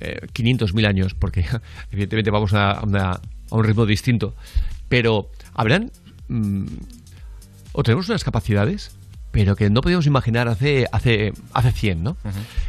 eh, 0.01 0.19
500, 0.33 0.75
1000 0.75 0.87
años, 0.87 1.15
porque 1.15 1.45
evidentemente 1.93 2.31
vamos 2.31 2.53
a, 2.55 2.73
a 2.73 2.83
una- 2.85 3.13
a 3.13 3.21
un 3.57 3.65
ritmo 3.65 3.85
distinto, 3.87 4.35
pero 4.89 5.31
habrán 5.55 5.91
mm, 6.29 6.67
o 7.73 7.83
tenemos 7.83 8.09
unas 8.09 8.23
capacidades, 8.25 8.97
pero 9.31 9.57
que 9.57 9.71
no 9.71 9.81
podíamos 9.81 10.07
imaginar 10.07 10.49
hace, 10.49 10.87
hace, 10.93 11.33
hace 11.53 11.73
100, 11.73 12.03
¿no? 12.03 12.17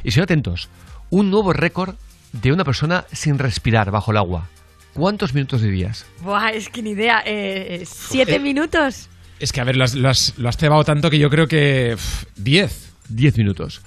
Y 0.03 0.11
si 0.11 0.19
atentos, 0.21 0.69
un 1.09 1.29
nuevo 1.31 1.53
récord 1.53 1.95
de 2.33 2.51
una 2.51 2.63
persona 2.63 3.05
sin 3.11 3.37
respirar 3.39 3.91
bajo 3.91 4.11
el 4.11 4.17
agua. 4.17 4.47
¿Cuántos 4.93 5.33
minutos 5.33 5.61
dirías? 5.61 6.05
Buah, 6.21 6.49
es 6.51 6.69
que 6.69 6.81
ni 6.81 6.91
idea. 6.91 7.23
Eh, 7.25 7.85
¿Siete 7.89 8.39
minutos? 8.39 9.07
Es 9.39 9.51
que, 9.51 9.61
a 9.61 9.63
ver, 9.63 9.75
lo 9.77 9.83
has, 9.85 9.95
lo 9.95 10.09
has- 10.09 10.33
lo 10.37 10.49
has 10.49 10.57
cebado 10.57 10.83
tanto 10.83 11.09
que 11.09 11.17
yo 11.17 11.29
creo 11.29 11.47
que. 11.47 11.93
pff, 11.95 12.25
10. 12.37 12.91
10 13.09 13.37
minutos. 13.37 13.81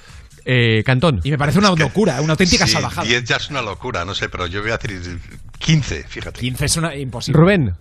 Eh, 0.47 0.83
Cantón. 0.85 1.21
Y 1.25 1.31
me 1.31 1.39
parece 1.39 1.59
una 1.59 1.71
locura, 1.71 2.21
una 2.21 2.33
auténtica 2.33 2.67
Sí, 2.67 2.73
salvajada. 2.75 3.07
10 3.07 3.25
ya 3.25 3.37
es 3.37 3.49
una 3.51 3.63
locura, 3.63 4.05
no 4.05 4.15
sé, 4.15 4.29
pero 4.29 4.47
yo 4.47 4.61
voy 4.63 4.73
a 4.73 4.77
decir 4.79 5.19
15, 5.59 6.05
fíjate. 6.07 6.41
15 6.41 6.65
es 6.67 6.77
una 6.77 6.95
imposible. 6.97 7.41
Rubén. 7.41 7.75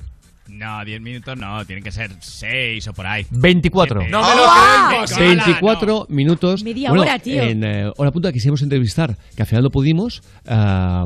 No, 0.48 0.84
10 0.84 1.02
minutos 1.02 1.38
no, 1.38 1.65
tienen 1.65 1.84
que 1.84 1.91
ser 1.91 2.11
6 2.20 2.88
o 2.90 2.94
por 2.94 3.07
ahí. 3.07 3.26
24. 3.32 4.02
Siete. 4.02 4.11
No 4.11 4.22
me 4.22 4.36
lo 4.36 4.44
¡Ah! 4.45 4.86
creo 4.90 5.02
imposible. 5.02 5.26
24 5.36 6.06
minutos. 6.10 6.64
Media 6.64 6.90
Bueno, 6.90 7.03
hora, 7.03 7.20
tío. 7.20 7.41
En 7.44 7.64
eh, 7.64 7.91
Hora 7.98 8.11
Punta 8.11 8.32
quisimos 8.32 8.61
entrevistar, 8.61 9.18
que 9.36 9.41
al 9.44 9.48
final 9.48 9.64
no 9.64 9.70
pudimos, 9.70 10.22
ah, 10.48 11.06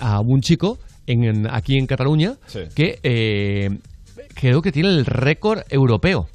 a 0.00 0.20
un 0.20 0.40
chico 0.40 0.78
en, 1.06 1.24
en- 1.24 1.48
aquí 1.50 1.78
en 1.78 1.86
Cataluña 1.86 2.34
Sí. 2.46 2.60
que 2.74 2.98
eh, 3.02 3.70
creo 4.34 4.62
que 4.62 4.72
tiene 4.72 4.88
el 4.88 5.06
récord 5.06 5.60
europeo. 5.70 6.28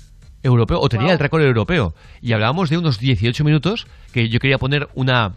Europeo, 0.43 0.79
o 0.79 0.87
tenía 0.87 1.11
el 1.11 1.19
récord 1.19 1.41
europeo. 1.41 1.93
Y 2.21 2.31
hablábamos 2.31 2.69
de 2.69 2.77
unos 2.77 2.99
18 2.99 3.43
minutos 3.43 3.87
que 4.13 4.29
yo 4.29 4.39
quería 4.39 4.57
poner 4.57 4.87
una. 4.95 5.33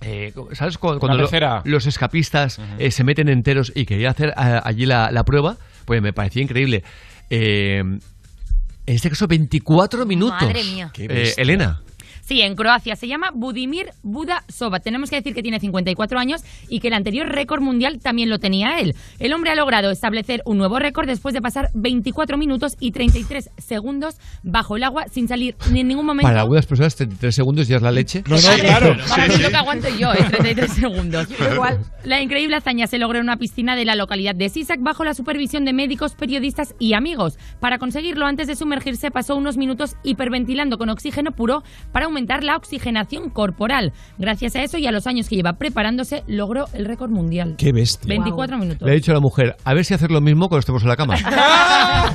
eh, 0.00 0.32
¿Sabes? 0.52 0.78
Cu- 0.78 0.98
Cuando, 0.98 1.18
lo- 1.18 1.62
los 1.64 1.86
escapistas 1.86 2.58
eh, 2.78 2.90
se 2.90 3.04
meten 3.04 3.28
enteros 3.28 3.70
y 3.74 3.84
quería 3.84 4.08
hacer 4.10 4.32
ah, 4.36 4.62
allí 4.64 4.86
la, 4.86 5.10
la 5.10 5.24
prueba, 5.24 5.58
pues 5.90 6.00
me 6.00 6.12
parecía 6.12 6.40
increíble. 6.40 6.84
Eh, 7.30 7.80
en 7.80 8.00
este 8.86 9.10
caso, 9.10 9.26
24 9.26 10.06
minutos. 10.06 10.40
Madre 10.40 10.62
mía. 10.62 10.92
Eh. 10.96 11.34
Elena. 11.36 11.82
Sí, 12.30 12.42
en 12.42 12.54
Croacia. 12.54 12.94
Se 12.94 13.08
llama 13.08 13.32
Budimir 13.34 13.90
Buda 14.04 14.44
Soba. 14.46 14.78
Tenemos 14.78 15.10
que 15.10 15.16
decir 15.16 15.34
que 15.34 15.42
tiene 15.42 15.58
54 15.58 16.16
años 16.16 16.42
y 16.68 16.78
que 16.78 16.86
el 16.86 16.94
anterior 16.94 17.26
récord 17.26 17.60
mundial 17.60 17.98
también 18.00 18.30
lo 18.30 18.38
tenía 18.38 18.78
él. 18.78 18.94
El 19.18 19.32
hombre 19.32 19.50
ha 19.50 19.56
logrado 19.56 19.90
establecer 19.90 20.40
un 20.44 20.56
nuevo 20.56 20.78
récord 20.78 21.08
después 21.08 21.34
de 21.34 21.42
pasar 21.42 21.70
24 21.74 22.38
minutos 22.38 22.76
y 22.78 22.92
33 22.92 23.50
segundos 23.58 24.14
bajo 24.44 24.76
el 24.76 24.84
agua 24.84 25.06
sin 25.10 25.26
salir 25.26 25.56
ni 25.72 25.80
en 25.80 25.88
ningún 25.88 26.06
momento. 26.06 26.28
Para 26.28 26.42
algunas 26.42 26.66
personas, 26.66 26.94
33 26.94 27.34
segundos 27.34 27.66
ya 27.66 27.78
es 27.78 27.82
la 27.82 27.90
leche. 27.90 28.22
No, 28.28 28.36
no, 28.36 28.42
claro. 28.60 28.96
Para 29.08 29.26
mí 29.26 29.34
es 29.34 29.42
lo 29.42 29.48
que 29.48 29.56
aguanto 29.56 29.88
yo, 29.98 30.12
¿eh? 30.12 30.24
33 30.30 30.72
segundos. 30.72 31.26
Igual. 31.52 31.80
La 32.04 32.22
increíble 32.22 32.54
hazaña 32.54 32.86
se 32.86 32.98
logró 32.98 33.18
en 33.18 33.24
una 33.24 33.38
piscina 33.38 33.74
de 33.74 33.84
la 33.84 33.96
localidad 33.96 34.36
de 34.36 34.50
Sisak 34.50 34.80
bajo 34.80 35.02
la 35.02 35.14
supervisión 35.14 35.64
de 35.64 35.72
médicos, 35.72 36.14
periodistas 36.14 36.76
y 36.78 36.92
amigos. 36.92 37.40
Para 37.58 37.78
conseguirlo, 37.78 38.24
antes 38.24 38.46
de 38.46 38.54
sumergirse, 38.54 39.10
pasó 39.10 39.34
unos 39.34 39.56
minutos 39.56 39.96
hiperventilando 40.04 40.78
con 40.78 40.90
oxígeno 40.90 41.32
puro 41.32 41.64
para 41.90 42.06
aumentar 42.06 42.19
la 42.26 42.56
oxigenación 42.56 43.30
corporal. 43.30 43.92
Gracias 44.18 44.56
a 44.56 44.62
eso 44.62 44.78
y 44.78 44.86
a 44.86 44.92
los 44.92 45.06
años 45.06 45.28
que 45.28 45.36
lleva 45.36 45.54
preparándose, 45.54 46.22
logró 46.26 46.66
el 46.72 46.84
récord 46.84 47.10
mundial. 47.10 47.54
Qué 47.58 47.72
bestia. 47.72 48.08
24 48.08 48.58
minutos. 48.58 48.86
Le 48.86 48.92
ha 48.92 48.94
dicho 48.94 49.10
a 49.12 49.14
la 49.14 49.20
mujer, 49.20 49.56
a 49.64 49.74
ver 49.74 49.84
si 49.84 49.94
hacer 49.94 50.10
lo 50.10 50.20
mismo 50.20 50.48
cuando 50.48 50.60
estemos 50.60 50.82
en 50.82 50.88
la 50.88 50.96
cama. 50.96 51.16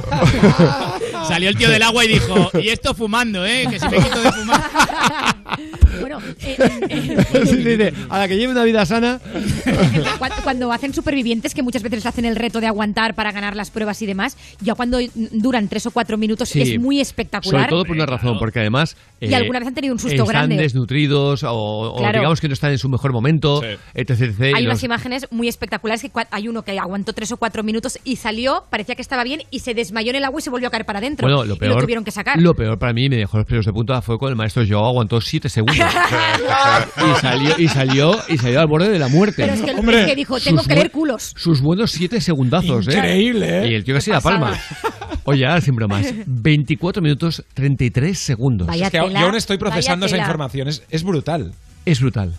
Salió 1.28 1.50
el 1.50 1.58
tío 1.58 1.70
del 1.70 1.82
agua 1.84 2.06
y 2.06 2.08
dijo, 2.10 2.52
y 2.54 2.70
esto 2.70 2.94
fumando, 2.94 3.46
¿eh? 3.46 3.68
Que 3.70 3.80
si 3.80 3.88
me 3.88 3.98
quito 3.98 4.22
de 4.22 4.32
fumar. 4.32 4.62
Bueno, 6.06 6.20
eh, 6.42 6.56
eh, 6.88 7.46
Sí, 7.48 7.56
dice, 7.64 7.92
a 8.10 8.20
la 8.20 8.28
que 8.28 8.38
lleve 8.38 8.52
una 8.52 8.64
vida 8.64 8.86
sana. 8.86 9.20
Cuando, 10.20 10.36
cuando 10.44 10.72
hacen 10.72 10.94
supervivientes, 10.94 11.56
que 11.56 11.64
muchas 11.64 11.82
veces 11.82 12.06
hacen 12.06 12.26
el 12.26 12.36
reto 12.36 12.62
de 12.62 12.68
aguantar 12.68 13.16
para 13.16 13.32
ganar 13.32 13.56
las 13.56 13.72
pruebas 13.72 14.00
y 14.04 14.06
demás, 14.06 14.38
ya 14.62 14.76
cuando 14.76 15.00
duran 15.32 15.68
tres 15.68 15.86
o 15.88 15.92
cuatro 15.92 16.18
minutos 16.18 16.50
Sí. 16.50 16.62
es 16.62 16.80
muy 16.80 17.00
espectacular. 17.02 17.62
Sobre 17.64 17.70
todo 17.70 17.86
por 17.86 17.96
una 17.96 18.06
razón, 18.06 18.38
porque 18.38 18.60
además... 18.60 18.96
Y 19.20 19.34
alguna 19.34 19.58
vez 19.60 19.68
han 19.68 19.74
tenido 19.74 19.94
un 19.94 20.00
susto 20.00 20.14
están 20.16 20.28
grande. 20.28 20.58
desnutridos 20.58 21.42
o, 21.44 21.50
o 21.54 21.98
Claro. 21.98 22.20
digamos 22.20 22.40
que 22.40 22.48
no 22.48 22.54
están 22.54 22.72
en 22.72 22.78
su 22.78 22.88
mejor 22.90 23.12
momento, 23.12 23.64
etc. 23.64 24.10
etc, 24.12 24.40
y 24.40 24.44
Hay 24.44 24.52
los- 24.64 24.74
unas 24.74 24.84
imágenes 24.84 25.28
muy 25.32 25.48
espectaculares 25.48 26.02
que 26.04 26.12
cua- 26.12 26.28
hay 26.30 26.48
uno 26.48 26.62
que 26.64 26.78
aguantó 26.78 27.14
tres 27.14 27.32
o 27.32 27.38
cuatro 27.38 27.64
minutos 27.64 27.98
y 28.04 28.18
salió, 28.18 28.66
parecía 28.70 28.94
que 28.96 29.02
estaba 29.02 29.24
bien 29.24 29.42
y 29.50 29.60
se 29.60 29.74
desmayó 29.74 30.12
en 30.12 30.18
el 30.18 30.26
agua 30.26 30.40
y 30.40 30.44
se 30.44 30.50
volvió 30.52 30.68
a 30.68 30.72
caer 30.72 30.86
para 30.86 31.00
adentro. 31.00 31.28
Bueno, 31.28 31.44
lo 31.46 31.56
y 31.56 31.58
peor, 31.58 31.76
lo 31.76 31.82
tuvieron 31.82 32.04
que 32.04 32.12
sacar. 32.12 32.40
lo 32.40 32.54
peor 32.54 32.78
para 32.78 32.94
mí, 32.94 33.10
me 33.10 33.16
dejó 33.18 33.38
los 33.38 33.48
pelos 33.48 33.66
de 33.66 33.74
punta, 33.74 34.02
fue 34.04 34.20
cuando 34.20 34.32
el 34.34 34.38
maestro 34.38 34.64
Joao 34.68 34.86
aguantó 34.90 35.20
7 35.20 35.50
segundos. 35.50 35.78
y 36.98 37.20
salió 37.20 37.56
y 37.58 37.68
salió 37.68 38.16
y 38.28 38.38
salió 38.38 38.60
al 38.62 38.68
borde 38.68 38.90
de 38.90 39.00
la 39.00 39.08
muerte. 39.08 39.44
Pero 39.44 39.54
es 39.54 39.62
que, 39.62 39.72
es 39.72 40.06
que 40.06 40.16
dijo, 40.16 40.40
tengo 40.40 40.64
que 40.64 40.76
leer 40.76 40.92
culos. 40.92 41.34
Sus 41.36 41.62
buenos 41.62 41.92
7 41.92 42.22
segundazos, 42.22 42.88
¿eh? 42.88 42.94
Increíble, 42.94 43.64
¿eh? 43.64 43.72
Y 43.72 43.76
el 43.76 43.84
tío 43.84 43.96
casi 43.96 44.12
la 44.12 44.22
palma. 44.22 44.58
Oye, 45.26 45.46
ahora 45.46 45.62
sin 45.62 45.76
bromas. 45.76 46.06
24 46.26 47.02
minutos 47.02 47.44
33 47.54 48.18
segundos. 48.18 48.70
Es 48.74 48.90
que 48.90 48.98
yo 48.98 49.18
aún 49.18 49.36
estoy 49.36 49.58
procesando 49.58 50.06
esa 50.06 50.18
información. 50.18 50.68
Es, 50.68 50.84
es 50.90 51.04
brutal. 51.04 51.54
Es 51.86 52.00
brutal. 52.00 52.34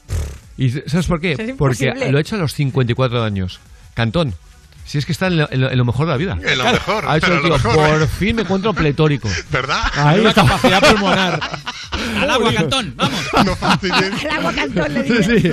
¿Y 0.56 0.70
sabes 0.70 1.06
por 1.06 1.20
qué? 1.20 1.54
Porque 1.58 1.92
lo 2.10 2.18
ha 2.18 2.20
hecho 2.20 2.36
a 2.36 2.38
los 2.38 2.54
54 2.54 3.22
años. 3.22 3.60
Cantón. 3.94 4.34
Si 4.86 4.98
es 4.98 5.04
que 5.04 5.12
está 5.12 5.26
en 5.26 5.36
lo, 5.38 5.50
en 5.50 5.60
lo- 5.60 5.70
en 5.70 5.76
lo 5.78 5.84
mejor 5.84 6.06
de 6.06 6.12
la 6.12 6.16
vida. 6.16 6.38
En 6.44 6.58
lo 6.58 6.64
mejor, 6.64 7.04
Ha 7.08 7.16
hecho 7.16 7.26
pero 7.26 7.36
el 7.38 7.42
tío, 7.42 7.52
mejor. 7.54 7.74
por 7.98 8.08
fin 8.08 8.36
me 8.36 8.42
encuentro 8.42 8.72
pletórico. 8.72 9.28
¿Verdad? 9.50 9.80
Ahí 9.96 10.20
Una 10.20 10.28
está. 10.30 10.42
capacidad 10.44 10.80
pulmonar. 10.80 11.40
Al 12.20 12.30
agua, 12.30 12.52
Cantón, 12.54 12.92
vamos. 12.96 13.20
No. 13.44 13.56
El 14.22 14.30
agua 14.30 14.52
cantón 14.52 14.94
le 14.94 15.04
Sí, 15.06 15.12
dice. 15.14 15.40
sí. 15.40 15.52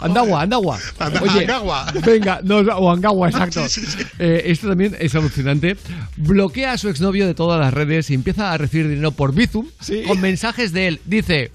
Andagua, 0.00 0.42
andagua. 0.42 0.78
Anda- 0.98 1.20
Oye, 1.22 1.40
Angagua. 1.42 1.86
venga, 2.04 2.40
no, 2.42 2.58
o 2.58 2.90
Angagua, 2.90 3.28
exacto. 3.28 3.64
Eh, 4.18 4.42
esto 4.46 4.68
también 4.68 4.96
es 4.98 5.14
alucinante. 5.14 5.76
Bloquea 6.16 6.72
a 6.72 6.78
su 6.78 6.88
exnovio 6.88 7.26
de 7.26 7.34
todas 7.34 7.60
las 7.60 7.72
redes 7.72 8.10
y 8.10 8.14
empieza 8.14 8.52
a 8.52 8.58
recibir 8.58 8.88
dinero 8.88 9.12
por 9.12 9.32
Bizum 9.34 9.66
con 10.06 10.20
mensajes 10.20 10.72
de 10.72 10.88
él. 10.88 11.00
Dice, 11.04 11.52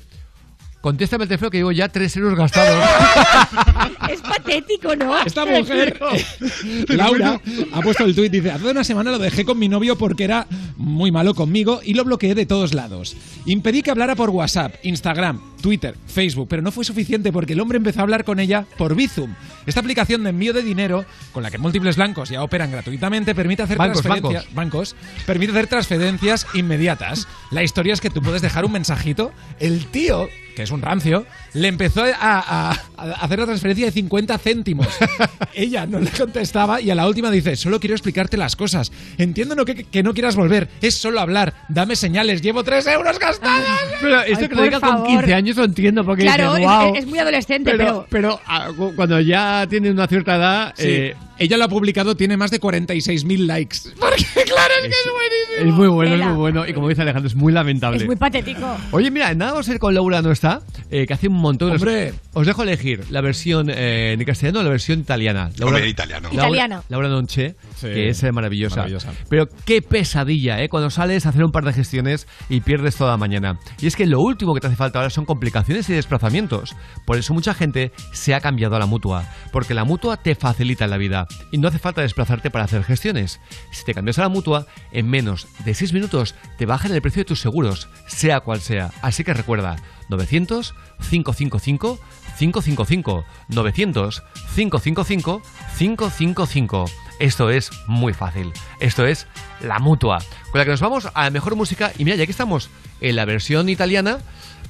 contéstame 0.83 1.23
el 1.23 1.29
teléfono 1.29 1.49
que 1.49 1.57
llevo 1.59 1.71
ya 1.71 1.87
tres 1.87 2.15
euros 2.17 2.37
gastados. 2.37 2.83
Es 4.09 4.21
patético, 4.21 4.95
¿no? 4.97 5.17
Esta 5.25 5.45
mujer, 5.45 5.97
eh, 6.03 6.85
Laura, 6.89 7.39
ha 7.71 7.81
puesto 7.81 8.03
el 8.03 8.13
tuit, 8.13 8.31
dice, 8.31 8.51
hace 8.51 8.69
una 8.69 8.83
semana 8.83 9.11
lo 9.11 9.17
dejé 9.17 9.45
con 9.45 9.57
mi 9.57 9.69
novio 9.69 9.97
porque 9.97 10.25
era 10.25 10.45
muy 10.75 11.09
malo 11.09 11.33
conmigo 11.33 11.79
y 11.83 11.93
lo 11.93 12.03
bloqueé 12.03 12.35
de 12.35 12.45
todos 12.45 12.73
lados. 12.73 13.15
Impedí 13.45 13.81
que 13.81 13.91
hablara 13.91 14.15
por 14.15 14.29
WhatsApp, 14.29 14.75
Instagram, 14.83 15.41
Twitter, 15.61 15.95
Facebook, 16.05 16.47
pero 16.49 16.61
no 16.61 16.71
fue 16.73 16.83
suficiente 16.83 17.31
porque 17.31 17.53
el 17.53 17.61
hombre 17.61 17.77
empezó 17.77 18.01
a 18.01 18.03
hablar 18.03 18.25
con 18.25 18.41
ella 18.41 18.65
por 18.77 18.93
Bizum. 18.93 19.33
Esta 19.65 19.79
aplicación 19.79 20.23
de 20.23 20.31
envío 20.31 20.51
de 20.51 20.61
dinero, 20.61 21.05
con 21.31 21.41
la 21.41 21.49
que 21.49 21.57
múltiples 21.57 21.95
bancos 21.95 22.29
ya 22.29 22.43
operan 22.43 22.71
gratuitamente, 22.71 23.33
permite 23.33 23.63
hacer 23.63 23.77
Bancos, 23.77 24.01
transferencias 24.01 24.53
bancos, 24.53 24.95
permite 25.25 25.53
hacer 25.53 25.67
transferencias 25.67 26.45
inmediatas. 26.53 27.27
La 27.51 27.63
historia 27.63 27.93
es 27.93 28.01
que 28.01 28.09
tú 28.09 28.21
puedes 28.21 28.41
dejar 28.41 28.65
un 28.65 28.73
mensajito, 28.73 29.31
el 29.59 29.85
tío, 29.87 30.27
que 30.55 30.63
es 30.63 30.71
un 30.71 30.81
rancio, 30.81 31.25
le 31.53 31.67
empezó 31.67 32.03
a, 32.03 32.09
a- 32.19 32.71
a 32.71 33.11
hacer 33.21 33.39
la 33.39 33.45
transferencia 33.45 33.85
de 33.85 33.91
50 33.91 34.37
céntimos. 34.37 34.87
Ella 35.53 35.85
no 35.85 35.99
le 35.99 36.09
contestaba 36.11 36.81
y 36.81 36.89
a 36.89 36.95
la 36.95 37.07
última 37.07 37.29
dice, 37.31 37.55
solo 37.55 37.79
quiero 37.79 37.95
explicarte 37.95 38.37
las 38.37 38.55
cosas. 38.55 38.91
Entiendo 39.17 39.55
no 39.55 39.65
que, 39.65 39.83
que 39.83 40.03
no 40.03 40.13
quieras 40.13 40.35
volver, 40.35 40.69
es 40.81 40.95
solo 40.95 41.19
hablar, 41.19 41.53
dame 41.69 41.95
señales, 41.95 42.41
llevo 42.41 42.63
3 42.63 42.87
euros 42.87 43.19
gastados. 43.19 43.65
Pero 44.01 44.21
esto 44.21 44.39
Ay, 44.43 44.49
que 44.49 44.55
lo 44.55 44.63
diga 44.63 44.79
con 44.79 44.89
favor. 44.89 45.07
15 45.07 45.33
años 45.33 45.57
lo 45.57 45.63
entiendo 45.65 46.03
porque 46.05 46.23
Claro, 46.23 46.55
dices, 46.55 46.59
es- 46.59 46.63
"Guau". 46.65 46.95
es, 46.95 47.05
muy 47.07 47.19
adolescente, 47.19 47.71
pero, 47.71 48.05
pero... 48.09 48.39
pero 48.39 48.39
ah, 48.47 48.69
cu- 48.75 48.93
cuando 48.95 49.19
ya 49.19 49.65
tiene 49.69 49.91
una 49.91 50.07
cierta 50.07 50.35
edad, 50.35 50.73
Sí. 50.75 50.83
eh, 50.87 51.15
Ella 51.39 51.57
lo 51.57 51.63
ha 51.65 51.67
publicado, 51.67 52.15
tiene 52.15 52.37
más 52.37 52.51
de 52.51 52.59
46.000 52.61 53.45
likes. 53.47 53.77
Porque 53.99 54.23
claro, 54.45 54.73
es 54.81 54.83
que 54.83 54.89
es 54.89 55.11
buenísimo. 55.11 55.69
es 55.69 55.73
muy 55.73 55.87
bueno, 55.87 56.15
es 56.15 56.21
muy 56.27 56.35
bueno. 56.37 56.67
Y 56.67 56.73
como 56.73 56.89
dice 56.89 57.01
Alejandro, 57.01 57.27
es 57.27 57.35
muy 57.35 57.51
lamentable. 57.51 57.97
Es 57.97 58.05
muy 58.05 58.15
patético. 58.15 58.77
Oye, 58.91 59.09
mira, 59.11 59.33
nada 59.33 59.51
vamos 59.53 59.67
a 59.67 59.71
ir 59.73 59.79
con 59.79 59.93
Laura 59.93 60.21
no 60.21 60.31
está, 60.31 60.61
eh, 60.91 61.05
que 61.07 61.13
hace 61.13 61.27
un 61.27 61.33
montón 61.43 61.69
de... 61.69 61.75
Hombre. 61.75 62.13
Os 62.33 62.47
dejo 62.47 62.63
elegir 62.63 63.05
la 63.11 63.21
versión 63.21 63.69
eh, 63.69 64.13
en 64.13 64.23
castellano 64.25 64.61
o 64.61 64.63
la 64.63 64.69
versión 64.69 64.99
italiana. 64.99 65.49
Laura, 65.57 65.75
Hombre, 65.75 65.89
italiano. 65.89 66.29
Laura, 66.29 66.47
Italiano. 66.47 66.83
Laura 66.89 67.09
Nonche, 67.09 67.55
Sí. 67.75 67.87
que 67.87 68.09
es 68.09 68.23
eh, 68.23 68.31
maravillosa. 68.31 68.77
Maravillosa. 68.77 69.11
Pero 69.29 69.47
qué 69.65 69.81
pesadilla, 69.81 70.61
¿eh? 70.61 70.69
Cuando 70.69 70.89
sales 70.89 71.25
a 71.25 71.29
hacer 71.29 71.43
un 71.43 71.51
par 71.51 71.63
de 71.65 71.73
gestiones 71.73 72.27
y 72.49 72.61
pierdes 72.61 72.95
toda 72.95 73.11
la 73.11 73.17
mañana. 73.17 73.59
Y 73.79 73.87
es 73.87 73.95
que 73.95 74.05
lo 74.05 74.19
último 74.21 74.53
que 74.53 74.61
te 74.61 74.67
hace 74.67 74.75
falta 74.75 74.99
ahora 74.99 75.09
son 75.09 75.25
complicaciones 75.25 75.89
y 75.89 75.93
desplazamientos. 75.93 76.75
Por 77.05 77.17
eso 77.17 77.33
mucha 77.33 77.53
gente 77.53 77.91
se 78.13 78.33
ha 78.33 78.41
cambiado 78.41 78.75
a 78.75 78.79
la 78.79 78.85
mutua. 78.85 79.25
Porque 79.51 79.73
la 79.73 79.83
mutua 79.83 80.17
te 80.17 80.35
facilita 80.35 80.87
la 80.87 80.97
vida. 80.97 81.27
Y 81.51 81.57
no 81.57 81.67
hace 81.67 81.79
falta 81.79 82.01
desplazarte 82.01 82.49
para 82.49 82.65
hacer 82.65 82.83
gestiones. 82.83 83.39
Si 83.71 83.83
te 83.85 83.93
cambias 83.93 84.17
a 84.19 84.23
la 84.23 84.29
mutua, 84.29 84.65
en 84.91 85.09
menos 85.09 85.47
de 85.65 85.73
6 85.73 85.93
minutos 85.93 86.35
te 86.57 86.65
bajan 86.65 86.93
el 86.93 87.01
precio 87.01 87.21
de 87.21 87.25
tus 87.25 87.39
seguros, 87.41 87.89
sea 88.07 88.39
cual 88.39 88.61
sea. 88.61 88.91
Así 89.01 89.23
que 89.23 89.33
recuerda, 89.33 89.75
900 90.13 90.73
555 91.09 91.99
555 92.37 93.25
900 93.49 94.23
555 94.55 95.41
555 95.77 96.85
Esto 97.19 97.49
es 97.49 97.71
muy 97.87 98.13
fácil. 98.13 98.51
Esto 98.79 99.05
es 99.05 99.27
la 99.61 99.79
mutua. 99.79 100.19
Con 100.51 100.59
la 100.59 100.65
que 100.65 100.71
nos 100.71 100.81
vamos 100.81 101.09
a 101.13 101.23
la 101.23 101.29
mejor 101.29 101.55
música. 101.55 101.91
Y 101.97 102.05
mira, 102.05 102.15
ya 102.17 102.25
que 102.25 102.31
estamos 102.31 102.69
en 103.01 103.15
la 103.15 103.25
versión 103.25 103.69
italiana, 103.69 104.17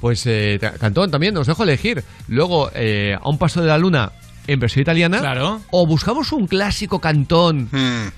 pues 0.02 0.26
eh, 0.26 0.60
Cantón 0.80 1.12
también 1.12 1.38
os 1.38 1.48
dejo 1.48 1.64
elegir. 1.64 2.04
Luego, 2.28 2.70
eh, 2.74 3.16
a 3.20 3.30
un 3.30 3.38
paso 3.38 3.62
de 3.62 3.68
la 3.68 3.78
luna 3.78 4.12
en 4.48 4.60
versión 4.60 4.82
italiana. 4.82 5.20
Claro. 5.20 5.62
O 5.72 5.86
buscamos 5.88 6.32
un 6.32 6.48
clásico 6.48 7.00
cantón. 7.00 7.70
Hmm. 7.72 8.10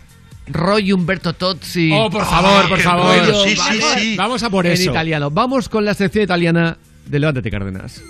Roy 0.47 0.91
Humberto 0.91 1.33
Tozzi. 1.33 1.91
Oh, 1.91 2.09
por 2.09 2.25
favor, 2.25 2.69
por 2.69 2.79
favor. 2.79 3.05
bueno. 3.05 3.33
Sí, 3.43 3.55
vamos, 3.55 3.93
sí, 3.95 3.99
sí. 3.99 4.15
vamos 4.15 4.43
a 4.43 4.49
por 4.49 4.65
en 4.65 4.73
eso. 4.73 4.91
italiano. 4.91 5.29
Vamos 5.31 5.69
con 5.69 5.85
la 5.85 5.93
sección 5.93 6.23
italiana 6.23 6.77
de 7.07 7.19
Levántate 7.19 7.49
Cárdenas. 7.49 8.01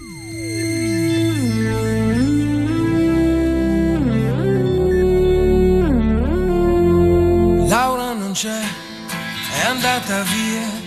Laura 7.67 8.13
non 8.13 8.31
c'è, 8.33 8.61
è 9.61 9.65
andata 9.67 10.23
via. 10.23 10.83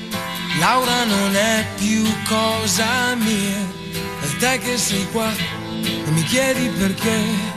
Laura 0.58 1.04
non 1.04 1.36
è 1.36 1.66
più 1.76 2.04
cosa 2.26 3.14
mia. 3.16 3.60
E 4.22 4.36
te 4.38 4.58
che 4.58 4.76
sei 4.76 5.06
qua 5.12 5.30
e 6.06 6.10
mi 6.10 6.22
chiedi 6.22 6.68
perché. 6.78 7.56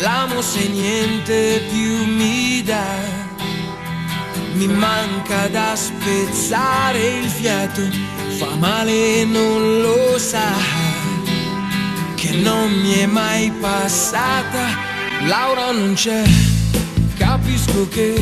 L'amo 0.00 0.40
se 0.40 0.68
niente 0.68 1.62
più 1.70 2.06
mi 2.06 2.62
dà. 2.62 3.31
Mi 4.54 4.66
manca 4.66 5.48
da 5.48 5.74
spezzare 5.74 7.18
il 7.20 7.28
fiato, 7.28 7.82
fa 8.38 8.54
male 8.56 9.24
non 9.24 9.80
lo 9.80 10.18
sa. 10.18 10.52
Che 12.14 12.30
non 12.36 12.70
mi 12.70 12.98
è 12.98 13.06
mai 13.06 13.50
passata. 13.60 14.90
Laura 15.26 15.70
non 15.70 15.94
c'è 15.94 16.24
Capisco 17.22 17.88
che 17.88 18.14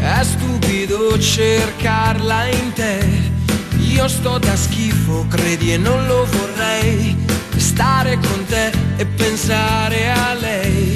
è 0.00 0.22
stupido 0.24 1.16
cercarla 1.18 2.46
in 2.46 2.72
te. 2.72 2.98
Io 3.78 4.08
sto 4.08 4.38
da 4.38 4.56
schifo, 4.56 5.26
credi 5.28 5.72
e 5.72 5.76
non 5.76 6.06
lo 6.06 6.26
vorrei. 6.26 7.16
Stare 7.56 8.18
con 8.18 8.44
te 8.46 8.72
e 8.96 9.06
pensare 9.06 10.10
a 10.10 10.34
lei. 10.34 10.95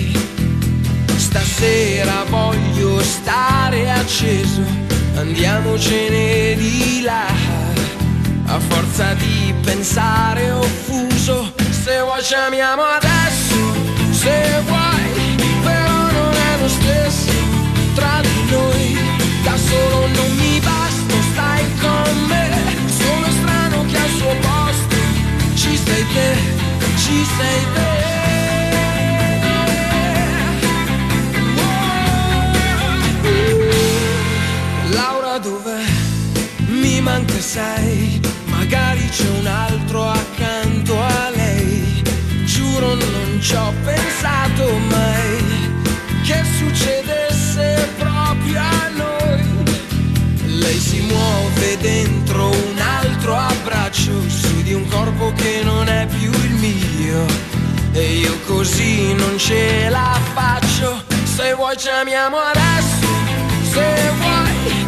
Stasera 1.31 2.25
voglio 2.29 3.01
stare 3.01 3.89
acceso, 3.89 4.63
andiamocene 5.15 6.57
di 6.57 7.03
là. 7.03 7.29
A 8.47 8.59
forza 8.59 9.15
di 9.15 9.55
pensare 9.63 10.51
offuso, 10.51 11.55
se 11.71 12.01
vuoi 12.01 12.21
ci 12.25 12.35
amiamo 12.35 12.83
adesso, 12.83 13.80
ci 43.51 43.57
ho 43.57 43.75
pensato 43.83 44.79
mai 44.91 45.73
che 46.23 46.41
succedesse 46.57 47.89
proprio 47.99 48.61
a 48.61 48.89
noi. 48.95 49.45
Lei 50.45 50.79
si 50.79 51.01
muove 51.01 51.77
dentro 51.81 52.51
un 52.51 52.79
altro 52.79 53.35
abbraccio 53.35 54.13
su 54.29 54.63
di 54.63 54.73
un 54.73 54.87
corpo 54.87 55.33
che 55.35 55.63
non 55.65 55.89
è 55.89 56.07
più 56.07 56.31
il 56.31 56.55
mio. 56.61 57.27
E 57.91 58.19
io 58.19 58.39
così 58.47 59.15
non 59.15 59.37
ce 59.37 59.89
la 59.89 60.17
faccio. 60.33 61.03
Se 61.25 61.53
vuoi 61.55 61.77
ci 61.77 61.89
amiamo 61.89 62.37
adesso, 62.37 63.09
se 63.73 64.13
vuoi, 64.21 64.80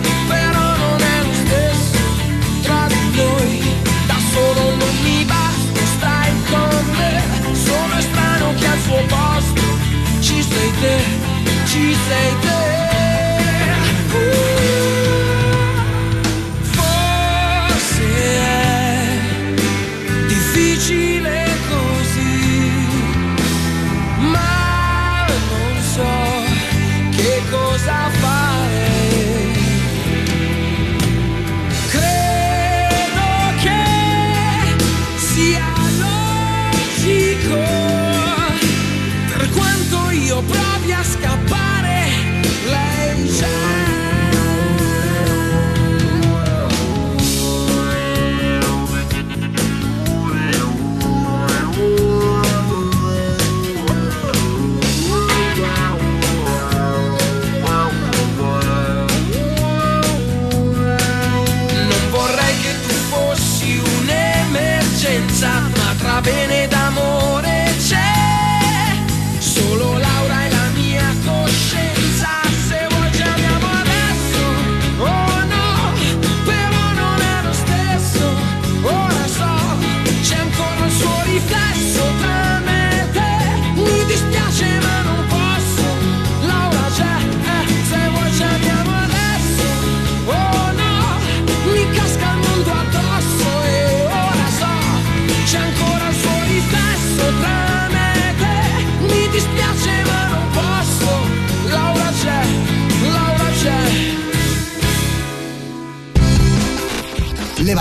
say 11.90 12.40
this? 12.42 12.71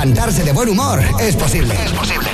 Levantarse 0.02 0.44
de 0.44 0.52
buen 0.52 0.68
humor 0.68 1.00
es 1.20 1.36
posible. 1.36 1.76
Es 1.76 1.92
posible. 1.92 2.28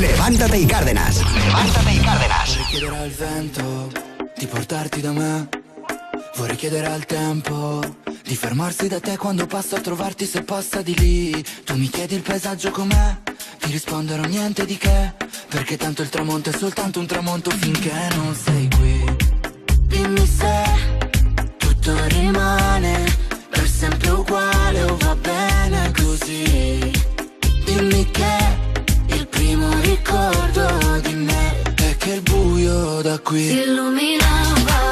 Levántate 0.00 0.58
y 0.58 0.66
Cárdenas. 0.66 1.22
Levántate 1.36 1.94
y 1.94 1.98
Cárdenas. 1.98 2.48
Vorrei 2.48 2.66
chiedere 2.66 2.96
al 2.96 3.10
vento 3.10 3.88
di 4.36 4.46
portarti 4.46 5.00
da 5.00 5.12
me. 5.12 5.48
Vorrei 6.34 6.56
chiedere 6.56 6.88
al 6.88 7.06
tempo 7.06 7.80
di 8.24 8.34
fermarsi 8.34 8.88
da 8.88 8.98
te 8.98 9.16
quando 9.16 9.46
passo 9.46 9.76
a 9.76 9.80
trovarti 9.80 10.26
se 10.26 10.42
passa 10.42 10.82
di 10.82 10.98
lì. 10.98 11.44
Tu 11.62 11.76
mi 11.76 11.88
chiedi 11.88 12.16
il 12.16 12.22
paesaggio 12.22 12.72
com'è, 12.72 13.18
ti 13.60 13.70
risponderò 13.70 14.24
niente 14.24 14.66
di 14.66 14.76
che. 14.76 15.14
Perché 15.48 15.76
tanto 15.76 16.02
il 16.02 16.08
tramonto 16.08 16.50
è 16.50 16.52
soltanto 16.52 16.98
un 16.98 17.06
tramonto 17.06 17.50
finché 17.50 18.08
non 18.16 18.34
sei 18.34 18.68
qui. 18.68 19.16
Dimmi 19.82 20.26
se 20.26 20.64
tutto 21.56 21.94
rimane 22.08 23.16
per 23.48 23.68
sempre 23.68 24.10
uguale 24.10 24.82
o 24.82 24.96
va 24.96 25.14
bene 25.14 25.92
così. 26.20 26.92
Dimmi 27.64 28.10
che 28.10 29.14
il 29.14 29.26
primo 29.28 29.68
ricordo 29.80 31.00
di 31.02 31.14
me 31.14 31.62
è 31.76 31.96
che 31.96 32.12
il 32.14 32.22
buio 32.22 33.00
da 33.02 33.18
qui 33.18 33.46
Si 33.46 33.60
illuminava, 33.62 34.89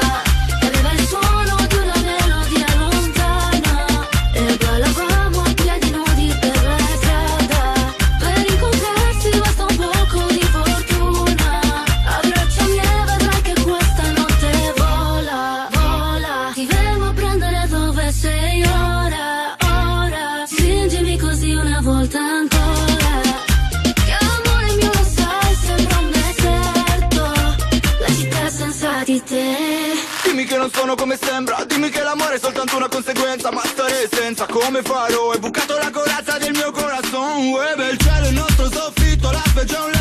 come 34.59 34.81
farò 34.81 35.31
Hai 35.31 35.39
bucato 35.39 35.77
la 35.77 35.89
corazza 35.91 36.37
del 36.37 36.51
mio 36.51 36.71
corazon 36.71 37.47
Uè, 37.47 37.91
il 37.91 37.97
cielo 37.97 38.27
il 38.27 38.33
nostro 38.33 38.69
soffitto 38.69 39.31
La 39.31 39.43
specie 39.45 39.98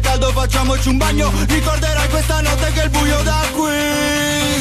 Caldo 0.00 0.30
facciamoci 0.32 0.88
un 0.88 0.96
bagno. 0.96 1.32
Ricorderai 1.46 2.08
questa 2.08 2.40
notte 2.40 2.72
che 2.72 2.82
il 2.82 2.90
buio 2.90 3.22
da 3.22 3.44
qui 3.52 3.70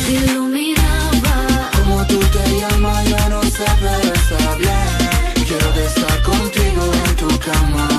Si 0.05 0.13
illuminaba 0.15 1.69
Como 1.73 2.05
tú 2.05 2.19
te 2.19 2.43
llamas 2.59 3.03
yo 3.07 3.29
no 3.29 3.41
sé 3.43 3.65
pero 3.79 4.13
está 4.13 4.55
bien 4.55 5.45
Quiero 5.45 5.71
de 5.73 5.85
estar 5.85 6.21
contigo 6.23 6.91
en 7.05 7.15
tu 7.15 7.39
cama 7.39 7.96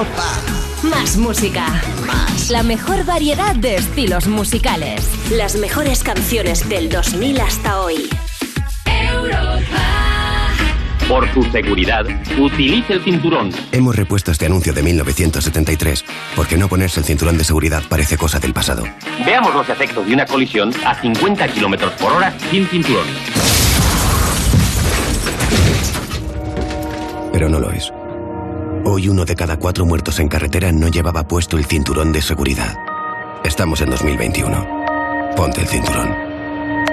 Europa. 0.00 0.24
Más 0.82 1.16
música. 1.18 1.66
Más. 2.06 2.48
La 2.48 2.62
mejor 2.62 3.04
variedad 3.04 3.54
de 3.54 3.76
estilos 3.76 4.26
musicales. 4.28 5.06
Las 5.30 5.56
mejores 5.56 6.02
canciones 6.02 6.66
del 6.68 6.88
2000 6.88 7.40
hasta 7.40 7.80
hoy. 7.80 8.08
Por 11.06 11.30
tu 11.34 11.42
seguridad, 11.50 12.06
utilice 12.38 12.94
el 12.94 13.04
cinturón. 13.04 13.50
Hemos 13.72 13.94
repuesto 13.94 14.30
este 14.30 14.46
anuncio 14.46 14.72
de 14.72 14.82
1973, 14.82 16.04
porque 16.34 16.56
no 16.56 16.68
ponerse 16.68 17.00
el 17.00 17.06
cinturón 17.06 17.36
de 17.36 17.44
seguridad 17.44 17.82
parece 17.88 18.16
cosa 18.16 18.38
del 18.38 18.54
pasado. 18.54 18.84
Veamos 19.26 19.52
los 19.54 19.68
efectos 19.68 20.06
de 20.06 20.14
una 20.14 20.24
colisión 20.24 20.72
a 20.86 20.94
50 20.94 21.46
kilómetros 21.48 21.92
por 21.94 22.12
hora 22.12 22.32
sin 22.50 22.66
cinturón. 22.68 23.06
Pero 27.32 27.48
no 27.48 27.58
lo 27.58 27.70
es. 27.72 27.92
Hoy 28.92 29.08
uno 29.08 29.24
de 29.24 29.36
cada 29.36 29.56
cuatro 29.56 29.86
muertos 29.86 30.18
en 30.18 30.26
carretera 30.26 30.72
no 30.72 30.88
llevaba 30.88 31.28
puesto 31.28 31.56
el 31.56 31.64
cinturón 31.64 32.10
de 32.10 32.20
seguridad. 32.20 32.76
Estamos 33.44 33.80
en 33.82 33.90
2021. 33.90 35.32
Ponte 35.36 35.60
el 35.60 35.68
cinturón. 35.68 36.12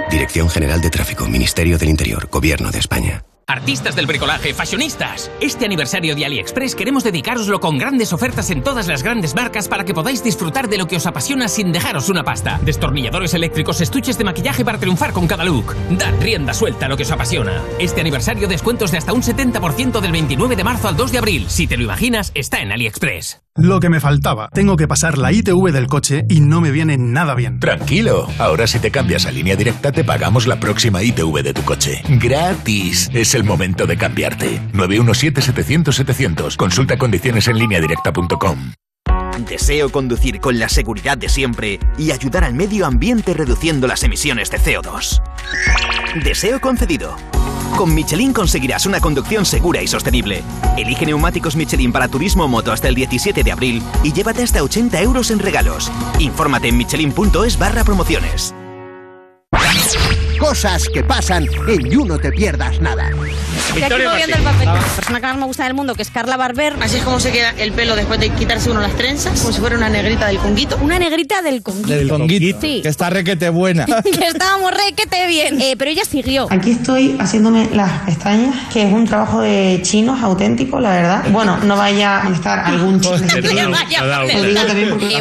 Dirección 0.08 0.48
General 0.48 0.80
de 0.80 0.92
Tráfico, 0.92 1.28
Ministerio 1.28 1.80
del 1.80 1.90
Interior, 1.90 2.30
Gobierno 2.30 2.70
de 2.70 2.78
España. 2.78 3.27
Artistas 3.50 3.96
del 3.96 4.08
bricolaje, 4.08 4.54
fashionistas. 4.54 5.32
Este 5.40 5.64
aniversario 5.64 6.16
de 6.16 6.26
AliExpress 6.26 6.76
queremos 6.76 7.06
dedicaroslo 7.06 7.62
con 7.62 7.78
grandes 7.78 8.12
ofertas 8.12 8.50
en 8.50 8.62
todas 8.62 8.88
las 8.88 9.04
grandes 9.04 9.36
marcas 9.36 9.70
para 9.70 9.86
que 9.86 9.94
podáis 9.94 10.22
disfrutar 10.22 10.68
de 10.68 10.78
lo 10.78 10.86
que 10.86 10.98
os 10.98 11.06
apasiona 11.06 11.48
sin 11.48 11.72
dejaros 11.72 12.10
una 12.10 12.26
pasta. 12.26 12.60
Destornilladores 12.62 13.34
eléctricos, 13.34 13.80
estuches 13.80 14.18
de 14.18 14.26
maquillaje 14.26 14.66
para 14.66 14.80
triunfar 14.80 15.14
con 15.14 15.28
cada 15.28 15.46
look. 15.46 15.74
Dad 15.92 16.14
rienda 16.20 16.54
suelta 16.54 16.88
a 16.88 16.90
lo 16.90 16.98
que 16.98 17.04
os 17.04 17.12
apasiona. 17.12 17.64
Este 17.80 18.02
aniversario 18.02 18.50
descuentos 18.50 18.92
de 18.92 18.98
hasta 18.98 19.14
un 19.14 19.22
70% 19.22 20.02
del 20.02 20.12
29 20.12 20.58
de 20.58 20.64
marzo 20.66 20.90
al 20.90 20.98
2 20.98 21.14
de 21.14 21.18
abril. 21.18 21.46
Si 21.48 21.68
te 21.68 21.78
lo 21.78 21.86
imaginas, 21.86 22.34
está 22.36 22.62
en 22.62 22.74
AliExpress. 22.74 23.47
Lo 23.58 23.80
que 23.80 23.90
me 23.90 24.00
faltaba. 24.00 24.50
Tengo 24.54 24.76
que 24.76 24.88
pasar 24.88 25.18
la 25.18 25.32
ITV 25.32 25.72
del 25.72 25.88
coche 25.88 26.26
y 26.30 26.42
no 26.42 26.62
me 26.62 26.72
viene 26.72 26.98
nada 26.98 27.34
bien. 27.34 27.60
Tranquilo, 27.60 28.28
ahora 28.38 28.68
si 28.68 28.80
te 28.80 28.92
cambias 28.92 29.26
a 29.26 29.32
línea 29.32 29.56
directa 29.56 29.92
te 29.92 30.04
pagamos 30.04 30.46
la 30.46 30.60
próxima 30.60 31.02
ITV 31.02 31.42
de 31.44 31.54
tu 31.54 31.64
coche. 31.64 32.02
Gratis. 32.08 33.10
Es 33.14 33.34
el 33.34 33.44
momento 33.44 33.88
de 33.88 33.98
cambiarte. 33.98 34.62
917-700-700. 34.74 36.56
Consulta 36.56 36.98
condiciones 36.98 37.48
en 37.48 37.58
lineadirecta.com. 37.58 38.74
Deseo 39.50 39.90
conducir 39.90 40.42
con 40.42 40.60
la 40.60 40.68
seguridad 40.68 41.18
de 41.18 41.30
siempre 41.30 41.80
y 41.98 42.12
ayudar 42.12 42.44
al 42.44 42.54
medio 42.54 42.86
ambiente 42.86 43.34
reduciendo 43.34 43.88
las 43.88 44.04
emisiones 44.04 44.52
de 44.52 44.60
CO2. 44.60 45.22
Deseo 46.24 46.60
concedido. 46.60 47.16
Con 47.78 47.94
Michelin 47.94 48.34
conseguirás 48.34 48.86
una 48.86 49.00
conducción 49.00 49.46
segura 49.46 49.82
y 49.82 49.88
sostenible. 49.88 50.44
Elige 50.78 51.06
neumáticos 51.06 51.56
Michelin 51.56 51.92
para 51.92 52.08
turismo 52.08 52.46
o 52.46 52.48
moto 52.48 52.72
hasta 52.72 52.88
el 52.88 52.96
17 52.96 53.44
de 53.44 53.52
abril 53.52 53.84
y 54.04 54.12
llévate 54.12 54.44
hasta 54.44 54.64
80 54.64 55.02
euros 55.02 55.32
en 55.32 55.40
regalos. 55.40 55.92
Infórmate 56.20 56.68
en 56.68 56.78
michelin.es 56.78 57.58
barra 57.58 57.84
promociones. 57.84 58.54
Cosas 60.40 60.88
que 60.94 61.04
pasan 61.04 61.48
en 61.68 61.90
You 61.90 62.06
No 62.06 62.18
Te 62.20 62.32
Pierdas 62.32 62.80
Nada. 62.80 63.10
El 63.76 63.82
papel. 63.82 64.66
La 64.66 64.80
persona 64.96 65.20
que 65.20 65.28
más 65.28 65.38
me 65.38 65.46
gusta 65.46 65.64
del 65.66 65.74
mundo, 65.74 65.94
que 65.94 66.02
es 66.02 66.10
Carla 66.10 66.38
Barber. 66.38 66.76
Así 66.82 66.98
es 66.98 67.04
como 67.04 67.20
se 67.20 67.32
queda 67.32 67.52
el 67.58 67.74
pelo 67.74 67.96
después 67.96 68.20
de 68.20 68.30
quitarse 68.30 68.72
uno 68.72 68.82
las 68.82 68.96
trenzas, 68.96 69.40
como 69.40 69.54
si 69.54 69.60
fuera 69.60 69.76
una 69.76 69.90
negrita 69.90 70.28
del 70.28 70.38
conguito. 70.38 70.78
Una 70.82 70.98
negrita 71.00 71.42
del 71.42 71.62
conguito. 71.62 71.90
Del 71.90 72.08
conguito. 72.08 72.62
Sí. 72.62 72.80
Que 72.82 72.90
está 72.90 73.10
requete 73.10 73.50
buena. 73.50 73.86
que 74.04 74.28
estábamos 74.28 74.72
re 74.72 74.94
que 74.96 75.06
te 75.06 75.28
bien. 75.28 75.62
Eh, 75.62 75.76
pero 75.78 75.92
ella 75.92 76.04
siguió. 76.06 76.48
Aquí 76.50 76.72
estoy 76.72 77.18
haciéndome 77.20 77.70
las 77.74 78.04
pestañas, 78.04 78.56
que 78.72 78.84
es 78.84 78.94
un 78.94 79.06
trabajo 79.06 79.42
de 79.42 79.80
chinos 79.84 80.22
auténtico, 80.22 80.80
la 80.80 80.92
verdad. 80.92 81.24
Bueno, 81.30 81.58
no 81.58 81.76
vaya 81.78 82.22
a 82.22 82.24
molestar 82.24 82.60
algún 82.60 83.02
chino. 83.02 83.18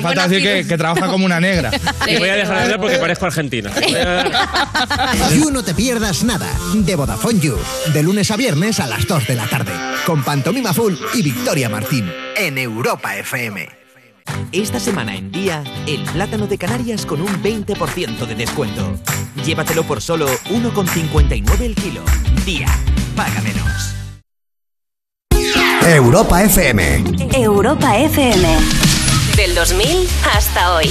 Falta 0.02 0.28
decir 0.28 0.42
que, 0.42 0.66
que 0.66 0.78
trabaja 0.78 1.08
como 1.08 1.26
una 1.26 1.40
negra. 1.40 1.70
Y 2.06 2.18
voy 2.18 2.28
a 2.28 2.36
dejar 2.36 2.56
de 2.56 2.62
hablar 2.62 2.80
porque 2.80 2.98
parezco 2.98 3.26
argentina. 3.26 3.70
You 5.14 5.50
no 5.52 5.62
te 5.62 5.72
pierdas 5.72 6.24
nada 6.24 6.50
de 6.74 6.96
Vodafone 6.96 7.38
You, 7.38 7.56
de 7.92 8.02
lunes 8.02 8.30
a 8.32 8.36
viernes 8.36 8.80
a 8.80 8.88
las 8.88 9.06
2 9.06 9.28
de 9.28 9.36
la 9.36 9.46
tarde, 9.46 9.72
con 10.04 10.24
Pantomima 10.24 10.74
Full 10.74 10.94
y 11.14 11.22
Victoria 11.22 11.68
Martín, 11.68 12.10
en 12.36 12.58
Europa 12.58 13.16
FM. 13.16 13.68
Esta 14.50 14.80
semana 14.80 15.14
en 15.14 15.30
Día, 15.30 15.62
el 15.86 16.02
plátano 16.12 16.48
de 16.48 16.58
Canarias 16.58 17.06
con 17.06 17.20
un 17.20 17.28
20% 17.40 18.26
de 18.26 18.34
descuento. 18.34 18.98
Llévatelo 19.44 19.84
por 19.84 20.02
solo 20.02 20.26
1,59 20.50 21.60
el 21.60 21.74
kilo. 21.76 22.02
Día, 22.44 22.66
paga 23.14 23.40
menos. 23.42 23.94
Europa 25.86 26.42
FM. 26.42 27.04
Europa 27.32 27.96
FM. 27.96 28.56
Del 29.36 29.54
2000 29.54 30.08
hasta 30.34 30.74
hoy. 30.74 30.88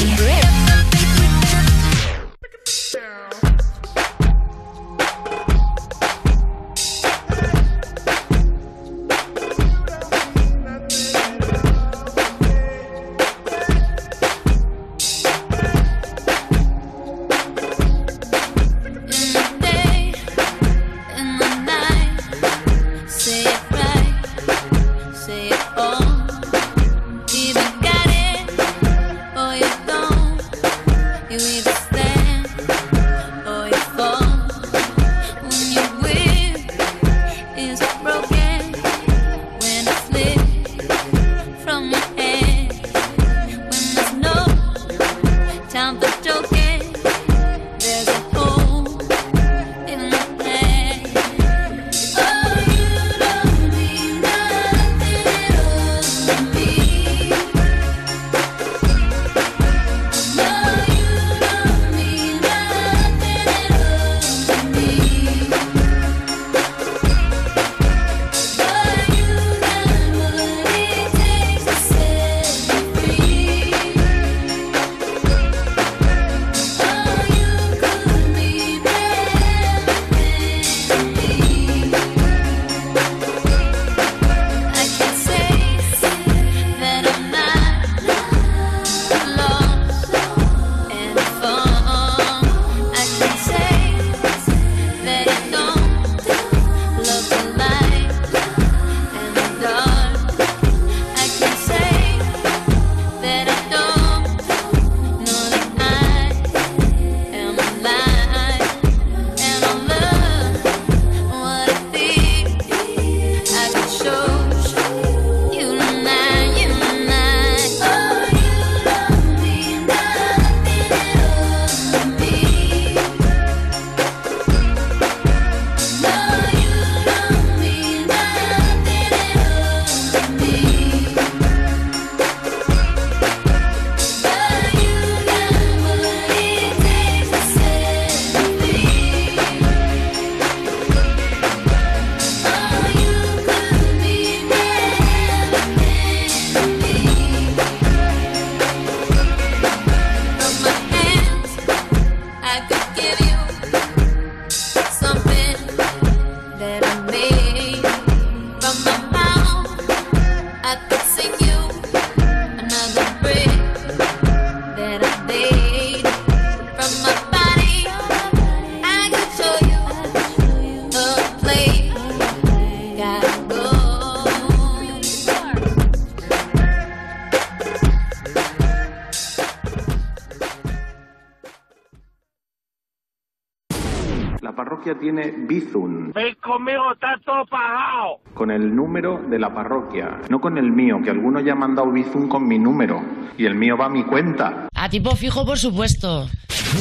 Parroquia, 189.86 190.22
no 190.30 190.40
con 190.40 190.58
el 190.58 190.72
mío, 190.72 191.00
que 191.04 191.10
algunos 191.10 191.44
ya 191.44 191.54
han 191.54 191.60
mandado 191.60 191.92
Bizum 191.92 192.28
con 192.28 192.48
mi 192.48 192.58
número, 192.58 193.02
y 193.38 193.46
el 193.46 193.56
mío 193.56 193.78
va 193.78 193.86
a 193.86 193.90
mi 193.90 194.04
cuenta. 194.04 194.68
A 194.74 194.90
tipo 194.90 195.16
fijo, 195.16 195.46
por 195.46 195.58
supuesto. 195.58 196.28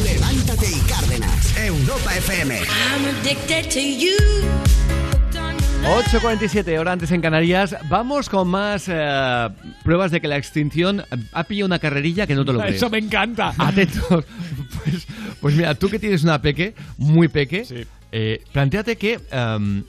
Levántate 0.05 0.67
y 0.67 0.81
Cárdenas. 0.89 1.57
Europa 1.59 2.17
FM. 2.17 2.55
I'm 2.57 3.05
addicted 3.21 3.69
to 3.71 3.81
you. 3.81 4.17
8.47, 5.85 6.79
hora 6.79 6.93
antes 6.93 7.11
en 7.13 7.21
Canarias. 7.21 7.77
Vamos 7.91 8.31
con 8.31 8.49
más 8.49 8.87
eh, 8.89 9.49
pruebas 9.83 10.11
de 10.11 10.21
que 10.23 10.29
la 10.29 10.39
extinción 10.39 11.03
ha 11.33 11.45
pillado 11.45 11.67
una 11.67 11.79
carrerilla 11.79 12.27
que 12.27 12.35
no 12.35 12.45
te 12.45 12.55
lo 12.55 12.59
crees. 12.63 12.77
Eso 12.77 12.89
me 12.89 12.99
encanta. 12.99 13.53
Atentos. 13.59 14.25
Pues, 14.85 15.07
pues 15.41 15.55
mira, 15.55 15.75
tú 15.75 15.89
que 15.89 15.99
tienes 15.99 16.25
una 16.25 16.43
peque, 16.43 16.75
muy 16.99 17.29
peque, 17.29 17.87
eh, 18.13 18.43
planteate 18.53 18.97
que 18.97 19.19
em, 19.31 19.83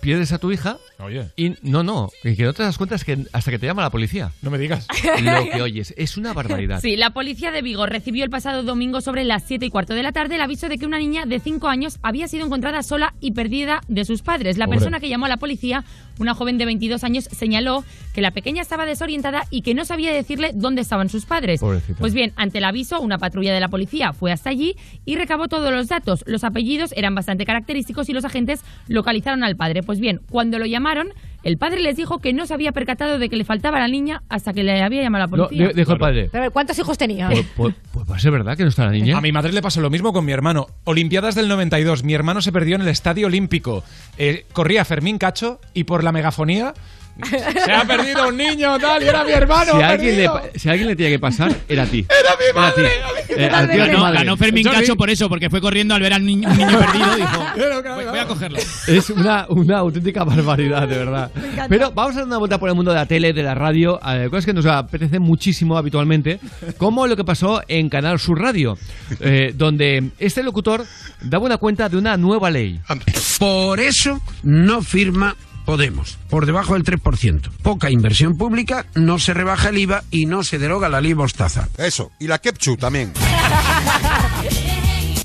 pierdes 0.00 0.32
a 0.32 0.38
tu 0.38 0.50
hija 0.52 0.78
Oye. 0.98 1.28
y 1.36 1.54
no, 1.62 1.82
no, 1.82 2.10
y 2.24 2.36
que 2.36 2.44
no 2.44 2.52
te 2.52 2.62
das 2.62 2.76
cuenta 2.78 2.94
es 2.94 3.04
que 3.04 3.18
hasta 3.32 3.50
que 3.50 3.58
te 3.58 3.66
llama 3.66 3.82
la 3.82 3.90
policía. 3.90 4.32
No 4.42 4.50
me 4.50 4.58
digas. 4.58 4.86
Lo 5.22 5.50
que 5.50 5.62
oyes 5.62 5.94
es 5.96 6.16
una 6.16 6.32
barbaridad. 6.32 6.80
Sí, 6.80 6.96
la 6.96 7.10
policía 7.10 7.50
de 7.50 7.62
Vigo 7.62 7.86
recibió 7.86 8.24
el 8.24 8.30
pasado 8.30 8.62
domingo 8.62 9.00
sobre 9.00 9.24
las 9.24 9.44
7 9.44 9.66
y 9.66 9.70
cuarto 9.70 9.94
de 9.94 10.02
la 10.02 10.12
tarde 10.12 10.36
el 10.36 10.40
aviso 10.40 10.68
de 10.68 10.78
que 10.78 10.86
una 10.86 10.98
niña 10.98 11.26
de 11.26 11.40
5 11.40 11.68
años 11.68 11.98
había 12.02 12.28
sido 12.28 12.46
encontrada 12.46 12.82
sola 12.82 13.14
y 13.20 13.32
perdida 13.32 13.80
de 13.88 14.04
sus 14.04 14.22
padres. 14.22 14.58
La 14.58 14.66
Pobre. 14.66 14.78
persona 14.78 15.00
que 15.00 15.08
llamó 15.08 15.26
a 15.26 15.28
la 15.28 15.36
policía, 15.36 15.84
una 16.18 16.34
joven 16.34 16.58
de 16.58 16.64
22 16.66 17.04
años, 17.04 17.24
señaló 17.30 17.84
que 18.14 18.20
la 18.20 18.30
pequeña 18.30 18.62
estaba 18.62 18.86
desorientada 18.86 19.44
y 19.50 19.62
que 19.62 19.74
no 19.74 19.84
sabía 19.84 20.12
decirle 20.12 20.52
dónde 20.54 20.82
estaban 20.82 21.08
sus 21.08 21.26
padres. 21.26 21.60
Pobrecita. 21.60 21.98
Pues 21.98 22.14
bien, 22.14 22.32
ante 22.36 22.58
el 22.58 22.64
aviso, 22.64 23.00
una 23.00 23.18
patrulla 23.18 23.52
de 23.52 23.60
la 23.60 23.68
policía 23.68 24.12
fue 24.12 24.32
hasta 24.32 24.50
allí 24.50 24.76
y 25.04 25.16
recabó 25.16 25.48
todos 25.48 25.72
los 25.72 25.88
datos. 25.88 26.24
Los 26.26 26.44
apellidos 26.44 26.92
eran 26.96 27.14
bastante 27.14 27.44
característicos 27.44 28.08
y 28.08 28.12
los 28.12 28.24
agentes 28.24 28.60
localizaron 28.88 29.44
al 29.44 29.56
padre. 29.56 29.82
Pues 29.82 30.00
bien, 30.00 30.20
cuando 30.30 30.58
lo 30.58 30.66
llamaron, 30.66 31.12
el 31.44 31.56
padre 31.58 31.80
les 31.80 31.96
dijo 31.96 32.18
que 32.18 32.32
no 32.32 32.46
se 32.46 32.54
había 32.54 32.72
percatado 32.72 33.18
de 33.18 33.28
que 33.28 33.36
le 33.36 33.44
faltaba 33.44 33.76
a 33.78 33.80
la 33.80 33.88
niña 33.88 34.22
hasta 34.28 34.52
que 34.52 34.62
le 34.64 34.82
había 34.82 35.02
llamado 35.02 35.24
a 35.24 35.26
la 35.26 35.30
policía. 35.30 35.68
di- 35.68 35.74
dijo 35.74 35.92
el 35.92 35.98
padre. 35.98 36.28
Pero, 36.32 36.50
¿cuántos 36.50 36.78
hijos 36.78 36.98
tenía? 36.98 37.28
Pues, 37.28 37.46
pues, 37.56 37.74
pues 37.92 38.06
puede 38.06 38.20
ser 38.20 38.32
verdad 38.32 38.56
que 38.56 38.64
no 38.64 38.68
está 38.68 38.84
la 38.86 38.90
niña. 38.92 39.16
A 39.16 39.20
mi 39.20 39.32
madre 39.32 39.52
le 39.52 39.62
pasó 39.62 39.80
lo 39.80 39.90
mismo 39.90 40.12
con 40.12 40.24
mi 40.24 40.32
hermano. 40.32 40.66
Olimpiadas 40.84 41.34
del 41.34 41.48
92. 41.48 42.02
Mi 42.04 42.14
hermano 42.14 42.40
se 42.42 42.52
perdió 42.52 42.76
en 42.76 42.82
el 42.82 42.88
Estadio 42.88 43.26
Olímpico. 43.28 43.84
Eh, 44.18 44.46
corría 44.52 44.84
Fermín 44.84 45.18
Cacho 45.18 45.60
y 45.74 45.84
por 45.84 46.02
la 46.04 46.12
megafonía 46.12 46.74
se 47.64 47.72
ha 47.72 47.84
perdido 47.84 48.28
un 48.28 48.36
niño 48.36 48.78
tal 48.78 49.02
y 49.02 49.06
era 49.08 49.24
mi 49.24 49.32
hermano. 49.32 49.72
si, 49.76 49.82
alguien 49.82 50.16
le, 50.16 50.30
si 50.54 50.68
alguien 50.68 50.88
le 50.88 50.96
tenía 50.96 51.10
que 51.12 51.18
pasar, 51.18 51.54
era 51.68 51.82
a 51.82 51.86
ti. 51.86 52.06
Era 52.18 52.30
mi 52.38 52.44
Era 52.44 52.68
a 52.68 52.74
ti. 52.74 52.80
madre. 52.80 52.92
Eh, 53.28 53.50
a 53.52 53.66
ti 53.66 53.72
era 53.74 53.84
tu 53.84 53.90
Ganó, 53.92 53.98
madre. 54.00 54.18
ganó 54.18 54.36
Fermín 54.36 54.64
Jordi, 54.64 54.80
Cacho 54.80 54.96
por 54.96 55.10
eso, 55.10 55.28
porque 55.28 55.50
fue 55.50 55.60
corriendo 55.60 55.94
al 55.94 56.00
ver 56.00 56.12
al 56.12 56.24
niño, 56.24 56.48
un 56.48 56.56
niño 56.56 56.78
perdido 56.78 57.18
y 57.18 57.20
dijo, 57.20 57.94
voy, 57.94 58.04
voy 58.06 58.18
a 58.18 58.26
cogerlo. 58.26 58.58
Es 58.58 59.10
una, 59.10 59.46
una 59.48 59.78
auténtica 59.78 60.24
barbaridad, 60.24 60.88
de 60.88 60.98
verdad. 60.98 61.30
Pero 61.68 61.92
vamos 61.92 62.14
a 62.14 62.18
dar 62.20 62.26
una 62.26 62.38
vuelta 62.38 62.58
por 62.58 62.68
el 62.68 62.74
mundo 62.74 62.90
de 62.92 62.96
la 62.96 63.06
tele, 63.06 63.32
de 63.32 63.42
la 63.42 63.54
radio, 63.54 64.00
eh, 64.06 64.28
cosas 64.30 64.46
que 64.46 64.52
nos 64.54 64.66
apetecen 64.66 65.22
muchísimo 65.22 65.76
habitualmente, 65.76 66.40
como 66.78 67.06
lo 67.06 67.16
que 67.16 67.24
pasó 67.24 67.62
en 67.68 67.88
Canal 67.88 68.18
Sur 68.18 68.40
Radio, 68.40 68.78
eh, 69.20 69.52
donde 69.54 70.10
este 70.18 70.42
locutor 70.42 70.84
daba 71.20 71.44
una 71.46 71.58
cuenta 71.58 71.88
de 71.88 71.96
una 71.96 72.16
nueva 72.16 72.50
ley. 72.50 72.80
Por 73.38 73.78
eso 73.80 74.20
no 74.42 74.82
firma 74.82 75.36
Podemos, 75.68 76.16
por 76.30 76.46
debajo 76.46 76.72
del 76.72 76.82
3%. 76.82 77.50
Poca 77.62 77.90
inversión 77.90 78.38
pública, 78.38 78.86
no 78.94 79.18
se 79.18 79.34
rebaja 79.34 79.68
el 79.68 79.76
IVA 79.76 80.02
y 80.10 80.24
no 80.24 80.42
se 80.42 80.58
deroga 80.58 80.88
la 80.88 81.02
ley 81.02 81.14
Mostaza. 81.14 81.68
Eso, 81.76 82.10
y 82.18 82.26
la 82.26 82.38
Kepchu 82.38 82.78
también. 82.78 83.12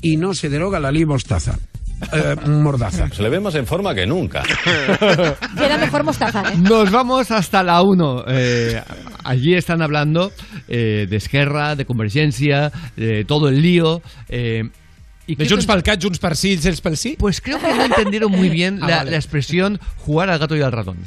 Y 0.02 0.18
no 0.18 0.34
se 0.34 0.50
deroga 0.50 0.78
la 0.80 0.92
ley 0.92 1.06
Mostaza. 1.06 1.58
Eh, 2.12 2.36
mordaza. 2.46 3.08
Se 3.08 3.22
le 3.22 3.30
ve 3.30 3.40
más 3.40 3.54
en 3.54 3.66
forma 3.66 3.94
que 3.94 4.04
nunca. 4.04 4.42
Queda 5.56 5.78
mejor 5.78 6.04
mostaza, 6.04 6.42
¿eh? 6.52 6.56
Nos 6.58 6.90
vamos 6.90 7.30
hasta 7.30 7.62
la 7.62 7.80
1. 7.80 8.24
Eh, 8.28 8.82
allí 9.24 9.54
están 9.54 9.80
hablando 9.80 10.30
eh, 10.68 11.06
de 11.08 11.16
Esquerra, 11.16 11.74
de 11.74 11.86
Convergencia, 11.86 12.70
de 12.96 13.24
todo 13.24 13.48
el 13.48 13.62
lío. 13.62 14.02
Y 15.26 15.36
De 15.36 15.48
Junts 15.48 15.64
pel 15.66 15.82
Cat, 15.82 16.02
Junts 16.02 16.18
per 16.18 16.36
sí, 16.36 16.58
Junts 16.62 16.80
pel 16.80 16.96
sí. 16.96 17.16
Pues 17.18 17.40
creo 17.40 17.58
que 17.58 17.72
no 17.74 17.84
entendieron 17.84 18.30
muy 18.30 18.48
bien 18.50 18.78
Ah, 18.82 18.88
la, 18.88 18.96
vale. 18.98 19.10
la 19.12 19.16
expresión 19.16 19.80
jugar 20.04 20.28
al 20.30 20.38
gato 20.38 20.54
y 20.56 20.62
al 20.62 20.72
ratón. 20.72 20.98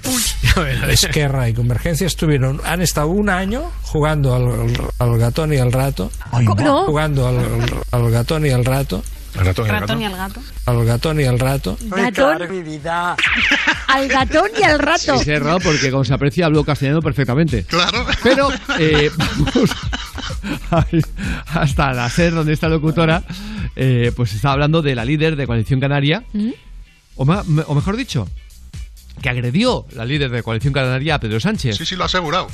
Esquerra 0.89 1.49
y 1.49 1.53
Convergencia 1.53 2.07
estuvieron, 2.07 2.61
han 2.65 2.81
estado 2.81 3.09
un 3.09 3.29
año 3.29 3.71
jugando 3.83 4.33
al, 4.35 4.73
al 4.99 5.17
gatón 5.19 5.53
y 5.53 5.57
al 5.57 5.71
rato. 5.71 6.11
no. 6.57 6.85
Jugando 6.85 7.27
al, 7.27 7.37
al 7.91 8.11
gatón 8.11 8.45
y 8.45 8.49
al 8.49 8.65
rato. 8.65 9.03
Ratón 9.37 10.01
y 10.01 10.05
al 10.05 10.15
gato. 10.15 10.41
Al 10.65 10.85
gatón 10.85 11.19
y 11.19 11.23
al 11.25 11.39
rato. 11.39 11.77
Gatón. 11.81 12.37
Al 13.87 14.07
gatón 14.09 14.49
y 14.59 14.63
al 14.63 14.79
rato. 14.79 15.17
Sí, 15.19 15.31
es 15.31 15.41
raro 15.41 15.59
porque 15.59 15.89
como 15.91 16.03
se 16.03 16.13
aprecia 16.13 16.45
hablo 16.45 16.63
castellano 16.63 17.01
perfectamente. 17.01 17.63
Claro. 17.63 18.05
Pero 18.21 18.49
eh, 18.79 19.09
vamos 19.17 19.69
hasta 21.53 21.93
la 21.93 22.09
SER 22.09 22.33
donde 22.33 22.53
esta 22.53 22.67
locutora 22.69 23.23
eh, 23.75 24.11
pues 24.15 24.33
está 24.33 24.51
hablando 24.51 24.81
de 24.81 24.95
la 24.95 25.05
líder 25.05 25.35
de 25.35 25.47
Coalición 25.47 25.79
Canaria, 25.79 26.23
o, 27.15 27.25
ma- 27.25 27.43
o 27.67 27.75
mejor 27.75 27.95
dicho, 27.95 28.27
que 29.21 29.29
agredió 29.29 29.85
la 29.93 30.05
líder 30.05 30.29
de 30.31 30.43
Coalición 30.43 30.73
Canaria 30.73 31.15
a 31.15 31.19
Pedro 31.19 31.39
Sánchez. 31.39 31.77
Sí, 31.77 31.85
sí, 31.85 31.95
lo 31.95 32.03
ha 32.03 32.07
asegurado. 32.07 32.47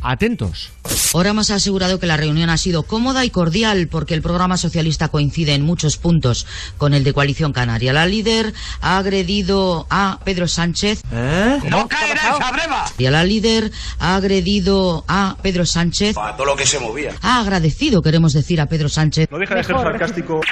Atentos. 0.00 0.70
Ahora 1.14 1.30
hemos 1.30 1.50
asegurado 1.50 1.98
que 1.98 2.06
la 2.06 2.16
reunión 2.16 2.50
ha 2.50 2.56
sido 2.56 2.82
cómoda 2.82 3.24
y 3.24 3.30
cordial 3.30 3.88
porque 3.90 4.14
el 4.14 4.22
programa 4.22 4.56
socialista 4.56 5.08
coincide 5.08 5.54
en 5.54 5.62
muchos 5.62 5.96
puntos 5.96 6.46
con 6.76 6.94
el 6.94 7.04
de 7.04 7.12
Coalición 7.12 7.52
Canaria. 7.52 7.92
La 7.92 8.06
líder 8.06 8.52
ha 8.80 8.98
agredido 8.98 9.86
a 9.90 10.18
Pedro 10.24 10.48
Sánchez. 10.48 11.02
¡No 11.10 11.88
caerá 11.88 12.36
esa 12.36 12.52
breva! 12.52 12.84
Y 12.98 13.06
a 13.06 13.10
la 13.10 13.24
líder 13.24 13.70
ha 13.98 14.16
agredido 14.16 15.04
a 15.08 15.36
Pedro 15.42 15.66
Sánchez. 15.66 16.16
A 16.18 16.36
todo 16.36 16.46
lo 16.46 16.56
que 16.56 16.66
se 16.66 16.78
movía. 16.78 17.14
Ha 17.22 17.40
agradecido, 17.40 18.02
queremos 18.02 18.32
decir, 18.32 18.60
a 18.60 18.66
Pedro 18.66 18.88
Sánchez. 18.88 19.28
No 19.30 19.38
deja 19.38 19.54
de 19.54 19.64
ser 19.64 19.76
sarcástico. 19.76 20.40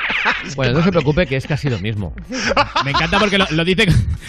Bueno, 0.54 0.74
no 0.74 0.84
se 0.84 0.90
preocupe 0.90 1.26
que 1.26 1.36
es 1.36 1.46
casi 1.46 1.68
lo 1.68 1.78
mismo. 1.78 2.14
Me 2.84 2.92
encanta 2.92 3.18
porque 3.18 3.36
lo, 3.36 3.46
lo 3.50 3.64
dice 3.64 3.86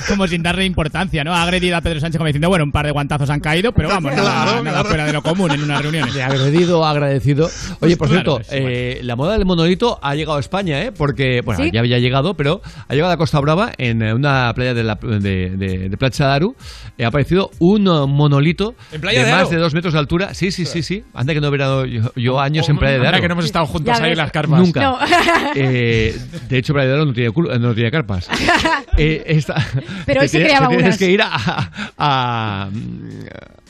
como 0.07 0.27
sin 0.27 0.41
darle 0.41 0.65
importancia, 0.65 1.23
¿no? 1.23 1.33
Ha 1.33 1.43
agredido 1.43 1.77
a 1.77 1.81
Pedro 1.81 1.99
Sánchez 1.99 2.17
como 2.17 2.27
diciendo, 2.27 2.49
bueno, 2.49 2.65
un 2.65 2.71
par 2.71 2.85
de 2.85 2.91
guantazos 2.91 3.29
han 3.29 3.39
caído, 3.39 3.71
pero 3.71 3.89
vamos, 3.89 4.13
nada, 4.15 4.61
nada 4.61 4.61
claro. 4.61 4.85
fuera 4.85 5.06
de 5.07 5.13
lo 5.13 5.21
común 5.21 5.51
en 5.51 5.63
unas 5.63 5.81
reuniones. 5.81 6.13
De 6.13 6.21
agredido, 6.23 6.85
agradecido. 6.85 7.49
Oye, 7.79 7.97
por 7.97 8.07
Claro, 8.09 8.39
cierto, 8.43 8.55
eh, 8.55 8.99
la 9.03 9.15
moda 9.15 9.33
del 9.33 9.45
monolito 9.45 9.97
ha 10.01 10.13
llegado 10.15 10.37
a 10.37 10.39
España, 10.39 10.81
¿eh? 10.83 10.91
Porque, 10.91 11.41
bueno, 11.43 11.63
¿Sí? 11.63 11.71
ya 11.73 11.79
había 11.79 11.97
llegado, 11.99 12.33
pero 12.35 12.61
ha 12.87 12.93
llegado 12.93 13.11
a 13.13 13.17
Costa 13.17 13.39
Brava, 13.39 13.71
en 13.77 14.03
una 14.03 14.51
playa 14.53 14.73
de, 14.73 14.83
la, 14.83 14.95
de, 15.01 15.49
de, 15.57 15.89
de 15.89 16.23
Aru. 16.25 16.55
eh, 16.97 17.05
ha 17.05 17.07
aparecido 17.07 17.49
un 17.59 17.87
eh, 17.87 18.05
monolito 18.07 18.75
¿En 18.91 19.01
Playa 19.01 19.19
de, 19.21 19.25
de 19.25 19.31
más 19.31 19.49
de 19.49 19.57
dos 19.57 19.73
metros 19.73 19.93
de 19.93 19.99
altura. 19.99 20.33
Sí, 20.33 20.51
sí, 20.51 20.65
sí, 20.65 20.83
sí. 20.83 21.03
Anda 21.13 21.33
que 21.33 21.41
no 21.41 21.49
hubiera 21.49 21.67
dado 21.67 21.85
yo, 21.85 22.11
yo 22.15 22.39
años 22.39 22.67
en 22.69 22.77
Playa 22.77 22.99
de 22.99 23.07
Aro. 23.07 23.21
que 23.21 23.27
no 23.27 23.33
hemos 23.33 23.45
estado 23.45 23.65
juntos 23.65 23.99
ahí 23.99 24.11
en 24.11 24.17
las 24.17 24.31
carpas. 24.31 24.59
Nunca. 24.59 24.81
No. 24.81 24.97
Eh, 25.55 26.15
de 26.49 26.57
hecho, 26.57 26.73
Playa 26.73 26.89
de 26.89 26.93
Aro 26.95 27.05
no 27.05 27.13
tiene, 27.13 27.29
culo- 27.31 27.57
no 27.59 27.73
tiene 27.73 27.89
carpas. 27.91 28.29
Eh, 28.99 29.23
esta- 29.27 29.63
Pero 30.07 30.21
hoy 30.21 30.27
se 30.27 30.39
tienes- 30.39 30.47
creaban 30.53 30.69
te 30.71 30.77
tienes 30.77 30.97
que 30.97 31.11
ir 31.11 31.21
a... 31.21 31.29
a, 31.97 32.69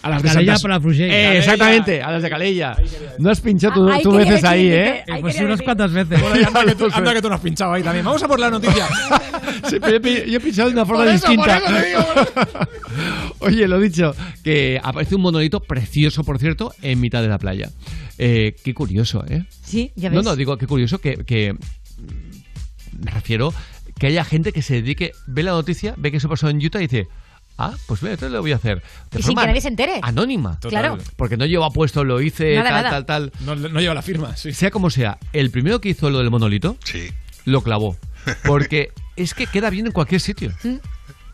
a 0.03 0.09
las 0.09 0.23
de 0.23 0.30
Calella 0.30 0.53
Santas- 0.53 0.61
por 0.61 0.72
la 0.72 0.80
Fruixell. 0.80 1.11
Eh, 1.11 1.27
Calella. 1.28 1.40
exactamente, 1.40 2.02
a 2.02 2.12
las 2.12 2.24
de 2.24 2.30
Calella. 2.30 2.78
No 3.20 3.30
has 3.30 3.41
pinchado 3.41 3.74
tú, 3.76 3.90
Ah, 3.90 3.99
tú 4.02 4.12
veces 4.14 4.44
ahí, 4.44 4.68
¿eh? 4.72 5.04
Pues 5.22 5.40
unas 5.40 5.62
cuantas 5.62 5.91
veces. 5.91 6.20
Bueno, 6.22 6.48
anda, 6.48 6.66
que 6.66 6.76
tú, 6.76 6.88
anda 6.94 7.14
que 7.14 7.22
tú 7.22 7.30
no 7.30 7.36
has 7.36 7.41
pinchado 7.41 7.74
ahí 7.74 7.84
también. 7.84 8.06
Vamos 8.06 8.22
a 8.24 8.28
por 8.28 8.40
la 8.40 8.49
noticia. 8.49 8.86
Sí, 9.70 9.78
pero 9.82 9.98
yo, 9.99 10.10
he- 10.10 10.30
yo 10.32 10.38
he 10.38 10.40
pinchado 10.40 10.70
de 10.70 10.74
una 10.76 10.86
forma 10.86 11.04
Por 11.04 11.14
eso, 11.14 11.28
distinta. 11.28 11.60
por 11.60 11.74
eso 11.74 11.82
te 11.82 11.88
digo, 11.88 12.68
Oye, 13.40 13.68
lo 13.68 13.80
dicho, 13.80 14.16
que 14.44 14.80
aparece 14.82 15.16
un 15.16 15.22
monolito 15.22 15.60
precioso, 15.62 16.24
por 16.24 16.38
cierto, 16.40 16.74
en 16.82 16.99
mitad 17.02 17.22
de 17.22 17.28
la 17.28 17.38
playa. 17.38 17.70
Eh, 18.18 18.56
qué 18.64 18.74
curioso, 18.74 19.26
¿eh? 19.28 19.44
Sí, 19.64 19.91
ya 19.95 20.10
No, 20.10 20.18
ves. 20.18 20.26
no, 20.26 20.36
digo, 20.36 20.58
qué 20.58 20.68
curioso 20.68 20.99
que, 20.99 21.16
que 21.26 21.54
me 22.99 23.12
refiero 23.12 23.54
que 23.99 24.08
haya 24.08 24.24
gente 24.24 24.52
que 24.52 24.62
se 24.62 24.76
dedique, 24.76 25.12
ve 25.28 25.44
la 25.44 25.52
noticia, 25.52 25.94
ve 25.98 26.12
que 26.12 26.18
eso 26.18 26.30
pasó 26.30 26.49
en 26.49 26.64
Utah 26.64 26.80
y 26.80 26.88
dice, 26.88 27.08
ah, 27.58 27.74
pues 27.88 28.02
mira, 28.02 28.14
entonces 28.14 28.34
lo 28.34 28.42
voy 28.42 28.52
a 28.52 28.56
hacer. 28.58 28.82
De 29.12 29.20
Y 29.20 29.24
sin 29.24 29.36
que 29.38 29.46
nadie 29.48 29.62
se 29.62 29.68
entere. 29.70 30.00
Anónima. 30.02 30.60
Claro. 30.62 30.98
Porque 31.16 31.38
no 31.38 31.46
lleva 31.46 31.70
puesto, 31.72 32.04
lo 32.04 32.22
hice, 32.22 32.56
Nada, 32.56 32.70
tal, 32.70 32.84
nada. 32.84 32.90
tal, 32.90 33.06
tal. 33.06 33.32
No, 33.46 33.56
no 33.70 33.80
lleva 33.80 33.94
la 33.94 34.02
firma, 34.02 34.36
sí. 34.38 34.54
Sea 34.54 34.72
como 34.72 34.90
sea, 34.90 35.18
el 35.34 35.52
primero 35.52 35.82
que 35.82 35.90
hizo 35.90 36.10
lo 36.10 36.20
del 36.20 36.30
monolito, 36.30 36.78
Sí. 36.84 37.10
lo 37.46 37.62
clavó. 37.62 37.98
Porque 38.46 38.92
es 39.16 39.34
que 39.34 39.48
queda 39.48 39.70
bien 39.70 39.86
en 39.88 39.92
cualquier 39.94 40.22
sitio. 40.22 40.52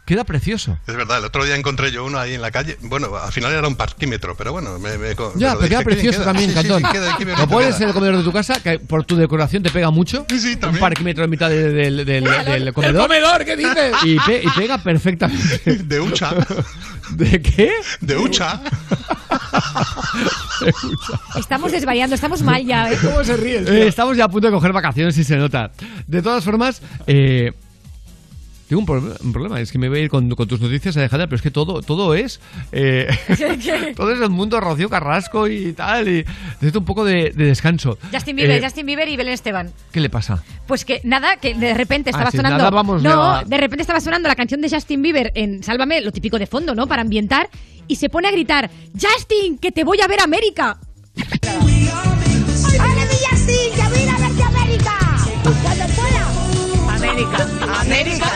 Queda 0.06 0.26
precioso. 0.26 0.78
Es 0.86 0.96
verdad, 0.98 1.20
el 1.20 1.24
otro 1.26 1.46
día 1.46 1.56
encontré 1.56 1.90
yo 1.90 2.04
uno 2.04 2.20
ahí 2.20 2.34
en 2.34 2.42
la 2.42 2.52
calle. 2.52 2.78
Bueno, 2.82 3.16
al 3.16 3.32
final 3.32 3.54
era 3.54 3.66
un 3.66 3.78
parquímetro, 3.78 4.36
pero 4.36 4.52
bueno, 4.52 4.78
me, 4.78 4.98
me- 4.98 5.16
Ya, 5.16 5.16
me 5.16 5.54
lo 5.54 5.58
pero 5.60 5.70
queda 5.70 5.82
precioso 5.82 6.18
queda. 6.20 6.26
también, 6.26 6.50
Sí, 6.52 6.56
sí, 6.58 6.62
sí, 6.62 6.68
Cantón. 6.84 7.38
Lo 7.40 7.48
pones 7.48 7.80
en 7.80 7.88
el 7.88 7.94
comedor 7.94 8.18
de 8.18 8.24
tu 8.24 8.34
casa, 8.34 8.62
que 8.62 8.80
por 8.80 9.06
tu 9.06 9.16
decoración 9.16 9.64
te 9.64 9.70
pega 9.70 9.92
mucho. 9.92 10.26
un 10.70 10.78
parquímetro 10.78 11.24
en 11.24 11.30
mitad 11.30 11.50
de- 11.50 11.72
del, 11.72 12.06
del- 12.06 12.24
del 12.26 12.74
comedor. 12.74 13.04
comedor, 13.04 13.46
¿qué 13.46 13.56
dices? 13.56 13.94
Y, 14.04 14.20
pe- 14.20 14.42
y 14.44 14.50
pega 14.50 14.78
perfectamente. 14.78 15.62
De 15.84 16.00
hucha. 16.02 16.32
¿De 17.12 17.42
qué? 17.42 17.72
De 18.02 18.18
hucha. 18.18 18.62
Estamos 21.38 21.72
desvariando, 21.72 22.16
estamos 22.16 22.42
mal 22.42 22.66
ya. 22.66 22.92
¿eh? 22.92 22.98
¿Cómo 23.02 23.24
se 23.24 23.38
ríe? 23.38 23.60
Eh, 23.60 23.88
estamos 23.88 24.18
ya 24.18 24.26
a 24.26 24.30
punto 24.30 24.48
de 24.48 24.54
coger 24.54 24.74
vacaciones 24.74 25.18
y 25.18 25.24
se 25.24 25.38
nota. 25.38 25.72
De 26.08 26.22
todas 26.22 26.44
formas, 26.44 26.82
eh, 27.08 27.54
tengo 28.78 28.94
un, 28.94 29.16
un 29.24 29.34
problema. 29.34 29.60
Es 29.60 29.72
que 29.72 29.78
me 29.78 29.90
voy 29.90 30.00
a 30.00 30.02
ir 30.04 30.10
con, 30.10 30.30
con 30.32 30.48
tus 30.48 30.60
noticias, 30.60 30.96
Alejandra, 30.98 31.28
pero 31.28 31.36
es 31.38 31.42
que 31.42 31.52
todo, 31.52 31.82
todo 31.82 32.14
es. 32.16 32.40
eh, 32.72 33.08
todo 33.96 34.12
es 34.14 34.22
el 34.22 34.30
mundo 34.30 34.60
Rocío 34.60 34.90
Carrasco 34.90 35.48
y 35.48 35.74
tal. 35.74 36.08
Y 36.08 36.26
necesito 36.56 36.80
un 36.80 36.86
poco 36.86 37.04
de, 37.06 37.32
de 37.32 37.46
descanso. 37.46 37.98
Justin 38.12 38.36
Bieber, 38.36 38.58
Eh, 38.60 38.64
Justin 38.64 38.86
Bieber 38.86 39.08
y 39.10 39.18
Belén 39.18 39.34
Esteban. 39.34 39.72
¿Qué 39.92 40.00
le 40.00 40.10
pasa? 40.10 40.44
Pues 40.68 40.86
que 40.86 41.02
nada, 41.04 41.38
que 41.38 41.54
de 41.54 41.74
repente 41.74 42.10
estaba 42.10 42.30
Ah, 42.30 42.32
si 42.32 42.38
sonando. 42.38 42.58
nada, 42.58 42.70
vamos 42.70 43.02
no, 43.04 43.44
de 43.44 43.58
repente 43.58 43.82
estaba 43.82 44.00
sonando 44.00 44.28
la 44.30 44.36
canción 44.36 44.62
de 44.62 44.70
Justin 44.70 45.02
Bieber 45.02 45.32
en 45.36 45.64
Sálvame, 45.64 46.02
lo 46.02 46.12
típico 46.12 46.40
de 46.40 46.48
fondo, 46.48 46.74
¿no? 46.76 46.88
Para 46.88 47.02
ambientar. 47.02 47.50
Y 47.88 47.98
se 47.98 48.10
pone 48.10 48.28
a 48.30 48.32
gritar: 48.32 48.70
¡Justin, 49.00 49.58
que 49.58 49.72
te 49.72 49.84
voy 49.84 50.00
a 50.02 50.08
ver 50.08 50.22
a 50.22 50.24
América! 50.24 50.78
¡Hola, 51.16 53.06
mi 53.06 53.18
Justin! 53.30 53.74
¡Que 53.76 53.82
voy 53.90 54.00
a 54.00 54.04
ir 54.04 54.10
a 54.10 54.18
verte 54.18 54.44
a 54.44 54.48
América! 54.48 54.98
¡Cuando 55.44 55.86
pueda! 55.96 56.96
América. 56.96 57.48
América 57.82 58.32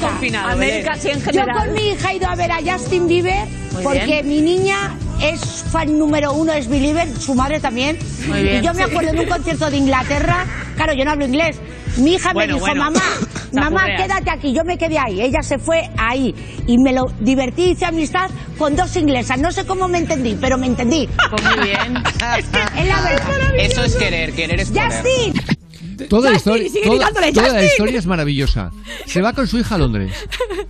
confinados. 0.00 0.52
América 0.52 0.94
sí 0.96 1.08
en 1.10 1.20
Yo 1.32 1.44
con 1.46 1.72
mi 1.74 1.88
hija 1.90 2.12
he 2.12 2.16
ido 2.16 2.28
a 2.28 2.34
ver 2.34 2.52
a 2.52 2.58
Justin 2.64 3.06
Bieber 3.06 3.46
Muy 3.72 3.82
porque 3.82 4.04
bien. 4.22 4.28
mi 4.28 4.40
niña 4.40 4.96
es 5.22 5.64
fan 5.70 5.98
número 5.98 6.32
uno, 6.32 6.52
es 6.52 6.68
believer, 6.68 7.08
su 7.18 7.34
madre 7.34 7.60
también. 7.60 7.98
Muy 8.28 8.42
bien, 8.42 8.62
y 8.62 8.66
yo 8.66 8.72
me 8.74 8.84
sí. 8.84 8.90
acuerdo 8.90 9.12
de 9.12 9.20
un 9.20 9.28
concierto 9.28 9.70
de 9.70 9.76
Inglaterra, 9.78 10.44
claro, 10.76 10.92
yo 10.96 11.04
no 11.04 11.12
hablo 11.12 11.24
inglés. 11.26 11.58
Mi 11.98 12.14
hija 12.14 12.32
Bueno, 12.34 12.54
me 12.54 12.60
dijo, 12.60 12.66
bueno. 12.66 12.84
mamá, 12.84 13.02
mamá, 13.52 13.86
quédate 13.96 14.30
aquí. 14.30 14.52
Yo 14.52 14.62
me 14.64 14.76
quedé 14.76 14.98
ahí. 14.98 15.22
Ella 15.22 15.40
se 15.40 15.58
fue 15.58 15.88
ahí. 15.96 16.34
Y 16.66 16.76
me 16.76 16.92
lo 16.92 17.04
divertí, 17.20 17.70
hice 17.70 17.86
amistad 17.86 18.30
con 18.58 18.76
dos 18.76 18.94
inglesas. 18.96 19.38
No 19.38 19.50
sé 19.50 19.64
cómo 19.64 19.88
me 19.88 19.96
entendí, 19.98 20.36
pero 20.38 20.58
me 20.58 20.66
entendí. 20.66 21.08
Pues 21.30 21.42
muy 21.42 21.64
bien. 21.64 21.96
es 22.38 22.44
que 22.48 22.80
es 22.82 22.86
la 22.86 23.00
verdad. 23.10 23.54
Eso 23.56 23.82
es 23.84 23.96
querer, 23.96 24.34
querer 24.34 24.60
es 24.60 24.68
poder. 24.70 24.92
Justin, 24.92 25.32
Toda, 26.08 26.30
la 26.30 26.38
toda, 26.38 26.58
toda 27.32 27.52
la 27.52 27.64
historia 27.64 27.98
es 27.98 28.06
maravillosa. 28.06 28.70
Se 29.06 29.22
va 29.22 29.32
con 29.32 29.46
su 29.46 29.58
hija 29.58 29.74
a 29.76 29.78
Londres. 29.78 30.12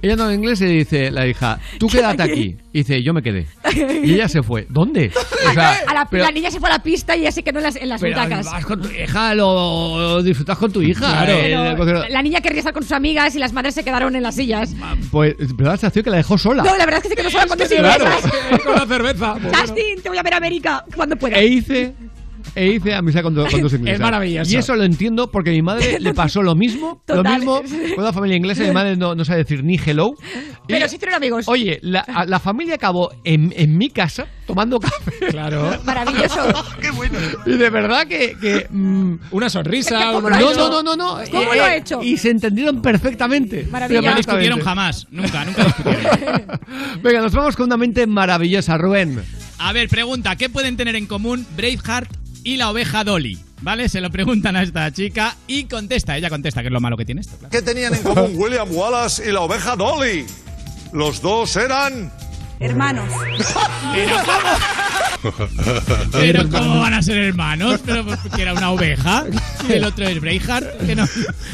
Ella 0.02 0.16
no 0.16 0.24
habla 0.24 0.34
inglés 0.34 0.60
y 0.60 0.64
le 0.64 0.70
dice 0.72 1.10
la 1.10 1.26
hija, 1.26 1.58
tú 1.78 1.88
quédate 1.90 2.22
aquí. 2.22 2.56
Y 2.72 2.78
dice, 2.80 3.02
yo 3.02 3.12
me 3.14 3.22
quedé. 3.22 3.46
Y 4.04 4.14
ella 4.14 4.28
se 4.28 4.42
fue. 4.42 4.66
¿Dónde? 4.68 5.10
O 5.48 5.52
sea, 5.52 5.78
A 5.86 5.94
la, 5.94 6.06
pero- 6.06 6.24
la 6.24 6.30
niña 6.32 6.50
se 6.50 6.58
fue 6.60 6.68
a 6.68 6.72
la 6.72 6.82
pista 6.82 7.16
y 7.16 7.20
ella 7.20 7.30
se 7.32 7.42
quedó 7.42 7.58
en 7.58 7.64
las, 7.64 7.76
en 7.76 7.88
las 7.88 8.00
pero 8.00 8.16
butacas. 8.20 8.46
vas 8.46 8.64
con 8.66 8.82
tu 8.82 8.88
hija, 8.90 9.34
lo, 9.34 9.98
lo 9.98 10.22
disfrutas 10.22 10.58
con 10.58 10.72
tu 10.72 10.82
hija. 10.82 10.98
Claro. 11.00 11.32
Eh, 11.32 11.74
Pero 11.78 12.08
la 12.08 12.20
niña 12.22 12.40
quería 12.40 12.58
estar 12.58 12.72
con 12.74 12.82
sus 12.82 12.92
amigas 12.92 13.34
y 13.36 13.38
las 13.38 13.52
madres 13.52 13.74
se 13.74 13.84
quedaron 13.84 14.14
en 14.16 14.22
las 14.24 14.34
sillas. 14.34 14.74
Pues, 15.10 15.34
pero 15.56 15.70
la 15.70 15.76
sensación 15.76 16.04
que 16.04 16.10
la 16.10 16.16
dejó 16.18 16.36
sola. 16.36 16.62
No, 16.64 16.76
la 16.76 16.84
verdad 16.84 16.98
es 16.98 17.02
que 17.04 17.08
se 17.10 17.16
quedó 17.16 17.30
sola 17.30 17.46
cuando 17.46 17.64
se 17.66 17.76
Claro. 17.76 18.04
Con 18.64 18.74
la 18.74 18.86
cerveza. 18.86 19.34
Justin, 19.60 20.02
te 20.02 20.08
voy 20.08 20.18
a 20.18 20.22
ver 20.22 20.34
a 20.34 20.36
América 20.38 20.84
cuando 20.94 21.16
puedas. 21.16 21.38
E 21.38 21.46
hice, 21.46 21.94
e 22.54 22.66
hice 22.68 22.94
amistad 22.94 23.22
con, 23.22 23.34
tu- 23.34 23.44
con 23.46 23.60
tus 23.60 23.72
ingleses. 23.74 23.94
Es 23.94 24.00
maravilloso. 24.00 24.50
Y 24.52 24.56
eso 24.56 24.74
lo 24.76 24.84
entiendo 24.84 25.30
porque 25.30 25.50
a 25.50 25.52
mi 25.52 25.62
madre 25.62 25.96
le 26.00 26.14
pasó 26.14 26.42
lo 26.42 26.54
mismo. 26.54 27.02
Total. 27.06 27.44
Lo 27.44 27.62
mismo 27.62 27.94
con 27.94 28.04
la 28.04 28.12
familia 28.12 28.36
inglesa. 28.36 28.62
Mi 28.64 28.70
madre 28.72 28.96
no, 28.96 29.14
no 29.14 29.24
sabe 29.24 29.38
decir 29.40 29.62
ni 29.64 29.76
hello. 29.84 30.12
Pero 30.68 30.88
sí 30.88 30.96
hicieron 30.96 31.14
amigos. 31.16 31.46
Oye, 31.48 31.78
la, 31.82 32.00
a- 32.00 32.24
la 32.24 32.38
familia 32.40 32.74
acabó 32.76 33.10
en, 33.24 33.52
en 33.56 33.76
mi 33.76 33.88
casa 33.90 34.26
tomando 34.46 34.78
café. 34.80 35.12
Claro. 35.30 35.72
Maravilloso. 35.84 36.40
Y 37.46 37.50
de 37.56 37.70
verdad 37.70 38.06
que. 38.06 38.36
que, 38.40 38.66
mm, 38.70 39.14
Una 39.32 39.48
sonrisa. 39.50 40.12
¿Cómo 40.12 40.18
un- 40.26 40.30
lo 40.30 40.36
ha 40.36 40.40
no, 40.40 40.54
no, 40.54 40.68
no, 40.70 40.82
no, 40.82 40.96
no. 40.96 41.18
¿Cómo 41.30 41.52
Eh, 41.52 41.56
lo 41.56 41.64
ha 41.64 41.76
hecho? 41.76 42.02
Y 42.02 42.16
se 42.16 42.30
entendieron 42.30 42.80
perfectamente. 42.82 43.66
Maravilloso. 43.70 44.08
No 44.10 44.16
discutieron 44.16 44.60
jamás, 44.60 45.06
nunca, 45.10 45.44
nunca 45.44 45.64
discutieron. 45.64 46.06
Venga, 47.02 47.20
nos 47.20 47.32
vamos 47.32 47.56
con 47.56 47.66
una 47.66 47.76
mente 47.76 48.06
maravillosa, 48.06 48.76
Rubén. 48.78 49.20
A 49.58 49.72
ver, 49.72 49.88
pregunta, 49.88 50.36
¿qué 50.36 50.48
pueden 50.48 50.76
tener 50.76 50.96
en 50.96 51.06
común 51.06 51.46
Braveheart 51.56 52.10
y 52.46 52.56
la 52.56 52.70
oveja 52.70 53.02
Dolly? 53.02 53.40
¿Vale? 53.60 53.88
Se 53.88 54.00
lo 54.00 54.08
preguntan 54.10 54.54
a 54.54 54.62
esta 54.62 54.92
chica 54.92 55.36
y 55.48 55.64
contesta, 55.64 56.16
ella 56.16 56.30
contesta, 56.30 56.60
que 56.60 56.68
es 56.68 56.72
lo 56.72 56.80
malo 56.80 56.96
que 56.96 57.04
tiene 57.04 57.22
esto. 57.22 57.36
¿Qué 57.50 57.60
tenían 57.60 57.92
en 57.92 58.02
común 58.04 58.32
William 58.34 58.68
Wallace 58.70 59.28
y 59.28 59.32
la 59.32 59.40
oveja 59.40 59.74
Dolly? 59.74 60.24
Los 60.92 61.20
dos 61.20 61.56
eran... 61.56 62.12
Hermanos. 62.60 63.04
Pero 66.12 66.48
¿cómo 66.48 66.80
van 66.80 66.94
a 66.94 67.02
ser 67.02 67.18
hermanos? 67.18 67.80
Pero 67.84 68.04
que 68.34 68.42
era 68.42 68.52
una 68.54 68.70
oveja 68.70 69.24
y 69.68 69.72
el 69.72 69.84
otro 69.84 70.06
es 70.06 70.20
Braveheart, 70.20 70.86
que 70.86 70.94
no, 70.94 71.04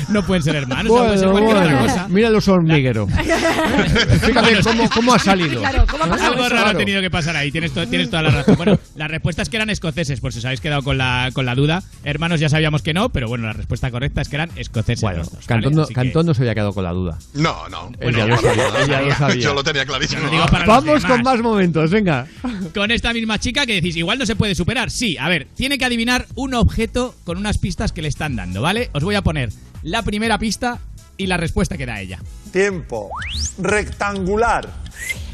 no 0.08 0.22
pueden 0.26 0.42
ser 0.42 0.56
hermanos, 0.56 0.84
no 0.92 1.04
puede 1.04 1.18
ser 1.18 1.28
Bueno, 1.28 1.46
cualquier 1.46 1.68
bueno. 1.72 1.82
otra 1.84 1.94
cosa. 1.94 2.08
Mira 2.08 2.30
los 2.30 2.46
hormigueros. 2.48 3.08
Fíjate 3.12 4.60
cómo, 4.62 4.90
cómo 4.90 5.14
ha 5.14 5.18
salido. 5.18 5.60
Claro, 5.60 5.86
¿cómo 5.90 6.04
ha 6.04 6.08
pasado 6.08 6.32
Algo 6.34 6.48
raro 6.48 6.70
ha 6.70 6.74
tenido 6.74 7.00
que 7.00 7.10
pasar 7.10 7.36
ahí, 7.36 7.50
tienes, 7.50 7.72
to- 7.72 7.86
tienes 7.88 8.10
toda 8.10 8.22
la 8.22 8.30
razón. 8.30 8.56
Bueno, 8.56 8.78
la 8.96 9.08
respuesta 9.08 9.42
es 9.42 9.48
que 9.48 9.56
eran 9.56 9.70
escoceses, 9.70 10.20
por 10.20 10.32
si 10.32 10.38
os 10.40 10.44
habéis 10.44 10.60
quedado 10.60 10.82
con 10.82 10.98
la, 10.98 11.30
con 11.32 11.46
la 11.46 11.54
duda. 11.54 11.82
Hermanos 12.04 12.40
ya 12.40 12.48
sabíamos 12.48 12.82
que 12.82 12.92
no, 12.94 13.08
pero 13.08 13.28
bueno, 13.28 13.46
la 13.46 13.52
respuesta 13.54 13.90
correcta 13.90 14.20
es 14.20 14.28
que 14.28 14.36
eran 14.36 14.50
escoceses 14.56 15.00
Bueno, 15.02 15.24
dos. 15.24 15.46
Cantón, 15.46 15.70
¿vale? 15.72 15.76
no, 15.76 15.82
Así 15.82 15.94
que- 15.94 16.00
Cantón 16.00 16.26
no 16.26 16.34
se 16.34 16.42
había 16.42 16.54
quedado 16.54 16.72
con 16.72 16.84
la 16.84 16.92
duda. 16.92 17.18
No, 17.34 17.68
no. 17.68 17.90
Él 18.00 18.14
ya 18.14 18.26
lo 18.26 18.36
sabía, 18.36 18.68
él 18.82 18.88
ya 18.88 19.00
lo 19.00 19.14
sabía. 19.14 19.42
Yo 19.42 19.54
lo 19.54 19.64
tenía 19.64 19.86
clarísimo. 19.86 20.22
Lo 20.24 20.30
digo 20.30 20.46
para 20.46 20.66
los 20.66 20.84
Vamos 20.92 21.04
con 21.06 21.22
más 21.22 21.40
momentos, 21.40 21.90
venga. 21.90 22.26
Con 22.74 22.90
esta 22.90 23.12
misma 23.12 23.38
chica 23.38 23.66
que 23.66 23.74
decís, 23.74 23.96
igual 23.96 24.18
no 24.18 24.26
se 24.26 24.36
puede 24.36 24.54
superar. 24.54 24.90
Sí, 24.90 25.16
a 25.18 25.28
ver, 25.28 25.46
tiene 25.56 25.78
que 25.78 25.84
adivinar 25.84 26.26
un 26.34 26.54
objeto 26.54 27.14
con 27.24 27.38
unas 27.38 27.58
pistas 27.58 27.92
que 27.92 28.02
le 28.02 28.08
están 28.08 28.36
dando, 28.36 28.62
¿vale? 28.62 28.90
Os 28.92 29.02
voy 29.04 29.14
a 29.14 29.22
poner 29.22 29.50
la 29.82 30.02
primera 30.02 30.38
pista 30.38 30.78
y 31.16 31.26
la 31.26 31.36
respuesta 31.36 31.76
que 31.76 31.86
da 31.86 32.00
ella. 32.00 32.18
Tiempo. 32.52 33.10
Rectangular. 33.58 34.68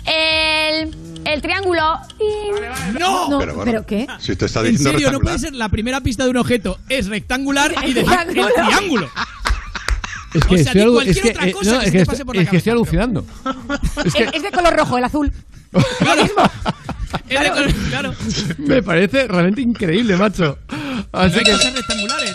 El, 0.06 0.94
el 1.24 1.42
triángulo. 1.42 1.82
¡No! 2.98 3.28
No, 3.28 3.38
Pero 3.38 3.54
bueno. 3.54 3.70
¿pero 3.70 3.86
qué? 3.86 4.06
Si 4.18 4.34
te 4.36 4.46
está 4.46 4.60
En 4.60 4.66
diciendo 4.72 4.90
serio, 4.92 5.08
no 5.08 5.18
rectangular. 5.18 5.20
puede 5.22 5.38
ser 5.38 5.54
la 5.54 5.68
primera 5.68 6.00
pista 6.00 6.24
de 6.24 6.30
un 6.30 6.36
objeto 6.38 6.78
es 6.88 7.06
rectangular 7.08 7.74
y 7.86 7.92
decir 7.92 8.12
el 8.26 8.34
Triángulo. 8.54 9.10
Es 10.34 10.44
que 10.44 10.54
O 10.54 10.58
sea, 10.58 10.72
estoy, 10.72 10.80
di 10.82 10.86
alu- 10.86 10.92
cualquier 10.92 11.16
es 11.16 11.22
que, 11.22 11.30
otra 11.30 11.46
eh, 11.48 11.52
cosa 11.52 11.72
no, 11.72 11.78
que 11.80 11.84
es 11.84 11.84
se 11.84 11.90
que 11.92 11.96
te 11.98 12.02
estoy- 12.02 12.12
pase 12.12 12.24
por 12.26 12.36
la 12.36 12.42
es 12.42 12.48
que 12.50 12.56
estoy 12.58 12.72
cabeza, 12.72 12.82
alucinando. 12.92 13.26
Es 14.04 14.06
Es, 14.06 14.14
que 14.14 14.36
es 14.36 14.42
de 14.42 14.50
color 14.50 14.76
rojo, 14.76 14.98
el 14.98 15.04
azul. 15.04 15.32
Claro, 17.28 18.14
me 18.58 18.82
parece 18.82 19.26
realmente 19.28 19.60
increíble, 19.60 20.16
macho. 20.16 20.58
Así 21.12 21.40
que. 21.40 21.52
cosas 21.52 21.74
rectangulares. 21.74 22.32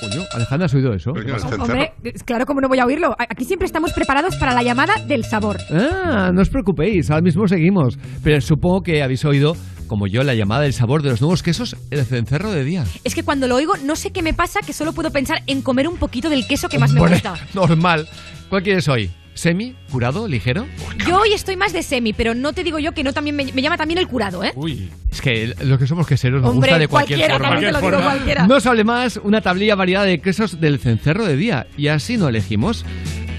Coño, 0.00 0.24
Alejandra, 0.34 0.66
¿has 0.66 0.74
oído 0.74 0.92
eso? 0.94 1.12
Coño. 1.12 1.36
Hombre, 1.60 1.92
es 2.02 2.22
claro, 2.24 2.44
como 2.44 2.60
no 2.60 2.68
voy 2.68 2.80
a 2.80 2.86
oírlo. 2.86 3.14
Aquí 3.18 3.44
siempre 3.44 3.66
estamos 3.66 3.92
preparados 3.92 4.36
para 4.36 4.52
la 4.52 4.62
llamada 4.62 4.94
del 5.06 5.24
sabor. 5.24 5.58
Ah, 5.70 6.30
no 6.34 6.42
os 6.42 6.48
preocupéis, 6.48 7.10
ahora 7.10 7.22
mismo 7.22 7.46
seguimos. 7.46 7.98
Pero 8.22 8.40
supongo 8.40 8.82
que 8.82 9.02
habéis 9.02 9.24
oído, 9.24 9.56
como 9.86 10.08
yo, 10.08 10.24
la 10.24 10.34
llamada 10.34 10.62
del 10.62 10.72
sabor 10.72 11.02
de 11.02 11.10
los 11.10 11.20
nuevos 11.20 11.42
quesos, 11.42 11.76
el 11.90 12.04
cencerro 12.04 12.50
de 12.50 12.64
día. 12.64 12.84
Es 13.04 13.14
que 13.14 13.22
cuando 13.22 13.46
lo 13.46 13.54
oigo, 13.54 13.74
no 13.84 13.94
sé 13.94 14.10
qué 14.10 14.22
me 14.22 14.34
pasa, 14.34 14.60
que 14.66 14.72
solo 14.72 14.92
puedo 14.92 15.10
pensar 15.12 15.42
en 15.46 15.62
comer 15.62 15.86
un 15.86 15.96
poquito 15.96 16.28
del 16.28 16.46
queso 16.48 16.68
que 16.68 16.78
más 16.80 16.92
me 16.92 17.00
gusta. 17.00 17.34
Normal. 17.54 18.08
¿Cuál 18.48 18.62
quieres 18.64 18.88
hoy? 18.88 19.10
¿Semi? 19.34 19.74
¿Curado? 19.90 20.28
¿Ligero? 20.28 20.66
Yo 21.06 21.18
hoy 21.18 21.32
estoy 21.32 21.56
más 21.56 21.72
de 21.72 21.82
semi, 21.82 22.12
pero 22.12 22.34
no 22.34 22.52
te 22.52 22.62
digo 22.62 22.78
yo 22.78 22.92
que 22.92 23.02
no 23.02 23.12
también 23.12 23.34
me, 23.34 23.44
me 23.52 23.62
llama 23.62 23.76
también 23.78 23.98
el 23.98 24.06
curado, 24.06 24.44
¿eh? 24.44 24.52
Uy. 24.54 24.90
Es 25.10 25.20
que 25.20 25.54
los 25.62 25.78
que 25.78 25.86
somos 25.86 26.06
queseros 26.06 26.42
nos 26.42 26.50
Hombre, 26.50 26.70
gusta 26.70 26.78
de 26.78 26.88
cualquier 26.88 27.18
cualquiera, 27.18 27.34
forma. 27.38 27.48
también 27.50 27.72
te 27.74 27.80
lo 27.80 27.90
digo 27.90 28.02
cualquiera. 28.02 28.46
No 28.46 28.56
os 28.56 28.66
hable 28.66 28.84
más, 28.84 29.20
una 29.22 29.40
tablilla 29.40 29.74
variada 29.74 30.04
de 30.04 30.20
quesos 30.20 30.60
del 30.60 30.78
cencerro 30.78 31.24
de 31.24 31.36
día. 31.36 31.66
Y 31.76 31.88
así 31.88 32.16
no 32.16 32.28
elegimos. 32.28 32.84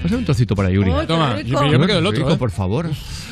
Pásame 0.02 0.18
un 0.18 0.24
trocito 0.24 0.54
para 0.54 0.70
Yuri. 0.70 0.92
Qué 1.00 1.06
Toma, 1.06 1.40
yo, 1.42 1.64
yo 1.70 1.78
me 1.78 1.86
quedo 1.86 1.98
el 2.00 2.06
otro. 2.06 2.18
Rico, 2.18 2.32
¿eh? 2.34 2.36
por 2.36 2.50
favor. 2.50 2.90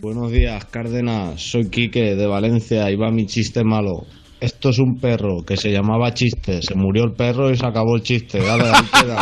Buenos 0.00 0.32
días, 0.32 0.64
Cárdenas. 0.64 1.40
Soy 1.40 1.70
Quique 1.70 2.16
de 2.16 2.26
Valencia 2.26 2.90
y 2.90 2.96
va 2.96 3.12
mi 3.12 3.26
chiste 3.26 3.62
malo. 3.62 4.04
Esto 4.42 4.70
es 4.70 4.80
un 4.80 4.96
perro 4.96 5.44
que 5.46 5.56
se 5.56 5.70
llamaba 5.70 6.12
Chiste. 6.12 6.60
Se 6.62 6.74
murió 6.74 7.04
el 7.04 7.12
perro 7.12 7.48
y 7.48 7.56
se 7.56 7.64
acabó 7.64 7.94
el 7.94 8.02
chiste. 8.02 8.40
Dale, 8.40 8.64
ahí 8.74 8.82
queda. 9.00 9.20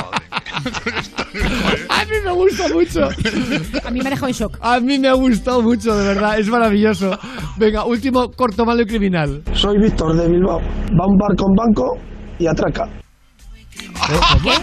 A 1.91 2.05
mí 2.07 2.17
me 2.25 2.33
gusta 2.33 2.69
mucho. 2.69 3.05
A 3.85 3.91
mí 3.91 4.01
me 4.01 4.07
ha 4.07 4.11
dejado 4.13 4.29
en 4.29 4.33
shock. 4.33 4.57
A 4.63 4.81
mí 4.81 4.99
me 4.99 5.09
ha 5.09 5.13
gustado 5.13 5.61
mucho, 5.61 5.95
de 5.95 6.15
verdad. 6.15 6.39
Es 6.39 6.49
maravilloso. 6.49 7.19
Venga, 7.59 7.85
último 7.85 8.31
corto 8.31 8.65
malo 8.65 8.81
y 8.81 8.87
criminal. 8.87 9.43
Soy 9.53 9.77
Víctor 9.79 10.17
de 10.17 10.27
Bilbao. 10.27 10.59
Va 10.59 11.07
un 11.07 11.19
barco 11.19 11.45
en 11.51 11.55
banco 11.55 11.99
y 12.39 12.47
atraca. 12.47 12.89
¿Qué? 13.73 13.89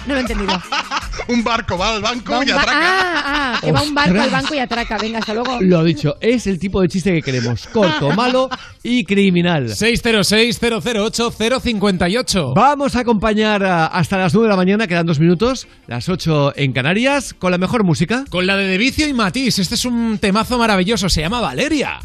No 0.08 0.14
lo 0.14 0.18
he 0.18 0.22
entendido. 0.22 0.62
Un 1.30 1.44
barco 1.44 1.78
va 1.78 1.96
al 1.96 2.02
banco 2.02 2.32
Va 2.34 2.46
y 2.46 2.50
ba- 2.52 2.62
atraca. 2.62 2.80
ah, 2.82 3.54
ah, 3.56 3.60
que 3.62 3.72
va 3.72 3.82
un 3.82 3.94
barco 3.94 4.20
al 4.22 4.30
banco 4.30 4.54
y 4.56 4.60
atraca. 4.60 4.98
Venga, 4.98 5.20
hasta 5.20 5.34
luego. 5.34 5.58
Lo 5.60 5.84
dicho, 5.84 6.16
es 6.22 6.48
el 6.48 6.58
tipo 6.60 6.80
de 6.82 6.88
chiste 6.88 7.12
que 7.14 7.22
queremos. 7.22 7.68
Corto, 7.68 8.12
malo 8.16 8.50
y 8.84 9.04
criminal. 9.04 9.68
606-008-058. 9.68 12.54
Vamos 12.56 12.96
a 12.96 13.00
acompañar 13.02 13.64
hasta 13.64 14.18
las 14.18 14.34
9 14.34 14.48
de 14.48 14.52
la 14.52 14.56
mañana, 14.58 14.88
quedan 14.88 15.06
dos 15.06 15.20
minutos, 15.20 15.68
las 15.88 16.08
8 16.08 16.54
en 16.56 16.72
Canarias, 16.74 17.34
con 17.34 17.52
la 17.52 17.58
mejor 17.58 17.84
música. 17.84 18.24
Con 18.30 18.48
la 18.48 18.56
de 18.56 18.66
De 18.66 18.78
Vicio 18.78 19.08
y 19.08 19.14
Matiz. 19.14 19.60
Este 19.60 19.76
es 19.76 19.86
un 19.86 20.18
temazo 20.20 20.58
maravilloso. 20.58 21.10
Se 21.10 21.22
llama 21.22 21.42
Valeria. 21.42 22.00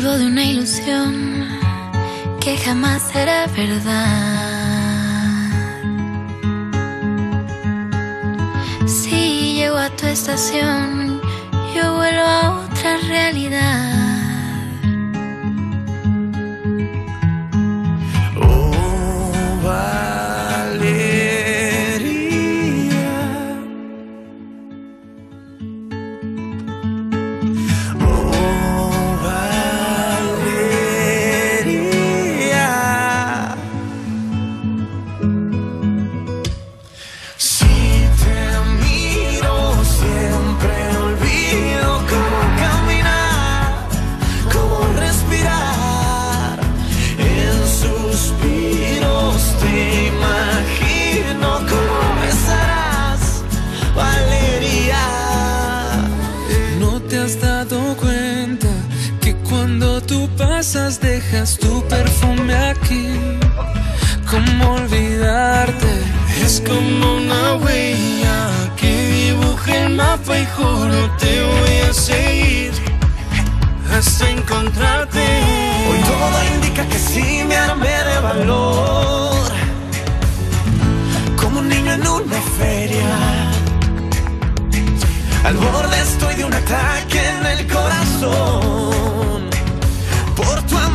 Vivo 0.00 0.16
de 0.16 0.26
una 0.26 0.44
ilusión 0.44 1.12
que 2.40 2.56
jamás 2.56 3.02
será 3.10 3.48
verdad. 3.48 4.70
Si 8.86 9.54
llego 9.54 9.76
a 9.76 9.90
tu 9.90 10.06
estación, 10.06 11.20
yo 11.74 11.96
vuelvo 11.96 12.22
a 12.22 12.60
otra 12.60 12.96
realidad. 13.08 14.07
Como 66.68 67.16
una 67.16 67.54
huella 67.56 68.50
que 68.76 68.90
dibuja 69.08 69.76
el 69.84 69.94
mapa 69.94 70.38
y 70.38 70.46
juro 70.46 71.10
te 71.18 71.42
voy 71.42 71.76
a 71.88 71.92
seguir 71.94 72.72
hasta 73.92 74.28
encontrarte. 74.30 75.24
Hoy 75.88 75.98
todo 76.12 76.38
indica 76.54 76.86
que 76.86 76.98
sí 76.98 77.42
me 77.48 77.56
armé 77.56 77.88
de 78.10 78.18
valor, 78.20 79.50
como 81.40 81.60
un 81.60 81.68
niño 81.68 81.92
en 81.94 82.06
una 82.06 82.40
feria. 82.58 83.08
Al 85.44 85.56
borde 85.56 86.00
estoy 86.02 86.34
de 86.34 86.44
un 86.44 86.52
ataque 86.52 87.20
en 87.30 87.46
el 87.46 87.66
corazón 87.66 89.48
por 90.36 90.62
tu 90.64 90.76
amor, 90.76 90.87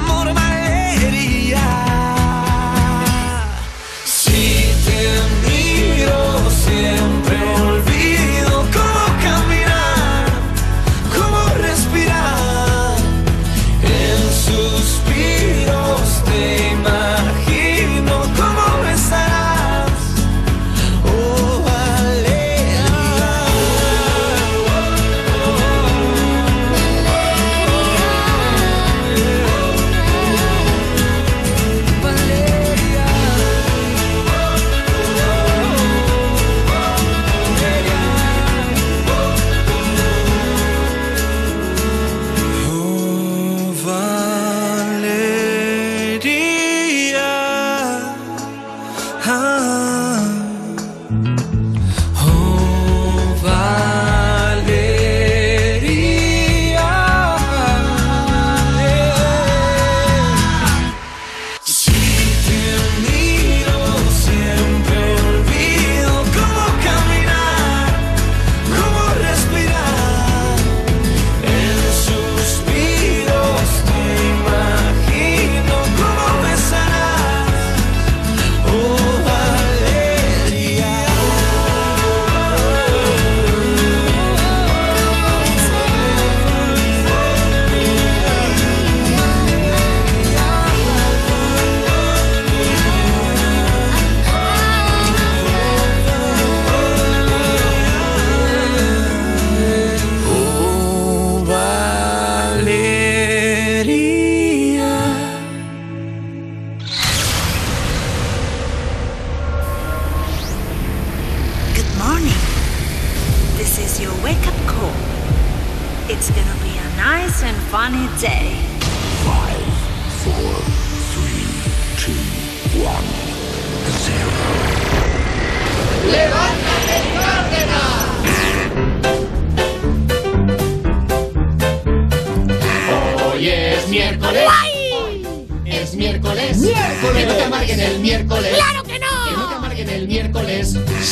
siempre 6.65 7.73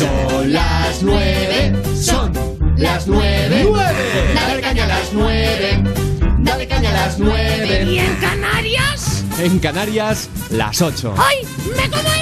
Son 0.02 0.52
las 0.52 1.04
nueve. 1.04 1.74
Son 1.96 2.34
las 2.76 3.06
nueve. 3.06 3.66
¡Nueve! 3.70 4.34
Dale 4.34 4.62
caña 4.62 4.86
a 4.86 4.88
las 4.88 5.14
nueve. 5.14 5.84
Dale 6.40 6.68
caña 6.68 6.90
a 6.90 6.94
las 6.94 7.20
nueve. 7.20 7.84
¿Y 7.84 8.00
en 8.00 8.16
Canarias? 8.16 9.24
En 9.38 9.60
Canarias, 9.60 10.28
las 10.50 10.82
8. 10.82 11.14
¡Ay! 11.18 11.48
¡Me 11.78 11.88
como 11.88 12.21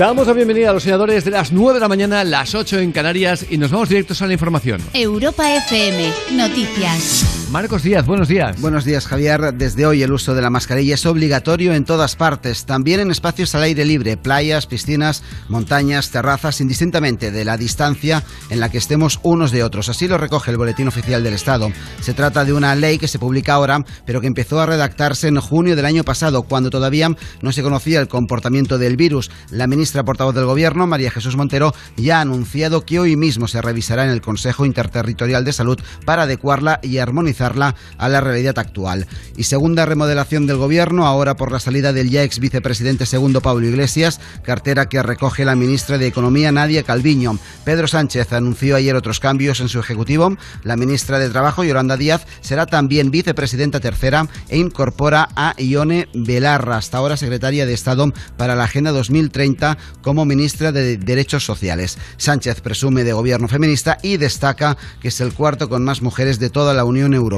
Damos 0.00 0.26
la 0.26 0.32
bienvenida 0.32 0.70
a 0.70 0.72
los 0.72 0.84
senadores 0.84 1.26
de 1.26 1.30
las 1.30 1.52
9 1.52 1.74
de 1.74 1.80
la 1.80 1.86
mañana, 1.86 2.24
las 2.24 2.54
8 2.54 2.78
en 2.78 2.90
Canarias 2.90 3.44
y 3.50 3.58
nos 3.58 3.70
vamos 3.70 3.90
directos 3.90 4.22
a 4.22 4.26
la 4.26 4.32
información. 4.32 4.80
Europa 4.94 5.54
FM, 5.56 6.10
noticias. 6.32 7.29
Marcos 7.50 7.82
Díaz, 7.82 8.06
buenos 8.06 8.28
días. 8.28 8.60
Buenos 8.60 8.84
días, 8.84 9.08
Javier. 9.08 9.52
Desde 9.52 9.84
hoy 9.84 10.04
el 10.04 10.12
uso 10.12 10.36
de 10.36 10.40
la 10.40 10.50
mascarilla 10.50 10.94
es 10.94 11.04
obligatorio 11.04 11.74
en 11.74 11.84
todas 11.84 12.14
partes, 12.14 12.64
también 12.64 13.00
en 13.00 13.10
espacios 13.10 13.56
al 13.56 13.64
aire 13.64 13.84
libre, 13.84 14.16
playas, 14.16 14.66
piscinas, 14.66 15.24
montañas, 15.48 16.10
terrazas, 16.10 16.60
indistintamente 16.60 17.32
de 17.32 17.44
la 17.44 17.56
distancia 17.56 18.22
en 18.50 18.60
la 18.60 18.68
que 18.68 18.78
estemos 18.78 19.18
unos 19.24 19.50
de 19.50 19.64
otros. 19.64 19.88
Así 19.88 20.06
lo 20.06 20.16
recoge 20.16 20.52
el 20.52 20.58
Boletín 20.58 20.86
Oficial 20.86 21.24
del 21.24 21.34
Estado. 21.34 21.72
Se 22.00 22.14
trata 22.14 22.44
de 22.44 22.52
una 22.52 22.76
ley 22.76 22.98
que 22.98 23.08
se 23.08 23.18
publica 23.18 23.54
ahora, 23.54 23.84
pero 24.06 24.20
que 24.20 24.28
empezó 24.28 24.60
a 24.60 24.66
redactarse 24.66 25.26
en 25.26 25.40
junio 25.40 25.74
del 25.74 25.86
año 25.86 26.04
pasado, 26.04 26.44
cuando 26.44 26.70
todavía 26.70 27.08
no 27.42 27.50
se 27.50 27.64
conocía 27.64 28.00
el 28.00 28.06
comportamiento 28.06 28.78
del 28.78 28.96
virus. 28.96 29.28
La 29.50 29.66
ministra 29.66 30.04
portavoz 30.04 30.36
del 30.36 30.44
Gobierno, 30.46 30.86
María 30.86 31.10
Jesús 31.10 31.34
Montero, 31.34 31.74
ya 31.96 32.18
ha 32.18 32.20
anunciado 32.20 32.86
que 32.86 33.00
hoy 33.00 33.16
mismo 33.16 33.48
se 33.48 33.60
revisará 33.60 34.04
en 34.04 34.10
el 34.10 34.20
Consejo 34.20 34.64
Interterritorial 34.64 35.44
de 35.44 35.52
Salud 35.52 35.80
para 36.04 36.22
adecuarla 36.22 36.78
y 36.84 36.98
armonizarla 36.98 37.39
a 37.40 38.08
la 38.08 38.20
realidad 38.20 38.58
actual. 38.58 39.06
Y 39.36 39.44
segunda 39.44 39.86
remodelación 39.86 40.46
del 40.46 40.58
Gobierno, 40.58 41.06
ahora 41.06 41.36
por 41.36 41.52
la 41.52 41.60
salida 41.60 41.92
del 41.92 42.10
ya 42.10 42.22
ex 42.22 42.38
vicepresidente 42.38 43.06
segundo 43.06 43.40
Pablo 43.40 43.66
Iglesias, 43.66 44.20
cartera 44.42 44.88
que 44.88 45.02
recoge 45.02 45.44
la 45.44 45.56
ministra 45.56 45.98
de 45.98 46.06
Economía 46.06 46.52
Nadia 46.52 46.82
Calviño. 46.82 47.38
Pedro 47.64 47.88
Sánchez 47.88 48.32
anunció 48.32 48.76
ayer 48.76 48.94
otros 48.94 49.20
cambios 49.20 49.60
en 49.60 49.68
su 49.68 49.78
ejecutivo. 49.78 50.36
La 50.64 50.76
ministra 50.76 51.18
de 51.18 51.30
Trabajo, 51.30 51.64
Yolanda 51.64 51.96
Díaz, 51.96 52.26
será 52.40 52.66
también 52.66 53.10
vicepresidenta 53.10 53.80
tercera 53.80 54.28
e 54.48 54.58
incorpora 54.58 55.28
a 55.34 55.54
Ione 55.58 56.08
Belarra, 56.14 56.76
hasta 56.76 56.98
ahora 56.98 57.16
secretaria 57.16 57.66
de 57.66 57.72
Estado 57.72 58.12
para 58.36 58.54
la 58.54 58.64
Agenda 58.64 58.92
2030 58.92 59.78
como 60.02 60.24
ministra 60.24 60.72
de 60.72 60.96
Derechos 60.96 61.44
Sociales. 61.44 61.98
Sánchez 62.16 62.60
presume 62.60 63.04
de 63.04 63.12
gobierno 63.12 63.48
feminista 63.48 63.98
y 64.02 64.16
destaca 64.16 64.76
que 65.00 65.08
es 65.08 65.20
el 65.20 65.32
cuarto 65.32 65.68
con 65.68 65.84
más 65.84 66.02
mujeres 66.02 66.38
de 66.38 66.50
toda 66.50 66.74
la 66.74 66.84
Unión 66.84 67.14
Europea. 67.14 67.29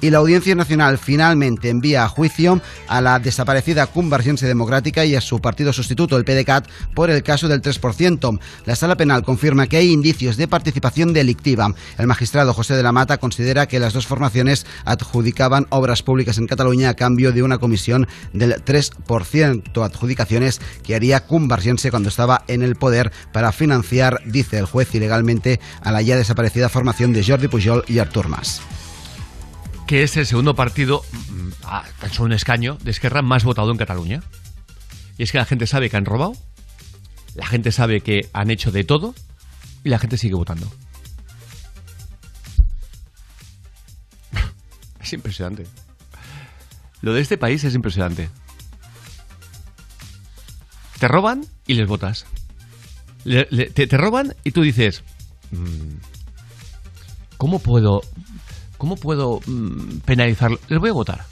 Y 0.00 0.10
la 0.10 0.18
Audiencia 0.18 0.54
Nacional 0.54 0.98
finalmente 0.98 1.68
envía 1.68 2.04
a 2.04 2.08
juicio 2.08 2.62
a 2.88 3.00
la 3.00 3.18
desaparecida 3.18 3.86
Convergencia 3.86 4.48
Democrática 4.48 5.04
y 5.04 5.14
a 5.14 5.20
su 5.20 5.40
partido 5.40 5.72
sustituto, 5.72 6.16
el 6.16 6.24
PDCAT, 6.24 6.68
por 6.94 7.10
el 7.10 7.22
caso 7.22 7.48
del 7.48 7.60
3%. 7.62 8.40
La 8.64 8.76
Sala 8.76 8.96
Penal 8.96 9.22
confirma 9.22 9.66
que 9.66 9.76
hay 9.76 9.90
indicios 9.92 10.36
de 10.36 10.48
participación 10.48 11.12
delictiva. 11.12 11.74
El 11.98 12.06
magistrado 12.06 12.54
José 12.54 12.74
de 12.74 12.82
la 12.82 12.92
Mata 12.92 13.18
considera 13.18 13.66
que 13.66 13.80
las 13.80 13.92
dos 13.92 14.06
formaciones 14.06 14.66
adjudicaban 14.84 15.66
obras 15.70 16.02
públicas 16.02 16.38
en 16.38 16.46
Cataluña 16.46 16.90
a 16.90 16.94
cambio 16.94 17.32
de 17.32 17.42
una 17.42 17.58
comisión 17.58 18.06
del 18.32 18.64
3%, 18.64 19.84
adjudicaciones 19.84 20.60
que 20.82 20.94
haría 20.94 21.26
Convergencia 21.26 21.90
cuando 21.90 22.08
estaba 22.08 22.44
en 22.48 22.62
el 22.62 22.76
poder 22.76 23.12
para 23.32 23.52
financiar, 23.52 24.20
dice 24.26 24.58
el 24.58 24.66
juez, 24.66 24.94
ilegalmente 24.94 25.60
a 25.82 25.92
la 25.92 26.02
ya 26.02 26.16
desaparecida 26.16 26.68
formación 26.68 27.12
de 27.12 27.24
Jordi 27.24 27.48
Pujol 27.48 27.84
y 27.86 27.98
Artur 27.98 28.28
Mas 28.28 28.60
que 29.88 30.02
es 30.02 30.16
el 30.18 30.26
segundo 30.26 30.54
partido, 30.54 31.02
mm, 31.30 31.48
a 31.64 31.82
tan 31.98 32.12
solo 32.12 32.26
un 32.26 32.32
escaño, 32.34 32.76
de 32.84 32.90
Esquerra 32.90 33.22
más 33.22 33.42
votado 33.42 33.70
en 33.70 33.78
Cataluña. 33.78 34.22
Y 35.16 35.22
es 35.22 35.32
que 35.32 35.38
la 35.38 35.46
gente 35.46 35.66
sabe 35.66 35.88
que 35.88 35.96
han 35.96 36.04
robado, 36.04 36.34
la 37.34 37.46
gente 37.46 37.72
sabe 37.72 38.02
que 38.02 38.28
han 38.34 38.50
hecho 38.50 38.70
de 38.70 38.84
todo 38.84 39.14
y 39.84 39.88
la 39.88 39.98
gente 39.98 40.18
sigue 40.18 40.34
votando. 40.34 40.70
es 45.00 45.12
impresionante. 45.14 45.66
Lo 47.00 47.14
de 47.14 47.22
este 47.22 47.38
país 47.38 47.64
es 47.64 47.74
impresionante. 47.74 48.28
Te 50.98 51.08
roban 51.08 51.46
y 51.66 51.74
les 51.74 51.88
votas. 51.88 52.26
Te 53.24 53.96
roban 53.96 54.36
y 54.44 54.50
tú 54.50 54.60
dices, 54.60 55.02
"Mm, 55.50 55.96
¿cómo 57.38 57.58
puedo 57.60 58.02
¿Cómo 58.78 58.96
puedo 58.96 59.40
mm, 59.44 59.98
penalizarlo? 60.04 60.58
Les 60.68 60.78
voy 60.78 60.90
a 60.90 60.94
votar. 60.94 61.24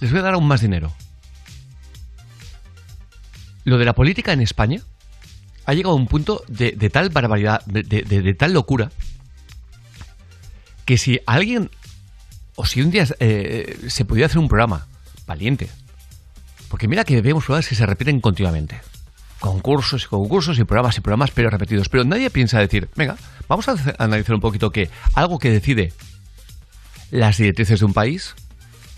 Les 0.00 0.10
voy 0.10 0.20
a 0.20 0.22
dar 0.22 0.34
aún 0.34 0.48
más 0.48 0.62
dinero. 0.62 0.92
Lo 3.64 3.78
de 3.78 3.84
la 3.84 3.92
política 3.92 4.32
en 4.32 4.40
España 4.40 4.80
ha 5.66 5.74
llegado 5.74 5.94
a 5.94 5.98
un 5.98 6.06
punto 6.06 6.42
de, 6.48 6.72
tal 6.90 7.10
barbaridad, 7.10 7.64
de, 7.66 8.34
tal 8.34 8.52
locura, 8.52 8.90
que 10.84 10.98
si 10.98 11.20
alguien, 11.24 11.70
o 12.56 12.66
si 12.66 12.82
un 12.82 12.90
día 12.90 13.06
eh, 13.20 13.78
se 13.88 14.04
pudiera 14.04 14.26
hacer 14.26 14.38
un 14.38 14.48
programa 14.48 14.86
valiente, 15.26 15.70
porque 16.68 16.88
mira 16.88 17.04
que 17.04 17.22
vemos 17.22 17.44
programas 17.44 17.68
que 17.68 17.74
se 17.74 17.86
repiten 17.86 18.20
continuamente. 18.20 18.80
Concursos 19.40 20.04
y 20.04 20.06
concursos 20.08 20.58
y 20.58 20.64
programas 20.64 20.98
y 20.98 21.00
programas, 21.00 21.30
pero 21.30 21.50
repetidos. 21.50 21.88
Pero 21.88 22.04
nadie 22.04 22.30
piensa 22.30 22.58
decir, 22.58 22.88
venga, 22.96 23.16
vamos 23.48 23.68
a 23.68 23.76
analizar 23.98 24.34
un 24.34 24.40
poquito 24.40 24.70
que 24.70 24.90
algo 25.14 25.38
que 25.38 25.50
decide 25.50 25.92
las 27.14 27.36
directrices 27.36 27.78
de 27.78 27.86
un 27.86 27.94
país, 27.94 28.34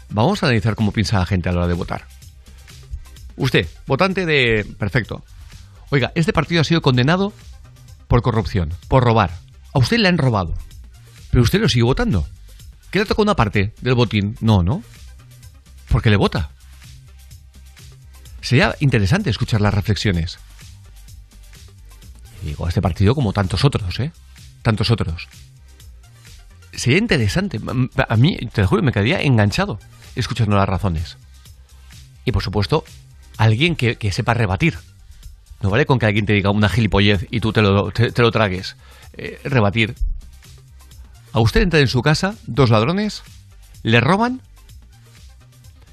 vamos 0.08 0.42
a 0.42 0.46
analizar 0.46 0.74
cómo 0.74 0.90
piensa 0.90 1.18
la 1.18 1.26
gente 1.26 1.50
a 1.50 1.52
la 1.52 1.58
hora 1.58 1.68
de 1.68 1.74
votar. 1.74 2.06
Usted, 3.36 3.68
votante 3.86 4.24
de... 4.24 4.64
Perfecto. 4.78 5.22
Oiga, 5.90 6.12
este 6.14 6.32
partido 6.32 6.62
ha 6.62 6.64
sido 6.64 6.80
condenado 6.80 7.34
por 8.08 8.22
corrupción, 8.22 8.72
por 8.88 9.04
robar. 9.04 9.36
A 9.74 9.78
usted 9.78 9.98
le 9.98 10.08
han 10.08 10.16
robado. 10.16 10.54
Pero 11.30 11.42
usted 11.42 11.60
lo 11.60 11.68
sigue 11.68 11.82
votando. 11.82 12.26
¿Qué 12.90 13.00
le 13.00 13.04
toca 13.04 13.20
una 13.20 13.36
parte 13.36 13.74
del 13.82 13.94
botín? 13.94 14.36
No, 14.40 14.62
¿no? 14.62 14.82
Porque 15.88 16.08
le 16.08 16.16
vota. 16.16 16.52
Sería 18.40 18.74
interesante 18.80 19.28
escuchar 19.28 19.60
las 19.60 19.74
reflexiones. 19.74 20.38
Y 22.42 22.46
digo, 22.46 22.66
este 22.66 22.80
partido 22.80 23.14
como 23.14 23.34
tantos 23.34 23.62
otros, 23.66 24.00
¿eh? 24.00 24.10
Tantos 24.62 24.90
otros 24.90 25.28
sería 26.76 26.98
interesante. 26.98 27.60
A 28.08 28.16
mí, 28.16 28.36
te 28.52 28.62
lo 28.62 28.68
juro, 28.68 28.82
me 28.82 28.92
quedaría 28.92 29.20
enganchado 29.20 29.78
escuchando 30.14 30.56
las 30.56 30.68
razones. 30.68 31.18
Y 32.24 32.32
por 32.32 32.42
supuesto, 32.42 32.84
alguien 33.36 33.76
que, 33.76 33.96
que 33.96 34.12
sepa 34.12 34.34
rebatir. 34.34 34.78
No 35.60 35.70
vale 35.70 35.86
con 35.86 35.98
que 35.98 36.06
alguien 36.06 36.26
te 36.26 36.32
diga 36.32 36.50
una 36.50 36.68
gilipollez 36.68 37.26
y 37.30 37.40
tú 37.40 37.52
te 37.52 37.62
lo, 37.62 37.90
te, 37.90 38.12
te 38.12 38.22
lo 38.22 38.30
tragues. 38.30 38.76
Eh, 39.16 39.40
rebatir. 39.44 39.94
A 41.32 41.40
usted 41.40 41.62
entra 41.62 41.80
en 41.80 41.88
su 41.88 42.02
casa 42.02 42.34
dos 42.46 42.70
ladrones, 42.70 43.22
le 43.82 44.00
roban 44.00 44.40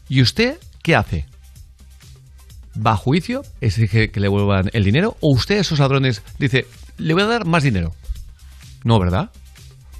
y 0.09 0.21
usted, 0.21 0.57
¿qué 0.81 0.95
hace? 0.95 1.25
¿Va 2.75 2.91
a 2.93 2.97
juicio? 2.97 3.43
¿Exige 3.61 4.11
que 4.11 4.19
le 4.19 4.27
vuelvan 4.27 4.69
el 4.73 4.83
dinero? 4.83 5.17
¿O 5.21 5.33
usted 5.33 5.57
a 5.57 5.61
esos 5.61 5.79
ladrones 5.79 6.23
dice, 6.39 6.65
le 6.97 7.13
voy 7.13 7.23
a 7.23 7.27
dar 7.27 7.45
más 7.45 7.63
dinero? 7.63 7.93
No, 8.83 8.99
¿verdad? 8.99 9.31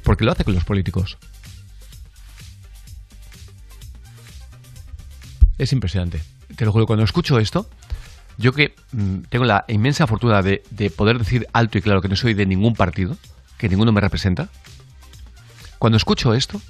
Porque 0.03 0.23
lo 0.23 0.31
hace 0.31 0.43
con 0.43 0.53
los 0.53 0.65
políticos. 0.65 1.17
Es 5.57 5.71
impresionante. 5.71 6.21
Te 6.55 6.65
lo 6.65 6.71
juro, 6.71 6.85
cuando 6.85 7.05
escucho 7.05 7.39
esto, 7.39 7.69
yo 8.37 8.51
que 8.53 8.75
mm, 8.91 9.21
tengo 9.29 9.45
la 9.45 9.65
inmensa 9.67 10.07
fortuna 10.07 10.41
de, 10.41 10.63
de 10.71 10.89
poder 10.89 11.17
decir 11.17 11.47
alto 11.53 11.77
y 11.77 11.81
claro 11.81 12.01
que 12.01 12.09
no 12.09 12.15
soy 12.15 12.33
de 12.33 12.45
ningún 12.45 12.75
partido, 12.75 13.17
que 13.57 13.69
ninguno 13.69 13.91
me 13.91 14.01
representa, 14.01 14.49
cuando 15.79 15.97
escucho 15.97 16.33
esto, 16.33 16.61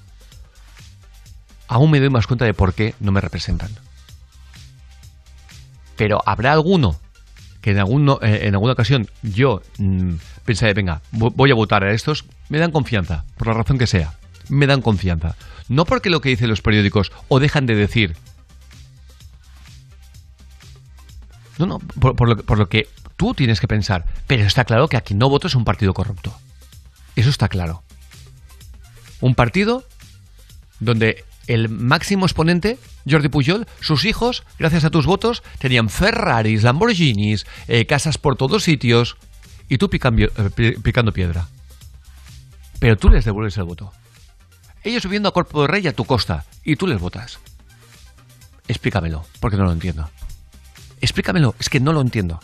aún 1.68 1.92
me 1.92 2.00
doy 2.00 2.10
más 2.10 2.28
cuenta 2.28 2.46
de 2.46 2.54
por 2.54 2.74
qué 2.74 2.96
no 3.00 3.12
me 3.12 3.22
representan. 3.22 3.70
Pero 5.96 6.22
habrá 6.26 6.52
alguno 6.52 7.00
que 7.64 7.72
en, 7.72 7.80
alguno- 7.80 8.20
eh, 8.22 8.42
en 8.44 8.54
alguna 8.54 8.74
ocasión 8.74 9.10
yo 9.24 9.64
mm, 9.80 10.14
pensaré, 10.46 10.74
venga, 10.76 11.02
vo- 11.12 11.34
voy 11.36 11.50
a 11.50 11.56
votar 11.56 11.84
a 11.84 11.92
estos, 11.94 12.26
me 12.50 12.60
dan 12.60 12.72
confianza, 12.72 13.24
por 13.38 13.48
la 13.48 13.54
razón 13.54 13.80
que 13.80 13.88
sea, 13.88 14.14
me 14.50 14.68
dan 14.68 14.82
confianza. 14.84 15.36
No 15.70 15.86
porque 15.86 16.10
lo 16.12 16.20
que 16.22 16.30
dicen 16.30 16.50
los 16.50 16.62
periódicos 16.62 17.12
o 17.30 17.40
dejan 17.40 17.66
de 17.66 17.74
decir. 17.76 18.16
No, 21.58 21.66
no, 21.66 21.80
por, 21.80 22.16
por 22.16 22.28
lo, 22.30 22.38
por 22.38 22.58
lo 22.58 22.68
que 22.68 22.90
tú 23.16 23.34
tienes 23.34 23.60
que 23.60 23.68
pensar. 23.68 24.06
Pero 24.28 24.44
está 24.44 24.66
claro 24.66 24.88
que 24.88 24.98
aquí 24.98 25.14
no 25.14 25.30
voto 25.30 25.48
es 25.48 25.56
un 25.56 25.64
partido 25.66 25.94
corrupto. 25.94 26.36
Eso 27.16 27.30
está 27.30 27.48
claro. 27.48 27.84
Un 29.22 29.36
partido 29.36 29.86
donde 30.80 31.24
el 31.48 31.70
máximo 31.70 32.26
exponente, 32.26 32.78
Jordi 33.10 33.30
Pujol, 33.30 33.68
sus 33.82 34.06
hijos, 34.06 34.44
gracias 34.60 34.86
a 34.86 34.90
tus 34.90 35.06
votos, 35.06 35.44
tenían 35.60 35.90
Ferraris, 35.90 36.64
Lamborghinis, 36.64 37.46
eh, 37.68 37.86
casas 37.86 38.18
por 38.18 38.36
todos 38.38 38.64
sitios, 38.64 39.18
y 39.68 39.78
tú 39.78 39.90
eh, 39.92 40.30
pi- 40.56 40.72
picando 40.82 41.12
piedra. 41.12 41.48
Pero 42.80 42.98
tú 42.98 43.10
les 43.10 43.26
devuelves 43.26 43.58
el 43.58 43.64
voto. 43.64 43.92
Ellos 44.84 45.04
subiendo 45.04 45.30
a 45.30 45.34
cuerpo 45.34 45.62
de 45.62 45.68
rey 45.68 45.88
a 45.88 45.94
tu 45.94 46.06
costa, 46.06 46.46
y 46.64 46.76
tú 46.76 46.88
les 46.88 47.00
votas. 47.00 47.40
Explícamelo, 48.68 49.26
porque 49.40 49.58
no 49.58 49.64
lo 49.66 49.72
entiendo. 49.72 50.10
Explícamelo, 51.02 51.56
es 51.60 51.70
que 51.70 51.80
no 51.80 51.92
lo 51.94 52.02
entiendo. 52.02 52.40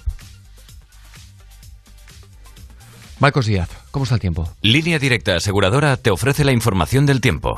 Marcos 3.19 3.45
Díaz, 3.45 3.69
¿cómo 3.91 4.03
está 4.03 4.15
el 4.15 4.21
tiempo? 4.21 4.49
Línea 4.61 4.97
Directa 4.99 5.35
Aseguradora 5.35 5.97
te 5.97 6.09
ofrece 6.09 6.45
la 6.45 6.53
información 6.53 7.05
del 7.05 7.19
tiempo. 7.19 7.55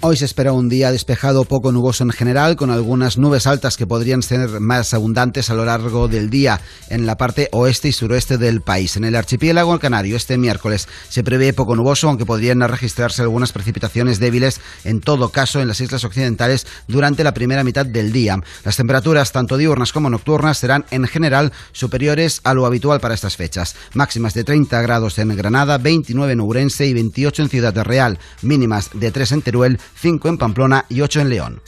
Hoy 0.00 0.16
se 0.16 0.26
espera 0.26 0.52
un 0.52 0.68
día 0.68 0.92
despejado 0.92 1.44
poco 1.44 1.72
nuboso 1.72 2.04
en 2.04 2.10
general, 2.10 2.54
con 2.54 2.70
algunas 2.70 3.18
nubes 3.18 3.48
altas 3.48 3.76
que 3.76 3.84
podrían 3.84 4.22
ser 4.22 4.60
más 4.60 4.94
abundantes 4.94 5.50
a 5.50 5.54
lo 5.54 5.64
largo 5.64 6.06
del 6.06 6.30
día 6.30 6.60
en 6.88 7.04
la 7.04 7.16
parte 7.16 7.48
oeste 7.50 7.88
y 7.88 7.92
suroeste 7.92 8.38
del 8.38 8.60
país. 8.60 8.96
En 8.96 9.02
el 9.02 9.16
archipiélago 9.16 9.76
canario 9.80 10.16
este 10.16 10.38
miércoles 10.38 10.86
se 11.08 11.24
prevé 11.24 11.52
poco 11.52 11.74
nuboso, 11.74 12.08
aunque 12.08 12.24
podrían 12.24 12.60
registrarse 12.60 13.22
algunas 13.22 13.50
precipitaciones 13.50 14.20
débiles 14.20 14.60
en 14.84 15.00
todo 15.00 15.30
caso 15.30 15.60
en 15.60 15.66
las 15.66 15.80
islas 15.80 16.04
occidentales 16.04 16.68
durante 16.86 17.24
la 17.24 17.34
primera 17.34 17.64
mitad 17.64 17.84
del 17.84 18.12
día. 18.12 18.38
Las 18.64 18.76
temperaturas 18.76 19.32
tanto 19.32 19.56
diurnas 19.56 19.92
como 19.92 20.10
nocturnas 20.10 20.58
serán 20.58 20.84
en 20.92 21.08
general 21.08 21.52
superiores 21.72 22.40
a 22.44 22.54
lo 22.54 22.66
habitual 22.66 23.00
para 23.00 23.14
estas 23.14 23.34
fechas. 23.34 23.74
Máximas 23.94 24.34
de 24.34 24.44
30 24.44 24.80
grados 24.80 25.18
en 25.18 25.34
Granada, 25.36 25.76
29 25.76 26.34
en 26.34 26.40
Ourense 26.40 26.86
y 26.86 26.94
28 26.94 27.42
en 27.42 27.48
Ciudad 27.48 27.76
Real, 27.82 28.20
mínimas 28.42 28.90
de 28.94 29.10
3 29.10 29.32
en 29.32 29.42
Teruel, 29.42 29.80
5 30.00 30.28
en 30.28 30.38
Pamplona 30.38 30.84
y 30.88 31.00
8 31.00 31.20
en 31.20 31.28
León. 31.28 31.62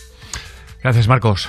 Gracias, 0.82 1.08
Marcos. 1.08 1.48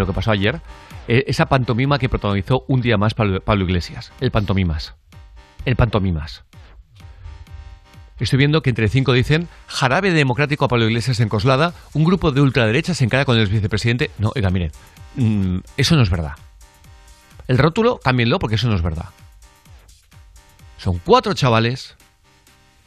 lo 0.01 0.07
que 0.07 0.13
pasó 0.13 0.31
ayer, 0.31 0.59
eh, 1.07 1.23
esa 1.27 1.45
pantomima 1.45 1.97
que 1.99 2.09
protagonizó 2.09 2.65
un 2.67 2.81
día 2.81 2.97
más 2.97 3.13
Pablo, 3.13 3.41
Pablo 3.41 3.63
Iglesias. 3.63 4.11
El 4.19 4.31
pantomimas. 4.31 4.95
El 5.65 5.75
pantomimas. 5.75 6.43
Estoy 8.19 8.37
viendo 8.37 8.61
que 8.61 8.69
entre 8.69 8.87
cinco 8.87 9.13
dicen 9.13 9.47
jarabe 9.65 10.11
democrático 10.11 10.65
a 10.65 10.67
Pablo 10.67 10.85
Iglesias 10.85 11.19
en 11.19 11.29
Coslada, 11.29 11.73
un 11.93 12.03
grupo 12.03 12.31
de 12.31 12.41
ultraderecha 12.41 12.93
se 12.93 13.03
encara 13.03 13.25
con 13.25 13.37
el 13.37 13.47
vicepresidente. 13.47 14.11
No, 14.19 14.31
oiga, 14.35 14.51
miren, 14.51 14.71
mm, 15.15 15.57
eso 15.77 15.95
no 15.95 16.03
es 16.03 16.09
verdad. 16.11 16.33
El 17.47 17.57
rótulo, 17.57 17.99
cámbienlo 17.99 18.37
porque 18.37 18.55
eso 18.55 18.67
no 18.67 18.75
es 18.75 18.83
verdad. 18.83 19.07
Son 20.77 20.99
cuatro 21.03 21.33
chavales 21.33 21.95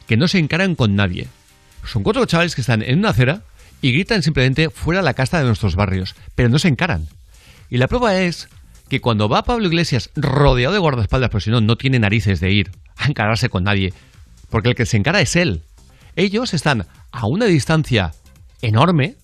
que 0.07 0.15
no 0.15 0.27
se 0.27 0.39
encaran 0.39 0.75
con 0.75 0.95
nadie. 0.95 1.27
Son 1.85 2.01
cuatro 2.01 2.25
chavales 2.25 2.55
que 2.55 2.61
están 2.61 2.81
en 2.81 2.99
una 2.99 3.09
acera 3.09 3.41
y 3.81 3.91
gritan 3.91 4.23
simplemente 4.23 4.69
fuera 4.69 5.01
la 5.01 5.13
casta 5.13 5.39
de 5.39 5.45
nuestros 5.45 5.75
barrios, 5.75 6.15
pero 6.35 6.49
no 6.49 6.59
se 6.59 6.67
encaran. 6.67 7.07
Y 7.69 7.77
la 7.77 7.87
prueba 7.87 8.19
es 8.19 8.47
que 8.89 9.01
cuando 9.01 9.29
va 9.29 9.43
Pablo 9.43 9.67
Iglesias 9.67 10.09
rodeado 10.15 10.73
de 10.73 10.79
guardaespaldas, 10.79 11.29
porque 11.29 11.45
si 11.45 11.49
no, 11.51 11.61
no 11.61 11.77
tiene 11.77 11.99
narices 11.99 12.39
de 12.39 12.51
ir 12.51 12.71
a 12.97 13.07
encararse 13.07 13.49
con 13.49 13.63
nadie, 13.63 13.93
porque 14.49 14.69
el 14.69 14.75
que 14.75 14.85
se 14.85 14.97
encara 14.97 15.21
es 15.21 15.35
él. 15.35 15.61
Ellos 16.15 16.53
están 16.53 16.87
a 17.11 17.25
una 17.27 17.45
distancia 17.45 18.13
enorme, 18.61 19.15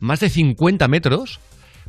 más 0.00 0.20
de 0.20 0.28
50 0.28 0.88
metros, 0.88 1.40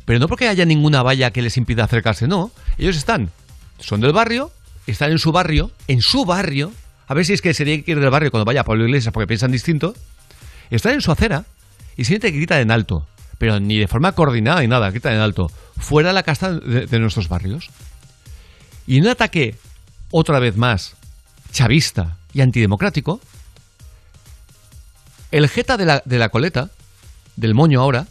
pero 0.04 0.18
no 0.18 0.28
porque 0.28 0.48
haya 0.48 0.64
ninguna 0.64 1.02
valla 1.02 1.30
que 1.30 1.42
les 1.42 1.56
impida 1.56 1.84
acercarse, 1.84 2.28
no. 2.28 2.50
Ellos 2.78 2.96
están, 2.96 3.30
son 3.78 4.00
del 4.00 4.12
barrio, 4.12 4.50
están 4.86 5.10
en 5.10 5.18
su 5.18 5.32
barrio, 5.32 5.70
en 5.86 6.00
su 6.00 6.24
barrio, 6.24 6.72
a 7.06 7.14
ver 7.14 7.24
si 7.24 7.32
es 7.32 7.42
que 7.42 7.54
sería 7.54 7.82
que 7.82 7.90
ir 7.90 8.00
del 8.00 8.10
barrio 8.10 8.30
cuando 8.30 8.44
vaya 8.44 8.64
Pablo 8.64 8.84
Iglesias 8.84 9.12
porque 9.12 9.26
piensan 9.26 9.50
distinto, 9.50 9.94
están 10.70 10.92
en 10.92 11.00
su 11.00 11.10
acera 11.10 11.44
y 11.98 12.04
que 12.04 12.30
gritan 12.30 12.60
en 12.60 12.70
alto, 12.70 13.06
pero 13.38 13.58
ni 13.58 13.76
de 13.76 13.88
forma 13.88 14.12
coordinada 14.12 14.60
ni 14.60 14.68
nada, 14.68 14.90
gritan 14.90 15.14
en 15.14 15.20
alto, 15.20 15.48
fuera 15.76 16.12
la 16.12 16.22
casta 16.22 16.52
de, 16.52 16.86
de 16.86 16.98
nuestros 17.00 17.28
barrios. 17.28 17.70
Y 18.86 18.98
en 18.98 19.02
un 19.02 19.10
ataque, 19.10 19.56
otra 20.12 20.38
vez 20.38 20.56
más, 20.56 20.94
chavista 21.50 22.16
y 22.32 22.40
antidemocrático, 22.40 23.20
el 25.32 25.48
jeta 25.48 25.76
de 25.76 25.86
la, 25.86 26.02
de 26.04 26.18
la 26.18 26.28
coleta, 26.28 26.70
del 27.34 27.54
moño 27.54 27.80
ahora, 27.80 28.06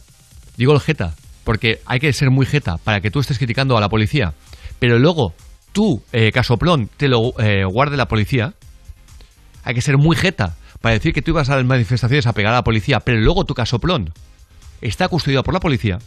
digo 0.58 0.74
el 0.74 0.80
jeta, 0.80 1.14
porque 1.44 1.80
hay 1.86 1.98
que 1.98 2.12
ser 2.12 2.30
muy 2.30 2.44
jeta 2.44 2.76
para 2.76 3.00
que 3.00 3.10
tú 3.10 3.20
estés 3.20 3.38
criticando 3.38 3.78
a 3.78 3.80
la 3.80 3.88
policía, 3.88 4.34
pero 4.78 4.98
luego 4.98 5.32
tú, 5.72 6.02
eh, 6.12 6.30
casoplón, 6.30 6.90
te 6.98 7.08
lo 7.08 7.32
eh, 7.40 7.64
guarde 7.64 7.96
la 7.96 8.06
policía, 8.06 8.52
hay 9.64 9.74
que 9.74 9.80
ser 9.80 9.96
muy 9.96 10.14
jeta 10.14 10.57
para 10.80 10.94
decir 10.94 11.12
que 11.12 11.22
tú 11.22 11.32
ibas 11.32 11.48
a 11.50 11.56
las 11.56 11.64
manifestaciones 11.64 12.26
a 12.26 12.32
pegar 12.32 12.52
a 12.52 12.56
la 12.56 12.64
policía, 12.64 13.00
pero 13.00 13.20
luego 13.20 13.44
tu 13.44 13.54
casoplón 13.54 14.12
está 14.80 15.08
custodiado 15.08 15.42
por 15.42 15.54
la 15.54 15.60
policía, 15.60 15.98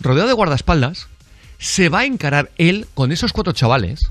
rodeado 0.00 0.28
de 0.28 0.34
guardaespaldas, 0.34 1.08
se 1.58 1.88
va 1.88 2.00
a 2.00 2.04
encarar 2.04 2.50
él 2.56 2.86
con 2.94 3.12
esos 3.12 3.32
cuatro 3.32 3.52
chavales 3.52 4.10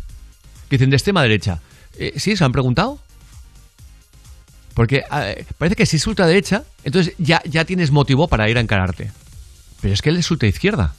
que 0.70 0.78
dicen 0.78 0.90
de 0.90 0.96
extrema 0.98 1.22
derecha. 1.22 1.62
Eh, 1.98 2.14
¿Sí? 2.18 2.36
¿Se 2.36 2.44
han 2.44 2.52
preguntado? 2.52 3.00
Porque 4.74 5.04
eh, 5.12 5.46
parece 5.58 5.76
que 5.76 5.86
si 5.86 5.98
es 5.98 6.08
ultraderecha, 6.08 6.64
entonces 6.84 7.14
ya, 7.18 7.42
ya 7.46 7.66
tienes 7.66 7.92
motivo 7.92 8.28
para 8.28 8.50
ir 8.50 8.58
a 8.58 8.62
encararte. 8.62 9.12
Pero 9.82 9.94
es 9.94 10.02
que 10.02 10.10
él 10.10 10.18
es 10.18 10.32
ultraizquierda. 10.32 10.96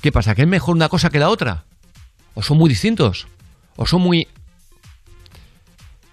¿Qué 0.00 0.12
pasa? 0.12 0.34
¿Que 0.34 0.42
es 0.42 0.48
mejor 0.48 0.76
una 0.76 0.88
cosa 0.88 1.10
que 1.10 1.18
la 1.18 1.28
otra? 1.28 1.64
¿O 2.34 2.42
son 2.42 2.58
muy 2.58 2.68
distintos? 2.68 3.26
¿O 3.76 3.86
son 3.86 4.02
muy 4.02 4.28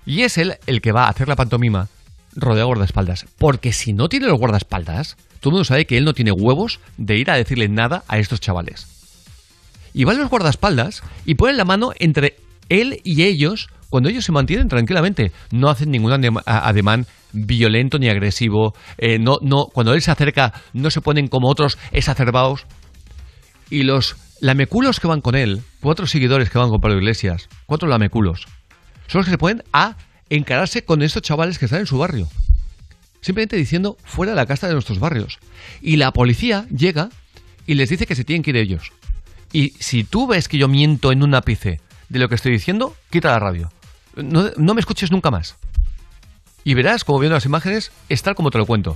y 0.09 0.23
es 0.23 0.39
él 0.39 0.55
el 0.65 0.81
que 0.81 0.91
va 0.91 1.05
a 1.05 1.09
hacer 1.09 1.27
la 1.27 1.35
pantomima 1.35 1.87
rodeado 2.35 2.61
de 2.61 2.73
guardaespaldas. 2.73 3.27
Porque 3.37 3.71
si 3.71 3.93
no 3.93 4.09
tiene 4.09 4.25
los 4.25 4.39
guardaespaldas, 4.39 5.17
todo 5.39 5.51
el 5.51 5.53
mundo 5.53 5.65
sabe 5.65 5.85
que 5.85 5.97
él 5.97 6.03
no 6.03 6.15
tiene 6.15 6.31
huevos 6.31 6.79
de 6.97 7.17
ir 7.17 7.29
a 7.29 7.35
decirle 7.35 7.69
nada 7.69 8.03
a 8.07 8.17
estos 8.17 8.41
chavales. 8.41 8.87
Y 9.93 10.05
van 10.05 10.17
los 10.17 10.31
guardaespaldas 10.31 11.03
y 11.25 11.35
ponen 11.35 11.57
la 11.57 11.63
mano 11.63 11.91
entre 11.99 12.37
él 12.69 13.01
y 13.03 13.21
ellos 13.21 13.69
cuando 13.91 14.09
ellos 14.09 14.25
se 14.25 14.31
mantienen 14.31 14.67
tranquilamente. 14.67 15.31
No 15.51 15.69
hacen 15.69 15.91
ningún 15.91 16.11
ademán 16.43 17.05
violento 17.31 17.99
ni 17.99 18.09
agresivo. 18.09 18.73
eh, 18.97 19.19
no, 19.19 19.37
no, 19.43 19.67
cuando 19.67 19.93
él 19.93 20.01
se 20.01 20.09
acerca, 20.09 20.53
no 20.73 20.89
se 20.89 21.01
ponen 21.01 21.27
como 21.27 21.49
otros 21.49 21.77
exacerbados. 21.91 22.65
Y 23.69 23.83
los 23.83 24.15
lameculos 24.41 24.99
que 24.99 25.07
van 25.07 25.21
con 25.21 25.35
él, 25.35 25.61
cuatro 25.81 26.07
seguidores 26.07 26.49
que 26.49 26.57
van 26.57 26.69
con 26.71 26.81
Pablo 26.81 26.97
Iglesias, 26.97 27.47
cuatro 27.67 27.87
lameculos, 27.87 28.47
son 29.09 29.19
los 29.19 29.25
que 29.25 29.31
se 29.31 29.37
pueden 29.37 29.63
a 29.73 29.97
encararse 30.29 30.85
con 30.85 31.01
estos 31.01 31.23
chavales 31.23 31.57
que 31.57 31.65
están 31.65 31.81
en 31.81 31.87
su 31.87 31.97
barrio. 31.97 32.29
Simplemente 33.21 33.57
diciendo 33.57 33.97
fuera 34.03 34.31
de 34.31 34.35
la 34.35 34.45
casta 34.45 34.67
de 34.67 34.73
nuestros 34.73 34.99
barrios. 34.99 35.39
Y 35.81 35.97
la 35.97 36.13
policía 36.13 36.67
llega 36.69 37.09
y 37.65 37.73
les 37.73 37.89
dice 37.89 38.05
que 38.05 38.15
se 38.15 38.23
tienen 38.23 38.43
que 38.43 38.51
ir 38.51 38.57
ellos. 38.57 38.93
Y 39.51 39.71
si 39.79 40.03
tú 40.03 40.27
ves 40.27 40.47
que 40.47 40.59
yo 40.59 40.67
miento 40.67 41.11
en 41.11 41.23
un 41.23 41.33
ápice 41.33 41.81
de 42.07 42.19
lo 42.19 42.29
que 42.29 42.35
estoy 42.35 42.51
diciendo, 42.51 42.95
quita 43.09 43.31
la 43.31 43.39
radio. 43.39 43.71
No, 44.15 44.51
no 44.57 44.73
me 44.75 44.79
escuches 44.79 45.11
nunca 45.11 45.31
más. 45.31 45.55
Y 46.63 46.75
verás, 46.75 47.03
como 47.03 47.19
viendo 47.19 47.35
las 47.35 47.45
imágenes, 47.45 47.91
es 48.09 48.21
tal 48.21 48.35
como 48.35 48.51
te 48.51 48.59
lo 48.59 48.67
cuento. 48.67 48.95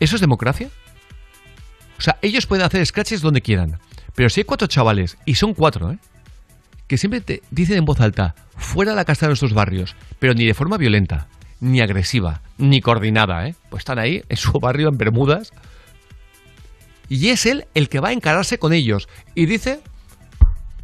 ¿Eso 0.00 0.16
es 0.16 0.20
democracia? 0.20 0.70
O 1.98 2.00
sea, 2.00 2.18
ellos 2.22 2.46
pueden 2.46 2.64
hacer 2.64 2.84
scratches 2.86 3.20
donde 3.20 3.42
quieran. 3.42 3.78
Pero 4.14 4.30
si 4.30 4.40
hay 4.40 4.44
cuatro 4.44 4.66
chavales, 4.66 5.18
y 5.26 5.34
son 5.34 5.52
cuatro, 5.52 5.92
¿eh? 5.92 5.98
Que 6.86 6.98
siempre 6.98 7.20
te 7.20 7.42
dicen 7.50 7.78
en 7.78 7.84
voz 7.84 8.00
alta, 8.00 8.34
fuera 8.56 8.94
la 8.94 9.04
casta 9.04 9.26
de 9.26 9.30
nuestros 9.30 9.54
barrios, 9.54 9.96
pero 10.18 10.34
ni 10.34 10.44
de 10.44 10.54
forma 10.54 10.76
violenta, 10.76 11.28
ni 11.60 11.80
agresiva, 11.80 12.42
ni 12.58 12.80
coordinada, 12.80 13.48
¿eh? 13.48 13.54
Pues 13.70 13.80
están 13.80 13.98
ahí, 13.98 14.22
en 14.28 14.36
su 14.36 14.58
barrio, 14.60 14.88
en 14.88 14.98
Bermudas. 14.98 15.52
Y 17.08 17.28
es 17.28 17.46
él 17.46 17.66
el 17.74 17.88
que 17.88 18.00
va 18.00 18.08
a 18.08 18.12
encararse 18.12 18.58
con 18.58 18.72
ellos. 18.72 19.08
Y 19.34 19.46
dice, 19.46 19.80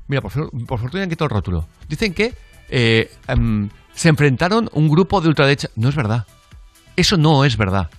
mira, 0.09 0.20
por 0.22 0.31
fortuna 0.78 1.02
han 1.02 1.10
quitado 1.10 1.27
el 1.27 1.31
rótulo. 1.31 1.68
Dicen 1.89 2.14
que 2.14 2.35
eh, 2.68 3.10
em, 3.28 3.68
se 3.94 4.09
enfrentaron 4.09 4.70
un 4.72 4.89
grupo 4.89 5.20
de 5.20 5.28
ultraderecha. 5.28 5.68
No 5.77 5.89
es 5.89 5.97
verdad. 5.97 6.27
Eso 6.97 7.16
no 7.16 7.44
es 7.44 7.56
verdad. 7.56 7.90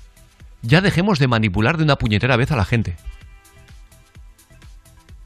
Ya 0.61 0.81
dejemos 0.81 1.19
de 1.19 1.27
manipular 1.27 1.77
de 1.77 1.83
una 1.83 1.97
puñetera 1.97 2.37
vez 2.37 2.51
a 2.51 2.55
la 2.55 2.65
gente. 2.65 2.95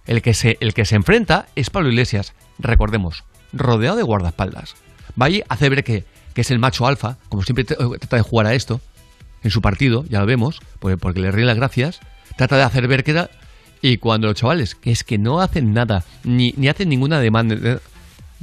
El 0.05 0.21
que 0.21 0.33
se, 0.33 0.57
el 0.61 0.73
que 0.73 0.85
se 0.85 0.95
enfrenta 0.95 1.47
es 1.55 1.69
Pablo 1.69 1.89
Iglesias, 1.89 2.33
recordemos, 2.59 3.23
rodeado 3.53 3.97
de 3.97 4.03
guardaespaldas. 4.03 4.75
Va 5.19 5.27
allí, 5.27 5.43
hace 5.49 5.69
ver 5.69 5.83
que, 5.83 6.05
que 6.33 6.41
es 6.41 6.51
el 6.51 6.59
macho 6.59 6.87
alfa, 6.87 7.17
como 7.29 7.43
siempre 7.43 7.63
trata 7.63 8.15
de 8.17 8.21
jugar 8.21 8.47
a 8.47 8.53
esto, 8.53 8.81
en 9.43 9.51
su 9.51 9.61
partido, 9.61 10.05
ya 10.09 10.19
lo 10.19 10.25
vemos, 10.25 10.59
porque, 10.79 10.97
porque 10.97 11.19
le 11.19 11.31
ríen 11.31 11.47
las 11.47 11.57
gracias, 11.57 11.99
trata 12.37 12.57
de 12.57 12.63
hacer 12.63 12.87
ver 12.87 13.03
que 13.03 13.11
era... 13.11 13.29
Y 13.81 13.97
cuando 13.97 14.27
los 14.27 14.35
chavales, 14.35 14.73
que 14.73 14.91
es 14.91 15.03
que 15.03 15.19
no 15.19 15.41
hacen 15.41 15.73
nada, 15.73 16.03
ni, 16.23 16.53
ni 16.57 16.69
hacen 16.69 16.89
ninguna 16.89 17.19
demanda, 17.19 17.55
eh, 17.55 17.79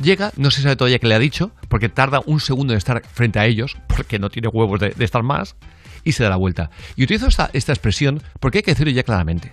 llega, 0.00 0.30
no 0.36 0.52
se 0.52 0.62
sabe 0.62 0.76
todavía 0.76 1.00
qué 1.00 1.08
le 1.08 1.16
ha 1.16 1.18
dicho, 1.18 1.50
porque 1.68 1.88
tarda 1.88 2.20
un 2.26 2.38
segundo 2.38 2.74
en 2.74 2.78
estar 2.78 3.02
frente 3.04 3.40
a 3.40 3.46
ellos, 3.46 3.76
porque 3.88 4.20
no 4.20 4.28
tiene 4.28 4.48
huevos 4.48 4.78
de, 4.78 4.90
de 4.90 5.04
estar 5.04 5.24
más, 5.24 5.56
y 6.04 6.12
se 6.12 6.22
da 6.22 6.30
la 6.30 6.36
vuelta. 6.36 6.70
Y 6.96 7.04
utilizo 7.04 7.26
esta, 7.26 7.50
esta 7.52 7.72
expresión 7.72 8.22
porque 8.40 8.58
hay 8.58 8.62
que 8.62 8.72
decirlo 8.72 8.92
ya 8.92 9.02
claramente. 9.02 9.52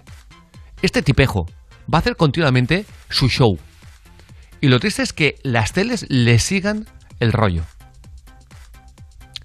Este 0.82 1.02
tipejo 1.02 1.48
va 1.92 1.98
a 1.98 2.02
hacer 2.02 2.16
continuamente 2.16 2.86
su 3.10 3.30
show. 3.30 3.58
Y 4.62 4.68
lo 4.68 4.80
triste 4.80 5.02
es 5.02 5.14
que 5.14 5.40
las 5.44 5.74
teles 5.74 6.06
le 6.10 6.40
sigan 6.40 6.88
el 7.20 7.32
rollo. 7.32 7.64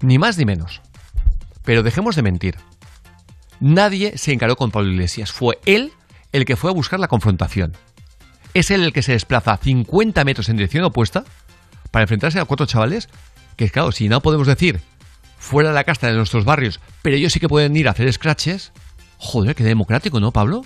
Ni 0.01 0.19
más 0.19 0.37
ni 0.37 0.45
menos. 0.45 0.81
Pero 1.63 1.83
dejemos 1.83 2.15
de 2.15 2.21
mentir. 2.21 2.55
Nadie 3.59 4.17
se 4.17 4.33
encaró 4.33 4.55
con 4.55 4.71
Pablo 4.71 4.91
Iglesias. 4.91 5.31
Fue 5.31 5.59
él 5.65 5.93
el 6.31 6.45
que 6.45 6.57
fue 6.57 6.69
a 6.69 6.73
buscar 6.73 6.99
la 6.99 7.07
confrontación. 7.07 7.73
Es 8.53 8.71
él 8.71 8.83
el 8.83 8.93
que 8.93 9.01
se 9.01 9.13
desplaza 9.13 9.57
50 9.57 10.23
metros 10.25 10.49
en 10.49 10.57
dirección 10.57 10.83
opuesta 10.83 11.23
para 11.91 12.03
enfrentarse 12.03 12.39
a 12.39 12.45
cuatro 12.45 12.65
chavales 12.65 13.09
que, 13.55 13.69
claro, 13.69 13.91
si 13.91 14.09
no 14.09 14.21
podemos 14.21 14.47
decir 14.47 14.81
fuera 15.37 15.69
de 15.69 15.75
la 15.75 15.83
casta 15.83 16.07
de 16.07 16.13
nuestros 16.15 16.43
barrios, 16.43 16.79
pero 17.01 17.15
ellos 17.15 17.31
sí 17.31 17.39
que 17.39 17.47
pueden 17.47 17.75
ir 17.77 17.87
a 17.87 17.91
hacer 17.91 18.11
scratches, 18.11 18.71
joder, 19.17 19.55
qué 19.55 19.63
democrático, 19.63 20.19
¿no, 20.19 20.31
Pablo? 20.31 20.63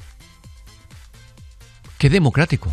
Qué 1.97 2.09
democrático. 2.09 2.71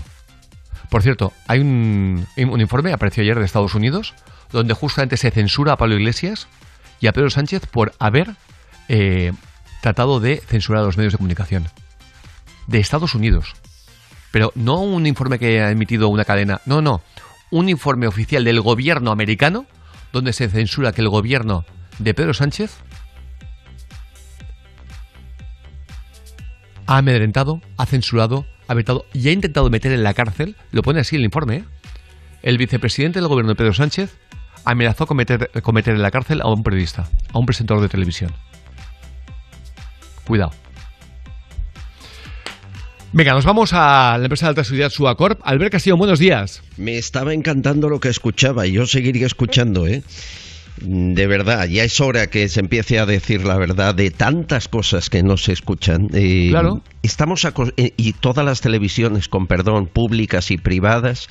Por 0.91 1.03
cierto, 1.03 1.33
hay 1.47 1.61
un, 1.61 2.27
informe, 2.37 2.93
apareció 2.93 3.23
ayer 3.23 3.39
de 3.39 3.45
Estados 3.45 3.75
Unidos, 3.75 4.15
donde 4.53 4.75
justamente 4.75 5.17
se 5.17 5.31
censura 5.31 5.73
a 5.73 5.77
Pablo 5.77 5.97
Iglesias 5.97 6.49
y 7.01 7.09
a 7.09 7.13
Pedro 7.13 7.31
Sánchez 7.31 7.67
por 7.67 7.93
haber 7.99 8.37
eh, 8.89 9.33
tratado 9.83 10.21
de 10.21 10.37
censurar 10.37 10.83
a 10.83 10.87
los 10.87 10.97
medios 10.97 11.13
de 11.13 11.19
comunicación. 11.19 11.69
De 12.67 12.79
Estados 12.79 13.15
Unidos. 13.15 13.55
Pero 14.31 14.53
no 14.55 14.81
un 14.81 15.07
informe 15.07 15.39
que 15.39 15.61
ha 15.61 15.71
emitido 15.71 16.09
una 16.09 16.25
cadena, 16.25 16.61
no, 16.67 16.83
no. 16.83 17.03
Un 17.51 17.69
informe 17.69 18.07
oficial 18.07 18.45
del 18.45 18.61
gobierno 18.61 19.13
americano 19.13 19.67
donde 20.13 20.33
se 20.33 20.49
censura 20.49 20.93
que 20.93 21.03
el 21.03 21.09
gobierno 21.09 21.65
de 21.99 22.15
Pedro 22.15 22.35
Sánchez 22.35 22.77
ha 26.87 26.99
amedrentado, 26.99 27.61
ha 27.77 27.87
censurado, 27.87 28.47
ha 28.69 28.75
vetado 28.75 29.07
y 29.13 29.29
ha 29.29 29.33
intentado 29.33 29.71
meter 29.71 29.93
en 29.93 30.03
la 30.03 30.15
cárcel, 30.15 30.57
lo 30.73 30.83
pone 30.83 31.01
así 31.01 31.17
el 31.17 31.25
informe, 31.25 31.57
¿eh? 31.57 31.65
el 32.43 32.59
vicepresidente 32.59 33.19
del 33.21 33.29
gobierno 33.29 33.55
Pedro 33.55 33.73
Sánchez 33.73 34.17
amenazó 34.65 35.07
con 35.07 35.17
meter, 35.17 35.51
con 35.63 35.75
meter 35.75 35.95
en 35.95 36.03
la 36.03 36.11
cárcel 36.11 36.41
a 36.43 36.49
un 36.49 36.63
periodista, 36.63 37.09
a 37.33 37.39
un 37.39 37.47
presentador 37.47 37.83
de 37.83 37.89
televisión. 37.89 38.33
Cuidado. 40.25 40.53
Venga, 43.13 43.33
nos 43.33 43.45
vamos 43.45 43.73
a 43.73 44.19
la 44.19 44.25
empresa 44.25 44.47
de 44.47 44.51
alta 44.51 44.65
seguridad 44.65 44.91
Suacorp. 44.91 45.41
Albert 45.45 45.73
Castillo, 45.73 45.97
buenos 45.97 46.19
días. 46.19 46.63
Me 46.77 46.99
estaba 46.99 47.33
encantando 47.33 47.89
lo 47.89 48.01
que 48.01 48.09
escuchaba 48.09 48.67
y 48.67 48.73
yo 48.73 48.87
seguiría 48.87 49.27
escuchando, 49.27 49.87
¿eh? 49.87 50.03
De 50.81 51.27
verdad, 51.27 51.67
ya 51.67 51.85
es 51.85 52.01
hora 52.01 52.27
que 52.29 52.49
se 52.49 52.61
empiece 52.61 52.99
a 52.99 53.07
decir 53.07 53.45
la 53.45 53.57
verdad 53.57 53.95
de 53.95 54.11
tantas 54.11 54.69
cosas 54.69 55.09
que 55.11 55.23
no 55.23 55.37
se 55.37 55.53
escuchan. 55.53 56.09
Eh, 56.13 56.49
Claro. 56.51 56.83
Estamos 57.03 57.45
aco- 57.45 57.73
eh, 57.77 57.93
y 57.97 58.15
todas 58.15 58.45
las 58.45 58.61
televisiones, 58.61 59.29
con 59.29 59.47
perdón, 59.47 59.87
públicas 59.87 60.51
y 60.51 60.57
privadas, 60.59 61.29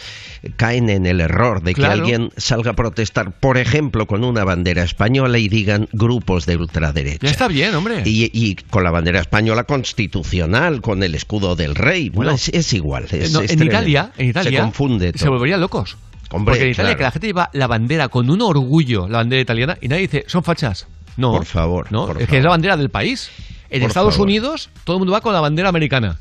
caen 0.55 0.89
en 0.89 1.05
el 1.05 1.19
error 1.19 1.61
de 1.63 1.73
que 1.73 1.81
alguien 1.85 2.29
salga 2.37 2.71
a 2.71 2.75
protestar, 2.75 3.37
por 3.39 3.57
ejemplo, 3.57 4.05
con 4.07 4.23
una 4.23 4.45
bandera 4.45 4.83
española 4.83 5.37
y 5.37 5.49
digan 5.49 5.89
grupos 5.91 6.45
de 6.45 6.55
ultraderecha. 6.55 7.19
Ya 7.27 7.29
está 7.31 7.47
bien, 7.49 7.75
hombre. 7.75 8.03
Y, 8.05 8.29
y 8.33 8.55
con 8.55 8.83
la 8.85 8.91
bandera 8.91 9.19
española 9.19 9.65
constitucional, 9.65 10.81
con 10.81 11.03
el 11.03 11.13
escudo 11.13 11.55
del 11.57 11.75
rey. 11.75 12.09
Bueno, 12.09 12.31
Bueno, 12.31 12.35
es, 12.35 12.49
es 12.49 12.73
igual. 12.73 13.05
es- 13.05 13.13
Eh, 13.13 13.29
no, 13.33 13.41
es 13.41 13.51
en. 13.51 13.63
Italia, 13.63 14.11
en 14.17 14.29
Italia 14.29 14.51
Se 14.59 14.63
confunde 14.63 15.11
se 15.15 15.27
volverían 15.29 15.59
locos. 15.59 15.97
Hombre, 16.31 16.53
Porque 16.53 16.65
en 16.65 16.71
Italia 16.71 16.89
claro. 16.89 16.97
que 16.97 17.03
la 17.03 17.11
gente 17.11 17.27
lleva 17.27 17.49
la 17.53 17.67
bandera 17.67 18.07
con 18.09 18.29
un 18.29 18.41
orgullo, 18.41 19.07
la 19.07 19.19
bandera 19.19 19.41
italiana, 19.41 19.77
y 19.81 19.87
nadie 19.87 20.03
dice, 20.03 20.25
son 20.27 20.43
fachas. 20.43 20.87
No. 21.17 21.31
Por 21.31 21.45
favor, 21.45 21.91
No, 21.91 22.07
por 22.07 22.21
es 22.21 22.27
que 22.27 22.37
es 22.39 22.43
la 22.43 22.49
bandera 22.49 22.75
del 22.77 22.89
país. 22.89 23.29
En 23.69 23.81
Por 23.81 23.89
Estados 23.89 24.15
favor. 24.15 24.27
Unidos, 24.27 24.69
todo 24.83 24.97
el 24.97 24.99
mundo 24.99 25.13
va 25.13 25.21
con 25.21 25.33
la 25.33 25.39
bandera 25.41 25.69
americana. 25.69 26.19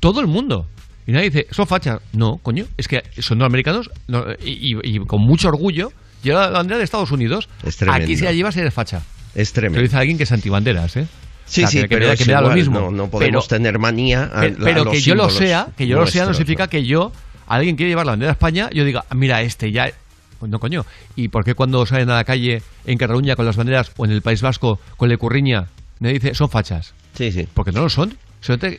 Todo 0.00 0.20
el 0.20 0.26
mundo. 0.26 0.66
Y 1.06 1.12
nadie 1.12 1.30
dice, 1.30 1.46
son 1.50 1.66
fachas. 1.66 2.00
No, 2.12 2.38
coño, 2.38 2.66
es 2.76 2.88
que 2.88 3.02
son 3.18 3.38
norteamericanos 3.38 3.90
no, 4.06 4.24
y, 4.42 4.74
y- 4.74 4.78
y 4.82 4.98
con 5.00 5.20
mucho 5.22 5.48
orgullo 5.48 5.92
lleva 6.22 6.42
la 6.50 6.58
bandera 6.58 6.78
de 6.78 6.84
Estados 6.84 7.10
Unidos. 7.10 7.48
Es. 7.62 7.80
Aquí 7.82 8.16
si 8.16 8.24
la 8.24 8.32
llevas 8.32 8.56
eres 8.56 8.72
facha. 8.72 9.02
Es 9.34 9.52
Te 9.52 9.60
tremendo. 9.60 9.78
lo 9.80 9.82
dice 9.82 9.96
alguien 9.96 10.16
que 10.16 10.22
es 10.24 10.32
antibanderas, 10.32 10.96
¿eh? 10.96 11.06
Sí, 11.46 11.62
O 11.62 11.66
sea, 11.66 11.68
sí, 11.68 11.80
que, 11.82 11.88
pero 11.88 12.00
me 12.02 12.06
da, 12.06 12.16
que 12.16 12.24
me 12.24 12.32
da 12.32 12.40
lo 12.40 12.50
mismo. 12.50 12.80
No, 12.80 12.90
no 12.90 13.08
podemos 13.10 13.46
Pero- 13.46 13.58
tener 13.58 13.78
manía 13.78 14.30
a, 14.32 14.40
pero, 14.40 14.66
a 14.80 14.84
los 14.84 14.94
que 14.94 15.00
yo 15.00 15.14
lo 15.14 15.28
sea, 15.28 15.68
que 15.76 15.86
yo 15.86 15.98
lo 15.98 16.06
sea, 16.06 16.24
no 16.24 16.32
significa 16.32 16.68
que 16.68 16.84
yo, 16.84 17.12
alguien 17.46 17.76
quiere 17.76 17.90
llevar 17.90 18.06
la 18.06 18.12
bandera 18.12 18.28
de 18.30 18.32
España, 18.32 18.70
yo 18.72 18.84
diga, 18.84 19.04
mira, 19.14 19.42
este 19.42 19.70
ya. 19.72 19.90
Pues 20.38 20.50
no, 20.50 20.58
coño. 20.60 20.84
¿Y 21.16 21.28
por 21.28 21.44
qué 21.44 21.54
cuando 21.54 21.84
salen 21.86 22.10
a 22.10 22.16
la 22.16 22.24
calle 22.24 22.62
en 22.86 22.98
Cataluña 22.98 23.36
con 23.36 23.46
las 23.46 23.56
banderas 23.56 23.92
o 23.96 24.04
en 24.04 24.10
el 24.10 24.20
País 24.22 24.42
Vasco 24.42 24.78
con 24.96 25.08
la 25.08 25.16
curriña, 25.16 25.66
me 26.00 26.12
dice, 26.12 26.34
son 26.34 26.50
fachas? 26.50 26.92
Sí, 27.14 27.32
sí. 27.32 27.48
Porque 27.54 27.72
no 27.72 27.82
lo 27.82 27.88
son. 27.88 28.16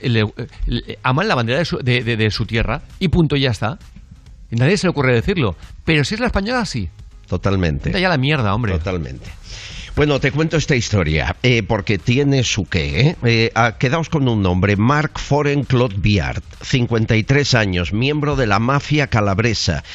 Le- 0.03 0.31
le- 0.67 0.99
aman 1.01 1.27
la 1.27 1.33
bandera 1.33 1.57
de 1.59 1.65
su, 1.65 1.77
de- 1.79 2.03
de- 2.03 2.17
de 2.17 2.29
su 2.29 2.45
tierra 2.45 2.81
y 2.99 3.07
punto, 3.07 3.35
ya 3.35 3.49
está. 3.49 3.79
Y 4.51 4.57
nadie 4.57 4.77
se 4.77 4.85
le 4.85 4.91
ocurre 4.91 5.13
decirlo. 5.13 5.55
Pero 5.85 6.03
si 6.03 6.13
es 6.13 6.19
la 6.19 6.27
española, 6.27 6.65
sí. 6.65 6.87
Totalmente. 7.27 7.89
Vete 7.89 7.99
ya 8.01 8.09
la 8.09 8.17
mierda, 8.17 8.53
hombre. 8.53 8.73
Totalmente. 8.73 9.25
Bueno, 9.95 10.19
te 10.19 10.33
cuento 10.33 10.57
esta 10.57 10.75
historia, 10.75 11.37
eh, 11.41 11.63
porque 11.63 11.97
tiene 11.97 12.43
su 12.43 12.65
qué. 12.65 12.99
¿eh? 12.99 13.15
Eh, 13.23 13.51
ah, 13.55 13.77
quedaos 13.79 14.09
con 14.09 14.27
un 14.27 14.41
nombre, 14.41 14.75
Marc 14.75 15.17
Foren 15.17 15.63
Claude 15.63 15.95
Biart, 15.97 16.43
53 16.61 17.55
años, 17.55 17.93
miembro 17.93 18.35
de 18.35 18.45
la 18.45 18.59
mafia 18.59 19.07
calabresa, 19.07 19.85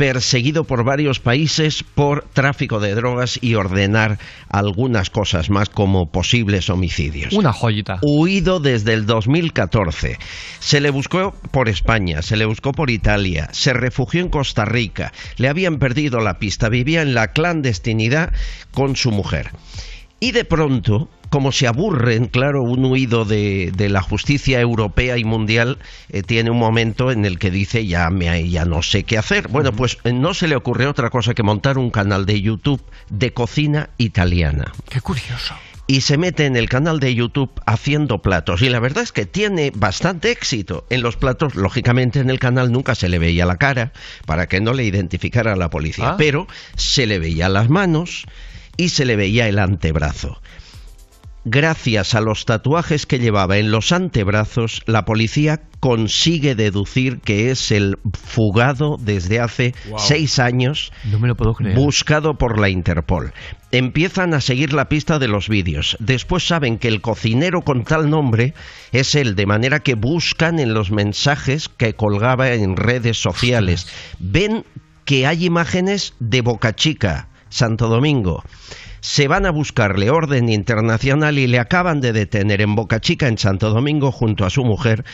perseguido 0.00 0.64
por 0.64 0.82
varios 0.82 1.20
países 1.20 1.82
por 1.82 2.24
tráfico 2.32 2.80
de 2.80 2.94
drogas 2.94 3.38
y 3.42 3.54
ordenar 3.54 4.16
algunas 4.48 5.10
cosas 5.10 5.50
más 5.50 5.68
como 5.68 6.10
posibles 6.10 6.70
homicidios. 6.70 7.34
Una 7.34 7.52
joyita. 7.52 7.98
Huido 8.00 8.60
desde 8.60 8.94
el 8.94 9.04
2014. 9.04 10.16
Se 10.58 10.80
le 10.80 10.88
buscó 10.88 11.34
por 11.50 11.68
España, 11.68 12.22
se 12.22 12.38
le 12.38 12.46
buscó 12.46 12.72
por 12.72 12.88
Italia, 12.88 13.50
se 13.52 13.74
refugió 13.74 14.22
en 14.22 14.30
Costa 14.30 14.64
Rica, 14.64 15.12
le 15.36 15.48
habían 15.50 15.76
perdido 15.76 16.20
la 16.20 16.38
pista, 16.38 16.70
vivía 16.70 17.02
en 17.02 17.12
la 17.12 17.34
clandestinidad 17.34 18.32
con 18.72 18.96
su 18.96 19.10
mujer. 19.10 19.50
Y 20.18 20.32
de 20.32 20.46
pronto, 20.46 21.10
como 21.30 21.52
se 21.52 21.66
aburren, 21.66 22.26
claro, 22.26 22.62
un 22.62 22.84
huido 22.84 23.24
de, 23.24 23.72
de 23.74 23.88
la 23.88 24.02
justicia 24.02 24.60
europea 24.60 25.16
y 25.16 25.24
mundial 25.24 25.78
eh, 26.10 26.22
tiene 26.22 26.50
un 26.50 26.58
momento 26.58 27.10
en 27.10 27.24
el 27.24 27.38
que 27.38 27.50
dice 27.50 27.86
ya, 27.86 28.10
me, 28.10 28.48
ya 28.48 28.64
no 28.64 28.82
sé 28.82 29.04
qué 29.04 29.16
hacer. 29.16 29.48
Bueno, 29.48 29.72
pues 29.72 29.98
eh, 30.04 30.12
no 30.12 30.34
se 30.34 30.48
le 30.48 30.56
ocurrió 30.56 30.90
otra 30.90 31.08
cosa 31.08 31.32
que 31.32 31.42
montar 31.42 31.78
un 31.78 31.90
canal 31.90 32.26
de 32.26 32.42
YouTube 32.42 32.82
de 33.08 33.32
cocina 33.32 33.90
italiana 33.96 34.72
Qué 34.88 35.00
curioso. 35.00 35.54
y 35.86 36.00
se 36.00 36.18
mete 36.18 36.46
en 36.46 36.56
el 36.56 36.68
canal 36.68 36.98
de 36.98 37.14
YouTube 37.14 37.50
haciendo 37.64 38.22
platos. 38.22 38.60
Y 38.62 38.68
la 38.68 38.80
verdad 38.80 39.04
es 39.04 39.12
que 39.12 39.24
tiene 39.26 39.72
bastante 39.74 40.32
éxito. 40.32 40.84
En 40.90 41.02
los 41.02 41.16
platos, 41.16 41.54
lógicamente, 41.54 42.18
en 42.18 42.30
el 42.30 42.38
canal 42.40 42.72
nunca 42.72 42.94
se 42.96 43.08
le 43.08 43.20
veía 43.20 43.46
la 43.46 43.56
cara 43.56 43.92
para 44.26 44.48
que 44.48 44.60
no 44.60 44.72
le 44.72 44.84
identificara 44.84 45.52
a 45.52 45.56
la 45.56 45.70
policía. 45.70 46.10
Ah. 46.10 46.16
Pero 46.18 46.48
se 46.74 47.06
le 47.06 47.20
veía 47.20 47.48
las 47.48 47.68
manos 47.68 48.26
y 48.76 48.88
se 48.88 49.04
le 49.04 49.14
veía 49.14 49.46
el 49.46 49.58
antebrazo. 49.58 50.40
Gracias 51.52 52.14
a 52.14 52.20
los 52.20 52.44
tatuajes 52.44 53.06
que 53.06 53.18
llevaba 53.18 53.58
en 53.58 53.72
los 53.72 53.90
antebrazos, 53.90 54.82
la 54.86 55.04
policía 55.04 55.60
consigue 55.80 56.54
deducir 56.54 57.18
que 57.22 57.50
es 57.50 57.72
el 57.72 57.98
fugado 58.12 58.96
desde 59.00 59.40
hace 59.40 59.74
Wow. 59.88 59.98
seis 59.98 60.38
años 60.38 60.92
No 61.10 61.18
me 61.18 61.26
lo 61.26 61.34
puedo 61.34 61.54
creer. 61.54 61.74
buscado 61.74 62.34
por 62.34 62.60
la 62.60 62.68
Interpol. 62.68 63.32
Empiezan 63.72 64.32
a 64.32 64.40
seguir 64.40 64.72
la 64.72 64.88
pista 64.88 65.18
de 65.18 65.26
los 65.26 65.48
vídeos. 65.48 65.96
Después 65.98 66.46
saben 66.46 66.78
que 66.78 66.86
el 66.86 67.00
cocinero 67.00 67.62
con 67.62 67.82
tal 67.82 68.08
nombre 68.10 68.54
es 68.92 69.16
él, 69.16 69.34
de 69.34 69.46
manera 69.46 69.80
que 69.80 69.94
buscan 69.96 70.60
en 70.60 70.72
los 70.72 70.92
mensajes 70.92 71.68
que 71.68 71.94
colgaba 71.94 72.52
en 72.52 72.76
redes 72.76 73.20
sociales. 73.20 73.88
Ven 74.20 74.64
que 75.04 75.26
hay 75.26 75.46
imágenes 75.46 76.14
de 76.20 76.42
Boca 76.42 76.76
Chica, 76.76 77.28
Santo 77.48 77.88
Domingo. 77.88 78.44
Se 79.00 79.28
van 79.28 79.46
a 79.46 79.50
buscarle 79.50 80.10
orden 80.10 80.48
internacional 80.48 81.38
y 81.38 81.46
le 81.46 81.58
acaban 81.58 82.00
de 82.00 82.12
detener 82.12 82.60
en 82.60 82.74
Boca 82.74 83.00
Chica, 83.00 83.28
en 83.28 83.38
Santo 83.38 83.70
Domingo, 83.70 84.12
junto 84.12 84.44
a 84.44 84.50
su 84.50 84.62
mujer, 84.62 85.04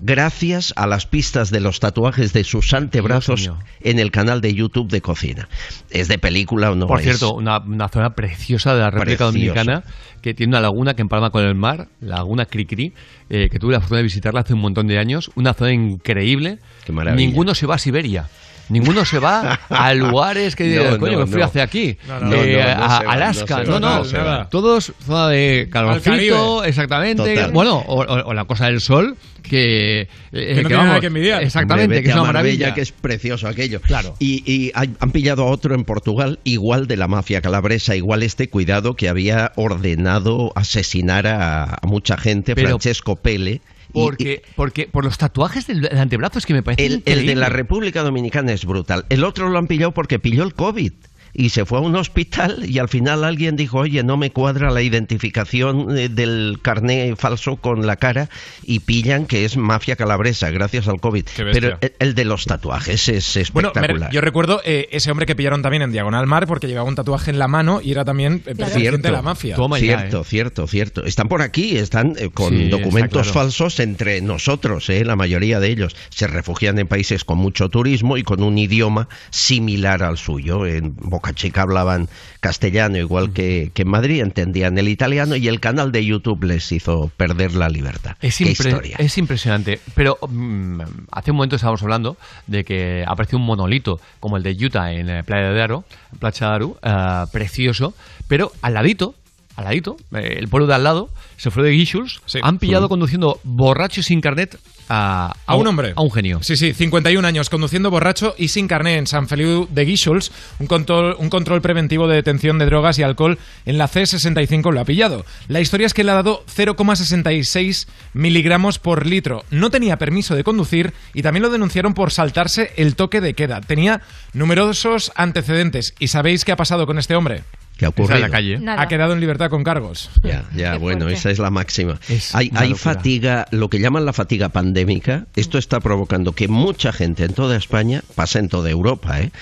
gracias 0.00 0.72
a 0.76 0.86
las 0.86 1.06
pistas 1.06 1.50
de 1.50 1.60
los 1.60 1.80
tatuajes 1.80 2.32
de 2.32 2.44
sus 2.44 2.72
antebrazos 2.74 3.50
en 3.80 3.98
el 3.98 4.10
canal 4.10 4.40
de 4.40 4.54
YouTube 4.54 4.90
de 4.90 5.00
cocina. 5.00 5.48
¿Es 5.90 6.08
de 6.08 6.18
película 6.18 6.70
o 6.70 6.74
no? 6.74 6.86
Por 6.86 6.98
es? 7.00 7.04
cierto, 7.04 7.34
una, 7.34 7.58
una 7.58 7.88
zona 7.88 8.10
preciosa 8.10 8.74
de 8.74 8.80
la 8.80 8.90
República. 8.90 9.24
Dominicana 9.24 9.84
que 10.20 10.34
tiene 10.34 10.50
una 10.50 10.60
laguna 10.60 10.94
que 10.94 11.02
empalma 11.02 11.30
con 11.30 11.44
el 11.44 11.54
mar, 11.54 11.88
la 12.00 12.16
laguna 12.16 12.44
Cricri, 12.46 12.92
eh, 13.28 13.48
que 13.48 13.58
tuve 13.58 13.72
la 13.72 13.80
fortuna 13.80 13.98
de 13.98 14.04
visitarla 14.04 14.40
hace 14.40 14.54
un 14.54 14.60
montón 14.60 14.86
de 14.86 14.98
años. 14.98 15.30
Una 15.34 15.54
zona 15.54 15.72
increíble. 15.72 16.58
Qué 16.84 16.92
maravilla. 16.92 17.26
Ninguno 17.26 17.54
se 17.54 17.66
va 17.66 17.76
a 17.76 17.78
Siberia. 17.78 18.28
Ninguno 18.70 19.04
se 19.04 19.18
va 19.18 19.60
a 19.68 19.94
lugares 19.94 20.56
que 20.56 20.74
No, 20.76 20.98
coño, 20.98 21.12
no, 21.12 21.18
me 21.20 21.26
fui 21.26 21.40
no. 21.40 21.46
hacia 21.46 21.62
aquí. 21.64 21.98
No, 22.08 22.20
no, 22.20 22.34
Eh, 22.34 22.62
no, 22.64 22.74
no 22.78 22.84
a 22.84 22.96
Alaska. 22.98 23.62
No, 23.64 23.78
no, 23.80 23.98
no 23.98 24.04
se 24.04 24.16
va. 24.18 24.48
Todos 24.48 24.92
zona 25.04 25.28
de 25.28 25.68
calorcito, 25.70 26.64
exactamente. 26.64 27.34
Total. 27.34 27.52
Bueno, 27.52 27.76
o, 27.86 28.00
o- 28.02 28.26
o 28.28 28.34
la 28.34 28.44
cosa 28.46 28.66
del 28.66 28.80
sol, 28.80 29.16
que, 29.42 30.02
eh, 30.02 30.08
Que 30.32 30.62
no 30.62 30.68
tiene 30.68 30.84
nada 30.84 31.00
que 31.00 31.06
envidiar. 31.08 31.42
Exactamente, 31.42 31.84
Hombre, 31.96 32.02
que 32.02 32.08
es 32.10 32.14
una 32.14 32.22
Marbella, 32.24 32.42
maravilla. 32.66 32.74
que 32.74 32.80
es 32.82 32.92
precioso 32.92 33.48
aquello. 33.48 33.80
Claro. 33.80 34.14
Y, 34.18 34.42
y 34.50 34.70
hay- 34.74 34.94
han 35.00 35.10
pillado 35.10 35.42
a 35.42 35.46
otro 35.46 35.74
en 35.74 35.84
Portugal, 35.84 36.38
igual 36.44 36.86
de 36.86 36.96
la 36.96 37.08
mafia 37.08 37.40
calabresa, 37.40 37.96
igual 37.96 38.22
este, 38.22 38.48
cuidado, 38.48 38.94
que 38.94 39.08
había 39.08 39.52
ordenado 39.56 40.52
asesinar 40.54 41.26
a, 41.26 41.64
a 41.64 41.86
mucha 41.86 42.16
gente, 42.16 42.54
Pero- 42.54 42.68
Francesco 42.68 43.16
Pele. 43.16 43.60
Y- 43.92 44.00
Porque, 44.00 44.42
porque 44.56 44.86
por 44.86 45.04
los 45.04 45.18
tatuajes 45.18 45.66
del, 45.66 45.88
antebrazo 45.98 46.38
es 46.38 46.46
que 46.46 46.54
me 46.54 46.62
parece 46.62 46.86
El, 46.86 47.02
el 47.06 47.26
de 47.26 47.34
la 47.34 47.48
República 47.48 48.02
Dominicana 48.02 48.52
es 48.52 48.64
brutal. 48.64 49.04
El 49.08 49.24
otro 49.24 49.48
lo 49.48 49.58
han 49.58 49.66
pillado 49.66 49.92
porque 49.92 50.18
pilló 50.18 50.42
el 50.44 50.54
COVID. 50.54 50.92
Y 51.32 51.50
se 51.50 51.64
fue 51.64 51.78
a 51.78 51.80
un 51.82 51.96
hospital 51.96 52.64
y 52.68 52.78
al 52.78 52.88
final 52.88 53.24
alguien 53.24 53.56
dijo, 53.56 53.78
oye, 53.78 54.02
no 54.02 54.16
me 54.16 54.30
cuadra 54.30 54.70
la 54.70 54.82
identificación 54.82 55.96
eh, 55.96 56.08
del 56.08 56.58
carné 56.62 57.14
falso 57.16 57.56
con 57.56 57.86
la 57.86 57.96
cara 57.96 58.28
y 58.64 58.80
pillan 58.80 59.26
que 59.26 59.44
es 59.44 59.56
mafia 59.56 59.96
calabresa 59.96 60.50
gracias 60.50 60.88
al 60.88 61.00
COVID. 61.00 61.24
Pero 61.36 61.78
el, 61.80 61.92
el 61.98 62.14
de 62.14 62.24
los 62.24 62.44
tatuajes 62.46 63.08
es 63.08 63.52
Bueno, 63.52 63.68
espectacular. 63.68 64.10
yo 64.12 64.20
recuerdo 64.20 64.60
eh, 64.64 64.88
ese 64.92 65.10
hombre 65.10 65.26
que 65.26 65.34
pillaron 65.36 65.62
también 65.62 65.82
en 65.82 65.92
Diagonal 65.92 66.26
Mar 66.26 66.46
porque 66.46 66.66
llevaba 66.66 66.88
un 66.88 66.94
tatuaje 66.94 67.30
en 67.30 67.38
la 67.38 67.48
mano 67.48 67.80
y 67.82 67.92
era 67.92 68.04
también 68.04 68.34
eh, 68.46 68.54
perteneciente 68.54 69.08
a 69.08 69.12
la 69.12 69.22
mafia. 69.22 69.56
cierto, 69.76 70.24
cierto, 70.24 70.66
cierto. 70.66 71.04
Están 71.04 71.28
por 71.28 71.42
aquí, 71.42 71.76
están 71.76 72.14
eh, 72.18 72.30
con 72.32 72.50
Sí, 72.50 72.68
documentos 72.68 73.22
claro. 73.28 73.32
falsos 73.32 73.78
entre 73.80 74.20
nosotros, 74.20 74.88
eh, 74.90 75.04
la 75.04 75.16
mayoría 75.16 75.60
de 75.60 75.68
ellos. 75.68 75.94
Se 76.10 76.26
refugian 76.26 76.78
en 76.78 76.86
países 76.88 77.24
con 77.24 77.38
mucho 77.38 77.68
turismo 77.68 78.16
y 78.16 78.22
con 78.22 78.42
un 78.42 78.58
idioma 78.58 79.08
similar 79.30 80.02
al 80.02 80.18
suyo. 80.18 80.66
En 80.66 80.94
Boca 81.20 81.34
Chica 81.34 81.60
hablaban 81.62 82.08
castellano 82.40 82.96
igual 82.96 83.34
que, 83.34 83.70
que 83.74 83.82
en 83.82 83.88
Madrid, 83.88 84.22
entendían 84.22 84.78
el 84.78 84.88
italiano 84.88 85.36
y 85.36 85.48
el 85.48 85.60
canal 85.60 85.92
de 85.92 86.02
YouTube 86.04 86.44
les 86.44 86.72
hizo 86.72 87.10
perder 87.18 87.54
la 87.54 87.68
libertad. 87.68 88.16
Es, 88.22 88.38
Qué 88.38 88.44
impre- 88.44 88.68
historia. 88.68 88.96
es 88.98 89.18
impresionante. 89.18 89.80
Pero 89.94 90.16
mm, 90.26 90.80
hace 91.12 91.30
un 91.30 91.36
momento 91.36 91.56
estábamos 91.56 91.82
hablando 91.82 92.16
de 92.46 92.64
que 92.64 93.04
apareció 93.06 93.36
un 93.38 93.44
monolito 93.44 94.00
como 94.18 94.38
el 94.38 94.42
de 94.42 94.52
Utah 94.64 94.92
en 94.92 95.10
eh, 95.10 95.22
Playa 95.24 95.50
de 95.50 95.62
Aro, 95.62 95.84
Playa 96.18 96.46
de 96.48 96.54
Aro, 96.54 96.78
eh, 96.82 97.26
precioso, 97.30 97.92
pero 98.26 98.50
al 98.62 98.72
ladito, 98.72 99.14
al 99.56 99.64
ladito, 99.64 99.96
eh, 100.14 100.36
el 100.38 100.48
pueblo 100.48 100.66
de 100.66 100.74
al 100.74 100.84
lado, 100.84 101.10
se 101.36 101.50
fue 101.50 101.62
de 101.64 101.70
Guixols, 101.72 102.22
han 102.42 102.58
pillado 102.58 102.88
conduciendo 102.88 103.40
borracho 103.44 104.00
y 104.00 104.04
sin 104.04 104.22
carnet 104.22 104.58
a, 104.90 105.32
A 105.46 105.54
un 105.54 105.66
hombre. 105.68 105.92
A 105.94 106.02
un 106.02 106.10
genio. 106.10 106.40
Sí, 106.42 106.56
sí, 106.56 106.74
51 106.74 107.26
años, 107.26 107.48
conduciendo 107.48 107.90
borracho 107.90 108.34
y 108.36 108.48
sin 108.48 108.66
carné 108.66 108.96
en 108.96 109.06
San 109.06 109.28
Feliu 109.28 109.68
de 109.70 109.84
Guíxols. 109.84 110.32
Un 110.58 110.66
control, 110.66 111.16
un 111.18 111.30
control 111.30 111.62
preventivo 111.62 112.08
de 112.08 112.16
detención 112.16 112.58
de 112.58 112.66
drogas 112.66 112.98
y 112.98 113.04
alcohol 113.04 113.38
en 113.64 113.78
la 113.78 113.88
C65 113.88 114.72
lo 114.72 114.80
ha 114.80 114.84
pillado. 114.84 115.24
La 115.48 115.60
historia 115.60 115.86
es 115.86 115.94
que 115.94 116.02
le 116.02 116.10
ha 116.10 116.16
dado 116.16 116.44
0,66 116.54 117.86
miligramos 118.12 118.78
por 118.78 119.06
litro. 119.06 119.44
No 119.50 119.70
tenía 119.70 119.96
permiso 119.96 120.34
de 120.34 120.44
conducir 120.44 120.92
y 121.14 121.22
también 121.22 121.42
lo 121.42 121.50
denunciaron 121.50 121.94
por 121.94 122.10
saltarse 122.10 122.72
el 122.76 122.96
toque 122.96 123.20
de 123.20 123.34
queda. 123.34 123.60
Tenía 123.60 124.02
numerosos 124.32 125.12
antecedentes. 125.14 125.94
¿Y 126.00 126.08
sabéis 126.08 126.44
qué 126.44 126.52
ha 126.52 126.56
pasado 126.56 126.86
con 126.86 126.98
este 126.98 127.14
hombre? 127.14 127.44
¿Qué 127.80 127.86
ha 127.86 127.88
ocurrido? 127.88 128.16
en 128.16 128.20
la 128.20 128.28
calle. 128.28 128.60
Ha 128.76 128.88
quedado 128.88 129.14
en 129.14 129.20
libertad 129.20 129.48
con 129.48 129.64
cargos. 129.64 130.10
Ya, 130.22 130.44
ya, 130.54 130.76
bueno, 130.76 131.04
fuerte. 131.06 131.18
esa 131.18 131.30
es 131.30 131.38
la 131.38 131.48
máxima. 131.50 131.98
hay 132.34 132.50
hay 132.54 132.74
fatiga, 132.74 133.46
lo 133.52 133.70
que 133.70 133.78
llaman 133.78 134.04
la 134.04 134.12
fatiga 134.12 134.50
pandémica. 134.50 135.24
Esto 135.34 135.56
está 135.56 135.80
provocando 135.80 136.34
que 136.34 136.46
mucha 136.46 136.92
gente 136.92 137.24
en 137.24 137.32
toda 137.32 137.56
España, 137.56 138.02
pasa 138.14 138.38
en 138.38 138.50
toda 138.50 138.68
Europa, 138.68 139.22
¿eh? 139.22 139.32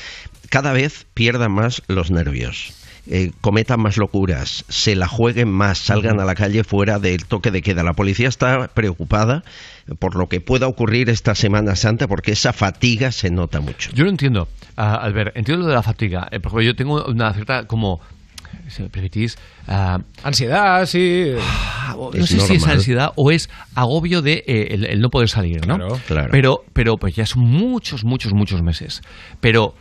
cada 0.50 0.72
vez 0.72 1.04
pierda 1.14 1.48
más 1.48 1.82
los 1.88 2.12
nervios. 2.12 2.74
eh, 3.10 3.32
cometan 3.40 3.80
más 3.80 3.96
locuras, 3.96 4.64
se 4.68 4.94
la 4.94 5.08
jueguen 5.08 5.48
más, 5.50 5.78
salgan 5.78 6.20
a 6.20 6.24
la 6.24 6.34
calle 6.34 6.62
fuera 6.62 6.98
del 6.98 7.24
toque 7.24 7.50
de 7.50 7.62
queda. 7.62 7.82
La 7.82 7.94
policía 7.94 8.28
está 8.28 8.68
preocupada 8.68 9.42
por 9.98 10.14
lo 10.14 10.28
que 10.28 10.40
pueda 10.40 10.68
ocurrir 10.68 11.08
esta 11.08 11.34
Semana 11.34 11.74
Santa 11.74 12.06
porque 12.06 12.32
esa 12.32 12.52
fatiga 12.52 13.10
se 13.10 13.30
nota 13.30 13.60
mucho. 13.60 13.90
Yo 13.94 14.04
lo 14.04 14.10
entiendo, 14.10 14.46
ah, 14.76 14.94
Albert, 14.96 15.36
entiendo 15.36 15.64
lo 15.64 15.68
de 15.70 15.74
la 15.74 15.82
fatiga. 15.82 16.28
Eh, 16.30 16.38
por 16.38 16.50
ejemplo, 16.50 16.62
yo 16.62 16.76
tengo 16.76 17.04
una 17.06 17.32
cierta 17.32 17.66
como 17.66 18.00
si 18.70 18.82
me 18.82 18.88
permitís, 18.88 19.36
ah, 19.66 20.00
Ansiedad, 20.22 20.86
sí. 20.86 21.32
no 21.96 22.26
sé 22.26 22.40
si 22.40 22.54
es 22.54 22.66
ansiedad 22.66 23.12
o 23.16 23.30
es 23.30 23.48
agobio 23.74 24.22
de 24.22 24.44
eh, 24.46 24.68
el, 24.70 24.84
el 24.84 25.00
no 25.00 25.10
poder 25.10 25.28
salir, 25.28 25.66
¿no? 25.66 25.76
Claro, 25.76 26.00
claro. 26.06 26.28
Pero, 26.30 26.64
pero 26.72 26.96
pues 26.96 27.14
ya 27.14 27.26
son 27.26 27.42
muchos, 27.42 28.04
muchos, 28.04 28.32
muchos 28.32 28.62
meses. 28.62 29.02
Pero 29.40 29.74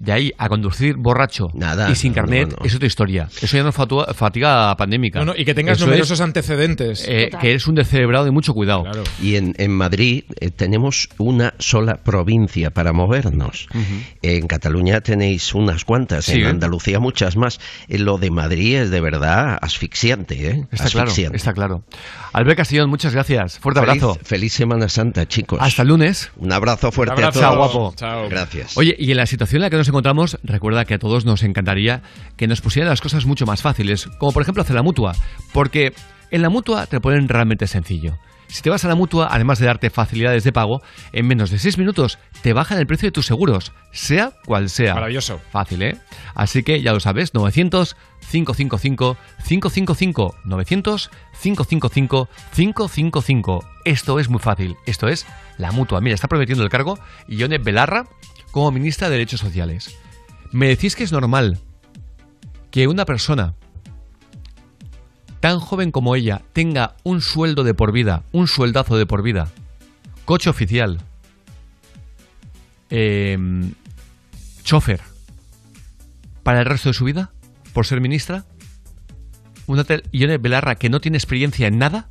de 0.00 0.12
ahí 0.12 0.32
a 0.38 0.48
conducir 0.48 0.96
borracho 0.96 1.48
y 1.90 1.94
sin 1.94 2.12
carnet 2.12 2.50
no, 2.50 2.56
no. 2.60 2.64
es 2.66 2.74
otra 2.74 2.86
historia. 2.86 3.28
Eso 3.42 3.56
ya 3.56 3.62
no 3.62 3.70
es 3.70 3.76
fatiga 4.16 4.74
pandémica. 4.76 5.18
No, 5.20 5.26
no, 5.26 5.34
y 5.36 5.44
que 5.44 5.54
tengas 5.54 5.78
Eso 5.78 5.86
numerosos 5.86 6.18
es, 6.18 6.20
antecedentes. 6.20 7.04
eh, 7.08 7.30
que 7.40 7.50
eres 7.50 7.66
un 7.66 7.74
descerebrado 7.74 8.24
de 8.24 8.30
mucho 8.30 8.54
cuidado. 8.54 8.84
Y 9.22 9.36
en, 9.36 9.54
en 9.58 9.72
Madrid 9.72 10.24
eh, 10.40 10.50
tenemos 10.50 11.08
una 11.18 11.54
sola 11.58 11.96
provincia 11.96 12.70
para 12.70 12.92
movernos. 12.92 13.66
En 14.22 14.46
Cataluña 14.46 15.00
tenéis 15.00 15.54
unas 15.54 15.84
cuantas, 15.84 16.26
Sí, 16.26 16.32
en 16.40 16.42
¿eh? 16.42 16.48
Andalucía 16.48 16.98
muchas 17.00 17.36
más. 17.36 17.58
Eh, 17.88 17.98
Lo 17.98 18.18
de 18.18 18.30
Madrid 18.30 18.76
es 18.76 18.90
de 18.90 19.00
verdad 19.00 19.58
asfixiante, 19.60 20.50
¿eh? 20.50 20.66
Está 20.72 20.88
claro, 20.90 21.10
está 21.10 21.52
claro. 21.52 21.82
Albert 22.32 22.58
Castellón, 22.58 22.90
muchas 22.90 23.12
gracias. 23.14 23.58
Fuerte 23.58 23.80
Feliz- 23.80 24.02
abrazo. 24.02 24.18
Feliz 24.22 24.52
Semana 24.52 24.88
Santa, 24.88 25.26
chicos. 25.26 25.58
Hasta 25.60 25.82
el 25.82 25.88
lunes. 25.88 26.30
Un 26.36 26.52
abrazo 26.52 26.92
fuerte 26.92 27.14
Un 27.14 27.24
abrazo. 27.24 27.38
a 27.40 27.42
todos. 27.72 27.96
Chao, 27.96 28.10
guapo. 28.20 28.28
Gracias. 28.30 28.76
Oye, 28.76 28.94
y 28.98 29.10
en 29.10 29.16
la 29.16 29.26
situación 29.26 29.58
en 29.58 29.62
la 29.62 29.70
que 29.70 29.76
nos 29.76 29.87
encontramos, 29.88 30.38
recuerda 30.42 30.84
que 30.84 30.94
a 30.94 30.98
todos 30.98 31.24
nos 31.24 31.42
encantaría 31.42 32.02
que 32.36 32.46
nos 32.46 32.60
pusieran 32.60 32.90
las 32.90 33.00
cosas 33.00 33.26
mucho 33.26 33.46
más 33.46 33.62
fáciles, 33.62 34.06
como 34.18 34.32
por 34.32 34.42
ejemplo 34.42 34.62
hacer 34.62 34.76
la 34.76 34.82
mutua, 34.82 35.14
porque 35.52 35.92
en 36.30 36.42
la 36.42 36.48
mutua 36.48 36.86
te 36.86 36.96
lo 36.96 37.00
ponen 37.00 37.28
realmente 37.28 37.66
sencillo. 37.66 38.18
Si 38.48 38.62
te 38.62 38.70
vas 38.70 38.84
a 38.84 38.88
la 38.88 38.94
mutua, 38.94 39.28
además 39.30 39.58
de 39.58 39.66
darte 39.66 39.90
facilidades 39.90 40.42
de 40.42 40.52
pago, 40.52 40.80
en 41.12 41.26
menos 41.26 41.50
de 41.50 41.58
6 41.58 41.76
minutos 41.76 42.18
te 42.40 42.54
bajan 42.54 42.78
el 42.78 42.86
precio 42.86 43.08
de 43.08 43.12
tus 43.12 43.26
seguros, 43.26 43.72
sea 43.92 44.32
cual 44.46 44.70
sea. 44.70 44.94
Maravilloso. 44.94 45.38
Fácil, 45.50 45.82
¿eh? 45.82 45.98
Así 46.34 46.62
que 46.62 46.80
ya 46.80 46.94
lo 46.94 47.00
sabes, 47.00 47.34
900 47.34 47.94
555 48.30 49.16
555 49.46 50.36
900 50.44 51.10
555 51.42 52.28
555. 52.54 53.64
Esto 53.84 54.18
es 54.18 54.28
muy 54.30 54.40
fácil. 54.40 54.76
Esto 54.86 55.08
es 55.08 55.26
la 55.58 55.70
mutua. 55.70 56.00
Mira, 56.00 56.14
está 56.14 56.28
prometiendo 56.28 56.64
el 56.64 56.70
cargo 56.70 56.98
Ione 57.28 57.58
Belarra 57.58 58.06
como 58.50 58.70
ministra 58.70 59.08
de 59.08 59.16
Derechos 59.16 59.40
Sociales. 59.40 59.94
¿Me 60.52 60.68
decís 60.68 60.96
que 60.96 61.04
es 61.04 61.12
normal 61.12 61.58
que 62.70 62.88
una 62.88 63.04
persona 63.04 63.54
tan 65.40 65.60
joven 65.60 65.90
como 65.90 66.16
ella 66.16 66.42
tenga 66.52 66.96
un 67.04 67.20
sueldo 67.20 67.64
de 67.64 67.74
por 67.74 67.92
vida, 67.92 68.24
un 68.32 68.48
sueldazo 68.48 68.96
de 68.96 69.06
por 69.06 69.22
vida, 69.22 69.50
coche 70.24 70.50
oficial, 70.50 71.00
em, 72.90 73.72
chofer, 74.64 75.00
para 76.42 76.60
el 76.60 76.66
resto 76.66 76.88
de 76.88 76.94
su 76.94 77.04
vida, 77.04 77.32
por 77.72 77.86
ser 77.86 78.00
ministra? 78.00 78.44
¿Una 79.66 79.84
Ione 80.12 80.38
Belarra 80.38 80.76
que 80.76 80.88
no 80.88 81.00
tiene 81.00 81.18
experiencia 81.18 81.66
en 81.66 81.78
nada? 81.78 82.08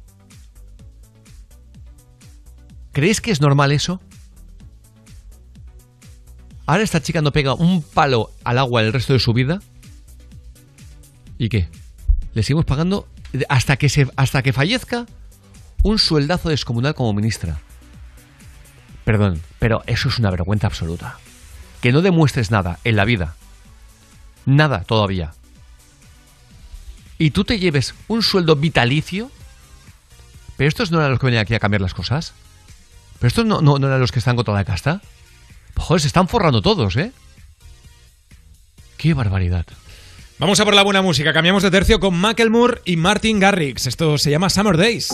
¿Creéis 2.92 3.20
que 3.20 3.32
es 3.32 3.42
normal 3.42 3.72
eso? 3.72 4.00
Ahora 6.68 6.84
esta 6.84 7.02
chica 7.02 7.22
no 7.22 7.32
pega 7.32 7.54
un 7.54 7.82
palo 7.82 8.32
al 8.44 8.58
agua 8.58 8.82
el 8.82 8.92
resto 8.92 9.14
de 9.14 9.20
su 9.20 9.32
vida. 9.32 9.62
¿Y 11.38 11.48
qué? 11.48 11.70
Le 12.34 12.44
seguimos 12.44 12.66
pagando 12.66 13.08
hasta 13.48 13.78
que, 13.78 13.88
se, 13.88 14.08
hasta 14.18 14.44
que 14.44 14.52
fallezca 14.52 15.06
un 15.82 15.98
sueldazo 15.98 16.50
descomunal 16.50 16.94
como 16.94 17.14
ministra. 17.14 17.60
Perdón, 19.06 19.42
pero 19.60 19.82
eso 19.88 20.10
es 20.10 20.20
una 20.20 20.30
vergüenza 20.30 20.68
absoluta. 20.68 21.18
Que 21.82 21.94
no 21.94 22.02
demuestres 22.02 22.52
nada 22.52 22.80
en 22.84 22.98
la 22.98 23.06
vida. 23.06 23.36
Nada 24.46 24.84
todavía. 24.84 25.34
Y 27.18 27.32
tú 27.32 27.46
te 27.46 27.60
lleves 27.60 27.96
un 28.10 28.22
sueldo 28.22 28.58
vitalicio. 28.58 29.32
Pero 30.58 30.68
estos 30.68 30.92
no 30.92 31.00
eran 31.00 31.12
los 31.12 31.20
que 31.20 31.28
venían 31.28 31.44
aquí 31.44 31.56
a 31.56 31.60
cambiar 31.60 31.82
las 31.82 31.94
cosas. 31.94 32.34
Pero 33.20 33.30
estos 33.30 33.46
no, 33.46 33.62
no, 33.62 33.80
no 33.80 33.88
eran 33.88 34.02
los 34.02 34.12
que 34.12 34.20
están 34.20 34.36
contra 34.36 34.54
la 34.54 34.66
casta. 34.66 35.02
Joder, 35.78 36.02
se 36.02 36.08
están 36.08 36.28
forrando 36.28 36.62
todos, 36.62 36.98
¿eh? 36.98 37.12
Qué 38.98 39.14
barbaridad. 39.14 39.66
Vamos 40.40 40.60
a 40.60 40.66
por 40.66 40.76
la 40.76 40.84
buena 40.84 41.02
música. 41.02 41.34
Cambiamos 41.34 41.64
de 41.64 41.72
tercio 41.72 42.00
con 42.00 42.16
Macklemore 42.16 42.82
y 42.86 42.98
Martin 42.98 43.40
Garrix. 43.40 43.88
Esto 43.88 44.18
se 44.18 44.30
llama 44.32 44.50
Summer 44.50 44.78
Days. 44.78 45.08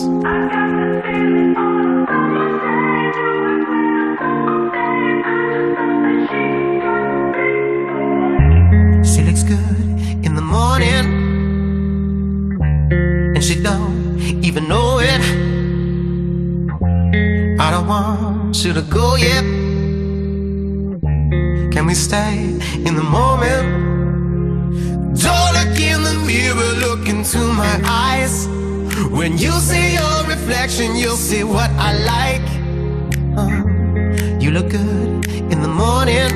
She 9.04 9.22
looks 9.22 9.44
good 9.44 10.24
in 10.24 10.34
the 10.34 10.42
morning, 10.42 11.06
and 13.34 13.42
she 13.42 13.54
don't 13.62 14.20
even 14.42 14.66
know 14.66 14.98
it. 14.98 15.20
I 17.60 17.70
don't 17.70 17.86
want 17.86 18.56
you 18.64 18.72
to 18.72 18.82
go 18.82 19.16
yet. 19.16 19.63
Can 21.74 21.86
we 21.86 21.94
stay 21.94 22.38
in 22.86 22.94
the 22.94 23.02
moment? 23.02 23.66
Don't 25.20 25.52
look 25.58 25.80
in 25.80 26.04
the 26.04 26.14
mirror, 26.24 26.72
look 26.86 27.08
into 27.08 27.38
my 27.38 27.80
eyes. 27.84 28.46
When 29.10 29.36
you 29.38 29.50
see 29.50 29.94
your 29.94 30.22
reflection, 30.28 30.94
you'll 30.94 31.16
see 31.16 31.42
what 31.42 31.68
I 31.72 31.90
like. 32.14 32.48
Uh, 33.36 34.38
you 34.38 34.52
look 34.52 34.68
good 34.70 35.26
in 35.52 35.62
the 35.62 35.74
morning 35.82 36.30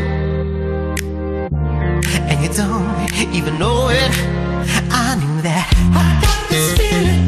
and 2.28 2.42
you 2.42 2.52
don't 2.52 3.32
even 3.32 3.60
know 3.60 3.90
it. 3.90 4.10
I 4.90 5.14
knew 5.20 5.40
that. 5.42 5.70
I 5.94 6.20
got 6.20 6.48
this 6.50 6.76
feeling 6.76 7.27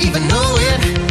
even 0.00 0.28
know 0.28 0.56
it. 0.58 1.05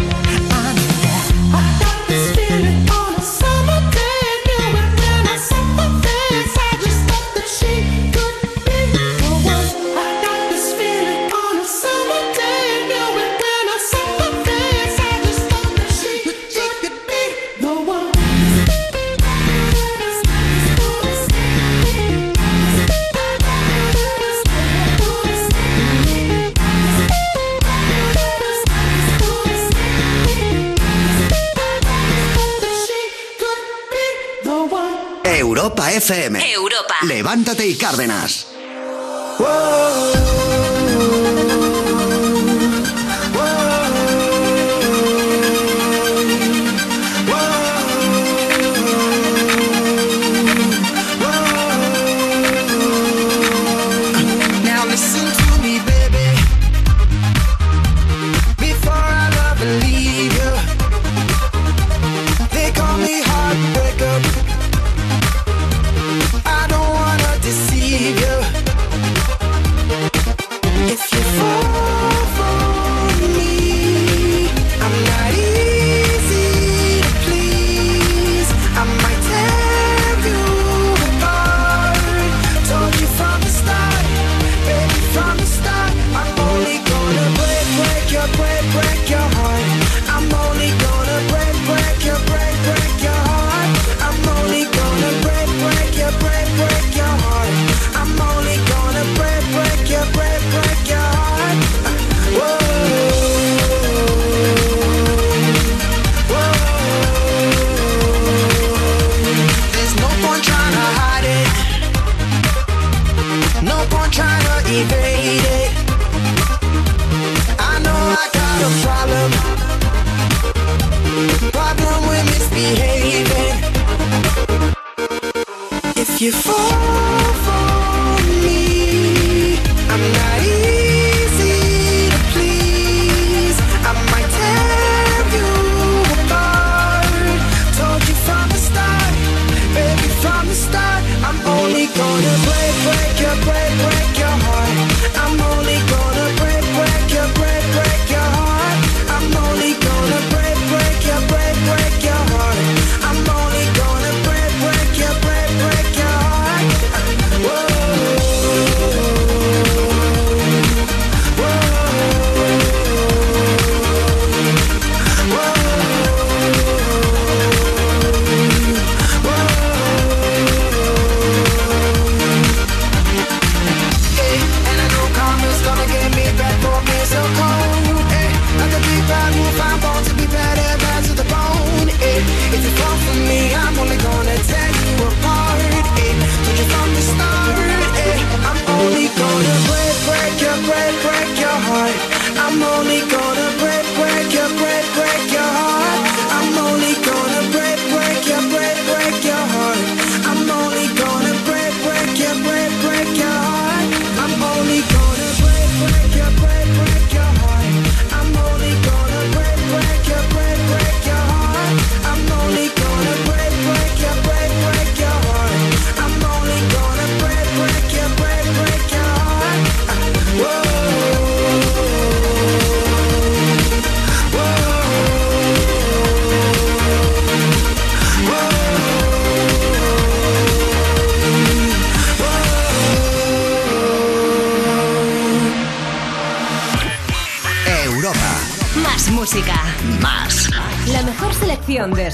FM. 35.95 36.51
Europa. 36.51 36.95
Levántate 37.03 37.65
y 37.65 37.75
Cárdenas. 37.77 38.47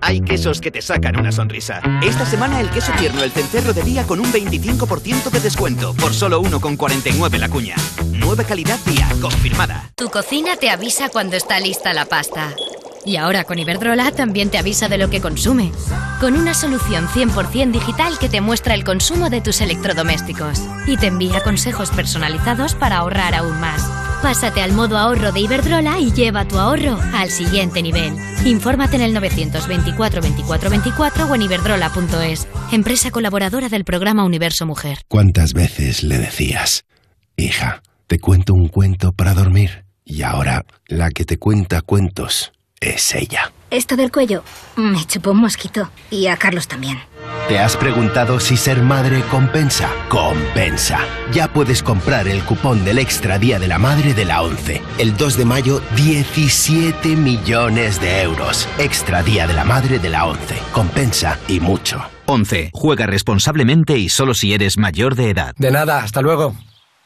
Hay 0.00 0.20
quesos 0.20 0.60
que 0.60 0.70
te 0.70 0.80
sacan 0.80 1.16
una 1.18 1.32
sonrisa. 1.32 1.80
Esta 2.02 2.24
semana 2.24 2.60
el 2.60 2.70
queso 2.70 2.92
tierno 2.98 3.22
el 3.22 3.32
cencerro 3.32 3.72
de 3.72 3.82
día 3.82 4.04
con 4.04 4.20
un 4.20 4.32
25% 4.32 5.30
de 5.30 5.40
descuento 5.40 5.94
por 5.94 6.14
solo 6.14 6.40
1,49 6.42 7.38
la 7.38 7.48
cuña. 7.48 7.76
Nueva 8.12 8.44
calidad 8.44 8.78
día, 8.86 9.08
confirmada. 9.20 9.90
Tu 9.96 10.08
cocina 10.08 10.56
te 10.56 10.70
avisa 10.70 11.08
cuando 11.08 11.36
está 11.36 11.58
lista 11.60 11.92
la 11.92 12.04
pasta. 12.04 12.54
Y 13.04 13.16
ahora 13.16 13.44
con 13.44 13.58
Iberdrola 13.58 14.10
también 14.12 14.50
te 14.50 14.58
avisa 14.58 14.88
de 14.88 14.98
lo 14.98 15.08
que 15.08 15.20
consume. 15.20 15.72
Con 16.20 16.34
una 16.34 16.52
solución 16.54 17.06
100% 17.08 17.72
digital 17.72 18.18
que 18.18 18.28
te 18.28 18.40
muestra 18.40 18.74
el 18.74 18.84
consumo 18.84 19.30
de 19.30 19.40
tus 19.40 19.60
electrodomésticos. 19.60 20.60
Y 20.86 20.96
te 20.96 21.06
envía 21.06 21.40
consejos 21.40 21.90
personalizados 21.90 22.74
para 22.74 22.98
ahorrar 22.98 23.34
aún 23.34 23.58
más. 23.60 24.07
Pásate 24.22 24.60
al 24.60 24.72
modo 24.72 24.98
ahorro 24.98 25.30
de 25.30 25.40
Iberdrola 25.40 26.00
y 26.00 26.12
lleva 26.12 26.44
tu 26.46 26.58
ahorro 26.58 26.98
al 27.14 27.30
siguiente 27.30 27.82
nivel. 27.82 28.14
Infórmate 28.44 28.96
en 28.96 29.02
el 29.02 29.14
924 29.14 30.20
24 30.20 30.70
24 30.70 31.26
o 31.26 31.34
en 31.34 31.42
iberdrola.es. 31.42 32.48
Empresa 32.72 33.10
colaboradora 33.12 33.68
del 33.68 33.84
programa 33.84 34.24
Universo 34.24 34.66
Mujer. 34.66 34.98
¿Cuántas 35.06 35.52
veces 35.52 36.02
le 36.02 36.18
decías, 36.18 36.84
hija, 37.36 37.82
te 38.08 38.18
cuento 38.18 38.54
un 38.54 38.68
cuento 38.68 39.12
para 39.12 39.34
dormir? 39.34 39.84
Y 40.04 40.22
ahora 40.22 40.64
la 40.86 41.10
que 41.10 41.24
te 41.24 41.38
cuenta 41.38 41.82
cuentos 41.82 42.52
es 42.80 43.14
ella. 43.14 43.52
Esto 43.70 43.96
del 43.96 44.10
cuello 44.10 44.42
me 44.76 45.04
chupó 45.04 45.30
un 45.30 45.40
mosquito. 45.40 45.90
Y 46.10 46.26
a 46.26 46.36
Carlos 46.36 46.66
también. 46.66 46.98
¿Te 47.48 47.58
has 47.58 47.78
preguntado 47.78 48.40
si 48.40 48.58
ser 48.58 48.82
madre 48.82 49.22
compensa? 49.30 49.90
Compensa. 50.10 50.98
Ya 51.32 51.50
puedes 51.50 51.82
comprar 51.82 52.28
el 52.28 52.42
cupón 52.42 52.84
del 52.84 52.98
Extra 52.98 53.38
Día 53.38 53.58
de 53.58 53.66
la 53.66 53.78
Madre 53.78 54.12
de 54.12 54.26
la 54.26 54.42
11. 54.42 54.82
El 54.98 55.16
2 55.16 55.38
de 55.38 55.44
mayo, 55.46 55.80
17 55.96 57.16
millones 57.16 58.02
de 58.02 58.20
euros. 58.20 58.68
Extra 58.78 59.22
Día 59.22 59.46
de 59.46 59.54
la 59.54 59.64
Madre 59.64 59.98
de 59.98 60.10
la 60.10 60.26
11. 60.26 60.56
Compensa 60.72 61.38
y 61.48 61.58
mucho. 61.60 62.02
11. 62.26 62.68
Juega 62.74 63.06
responsablemente 63.06 63.96
y 63.96 64.10
solo 64.10 64.34
si 64.34 64.52
eres 64.52 64.76
mayor 64.76 65.14
de 65.14 65.30
edad. 65.30 65.54
De 65.56 65.70
nada, 65.70 66.02
hasta 66.02 66.20
luego. 66.20 66.54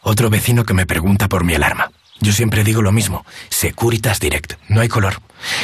Otro 0.03 0.29
vecino 0.29 0.65
que 0.65 0.75
me 0.75 0.87
pregunta 0.87 1.29
por 1.29 1.45
mi 1.45 1.55
alarma. 1.55 1.93
Yo 2.23 2.33
siempre 2.33 2.62
digo 2.62 2.83
lo 2.83 2.92
mismo. 2.92 3.26
Securitas 3.49 4.20
Direct. 4.20 4.52
No 4.68 4.81
hay 4.81 4.86
color. 4.89 5.15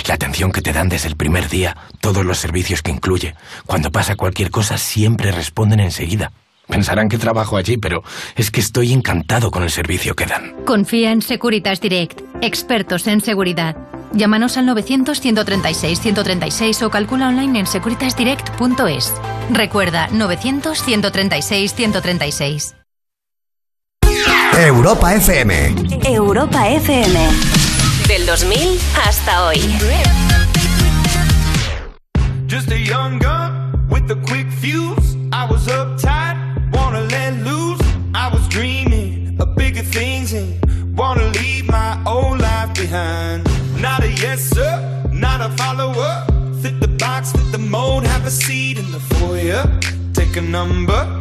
La 0.09 0.15
atención 0.15 0.51
que 0.51 0.61
te 0.61 0.73
dan 0.73 0.89
desde 0.89 1.07
el 1.07 1.15
primer 1.15 1.49
día, 1.49 1.77
todos 2.01 2.27
los 2.27 2.39
servicios 2.39 2.83
que 2.83 2.91
incluye. 2.91 3.37
Cuando 3.65 3.93
pasa 3.93 4.17
cualquier 4.17 4.51
cosa, 4.51 4.77
siempre 4.77 5.31
responden 5.31 5.78
enseguida. 5.78 6.33
Pensarán 6.67 7.09
que 7.09 7.17
trabajo 7.17 7.57
allí, 7.57 7.77
pero 7.77 8.03
es 8.35 8.51
que 8.51 8.59
estoy 8.61 8.93
encantado 8.93 9.53
con 9.53 9.62
el 9.62 9.70
servicio 9.70 10.17
que 10.17 10.27
dan. 10.27 10.57
Confía 10.67 11.12
en 11.12 11.23
Securitas 11.23 11.81
Direct, 11.81 12.23
expertos 12.43 13.07
en 13.07 13.20
seguridad. 13.20 13.77
Llámanos 14.12 14.57
al 14.57 14.67
900-136-136 14.67 16.83
o 16.83 16.91
calcula 16.91 17.28
online 17.28 17.61
en 17.61 17.67
securitasdirect.es. 17.67 19.12
Recuerda, 19.53 20.09
900-136-136. 20.11 22.78
Europa 24.67 25.15
FM. 25.15 25.53
Europa 26.05 26.67
FM. 26.69 27.15
Del 28.09 28.27
2000 28.27 28.78
hasta 28.95 29.47
hoy. 29.47 29.61
Just 32.47 32.70
a 32.73 32.78
young 32.78 33.19
gun 33.20 33.73
with 33.89 34.11
a 34.11 34.17
quick 34.27 34.51
fuse. 34.51 35.17
I 35.33 35.47
was 35.49 35.69
uptight, 35.69 36.37
wanna 36.73 37.03
let 37.03 37.35
loose. 37.45 37.81
I 38.15 38.28
was 38.33 38.49
dreaming 38.49 39.37
of 39.39 39.55
bigger 39.55 39.85
things 39.85 40.33
and 40.33 40.59
wanna 40.97 41.31
leave 41.35 41.67
my 41.67 41.97
old 42.05 42.41
life 42.41 42.75
behind. 42.75 43.47
Not 43.81 44.03
a 44.03 44.11
yes 44.11 44.41
sir, 44.41 44.81
not 45.12 45.41
a 45.41 45.51
follower. 45.57 46.25
Fit 46.62 46.81
the 46.81 46.89
box, 46.89 47.31
fit 47.31 47.53
the 47.53 47.59
mold, 47.59 48.05
have 48.05 48.27
a 48.27 48.31
seat 48.31 48.78
in 48.78 48.91
the 48.91 49.01
foyer. 49.15 49.62
Take 50.15 50.37
a 50.37 50.43
number. 50.43 51.20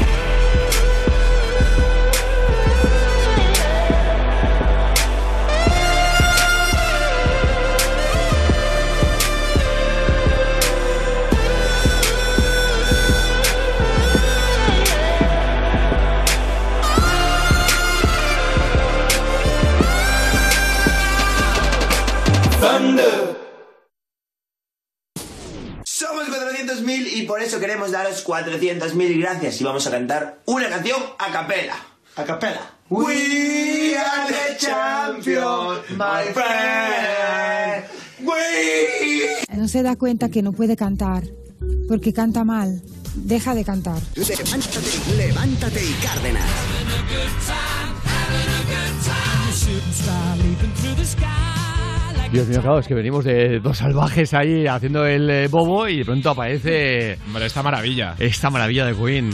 Thunder. 22.61 23.35
Somos 25.83 26.27
400.000 26.27 27.07
y 27.11 27.23
por 27.23 27.41
eso 27.41 27.59
queremos 27.59 27.89
daros 27.89 28.23
400.000 28.23 29.19
gracias 29.19 29.59
y 29.61 29.63
vamos 29.63 29.87
a 29.87 29.91
cantar 29.91 30.41
una 30.45 30.69
canción 30.69 31.01
a 31.17 31.31
capela. 31.31 31.75
A 32.15 32.23
capela. 32.23 32.61
We 32.89 33.95
are 33.97 34.31
the 34.31 34.57
champions, 34.59 35.89
my 35.89 36.31
friend. 36.33 37.85
We. 38.19 39.57
No 39.57 39.67
se 39.67 39.81
da 39.81 39.95
cuenta 39.95 40.29
que 40.29 40.43
no 40.43 40.51
puede 40.53 40.75
cantar, 40.75 41.23
porque 41.87 42.13
canta 42.13 42.43
mal. 42.43 42.83
Deja 43.15 43.55
de 43.55 43.65
cantar. 43.65 43.99
Levántate, 44.15 45.17
levántate 45.17 45.83
y 45.83 45.93
Cárdenas. 45.93 46.45
Dios 52.31 52.47
mío, 52.47 52.61
claro, 52.61 52.79
es 52.79 52.87
que 52.87 52.93
venimos 52.93 53.25
de 53.25 53.59
dos 53.59 53.79
salvajes 53.79 54.33
ahí 54.33 54.65
haciendo 54.65 55.05
el 55.05 55.29
eh, 55.29 55.47
bobo 55.49 55.89
y 55.89 55.97
de 55.97 56.05
pronto 56.05 56.29
aparece. 56.29 57.17
Hombre, 57.27 57.45
esta 57.45 57.61
maravilla. 57.61 58.15
Esta 58.19 58.49
maravilla 58.49 58.85
de 58.85 58.95
Queen. 58.95 59.31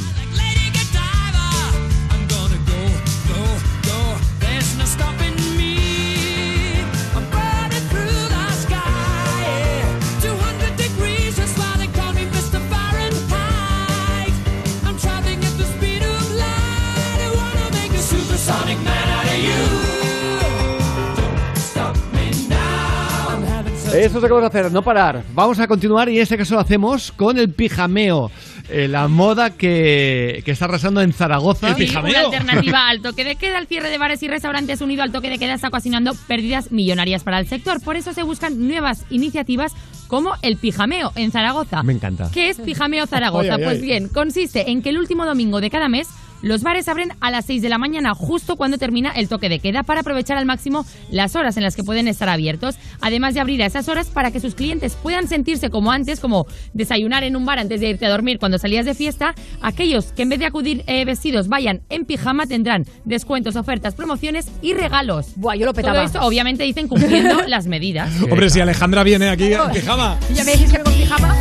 Eso 24.08 24.20
es 24.20 24.22
lo 24.22 24.28
que 24.30 24.34
vamos 24.34 24.46
a 24.46 24.48
hacer, 24.58 24.72
no 24.72 24.82
parar. 24.84 25.22
Vamos 25.34 25.60
a 25.60 25.68
continuar 25.68 26.08
y 26.08 26.16
en 26.16 26.24
este 26.24 26.38
caso 26.38 26.54
lo 26.56 26.62
hacemos 26.62 27.12
con 27.12 27.38
el 27.38 27.50
pijameo. 27.50 28.32
eh, 28.70 28.88
la 28.88 29.10
moda 29.10 29.50
que, 29.50 30.42
que 30.46 30.52
está 30.52 30.64
arrasando 30.66 31.02
en 31.02 31.12
Zaragoza. 31.12 31.76
Sí, 31.76 31.90
una 31.94 32.20
alternativa 32.20 32.88
al 32.88 33.02
toque 33.02 33.26
de 33.26 33.36
queda. 33.36 33.60
El 33.60 33.68
cierre 33.68 33.90
de 33.90 33.98
bares 33.98 34.24
y 34.24 34.30
restaurantes 34.30 34.80
unido 34.80 35.04
al 35.04 35.12
toque 35.12 35.30
de 35.30 35.38
queda 35.38 35.54
está 35.56 35.68
ocasionando 35.68 36.14
pérdidas 36.28 36.72
millonarias 36.72 37.24
para 37.24 37.38
el 37.40 37.48
sector. 37.48 37.82
Por 37.82 37.98
eso 37.98 38.14
se 38.14 38.24
buscan 38.24 38.68
nuevas 38.68 39.04
iniciativas 39.10 39.74
como 40.08 40.32
el 40.42 40.56
pijameo 40.56 41.12
en 41.16 41.32
Zaragoza. 41.32 41.84
Me 41.84 41.92
encanta. 41.92 42.30
¿Qué 42.34 42.48
es 42.50 42.60
Pijameo 42.62 43.08
Zaragoza? 43.08 43.56
Ay, 43.56 43.62
ay, 43.62 43.64
pues 43.66 43.82
bien, 43.82 44.08
consiste 44.08 44.72
en 44.72 44.82
que 44.82 44.90
el 44.90 44.98
último 44.98 45.26
domingo 45.26 45.60
de 45.60 45.70
cada 45.70 45.90
mes 45.90 46.08
los 46.42 46.62
bares 46.64 46.88
abren 46.88 47.10
a 47.20 47.32
las 47.32 47.46
6 47.46 47.62
de 47.62 47.70
la 47.70 47.78
mañana, 47.78 48.14
justo 48.14 48.56
cuando 48.56 48.78
termina 48.78 49.12
el 49.12 49.28
toque 49.28 49.50
de 49.50 49.60
queda, 49.60 49.84
para 49.84 50.02
aprovechar 50.02 50.38
al 50.38 50.46
máximo 50.46 50.86
las 51.12 51.36
horas 51.36 51.58
en 51.58 51.64
las 51.64 51.76
que 51.76 51.84
pueden 51.84 52.08
estar 52.08 52.30
abiertos, 52.30 52.76
además 53.02 53.34
de 53.34 53.40
abrir 53.40 53.64
a 53.64 53.66
esas 53.66 53.88
horas 53.90 54.08
para 54.08 54.32
que 54.32 54.40
sus 54.40 54.56
clientes 54.56 54.96
puedan 55.02 55.28
sentirse 55.28 55.70
como 55.70 55.92
antes, 55.92 56.20
como 56.20 56.46
desayunar 56.74 57.24
en 57.24 57.36
un 57.36 57.46
bar 57.46 57.60
antes 57.60 57.82
de 57.82 57.90
irte 57.90 58.06
a 58.06 58.10
dormir 58.10 58.40
cuando 58.40 58.58
salías 58.60 58.86
de 58.86 58.94
fiesta. 58.94 59.34
Aquellos 59.62 60.06
que 60.14 60.24
en 60.24 60.30
vez 60.30 60.40
de 60.40 60.46
acudir 60.46 60.84
eh, 60.88 61.06
vestidos 61.06 61.48
vayan 61.48 61.82
en 61.90 62.06
pijama 62.06 62.46
tendrán 62.48 62.86
descuentos, 63.06 63.56
ofertas, 63.56 63.96
promociones 63.96 64.48
y 64.62 64.74
regalos. 64.74 65.28
Buah, 65.36 65.56
yo 65.56 65.66
lo 65.66 65.74
Todo 65.74 65.82
petaba. 65.84 66.04
esto, 66.04 66.22
obviamente, 66.22 66.64
dicen 66.64 66.88
cumpliendo 66.88 67.42
las 67.48 67.68
medidas. 67.68 68.12
Hombre, 68.22 68.50
si 68.50 68.60
Alejandra 68.60 69.04
viene 69.04 69.30
aquí 69.30 69.54
en 69.54 69.72
pijama. 69.72 70.18
¿Ya 70.34 70.44
me 70.44 70.52
decís 70.52 70.72
que 70.72 70.78
en 70.78 70.84
pijama? 70.84 71.36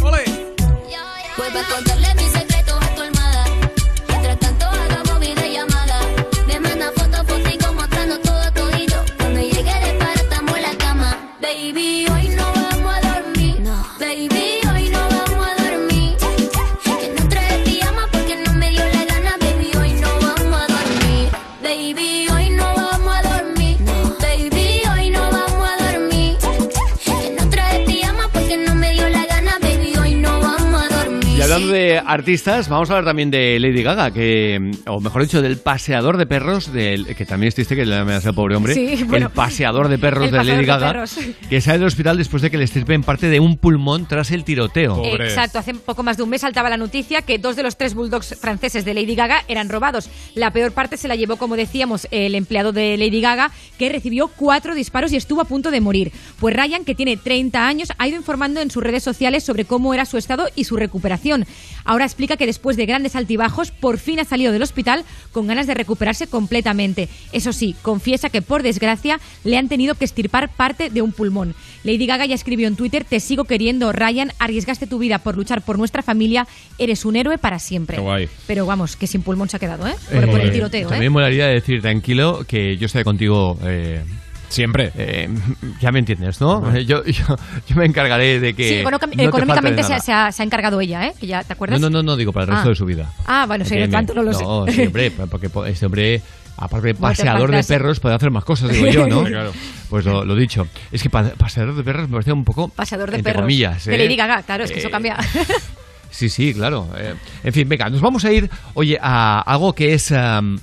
Vuelve 0.00 0.40
hablando 31.60 31.72
de 31.72 31.98
artistas, 31.98 32.68
vamos 32.68 32.90
a 32.90 32.94
hablar 32.94 33.04
también 33.10 33.30
de 33.30 33.58
Lady 33.60 33.82
Gaga, 33.82 34.10
que, 34.12 34.70
o 34.86 35.00
mejor 35.00 35.22
dicho, 35.22 35.42
del 35.42 35.58
paseador 35.58 36.16
de 36.16 36.26
perros, 36.26 36.72
del, 36.72 37.14
que 37.14 37.26
también 37.26 37.48
es 37.48 37.54
triste 37.54 37.76
que 37.76 37.84
le 37.84 37.96
amenaza 37.96 38.30
al 38.30 38.34
pobre 38.34 38.56
hombre, 38.56 38.74
Sí, 38.74 39.04
bueno. 39.04 39.26
el 39.26 39.32
paseador 39.32 39.88
de 39.88 39.98
perros 39.98 40.26
El 40.26 40.32
de 40.32 40.44
Lady 40.44 40.56
de 40.60 40.64
Gaga, 40.64 40.86
perros. 40.92 41.16
que 41.48 41.60
sale 41.60 41.78
del 41.78 41.88
hospital 41.88 42.16
después 42.16 42.42
de 42.42 42.50
que 42.50 42.58
le 42.58 42.64
estirpen 42.64 43.02
parte 43.02 43.28
de 43.28 43.40
un 43.40 43.56
pulmón 43.58 44.06
tras 44.06 44.30
el 44.30 44.44
tiroteo. 44.44 45.04
Exacto, 45.04 45.58
hace 45.58 45.74
poco 45.74 46.02
más 46.02 46.16
de 46.16 46.22
un 46.22 46.30
mes 46.30 46.40
saltaba 46.40 46.70
la 46.70 46.76
noticia 46.76 47.22
que 47.22 47.38
dos 47.38 47.56
de 47.56 47.62
los 47.62 47.76
tres 47.76 47.94
bulldogs 47.94 48.36
franceses 48.40 48.84
de 48.84 48.94
Lady 48.94 49.14
Gaga 49.14 49.44
eran 49.48 49.68
robados. 49.68 50.08
La 50.34 50.52
peor 50.52 50.72
parte 50.72 50.96
se 50.96 51.08
la 51.08 51.16
llevó, 51.16 51.36
como 51.36 51.56
decíamos, 51.56 52.08
el 52.10 52.34
empleado 52.34 52.72
de 52.72 52.96
Lady 52.96 53.20
Gaga, 53.20 53.50
que 53.78 53.88
recibió 53.90 54.28
cuatro 54.28 54.74
disparos 54.74 55.12
y 55.12 55.16
estuvo 55.16 55.40
a 55.40 55.44
punto 55.44 55.70
de 55.70 55.80
morir. 55.80 56.12
Pues 56.38 56.54
Ryan, 56.56 56.84
que 56.84 56.94
tiene 56.94 57.16
30 57.16 57.66
años, 57.66 57.88
ha 57.98 58.08
ido 58.08 58.16
informando 58.16 58.60
en 58.60 58.70
sus 58.70 58.82
redes 58.82 59.02
sociales 59.02 59.44
sobre 59.44 59.64
cómo 59.64 59.92
era 59.94 60.04
su 60.04 60.16
estado 60.16 60.46
y 60.54 60.64
su 60.64 60.76
recuperación. 60.76 61.44
Ahora 61.84 62.04
explica 62.04 62.36
que 62.36 62.46
después 62.46 62.76
de 62.76 62.86
grandes 62.86 63.16
altibajos, 63.16 63.70
por 63.70 63.98
fin 63.98 64.20
ha 64.20 64.24
salido 64.24 64.52
del 64.52 64.62
hospital 64.62 65.04
con 65.32 65.46
ganas 65.46 65.66
de 65.66 65.74
recuperarse 65.74 66.26
completamente. 66.26 67.08
Eso 67.32 67.52
sí, 67.52 67.74
confiesa 67.82 68.28
que 68.30 68.42
por 68.42 68.62
desgracia 68.62 69.18
le 69.44 69.56
han 69.56 69.68
tenido 69.68 69.94
que 69.94 70.04
estirpar 70.04 70.48
parte 70.50 70.90
de 70.90 71.02
un 71.02 71.12
pulmón. 71.12 71.54
Lady 71.84 72.06
Gaga 72.06 72.26
ya 72.26 72.34
escribió 72.34 72.68
en 72.68 72.76
Twitter, 72.76 73.04
te 73.04 73.18
sigo 73.20 73.44
queriendo, 73.44 73.92
Ryan, 73.92 74.32
arriesgaste 74.38 74.86
tu 74.86 74.98
vida 74.98 75.18
por 75.18 75.36
luchar 75.36 75.62
por 75.62 75.78
nuestra 75.78 76.02
familia, 76.02 76.46
eres 76.78 77.04
un 77.04 77.16
héroe 77.16 77.38
para 77.38 77.58
siempre. 77.58 77.96
Qué 77.96 78.02
guay. 78.02 78.28
Pero 78.46 78.66
vamos, 78.66 78.96
que 78.96 79.06
sin 79.06 79.22
pulmón 79.22 79.48
se 79.48 79.56
ha 79.56 79.60
quedado, 79.60 79.86
¿eh? 79.86 79.94
Por, 80.12 80.30
por 80.30 80.40
el 80.40 80.48
Eh, 80.48 80.52
tiroteo, 80.52 80.86
¿eh? 80.88 80.90
También 80.90 81.12
molaría 81.12 81.46
decir 81.46 81.80
tranquilo 81.80 82.44
que 82.46 82.76
yo 82.76 82.86
estaré 82.86 83.04
contigo. 83.04 83.58
eh, 83.64 84.02
Siempre. 84.50 84.92
ya 85.80 85.90
me 85.92 86.00
entiendes, 86.00 86.40
¿no? 86.40 86.76
Yo, 86.80 87.02
yo, 87.04 87.24
yo 87.66 87.76
me 87.76 87.86
encargaré 87.86 88.38
de 88.40 88.52
que. 88.54 88.68
Sí, 88.68 88.84
no 88.84 88.98
falte 88.98 89.24
económicamente 89.24 89.82
se, 89.84 89.94
ha- 89.94 90.00
se 90.00 90.12
ha, 90.12 90.30
se 90.32 90.42
ha 90.42 90.44
encargado 90.44 90.80
ella, 90.80 91.06
¿eh? 91.06 91.14
Que 91.18 91.26
ya, 91.26 91.42
¿Te 91.44 91.52
acuerdas? 91.54 91.80
No, 91.80 91.88
no, 91.88 91.98
no, 91.98 92.02
no, 92.02 92.16
digo 92.16 92.32
para 92.32 92.44
el 92.44 92.50
resto 92.50 92.66
Ah. 92.66 92.70
de 92.70 92.74
su 92.74 92.84
vida. 92.84 93.10
Ah, 93.26 93.44
bueno, 93.46 93.64
sí, 93.64 93.76
Que 93.76 93.88
tanto 93.88 94.12
no 94.12 94.22
lo 94.22 94.34
sé. 94.34 94.42
No, 94.42 94.66
sí, 94.66 94.82
hombre, 94.82 95.12
porque 95.30 95.48
po- 95.48 95.64
este 95.64 95.86
hombre, 95.86 96.20
aparte 96.56 96.88
de 96.88 96.94
paseador 96.94 97.50
de 97.50 97.62
perros, 97.64 98.00
puede 98.00 98.14
hacer 98.16 98.30
más 98.30 98.44
cosas, 98.44 98.70
digo 98.70 98.86
yo, 98.88 99.06
¿no? 99.06 99.22
Claro. 99.30 99.52
Pues 99.88 100.04
lo, 100.04 100.24
lo 100.24 100.34
dicho. 100.34 100.66
Es 100.92 101.02
que 101.02 101.08
pa- 101.10 101.30
paseador 101.30 101.74
de 101.76 101.82
perros 101.84 102.08
me 102.08 102.12
parece 102.14 102.32
un 102.32 102.44
poco. 102.44 102.68
Paseador 102.68 103.10
de 103.10 103.18
entre 103.18 103.32
perros. 103.32 103.44
comillas, 103.44 103.84
De 103.84 103.94
¿eh? 103.94 103.98
Lady 103.98 104.16
Gaga, 104.16 104.42
claro, 104.42 104.64
es 104.64 104.72
que 104.72 104.80
eso 104.80 104.88
Eh, 104.88 104.90
cambia. 104.90 105.16
Sí, 106.10 106.28
sí, 106.28 106.52
claro. 106.52 106.88
Eh, 106.98 107.14
en 107.44 107.52
fin, 107.52 107.68
venga, 107.68 107.88
nos 107.88 108.00
vamos 108.00 108.24
a 108.24 108.32
ir, 108.32 108.50
oye, 108.74 108.98
a 109.00 109.40
algo 109.46 109.72
que 109.76 109.94
es 109.94 110.10
am, 110.10 110.58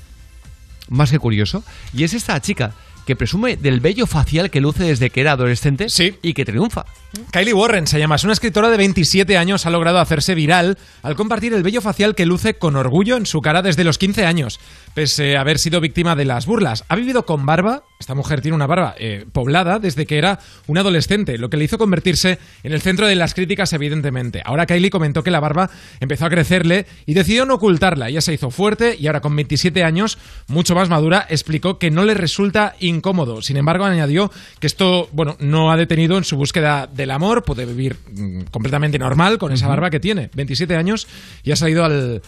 más 0.89 1.09
que 1.09 1.19
curioso. 1.19 1.63
Y 1.93 2.03
es 2.03 2.13
esta 2.13 2.39
chica 2.41 2.73
que 3.07 3.15
presume 3.15 3.55
del 3.55 3.79
vello 3.79 4.05
facial 4.05 4.51
que 4.51 4.59
luce 4.59 4.83
desde 4.83 5.09
que 5.09 5.21
era 5.21 5.31
adolescente 5.31 5.87
y 6.21 6.33
que 6.33 6.43
triunfa. 6.43 6.85
Kylie 7.31 7.53
Warren 7.53 7.87
se 7.87 7.99
llama, 7.99 8.17
es 8.17 8.25
una 8.25 8.33
escritora 8.33 8.69
de 8.69 8.75
27 8.75 9.37
años, 9.37 9.65
ha 9.65 9.69
logrado 9.69 9.99
hacerse 9.99 10.35
viral 10.35 10.77
al 11.01 11.15
compartir 11.15 11.53
el 11.53 11.63
vello 11.63 11.81
facial 11.81 12.15
que 12.15 12.25
luce 12.25 12.55
con 12.55 12.75
orgullo 12.75 13.15
en 13.15 13.25
su 13.25 13.41
cara 13.41 13.61
desde 13.61 13.85
los 13.85 13.97
15 13.97 14.25
años, 14.25 14.59
pese 14.97 15.37
a 15.37 15.41
haber 15.41 15.59
sido 15.59 15.79
víctima 15.79 16.15
de 16.15 16.25
las 16.25 16.47
burlas. 16.47 16.83
Ha 16.87 16.95
vivido 16.95 17.23
con 17.23 17.45
barba, 17.45 17.83
esta 17.99 18.15
mujer 18.15 18.41
tiene 18.41 18.55
una 18.55 18.65
barba 18.65 18.95
eh, 18.97 19.27
poblada 19.31 19.77
desde 19.77 20.07
que 20.07 20.17
era 20.17 20.39
una 20.65 20.81
adolescente, 20.81 21.37
lo 21.37 21.51
que 21.51 21.57
le 21.57 21.65
hizo 21.65 21.77
convertirse 21.77 22.39
en 22.63 22.73
el 22.73 22.81
centro 22.81 23.05
de 23.05 23.13
las 23.13 23.35
críticas 23.35 23.71
evidentemente. 23.73 24.41
Ahora 24.43 24.65
Kylie 24.65 24.89
comentó 24.89 25.21
que 25.21 25.29
la 25.29 25.39
barba 25.39 25.69
empezó 25.99 26.25
a 26.25 26.31
crecerle 26.31 26.87
y 27.05 27.13
decidió 27.13 27.45
no 27.45 27.53
ocultarla, 27.53 28.09
ella 28.09 28.21
se 28.21 28.33
hizo 28.33 28.49
fuerte 28.49 28.95
y 28.99 29.05
ahora 29.05 29.21
con 29.21 29.35
27 29.35 29.83
años, 29.83 30.17
mucho 30.47 30.73
más 30.73 30.89
madura, 30.89 31.27
explicó 31.29 31.77
que 31.77 31.91
no 31.91 32.03
le 32.03 32.15
resulta 32.15 32.75
incómodo. 32.79 33.43
Sin 33.43 33.57
embargo, 33.57 33.85
añadió 33.85 34.31
que 34.59 34.65
esto, 34.65 35.09
bueno, 35.11 35.37
no 35.39 35.71
ha 35.71 35.77
detenido 35.77 36.17
en 36.17 36.23
su 36.23 36.37
búsqueda 36.37 36.87
del 36.87 37.11
amor, 37.11 37.43
puede 37.43 37.67
vivir 37.67 37.97
mm, 38.11 38.45
completamente 38.49 38.97
normal 38.97 39.37
con 39.37 39.51
esa 39.51 39.67
barba 39.67 39.91
que 39.91 39.99
tiene, 39.99 40.31
27 40.33 40.75
años, 40.75 41.07
y 41.43 41.51
ha 41.51 41.55
salido 41.55 41.85
al, 41.85 42.23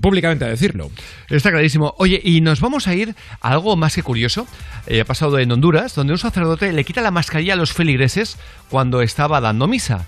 públicamente 0.00 0.44
a 0.44 0.48
decirlo. 0.48 0.90
Está 1.28 1.50
clarísimo. 1.50 1.94
Oye, 1.98 2.20
y 2.22 2.40
nos 2.40 2.60
vamos 2.60 2.86
a 2.86 2.94
ir 2.94 3.14
a 3.40 3.50
algo 3.50 3.76
más 3.76 3.94
que 3.94 4.02
curioso. 4.02 4.46
Eh, 4.86 5.00
ha 5.00 5.04
pasado 5.04 5.38
en 5.38 5.50
Honduras, 5.50 5.94
donde 5.94 6.12
un 6.12 6.18
sacerdote 6.18 6.72
le 6.72 6.84
quita 6.84 7.00
la 7.00 7.10
mascarilla 7.10 7.54
a 7.54 7.56
los 7.56 7.72
feligreses 7.72 8.36
cuando 8.70 9.02
estaba 9.02 9.40
dando 9.40 9.66
misa. 9.66 10.06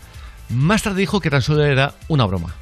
Más 0.49 0.83
tarde 0.83 1.01
dijo 1.01 1.21
que 1.21 1.31
tan 1.31 1.43
solo 1.43 1.65
era 1.65 1.95
una 2.09 2.25
broma. 2.25 2.55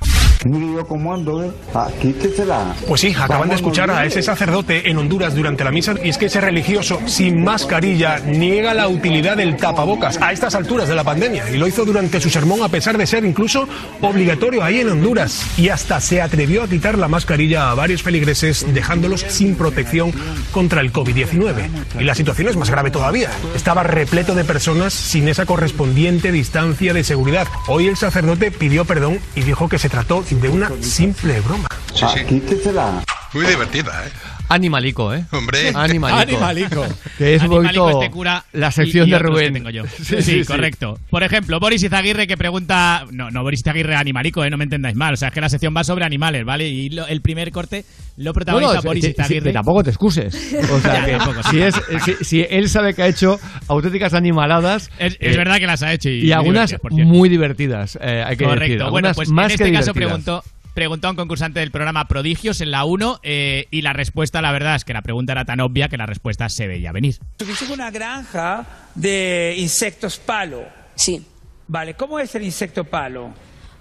Mire 0.45 0.75
yo 0.75 0.87
cómo 0.87 1.15
ando, 1.15 1.43
¿eh? 1.43 1.51
Ah, 1.75 1.89
quítesela. 2.01 2.75
Pues 2.87 3.01
sí, 3.01 3.15
acaban 3.19 3.49
de 3.49 3.55
escuchar 3.55 3.91
a 3.91 4.05
ese 4.05 4.23
sacerdote 4.23 4.91
en 4.91 4.99
Honduras 4.99 5.35
durante 5.35 5.65
la 5.65 5.71
misa 5.71 5.95
y 6.03 6.11
es 6.11 6.19
que 6.19 6.27
ese 6.27 6.41
religioso 6.41 7.01
sin 7.07 7.43
mascarilla 7.43 8.19
niega 8.19 8.75
la 8.75 8.89
utilidad 8.89 9.37
del 9.37 9.57
tapabocas 9.57 10.21
a 10.21 10.33
estas 10.33 10.55
alturas 10.55 10.89
de 10.89 10.95
la 10.95 11.05
pandemia 11.05 11.51
y 11.51 11.57
lo 11.57 11.67
hizo 11.67 11.85
durante 11.85 12.21
su 12.21 12.29
sermón 12.29 12.63
a 12.63 12.69
pesar 12.69 12.99
de 12.99 13.07
ser 13.07 13.25
incluso 13.25 13.67
obligatorio 14.03 14.63
ahí 14.63 14.81
en 14.81 14.91
Honduras 14.91 15.47
y 15.57 15.71
hasta 15.71 16.01
se 16.01 16.21
atrevió 16.21 16.63
a 16.63 16.69
quitar 16.69 16.99
la 16.99 17.09
mascarilla 17.09 17.71
a 17.71 17.75
varios 17.75 18.03
feligreses 18.03 18.67
dejándolos 18.75 19.25
sin 19.29 19.55
protección 19.55 20.13
contra 20.53 20.81
el 20.81 20.93
COVID-19. 20.93 21.69
Y 22.01 22.05
la 22.05 22.15
situación 22.15 22.49
es 22.49 22.57
más 22.57 22.71
grave 22.71 22.91
todavía. 22.91 23.31
Estaba 23.55 23.83
repleto 23.83 24.35
de 24.35 24.45
personas 24.45 24.93
sin 24.93 25.29
esa 25.29 25.47
correspondiente 25.47 26.33
distancia 26.33 26.93
de 26.93 27.05
seguridad. 27.05 27.47
Hoy 27.67 27.87
el 27.87 27.97
sacerdote 27.97 28.51
pidió 28.51 28.85
perdón 28.85 29.19
y 29.35 29.43
dijo 29.43 29.69
que 29.69 29.79
se 29.79 29.89
trató 29.89 30.23
de 30.41 30.49
una 30.49 30.71
simple 30.81 31.41
broma. 31.41 31.69
Ah, 32.03 32.15
quítesela. 32.29 33.03
Muy 33.33 33.47
divertida, 33.47 34.07
¿eh? 34.07 34.11
Animalico, 34.49 35.13
¿eh? 35.15 35.25
Hombre. 35.33 35.71
Animalico. 35.75 36.21
Animalico. 36.21 36.87
Que 37.19 37.35
es 37.35 37.43
un 37.43 37.47
Animalico 37.53 37.85
poquito 37.85 38.03
este 38.03 38.13
cura 38.13 38.45
la 38.53 38.71
sección 38.71 39.09
y 39.09 39.11
de 39.13 39.17
que 39.17 39.23
Rubén. 39.23 39.53
tengo 39.55 39.71
yo. 39.71 39.83
Sí, 40.21 40.45
correcto. 40.45 40.99
Por 41.11 41.23
ejemplo, 41.23 41.59
Boris 41.61 41.83
Izaguirre 41.83 42.27
que 42.27 42.37
pregunta. 42.37 43.05
No, 43.11 43.31
no, 43.31 43.43
Boris 43.43 43.61
Izaguirre 43.61 43.97
animalico, 43.97 44.45
¿eh? 44.45 44.51
no 44.51 44.57
me 44.57 44.65
entendáis 44.65 44.97
mal. 44.97 45.15
O 45.15 45.17
sea, 45.17 45.29
es 45.29 45.35
que 45.35 45.41
la 45.41 45.49
sección 45.49 45.75
va 45.77 45.83
sobre 45.85 46.05
animales, 46.05 46.45
¿vale? 46.45 46.69
Y 46.69 46.91
lo- 46.91 47.07
el 47.07 47.21
primer 47.21 47.51
corte 47.51 47.85
lo 48.17 48.27
No, 48.27 48.33
protagoniza 48.33 48.75
no, 48.75 48.83
Boris 48.83 49.05
que- 49.05 49.15
que- 49.15 49.23
Izaguirre. 49.23 49.47
que 49.47 49.53
tampoco 49.53 49.83
te 49.83 49.91
excuses. 49.91 50.35
O 50.73 50.81
sea, 50.81 51.05
que 51.07 51.13
tampoco, 51.13 51.43
sí. 51.45 51.51
si, 51.51 51.61
es, 51.63 51.75
si, 52.05 52.25
si 52.25 52.47
él 52.49 52.69
sabe 52.69 52.95
que 52.95 53.03
ha 53.03 53.09
hecho 53.09 53.39
auténticas 53.69 54.15
animaladas. 54.15 54.91
Es, 54.99 55.17
es 55.21 55.35
eh, 55.35 55.39
verdad 55.39 55.57
que 55.59 55.67
las 55.67 55.83
ha 55.83 55.93
hecho 55.93 56.11
y, 56.11 56.27
Y 56.27 56.33
algunas 56.33 56.71
divertidas, 56.71 57.07
muy 57.09 57.29
divertidas, 57.29 57.99
eh, 58.01 58.23
hay 58.25 58.37
que 58.37 58.45
Correcto. 58.45 58.65
decir. 58.79 58.91
Bueno, 58.91 59.11
pues 59.15 59.29
más 59.31 59.53
en 59.53 59.59
que 59.59 59.65
este 59.65 59.73
caso 59.77 59.93
preguntó, 59.95 60.43
preguntó 60.75 61.07
a 61.09 61.11
un 61.13 61.17
concursante 61.17 61.61
del 61.61 61.71
programa 61.71 62.07
Prodigios 62.07 62.61
en 62.61 62.71
la 62.73 62.85
1 62.85 63.21
eh, 63.23 63.67
y 63.71 63.83
la 63.83 63.93
respuesta, 63.93 64.43
la 64.43 64.53
verdad, 64.53 64.75
es 64.75 64.85
que 64.85 64.93
la 64.93 65.03
pregunta 65.03 65.33
era 65.33 65.45
tan 65.45 65.61
obvia 65.61 65.89
que 65.89 65.97
la 65.97 66.07
respuesta 66.07 66.49
se 66.49 66.67
veía 66.67 66.93
venir. 66.93 67.17
Tuviste 67.37 67.73
una 67.73 67.91
granja 67.91 68.67
de 68.95 69.55
insectos 69.57 70.19
palo. 70.19 70.65
Sí. 70.97 71.25
Vale, 71.69 71.95
¿cómo 71.95 72.19
es 72.19 72.35
el 72.35 72.43
insecto 72.43 72.85
palo? 72.85 73.31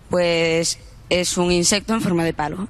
Pues 0.09 0.80
es 1.09 1.38
un 1.38 1.51
insecto 1.51 1.93
en 1.93 2.01
forma 2.01 2.23
de 2.23 2.33
palo. 2.33 2.67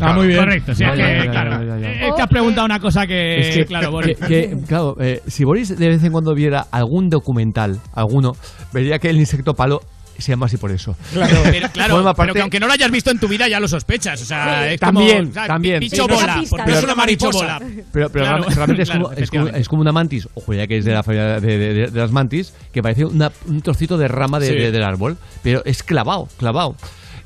Ah, 0.00 0.12
muy 0.12 0.26
bien. 0.26 0.38
Correcto, 0.40 0.74
sí, 0.74 0.84
es 0.84 0.90
que, 0.90 1.30
claro, 1.30 1.64
ya, 1.64 1.78
ya, 1.78 1.80
ya. 1.80 2.06
es 2.08 2.14
que 2.14 2.22
has 2.22 2.28
preguntado 2.28 2.66
una 2.66 2.78
cosa 2.80 3.06
que, 3.06 3.40
Es 3.40 3.56
que, 3.56 3.64
claro, 3.64 3.90
Boris. 3.90 4.18
que- 4.18 4.26
que, 4.26 4.56
claro, 4.66 4.94
eh, 5.00 5.22
si 5.26 5.44
Boris 5.44 5.76
de 5.78 5.88
vez 5.88 6.04
en 6.04 6.12
cuando 6.12 6.34
viera 6.34 6.66
algún 6.70 7.08
documental, 7.08 7.80
alguno, 7.94 8.36
vería 8.72 8.98
que 8.98 9.08
el 9.08 9.16
insecto 9.16 9.54
palo 9.54 9.80
se 10.22 10.32
llama 10.32 10.46
así 10.46 10.56
por 10.56 10.70
eso. 10.70 10.96
Claro, 11.12 11.36
pero, 11.44 11.68
claro, 11.70 12.14
pero 12.16 12.34
que 12.34 12.40
aunque 12.40 12.60
no 12.60 12.66
lo 12.66 12.72
hayas 12.72 12.90
visto 12.90 13.10
en 13.10 13.18
tu 13.18 13.28
vida 13.28 13.48
ya 13.48 13.60
lo 13.60 13.68
sospechas. 13.68 14.20
O 14.22 14.24
sea, 14.24 14.70
es 14.72 14.80
como, 14.80 15.00
También, 15.00 15.28
o 15.28 15.32
sea, 15.32 15.46
también. 15.46 15.80
Bicho 15.80 16.02
Sí, 16.04 16.08
no 16.08 16.14
es 16.14 16.20
bola. 16.20 16.34
pista. 16.34 16.50
porque 16.50 16.64
Pero- 16.66 16.78
es 16.78 16.84
una 16.84 16.94
mariposa. 16.94 17.58
Pero, 17.92 18.10
pero 18.10 18.24
Claro, 18.24 18.44
realmente- 18.48 18.82
es, 18.82 18.88
claro, 18.90 19.04
como, 19.04 19.14
es, 19.16 19.30
como, 19.30 19.46
es 19.48 19.68
como 19.68 19.82
una 19.82 19.92
mantis, 19.92 20.28
o 20.34 20.52
ya 20.52 20.66
que 20.66 20.78
es 20.78 20.84
de 20.84 20.92
la 20.92 21.02
familia 21.02 21.40
de, 21.40 21.58
de- 21.58 21.74
de- 21.74 21.86
de 21.88 22.00
las 22.00 22.12
mantis, 22.12 22.52
que 22.72 22.82
parece 22.82 23.04
una- 23.04 23.32
un 23.46 23.60
trocito 23.62 23.96
de 23.98 24.08
rama 24.08 24.38
de- 24.40 24.48
Sí. 24.48 24.54
de- 24.54 24.70
del 24.72 24.82
árbol, 24.84 25.16
pero 25.42 25.62
es 25.64 25.82
clavado, 25.82 26.28
clavado. 26.38 26.76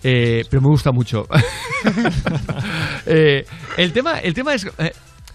Eh, 0.03 0.45
pero 0.49 0.63
me 0.63 0.69
gusta 0.69 0.93
mucho. 0.93 1.27
Eh, 3.07 3.45
el, 3.77 3.93
tema, 3.93 4.19
el 4.21 4.35
tema 4.35 4.55
es, 4.55 4.67
eh, 4.79 4.93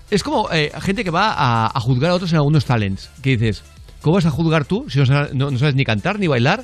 es 0.10 0.24
como 0.24 0.50
eh, 0.52 0.72
gente 0.82 1.04
que 1.04 1.10
va 1.10 1.32
a, 1.34 1.68
a 1.76 1.80
juzgar 1.80 2.12
a 2.12 2.14
otros 2.16 2.32
en 2.32 2.38
algunos 2.38 2.66
talents, 2.66 3.10
que 3.22 3.32
dices, 3.38 3.64
¿cómo 4.02 4.16
vas 4.16 4.26
a 4.26 4.32
juzgar 4.32 4.66
tú 4.66 4.86
si 4.90 5.00
no- 5.00 5.28
no 5.34 5.58
sabes 5.58 5.76
ni 5.76 5.84
cantar 5.84 6.20
ni 6.20 6.28
bailar? 6.28 6.64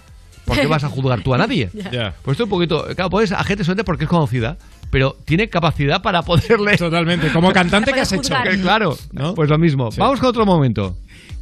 ¿Por 0.52 0.60
qué 0.62 0.68
vas 0.68 0.84
a 0.84 0.90
juzgar 0.90 1.24
tú 1.24 1.34
a 1.34 1.38
nadie? 1.38 1.70
Pues 2.24 2.36
esto 2.36 2.44
un 2.46 2.50
poquito, 2.50 2.86
claro, 2.96 3.10
puedes 3.10 3.32
a 3.32 3.44
gente 3.44 3.64
solamente 3.64 3.84
porque 3.84 4.04
es 4.04 4.10
conocida, 4.10 4.58
pero 4.90 5.18
tiene 5.26 5.50
capacidad 5.50 6.02
para 6.02 6.22
poderle... 6.24 6.78
Totalmente. 6.78 7.32
Como 7.32 7.52
cantante, 7.54 7.94
¿qué 7.94 8.02
has 8.02 8.12
hecho? 8.12 8.34
Que 8.44 8.60
Claro, 8.60 8.98
pues 9.36 9.50
lo 9.50 9.58
mismo. 9.58 9.90
Vamos 9.98 10.20
con 10.20 10.30
otro 10.30 10.46
momento. 10.46 10.98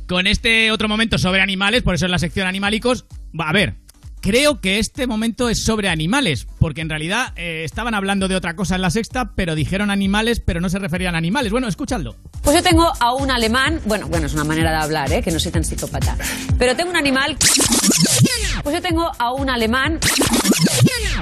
Con 0.07 0.27
este 0.27 0.71
otro 0.71 0.87
momento 0.87 1.17
sobre 1.17 1.41
animales, 1.41 1.83
por 1.83 1.95
eso 1.95 2.05
es 2.05 2.11
la 2.11 2.19
sección 2.19 2.47
animálicos. 2.47 3.05
Va, 3.39 3.49
A 3.49 3.53
ver, 3.53 3.75
creo 4.21 4.61
que 4.61 4.79
este 4.79 5.07
momento 5.07 5.49
es 5.49 5.63
sobre 5.63 5.89
animales, 5.89 6.47
porque 6.59 6.81
en 6.81 6.89
realidad 6.89 7.33
eh, 7.35 7.63
estaban 7.63 7.93
hablando 7.93 8.27
de 8.27 8.35
otra 8.35 8.55
cosa 8.55 8.75
en 8.75 8.81
la 8.81 8.89
sexta, 8.89 9.31
pero 9.35 9.55
dijeron 9.55 9.91
animales, 9.91 10.39
pero 10.39 10.61
no 10.61 10.69
se 10.69 10.79
referían 10.79 11.15
a 11.15 11.17
animales. 11.17 11.51
Bueno, 11.51 11.67
escuchadlo. 11.67 12.15
Pues 12.41 12.55
yo 12.55 12.63
tengo 12.63 12.91
a 12.99 13.13
un 13.13 13.31
alemán, 13.31 13.79
bueno, 13.85 14.07
bueno, 14.07 14.27
es 14.27 14.33
una 14.33 14.43
manera 14.43 14.71
de 14.71 14.77
hablar, 14.77 15.11
¿eh? 15.11 15.21
que 15.21 15.31
no 15.31 15.39
soy 15.39 15.51
tan 15.51 15.63
psicópata. 15.63 16.17
Pero 16.57 16.75
tengo 16.75 16.89
un 16.89 16.97
animal. 16.97 17.37
Pues 18.63 18.75
yo 18.75 18.81
tengo 18.81 19.11
a 19.17 19.31
un 19.33 19.49
alemán. 19.49 19.99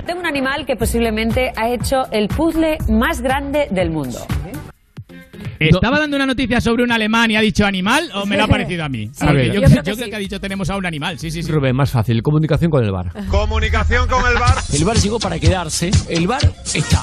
Tengo 0.06 0.19
un 0.19 0.26
animal 0.26 0.66
que 0.66 0.76
posiblemente 0.76 1.51
ha 1.56 1.69
hecho 1.69 2.09
el 2.11 2.27
puzzle 2.27 2.77
más 2.90 3.22
grande 3.22 3.67
del 3.72 3.90
mundo. 3.92 4.26
¿Estaba 5.59 5.99
dando 5.99 6.16
una 6.16 6.25
noticia 6.25 6.61
sobre 6.61 6.83
un 6.83 6.91
alemán 6.91 7.32
y 7.32 7.35
ha 7.35 7.41
dicho 7.41 7.66
animal 7.66 8.09
o 8.14 8.25
me 8.25 8.38
lo 8.38 8.43
ha 8.45 8.48
parecido 8.48 8.83
a 8.83 8.90
mí? 8.90 9.09
Sí, 9.14 9.25
Porque 9.25 9.48
yo 9.48 9.53
yo, 9.53 9.61
creo 9.61 9.69
yo 9.69 9.75
que 9.75 9.82
creo 9.83 9.95
sí. 9.95 10.09
que 10.09 10.16
ha 10.16 10.19
dicho 10.19 10.40
tenemos 10.40 10.69
a 10.69 10.77
un 10.77 10.85
animal, 10.85 11.19
sí, 11.19 11.32
sí, 11.32 11.43
sí. 11.43 11.51
Rubén, 11.51 11.75
más 11.75 11.91
fácil, 11.91 12.22
comunicación 12.22 12.69
con 12.72 12.83
el 12.83 12.91
bar. 12.91 13.11
Comunicación 13.27 14.07
con 14.07 14.25
el 14.27 14.35
bar. 14.35 14.56
El 14.74 14.85
bar 14.85 14.98
llegó 14.98 15.19
para 15.19 15.40
quedarse, 15.40 15.91
el 16.09 16.27
bar 16.27 16.41
está. 16.74 17.01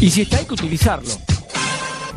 Y 0.00 0.10
si 0.10 0.22
está 0.22 0.38
hay 0.38 0.44
que 0.46 0.54
utilizarlo. 0.54 1.08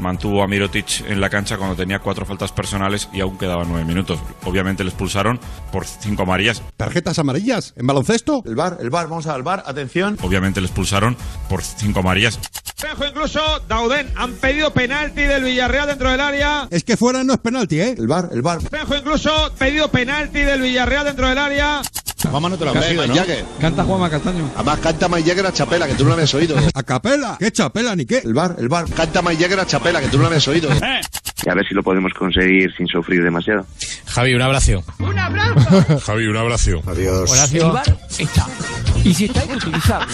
Mantuvo 0.02 0.44
a 0.44 0.48
Mirotic 0.48 1.06
en 1.08 1.22
la 1.22 1.30
cancha 1.30 1.58
cuando 1.58 1.76
tenía 1.76 2.00
cuatro 2.00 2.26
faltas 2.26 2.52
personales 2.52 3.08
y 3.14 3.22
aún 3.22 3.38
quedaban 3.38 3.70
nueve 3.70 3.86
minutos. 3.86 4.20
Obviamente 4.44 4.84
le 4.84 4.90
expulsaron 4.90 5.40
por 5.72 5.86
cinco 5.86 6.24
amarillas. 6.24 6.62
¿Tarjetas 6.76 7.20
amarillas 7.20 7.74
en 7.78 7.88
baloncesto? 7.88 8.44
El 8.46 8.56
bar, 8.56 8.78
el 8.82 8.90
bar, 8.90 9.08
vamos 9.08 9.28
al 9.28 9.44
bar, 9.44 9.64
atención. 9.66 10.18
Obviamente 10.22 10.60
le 10.60 10.68
expulsaron 10.68 11.16
por 11.48 11.64
cinco 11.64 12.00
amarillas. 12.00 12.40
Incluso, 13.08 13.40
Dauden, 13.68 14.12
han 14.16 14.34
pedido 14.34 14.74
penalti 14.74 15.22
del 15.22 15.44
Villarreal 15.44 15.88
dentro 15.88 16.10
del 16.10 16.20
área. 16.20 16.68
Es 16.72 16.84
que 16.84 16.98
fuera 16.98 17.24
no 17.24 17.34
es 17.34 17.40
penalti, 17.40 17.80
¿eh? 17.80 17.96
El 17.98 18.08
bar, 18.08 18.30
el 18.32 18.42
bar. 18.42 18.58
Espejo 18.58 18.96
incluso, 18.96 19.52
pedido 19.58 19.90
penalti 19.90 20.40
del 20.40 20.62
Villarreal 20.62 21.06
dentro 21.06 21.28
del 21.28 21.38
área. 21.38 21.82
Juanma 22.30 22.50
no 22.50 22.58
te 22.58 22.66
lo 22.66 22.74
Casi, 22.74 22.94
¿no? 22.96 23.04
Canta 23.60 23.84
Juanma 23.84 24.10
Castaño. 24.10 24.52
Además 24.56 24.80
canta 24.80 25.08
Mike 25.08 25.30
Jagger 25.30 25.46
a 25.48 25.54
Chapela, 25.54 25.88
que 25.88 25.96
tú 25.96 26.04
no 26.04 26.10
lo 26.10 26.14
habías 26.14 26.34
oído. 26.34 26.56
¿A 26.74 26.84
capela? 26.84 27.36
¿Qué 27.40 27.52
chapela 27.52 27.96
ni 27.96 28.06
qué? 28.06 28.20
El 28.20 28.34
bar, 28.34 28.56
el 28.60 28.70
bar. 28.70 28.88
Canta 28.90 29.22
Mike 29.22 29.42
Jagger 29.42 29.60
a 29.60 29.66
Chapela, 29.66 29.91
que 30.00 30.08
tú 30.08 30.18
no 30.18 30.24
lo 30.24 30.28
habías 30.28 30.48
oído. 30.48 30.70
Y 31.44 31.50
a 31.50 31.56
ver 31.56 31.68
si 31.68 31.74
lo 31.74 31.82
podemos 31.82 32.14
conseguir 32.14 32.72
sin 32.78 32.86
sufrir 32.86 33.24
demasiado. 33.24 33.66
Javi, 34.06 34.36
un 34.36 34.44
abrazo. 34.44 34.84
¡Un 35.00 35.18
abrazo! 35.18 36.00
Javi, 36.06 36.28
un 36.28 36.38
abrazo. 36.38 36.84
Adiós. 36.86 37.74
Bar 37.74 37.98
está. 38.20 38.46
Y 39.04 39.12
si 39.12 39.26
está 39.26 39.42
hay 39.42 39.48
que 39.48 39.56
utilizarlo. 39.56 40.14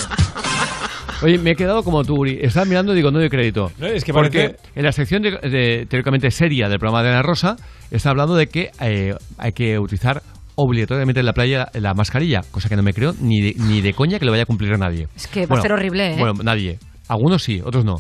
Oye, 1.22 1.38
me 1.38 1.52
he 1.52 1.56
quedado 1.56 1.84
como 1.84 2.02
tú, 2.06 2.16
Uri. 2.16 2.40
Estaba 2.42 2.66
mirando 2.66 2.94
y 2.94 2.96
digo, 2.96 3.12
no 3.12 3.20
doy 3.20 3.28
crédito. 3.30 3.74
No, 3.78 3.88
es 3.88 4.06
que 4.06 4.14
Porque 4.14 4.52
parece- 4.52 4.70
en 4.74 4.86
la 4.86 4.92
sección 4.94 5.22
de, 5.22 5.32
de- 5.32 5.86
teóricamente 5.90 6.32
seria 6.32 6.70
del 6.70 6.80
programa 6.80 7.04
de 7.04 7.10
Ana 7.10 7.24
Rosa 7.24 7.58
está 7.92 8.12
hablando 8.12 8.36
de 8.36 8.48
que 8.48 8.72
eh, 8.80 9.14
hay 9.38 9.52
que 9.52 9.78
utilizar 9.80 10.22
obligatoriamente 10.56 11.20
en 11.20 11.26
la 11.26 11.34
playa 11.34 11.68
la 11.74 11.94
mascarilla, 11.94 12.40
cosa 12.52 12.70
que 12.70 12.78
no 12.78 12.84
me 12.84 12.94
creo 12.94 13.14
ni 13.20 13.42
de, 13.42 13.54
ni 13.58 13.82
de 13.82 13.94
coña 13.94 14.18
que 14.18 14.24
lo 14.26 14.32
vaya 14.32 14.44
a 14.44 14.48
cumplir 14.48 14.74
a 14.74 14.78
nadie. 14.78 15.10
Es 15.16 15.28
que 15.28 15.46
va 15.46 15.58
a 15.58 15.62
ser 15.62 15.74
horrible, 15.74 16.14
¿eh? 16.14 16.16
Bueno, 16.18 16.36
nadie. 16.42 16.80
Algunos 17.10 17.44
sí, 17.44 17.62
otros 17.64 17.84
no. 17.84 17.96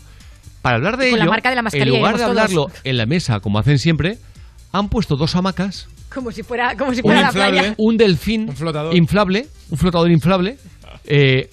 Para 0.67 0.75
hablar 0.77 0.97
de 0.97 1.09
Con 1.09 1.19
la 1.19 1.25
ello, 1.25 1.31
marca 1.31 1.49
de 1.49 1.55
la 1.55 1.61
mascarilla 1.61 1.85
en 1.91 1.97
lugar 1.97 2.15
de 2.15 2.19
íbamos 2.21 2.35
todos. 2.35 2.43
hablarlo 2.51 2.71
en 2.83 2.97
la 2.97 3.05
mesa, 3.05 3.39
como 3.39 3.59
hacen 3.59 3.79
siempre, 3.79 4.17
han 4.71 4.89
puesto 4.89 5.15
dos 5.15 5.35
hamacas 5.35 5.87
Como 6.13 6.31
si 6.31 6.43
fuera, 6.43 6.75
como 6.77 6.91
si 6.93 6.97
un 6.99 7.03
fuera 7.03 7.21
la 7.21 7.27
inflable, 7.27 7.59
playa. 7.59 7.75
un 7.77 7.97
delfín 7.97 8.49
inflable, 8.93 9.47
un 9.69 9.77
flotador 9.77 10.11
inflable, 10.11 10.57
eh, 11.05 11.49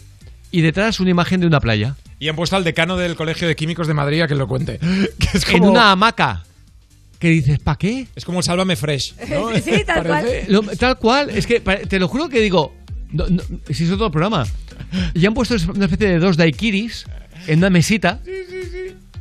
y 0.50 0.60
detrás 0.60 1.00
una 1.00 1.10
imagen 1.10 1.40
de 1.40 1.46
una 1.46 1.60
playa. 1.60 1.96
Y 2.20 2.28
han 2.28 2.36
puesto 2.36 2.56
al 2.56 2.64
decano 2.64 2.96
del 2.96 3.16
Colegio 3.16 3.46
de 3.48 3.56
Químicos 3.56 3.86
de 3.86 3.94
Madrid 3.94 4.22
a 4.22 4.28
que 4.28 4.34
lo 4.34 4.46
cuente. 4.48 4.78
Que 5.18 5.36
es 5.38 5.46
En 5.48 5.58
como- 5.58 5.70
una 5.72 5.90
hamaca. 5.92 6.44
¿Qué 7.18 7.28
dices? 7.28 7.58
¿Para 7.58 7.76
qué? 7.78 8.06
Es 8.14 8.24
como 8.24 8.38
el 8.38 8.44
Sálvame 8.44 8.76
Fresh. 8.76 9.14
¿no? 9.30 9.50
Sí, 9.56 9.82
tal 9.86 10.04
Parece- 10.06 10.44
Lo- 10.48 10.62
tal 10.62 10.98
cual, 10.98 11.30
es 11.30 11.46
que 11.46 11.60
te 11.60 11.98
lo 11.98 12.06
juro 12.08 12.28
que 12.28 12.40
digo, 12.40 12.74
no, 13.12 13.26
no, 13.28 13.42
si 13.70 13.84
es 13.84 13.90
otro 13.90 14.10
programa. 14.10 14.46
Y 15.14 15.24
han 15.26 15.34
puesto 15.34 15.54
una 15.74 15.86
especie 15.86 16.08
de 16.08 16.18
dos 16.18 16.36
daiquiris 16.36 17.06
en 17.46 17.58
una 17.58 17.70
mesita. 17.70 18.20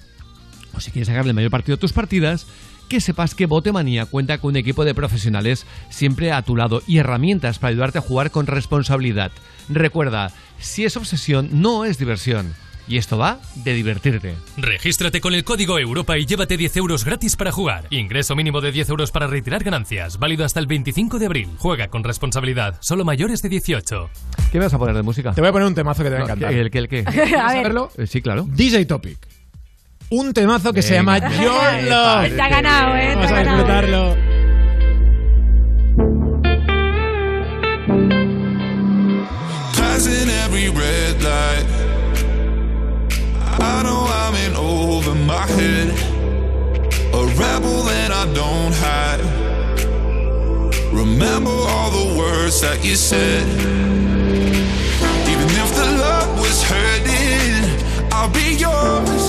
o 0.73 0.79
si 0.79 0.91
quieres 0.91 1.07
sacarle 1.07 1.31
el 1.31 1.35
mayor 1.35 1.51
partido 1.51 1.75
a 1.75 1.79
tus 1.79 1.91
partidas, 1.91 2.45
que 2.89 2.99
sepas 2.99 3.35
que 3.35 3.45
Botemanía 3.45 4.05
cuenta 4.05 4.39
con 4.39 4.49
un 4.49 4.55
equipo 4.57 4.83
de 4.83 4.93
profesionales 4.93 5.65
siempre 5.89 6.33
a 6.33 6.41
tu 6.41 6.55
lado 6.57 6.81
y 6.87 6.97
herramientas 6.97 7.59
para 7.59 7.69
ayudarte 7.71 7.99
a 7.99 8.01
jugar 8.01 8.31
con 8.31 8.47
responsabilidad. 8.47 9.31
Recuerda, 9.69 10.33
si 10.59 10.83
es 10.83 10.97
obsesión, 10.97 11.49
no 11.53 11.85
es 11.85 11.97
diversión. 11.97 12.53
Y 12.87 12.97
esto 12.97 13.19
va 13.19 13.39
de 13.53 13.75
divertirte. 13.75 14.33
Regístrate 14.57 15.21
con 15.21 15.35
el 15.35 15.43
código 15.43 15.77
Europa 15.77 16.17
y 16.17 16.25
llévate 16.25 16.57
10 16.57 16.77
euros 16.77 17.05
gratis 17.05 17.35
para 17.35 17.51
jugar. 17.51 17.85
Ingreso 17.91 18.35
mínimo 18.35 18.61
de 18.61 18.71
10 18.71 18.89
euros 18.89 19.11
para 19.11 19.27
retirar 19.27 19.63
ganancias. 19.63 20.17
Válido 20.17 20.43
hasta 20.43 20.59
el 20.59 20.65
25 20.65 21.19
de 21.19 21.27
abril. 21.27 21.49
Juega 21.59 21.89
con 21.89 22.03
responsabilidad. 22.03 22.77
Solo 22.81 23.05
mayores 23.05 23.43
de 23.43 23.49
18. 23.49 24.09
¿Qué 24.51 24.57
me 24.57 24.65
vas 24.65 24.73
a 24.73 24.79
poner 24.79 24.95
de 24.95 25.03
música? 25.03 25.33
Te 25.33 25.41
voy 25.41 25.49
a 25.49 25.53
poner 25.53 25.67
un 25.67 25.75
temazo 25.75 26.01
que 26.01 26.09
te 26.09 26.15
va 26.15 26.21
a 26.21 26.23
encantar. 26.23 26.51
¿El 26.51 26.71
qué? 26.71 26.79
¿El 26.79 26.87
qué? 26.89 26.99
A 27.05 27.11
¿Quieres 27.11 27.31
ver. 27.31 27.39
saberlo? 27.39 27.91
Eh, 27.95 28.07
Sí, 28.07 28.23
claro. 28.23 28.47
DJ 28.49 28.85
Topic. 28.87 29.19
Un 30.11 30.33
temazo 30.33 30.73
que 30.73 30.81
se 30.81 30.97
Venga. 30.97 31.19
llama 31.19 31.41
Your 31.43 31.83
Love. 31.89 32.35
Te 32.35 32.41
ha 32.41 32.49
ganado, 32.49 32.95
¿eh? 32.95 33.13
Vamos 33.15 33.31
a 33.31 33.39
disfrutarlo. 33.43 34.15
Passing 39.73 40.29
every 40.43 40.69
red 40.69 41.21
light. 41.21 41.65
I 43.61 43.83
know 43.83 44.01
I'm 44.21 44.35
in 44.45 44.55
over 44.55 45.15
my 45.15 45.45
head. 45.57 45.89
A 47.13 47.21
rebel 47.41 47.83
that 47.91 48.11
I 48.11 48.25
don't 48.33 48.73
hide. 48.85 49.21
Remember 50.93 51.51
all 51.51 51.91
the 51.91 52.17
words 52.17 52.61
that 52.61 52.83
you 52.83 52.95
said. 52.95 53.45
Even 55.31 55.49
if 55.63 55.69
the 55.75 55.89
love 56.05 56.39
was 56.39 56.63
hurting, 56.63 58.09
I'll 58.11 58.29
be 58.31 58.55
yours. 58.55 59.23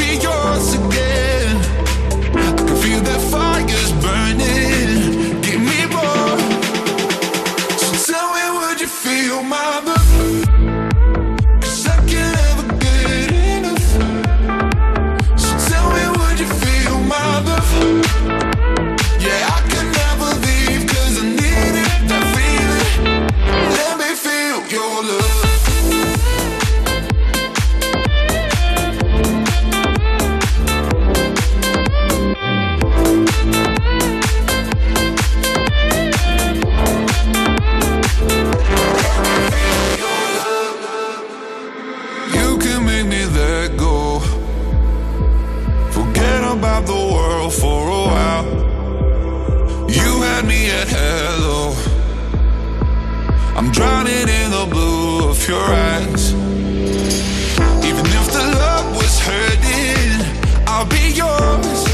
Be 0.00 0.16
yours 0.16 0.72
again. 0.76 1.39
About 46.80 46.94
the 46.94 47.14
world 47.14 47.52
for 47.52 47.88
a 47.88 48.02
while. 48.10 48.44
You 49.90 50.22
had 50.22 50.46
me 50.46 50.70
at 50.70 50.88
hello. 50.88 51.74
I'm 53.54 53.70
drowning 53.70 54.28
in 54.40 54.50
the 54.50 54.66
blue 54.70 55.28
of 55.28 55.46
your 55.46 55.60
eyes. 55.60 56.32
Even 57.84 58.06
if 58.06 58.32
the 58.32 58.46
love 58.64 58.96
was 58.96 59.18
hurting, 59.20 60.64
I'll 60.66 60.86
be 60.86 61.12
yours. 61.12 61.89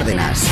Cárdenas. 0.00 0.42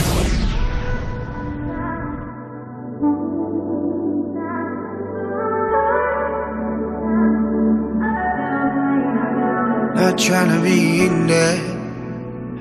Not 9.95 10.19
trying 10.19 10.51
to 10.55 10.63
be 10.63 11.07
in 11.07 11.27
there, 11.27 11.59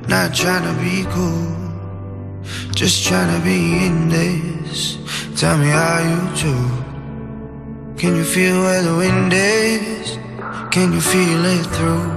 not 0.08 0.34
trying 0.34 0.64
to 0.64 0.82
be 0.82 1.04
cool. 1.12 1.56
Just 2.74 3.06
trying 3.06 3.38
to 3.38 3.44
be 3.44 3.86
in 3.86 4.08
this. 4.08 4.98
Tell 5.36 5.58
me 5.58 5.68
how 5.68 6.00
you 6.10 6.22
do. 6.42 6.56
Can 7.98 8.16
you 8.16 8.24
feel 8.24 8.62
where 8.62 8.82
the 8.82 8.96
wind 8.96 9.34
is? 9.34 10.18
Can 10.72 10.94
you 10.94 11.02
feel 11.02 11.46
it 11.46 11.66
through 11.76 12.17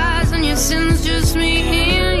and 0.69 0.71
your 0.71 0.91
sins, 0.91 1.05
just 1.05 1.35
me 1.35 1.61
and 1.61 2.20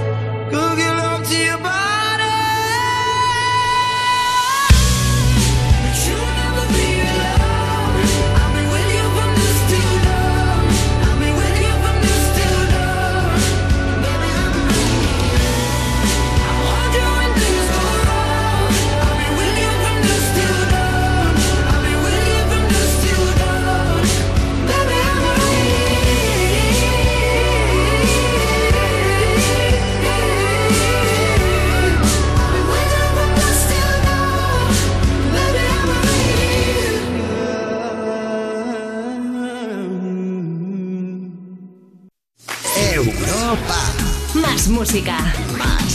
Más 44.61 44.69
música. 44.69 45.17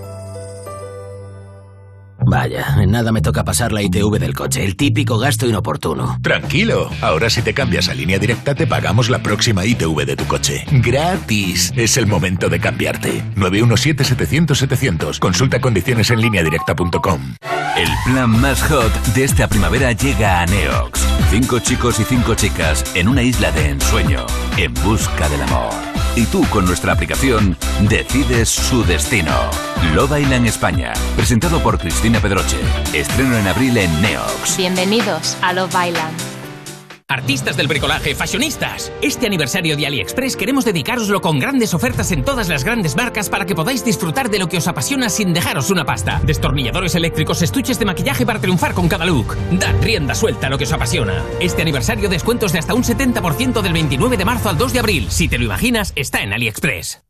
Vaya, 2.27 2.77
en 2.81 2.91
nada 2.91 3.13
me 3.13 3.21
toca 3.21 3.45
pasar 3.45 3.73
la 3.73 3.83
ITV 3.83 4.19
del 4.19 4.35
coche, 4.35 4.65
el 4.65 4.77
típico 4.77 5.19
gasto 5.19 5.47
inoportuno. 5.47 6.19
Tranquilo, 6.23 6.91
ahora 7.01 7.31
si 7.31 7.43
te 7.43 7.55
cambias 7.55 7.89
a 7.89 7.95
línea 7.95 8.19
directa 8.19 8.55
te 8.55 8.67
pagamos 8.67 9.11
la 9.11 9.21
próxima 9.21 9.65
ITV 9.65 10.05
de 10.05 10.17
tu 10.17 10.27
coche. 10.27 10.65
Gratis. 10.71 11.73
Es 11.77 11.97
el 11.97 12.07
momento 12.07 12.49
de 12.49 12.61
cambiarte. 12.61 13.23
917-700-700. 13.37 15.19
Consulta 15.19 15.61
condiciones 15.61 16.11
en 16.11 16.21
línea 16.21 16.43
directa.com. 16.43 17.35
El 17.77 17.89
plan 18.05 18.31
más 18.31 18.63
hot 18.65 18.93
de 19.15 19.25
esta 19.25 19.49
primavera 19.49 19.93
llega 19.93 20.43
a 20.43 20.47
Neox. 20.47 21.01
Cinco 21.31 21.61
chicos 21.61 22.01
y 22.01 22.05
cinco 22.05 22.35
chicas 22.35 22.85
en 22.95 23.09
una 23.09 23.23
isla 23.23 23.53
de 23.53 23.71
ensueño, 23.71 24.27
en 24.57 24.75
busca 24.75 25.29
del 25.29 25.43
amor. 25.43 25.73
Y 26.17 26.25
tú 26.27 26.45
con 26.51 26.65
nuestra 26.65 26.93
aplicación 26.93 27.57
decides 27.89 28.49
su 28.49 28.85
destino. 28.85 29.33
Love 29.95 30.21
Island 30.21 30.47
España, 30.47 30.93
presentado 31.17 31.61
por 31.61 31.77
Cristina 31.77 32.21
Pedroche. 32.21 32.59
Estreno 32.93 33.37
en 33.37 33.49
abril 33.49 33.77
en 33.77 34.01
Neox. 34.01 34.57
Bienvenidos 34.57 35.37
a 35.43 35.53
Love 35.53 35.75
Island. 35.89 36.17
Artistas 37.09 37.57
del 37.57 37.67
bricolaje, 37.67 38.15
fashionistas. 38.15 38.93
Este 39.03 39.27
aniversario 39.27 39.77
de 39.77 39.87
AliExpress 39.87 40.37
queremos 40.37 40.65
dedicaroslo 40.65 41.21
con 41.21 41.41
grandes 41.41 41.75
ofertas 41.75 42.13
en 42.13 42.25
todas 42.25 42.49
las 42.49 42.63
grandes 42.63 42.95
marcas 42.95 43.29
para 43.29 43.47
que 43.47 43.57
podáis 43.57 43.85
disfrutar 43.85 44.31
de 44.31 44.39
lo 44.39 44.49
que 44.49 44.59
os 44.59 44.69
apasiona 44.69 45.09
sin 45.09 45.33
dejaros 45.33 45.71
una 45.71 45.85
pasta. 45.85 46.21
Destornilladores 46.25 46.95
eléctricos, 46.95 47.43
estuches 47.43 47.81
de 47.81 47.87
maquillaje 47.87 48.25
para 48.25 48.41
triunfar 48.41 48.75
con 48.75 48.89
cada 48.89 49.07
look. 49.07 49.37
Dad 49.51 49.75
rienda 49.83 50.15
suelta 50.15 50.47
a 50.47 50.51
lo 50.51 50.59
que 50.59 50.65
os 50.65 50.73
apasiona. 50.73 51.25
Este 51.41 51.63
aniversario 51.63 52.09
descuentos 52.09 52.53
de 52.53 52.61
hasta 52.61 52.75
un 52.75 52.85
70% 52.85 53.61
del 53.61 53.73
29 53.73 54.17
de 54.17 54.25
marzo 54.25 54.51
al 54.51 54.57
2 54.57 54.73
de 54.73 54.79
abril. 54.79 55.11
Si 55.11 55.27
te 55.27 55.39
lo 55.39 55.47
imaginas, 55.47 55.93
está 55.97 56.23
en 56.23 56.33
AliExpress. 56.33 57.10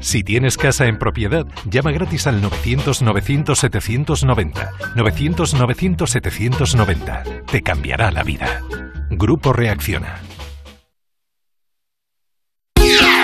Si 0.00 0.24
tienes 0.24 0.56
casa 0.56 0.86
en 0.86 0.98
propiedad, 0.98 1.46
llama 1.70 1.92
gratis 1.92 2.26
al 2.26 2.42
900-900-790. 2.42 4.70
900-900-790. 4.96 7.44
Te 7.46 7.62
cambiará 7.62 8.10
la 8.10 8.22
vida. 8.22 8.62
Grupo 9.10 9.52
Reacciona. 9.52 10.22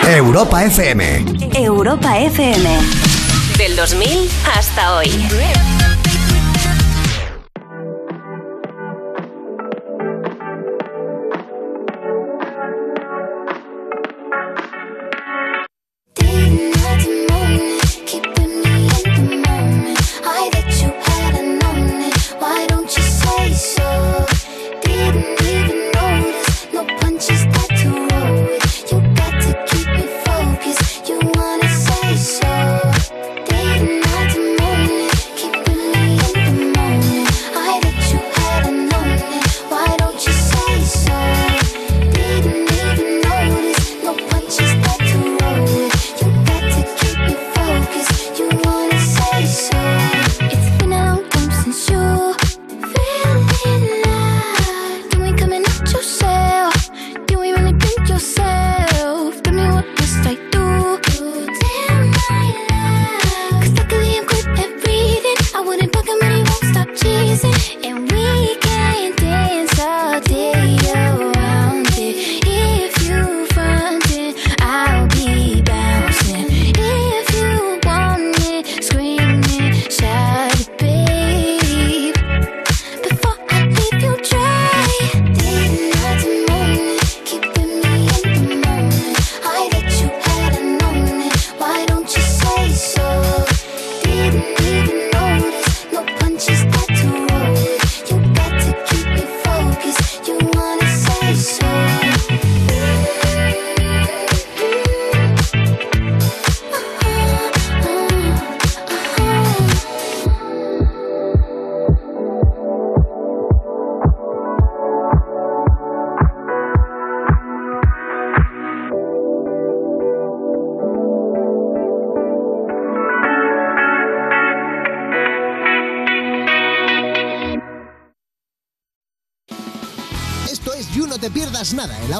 Europa 0.06 0.64
FM. 0.64 1.24
Europa 1.56 2.18
FM. 2.18 2.78
Del 3.58 3.74
2000 3.74 4.28
hasta 4.54 4.96
hoy. 4.96 5.08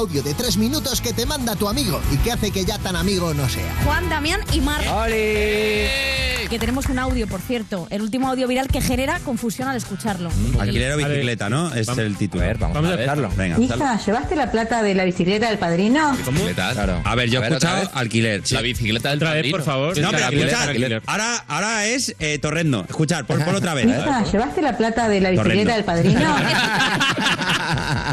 Audio 0.07 0.23
de 0.23 0.33
tres 0.33 0.55
minutos 0.55 1.01
que 1.01 1.11
te 1.11 1.25
manda 1.25 1.53
tu 1.57 1.67
amigo 1.67 1.99
y 2.13 2.17
que 2.19 2.31
hace 2.31 2.49
que 2.49 2.63
ya 2.63 2.77
tan 2.77 2.95
amigo 2.95 3.33
no 3.33 3.49
sea. 3.49 3.75
Juan, 3.83 4.07
Damián 4.07 4.39
y 4.53 4.61
Mar. 4.61 4.81
Que 5.09 6.57
tenemos 6.59 6.85
un 6.85 6.97
audio, 6.97 7.27
por 7.27 7.41
cierto. 7.41 7.87
El 7.89 8.01
último 8.01 8.29
audio 8.29 8.47
viral 8.47 8.69
que 8.69 8.79
genera 8.79 9.19
confusión 9.19 9.67
al 9.67 9.75
escucharlo. 9.75 10.29
Alquiler 10.57 10.93
o 10.93 10.97
bicicleta, 10.97 11.49
¿no? 11.49 11.73
Es 11.75 11.89
el 11.89 12.15
título. 12.15 12.45
A 12.45 12.47
ver, 12.47 12.57
vamos 12.57 12.85
a 12.85 12.93
escucharlo. 12.93 13.29
Venga, 13.35 13.59
Hija, 13.59 13.99
¿llevaste 14.05 14.37
la 14.37 14.49
plata 14.49 14.81
de 14.81 14.95
la 14.95 15.03
bicicleta 15.03 15.49
del 15.49 15.57
padrino? 15.57 16.15
Claro. 16.55 17.01
A 17.03 17.15
ver, 17.15 17.29
yo 17.29 17.41
he 17.41 17.43
otra 17.43 17.57
escuchado 17.57 17.91
alquiler. 17.93 18.43
La 18.51 18.61
bicicleta 18.61 19.09
del 19.09 19.19
padrino. 19.19 19.57
por 19.57 19.65
favor. 19.65 19.97
No, 19.97 20.09
pero 20.11 20.29
escuchad. 20.29 21.01
Ahora, 21.05 21.43
ahora 21.49 21.85
es 21.85 22.15
eh, 22.19 22.39
torrendo. 22.39 22.85
Escuchar, 22.87 23.25
por, 23.25 23.43
por 23.43 23.55
otra 23.55 23.73
vez. 23.73 23.87
Hija, 23.87 24.23
¿llevaste 24.23 24.61
la 24.61 24.77
plata 24.77 25.09
de 25.09 25.19
la 25.19 25.31
bicicleta 25.31 25.75
del 25.75 25.83
padrino? 25.83 26.21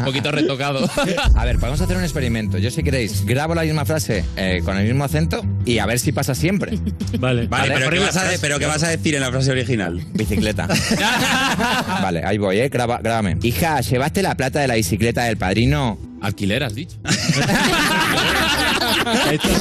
Un 0.05 0.11
poquito 0.11 0.31
retocado. 0.33 0.87
A 1.35 1.45
ver, 1.45 1.57
podemos 1.57 1.81
hacer 1.81 1.97
un 1.97 2.03
experimento. 2.03 2.57
Yo, 2.57 2.69
si 2.71 2.83
queréis, 2.83 3.25
grabo 3.25 3.55
la 3.55 3.63
misma 3.63 3.85
frase 3.85 4.23
eh, 4.37 4.61
con 4.63 4.77
el 4.77 4.85
mismo 4.85 5.03
acento 5.03 5.43
y 5.65 5.79
a 5.79 5.85
ver 5.85 5.99
si 5.99 6.11
pasa 6.11 6.35
siempre. 6.35 6.77
Vale, 7.19 7.47
pero, 7.49 7.89
¿qué 7.89 7.99
vas 7.99 8.15
a, 8.17 8.23
de- 8.25 8.39
pero 8.39 8.59
¿qué 8.59 8.65
vas 8.65 8.83
a 8.83 8.89
decir 8.89 9.15
en 9.15 9.21
la 9.21 9.31
frase 9.31 9.51
original? 9.51 10.01
Bicicleta. 10.13 10.67
vale, 12.01 12.21
ahí 12.25 12.37
voy, 12.37 12.59
¿eh? 12.59 12.69
Graba, 12.69 12.99
grábame. 13.01 13.37
Hija, 13.41 13.79
¿llevaste 13.81 14.21
la 14.21 14.35
plata 14.35 14.59
de 14.59 14.67
la 14.67 14.75
bicicleta 14.75 15.23
del 15.23 15.37
padrino? 15.37 15.97
Alquiler, 16.21 16.63
has 16.63 16.75
dicho. 16.75 16.97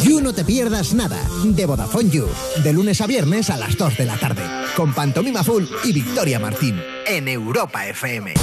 You 0.03 0.21
No 0.21 0.33
Te 0.33 0.45
Pierdas 0.45 0.95
Nada, 0.95 1.19
de 1.45 1.67
Vodafone 1.67 2.11
You, 2.11 2.27
de 2.63 2.73
lunes 2.73 3.01
a 3.01 3.07
viernes 3.07 3.51
a 3.51 3.57
las 3.57 3.77
2 3.77 3.97
de 3.99 4.05
la 4.07 4.17
tarde, 4.17 4.43
con 4.77 4.93
Pantomima 4.95 5.43
Full 5.45 5.65
y 5.85 5.93
Victoria 5.93 6.39
Martín, 6.39 6.81
en 7.07 7.29
Europa 7.29 7.87
FM. 7.87 8.35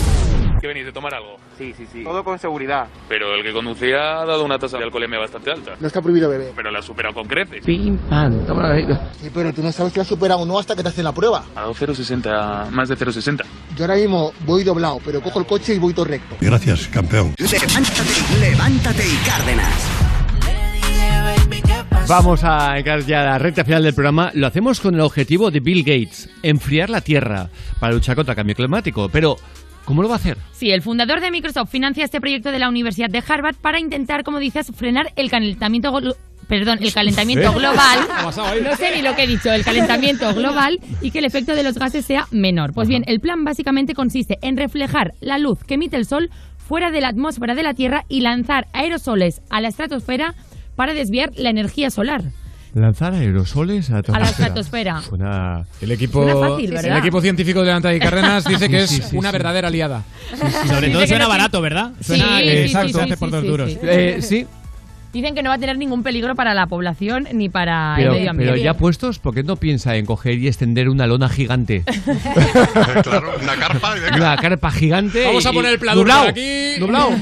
¿Qué 0.62 0.68
venís 0.68 0.86
de 0.86 0.92
tomar 0.92 1.12
algo? 1.16 1.38
Sí, 1.58 1.74
sí, 1.76 1.88
sí. 1.92 2.04
Todo 2.04 2.24
con 2.24 2.38
seguridad. 2.38 2.88
Pero 3.10 3.34
el 3.34 3.42
que 3.42 3.52
conducía 3.52 4.22
ha 4.22 4.26
dado 4.26 4.46
una 4.46 4.60
tasa 4.60 4.78
de 4.78 4.84
alcoholemia 4.84 5.18
bastante 5.18 5.50
alta. 5.50 5.72
No 5.80 5.88
está 5.88 6.04
prohibido 6.04 6.30
beber. 6.30 6.54
Pero 6.56 6.70
la 6.70 6.78
ha 6.78 6.82
superado 6.84 7.16
con 7.16 7.28
creces. 7.28 7.66
Pim, 7.66 7.98
pam, 7.98 8.46
toma 8.46 8.76
Sí, 9.20 9.32
pero 9.34 9.52
tú 9.52 9.64
no 9.64 9.72
sabes 9.72 9.92
si 9.92 10.00
has 10.00 10.08
superado 10.08 10.42
o 10.42 10.46
no 10.46 10.60
hasta 10.60 10.76
que 10.76 10.84
te 10.84 10.90
hacen 10.90 11.04
la 11.04 11.14
prueba. 11.14 11.44
Dado 11.56 11.74
0,60, 11.74 12.70
más 12.70 12.90
de 12.90 12.96
0,60. 12.96 13.44
Yo 13.76 13.86
ahora 13.86 13.96
mismo 13.96 14.34
voy 14.46 14.64
doblado, 14.64 15.00
pero 15.04 15.20
cojo 15.20 15.40
el 15.40 15.48
coche 15.48 15.74
y 15.74 15.80
voy 15.80 15.96
todo 15.96 16.06
recto. 16.06 16.36
Gracias, 16.40 16.88
campeón. 16.90 17.34
Levántate, 17.40 18.40
levántate 18.40 19.04
y 19.08 19.16
Cárdenas. 19.28 20.02
Vamos 22.08 22.44
a 22.44 22.76
llegar 22.76 23.06
ya 23.06 23.22
a 23.22 23.26
la 23.26 23.38
recta 23.40 23.64
final 23.64 23.84
del 23.84 23.94
programa. 23.94 24.32
Lo 24.34 24.46
hacemos 24.46 24.80
con 24.82 24.96
el 24.96 25.02
objetivo 25.02 25.50
de 25.50 25.60
Bill 25.60 25.84
Gates, 25.84 26.30
enfriar 26.44 26.90
la 26.90 27.02
Tierra 27.02 27.50
para 27.80 27.94
luchar 27.94 28.16
contra 28.16 28.34
el 28.34 28.36
cambio 28.36 28.54
climático. 28.54 29.08
Pero, 29.10 29.38
¿cómo 29.86 30.02
lo 30.02 30.10
va 30.10 30.16
a 30.16 30.18
hacer? 30.18 30.38
Sí, 30.52 30.72
el 30.72 30.82
fundador 30.82 31.22
de 31.22 31.32
Microsoft 31.32 31.70
financia 31.70 32.04
este 32.04 32.22
proyecto 32.22 32.52
de 32.52 32.60
la 32.60 32.70
Universidad 32.70 33.10
de 33.10 33.24
Harvard 33.28 33.56
para 33.56 33.80
intentar, 33.80 34.24
como 34.24 34.40
dices, 34.40 34.72
frenar 34.76 35.12
el 35.16 35.30
calentamiento 35.30 35.92
Perdón, 36.48 36.80
el 36.82 36.94
calentamiento 36.94 37.50
¿Eh? 37.50 37.54
global. 37.56 38.00
No 38.64 38.76
sé 38.76 38.94
ni 38.94 39.02
lo 39.02 39.16
que 39.16 39.24
he 39.24 39.28
dicho, 39.28 39.54
el 39.54 39.64
calentamiento 39.64 40.34
global 40.36 40.80
y 41.02 41.12
que 41.12 41.20
el 41.20 41.26
efecto 41.26 41.56
de 41.56 41.64
los 41.64 41.76
gases 41.76 42.06
sea 42.06 42.28
menor. 42.32 42.74
Pues 42.74 42.90
bien, 42.90 43.04
el 43.08 43.22
plan 43.22 43.46
básicamente 43.46 43.94
consiste 43.94 44.38
en 44.42 44.58
reflejar 44.58 45.14
la 45.22 45.38
luz 45.38 45.64
que 45.64 45.76
emite 45.76 45.96
el 45.96 46.06
sol 46.06 46.30
fuera 46.58 46.92
de 46.92 47.00
la 47.00 47.08
atmósfera 47.08 47.56
de 47.56 47.64
la 47.64 47.74
Tierra 47.74 48.04
y 48.10 48.20
lanzar 48.20 48.68
aerosoles 48.74 49.42
a 49.50 49.62
la 49.62 49.70
estratosfera 49.70 50.36
para 50.76 50.94
desviar 50.94 51.32
la 51.38 51.52
energía 51.52 51.90
solar. 51.90 52.22
Lanzar 52.74 53.14
aerosoles 53.14 53.90
a 53.90 53.96
la 53.96 54.00
A 54.14 54.20
la 54.20 54.26
estratosfera. 54.30 55.02
Suena... 55.02 55.66
El 55.82 55.92
equipo, 55.92 56.24
Suena 56.24 56.48
fácil, 56.48 56.72
¿verdad? 56.72 56.92
el 56.94 56.98
equipo 57.00 57.20
científico 57.22 57.60
de 57.60 57.66
Levanta 57.66 57.94
y 57.94 58.00
Carrenas 58.00 58.46
dice 58.46 58.70
que 58.70 58.84
es 58.84 58.90
Sí, 58.90 58.98
sí, 59.02 59.04
sí, 59.10 59.18
una 59.18 59.30
sí. 59.30 59.34
verdadera 59.34 59.68
aliada. 59.68 60.04
Sobre 60.68 60.90
todo 60.90 61.06
suena 61.06 61.28
barato, 61.28 61.60
¿verdad? 61.62 61.92
Suena 62.02 62.38
Sí, 62.40 62.44
que 62.46 62.52
sí, 62.52 62.58
exacto, 62.64 62.98
sí, 63.00 63.04
hace 63.04 63.18
por 63.18 63.32
dos 63.32 63.42
sí, 63.42 63.48
duros. 63.48 63.72
sí. 64.22 64.48
Eh, 65.12 65.20
Dicen 65.22 65.36
que 65.36 65.44
no 65.44 65.50
va 65.50 65.56
a 65.56 65.60
tener 65.60 65.78
ningún 65.78 66.04
peligro 66.04 66.36
para 66.36 66.54
la 66.54 66.68
población 66.68 67.28
ni 67.34 67.50
para 67.50 67.94
pero, 67.98 68.12
el 68.12 68.18
medio 68.18 68.32
ambiente. 68.32 68.54
pero 68.54 68.64
ya 68.64 68.74
puestos, 68.76 69.20
¿por 69.20 69.34
qué 69.34 69.44
no 69.44 69.58
piensa 69.58 69.96
en 69.98 70.06
coger 70.06 70.38
y 70.40 70.48
extender 70.48 70.90
una 70.90 71.06
lona 71.08 71.30
gigante? 71.30 71.84
claro, 73.04 73.34
una 73.42 73.56
carpa 73.56 73.96
y. 73.98 74.16
Una 74.16 74.38
carpa 74.38 74.72
gigante. 74.72 75.26
Vamos 75.26 75.46
a 75.46 75.52
poner 75.52 75.74
el 75.74 75.80
por 75.80 76.12
aquí. 76.12 76.80
nublao. 76.80 77.12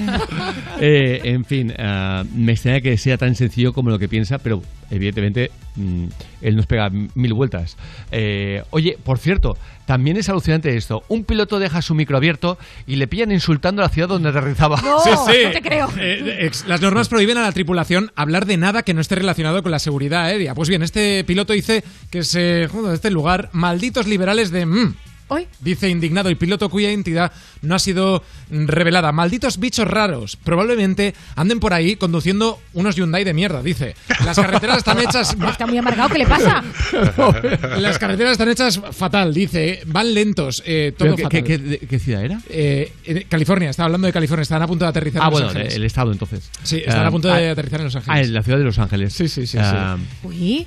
Eh, 0.82 1.20
en 1.26 1.44
fin, 1.44 1.74
ah, 1.78 2.24
me 2.34 2.54
extraña 2.54 2.80
que 2.80 2.98
sea 2.98 3.18
tan 3.18 3.36
sencillo 3.36 3.74
como 3.74 3.90
lo 3.90 4.00
que 4.00 4.08
piensa, 4.08 4.38
pero 4.38 4.62
evidentemente 4.90 5.52
mm, 5.76 6.06
él 6.42 6.56
nos 6.56 6.68
pega 6.68 6.90
mil 6.90 7.34
vueltas. 7.34 7.76
Eh, 8.12 8.64
oye, 8.70 8.98
por 9.04 9.18
cierto, 9.18 9.58
también 9.90 10.18
es 10.18 10.30
alucinante 10.30 10.78
esto. 10.78 11.04
Un 11.08 11.24
piloto 11.24 11.58
deja 11.58 11.82
su 11.82 11.96
micro 11.96 12.16
abierto 12.16 12.60
y 12.86 12.98
le 12.98 13.08
pillan 13.08 13.32
insultando 13.32 13.82
a 13.82 13.86
la 13.86 13.90
ciudad 13.90 14.08
donde 14.08 14.30
aterrizaba. 14.30 14.78
sí, 14.78 15.10
sí. 15.26 15.38
no 15.46 15.52
te 15.52 15.62
creo. 15.64 15.90
Eh, 15.98 16.42
ex- 16.42 16.68
las 16.68 16.80
normas 16.80 17.10
prohíben 17.10 17.40
a 17.40 17.42
la 17.42 17.52
tripulación 17.52 18.12
hablar 18.16 18.46
de 18.46 18.58
nada 18.58 18.84
que 18.84 18.94
no 18.94 19.02
esté 19.02 19.16
relacionado 19.16 19.64
con 19.64 19.72
la 19.72 19.80
seguridad 19.80 20.26
aérea. 20.26 20.54
Pues 20.54 20.70
bien, 20.70 20.84
este 20.84 21.24
piloto 21.24 21.54
dice 21.54 21.84
que 22.12 22.22
se 22.22 22.68
joder, 22.72 22.94
este 22.94 23.10
lugar, 23.10 23.50
malditos 23.52 24.06
liberales 24.06 24.52
de 24.52 24.68
mm, 24.68 24.94
Hoy. 25.30 25.48
Dice 25.62 25.88
indignado 25.90 26.28
el 26.30 26.38
piloto 26.38 26.70
cuya 26.70 26.90
identidad 26.90 27.32
no 27.62 27.76
ha 27.76 27.80
sido 27.80 28.24
revelada. 28.50 29.12
Malditos 29.12 29.60
bichos 29.60 29.88
raros. 29.88 30.36
Probablemente 30.36 31.14
anden 31.36 31.60
por 31.60 31.74
ahí 31.74 31.96
conduciendo 31.96 32.60
unos 32.74 32.96
Hyundai 32.96 33.24
de 33.24 33.34
mierda, 33.34 33.62
dice. 33.62 33.96
Las 34.26 34.36
carreteras 34.38 34.80
están 34.80 35.00
hechas... 35.08 35.36
Está 35.50 35.68
muy 35.68 35.78
amargado, 35.78 36.10
¿qué 36.10 36.18
le 36.20 36.26
pasa? 36.28 36.64
Las 37.80 37.98
carreteras 38.00 38.34
están 38.34 38.50
hechas 38.50 38.80
fatal, 38.92 39.34
dice. 39.34 39.82
Van 39.86 40.14
lentos. 40.14 40.64
eh, 40.66 40.94
todo 40.98 41.16
¿Pero 41.16 41.16
qué, 41.16 41.24
fatal. 41.24 41.44
qué- 41.44 41.80
qué- 41.80 41.88
qué 41.88 42.00
ciudad 42.00 42.24
era? 42.26 42.40
Eh, 42.50 42.92
eh, 43.06 43.26
California, 43.30 43.70
estaba 43.70 43.86
hablando 43.86 44.08
de 44.08 44.14
California, 44.14 44.42
estaban 44.44 44.64
a 44.64 44.68
punto 44.68 44.86
de 44.86 44.90
aterrizar 44.90 45.22
Ah, 45.22 45.26
en 45.26 45.32
Los 45.32 45.42
bueno, 45.42 45.50
Ángeles. 45.52 45.76
el 45.76 45.84
estado 45.84 46.12
entonces. 46.12 46.50
Sí, 46.64 46.78
están 46.78 47.00
Ah, 47.06 47.08
a 47.08 47.12
punto 47.12 47.28
de 47.28 47.50
ah, 47.50 47.52
aterrizar 47.52 47.80
en 47.82 47.86
Los 47.86 47.96
Ángeles. 47.96 48.16
Ah, 48.18 48.22
en 48.22 48.34
la 48.34 48.44
ciudad 48.44 48.58
de 48.58 48.64
Los 48.66 48.80
Ángeles. 48.80 49.14
Sí, 49.14 49.28
sí, 49.30 49.46
sí. 49.48 49.58
Ah, 49.62 49.98
Uy, 50.24 50.66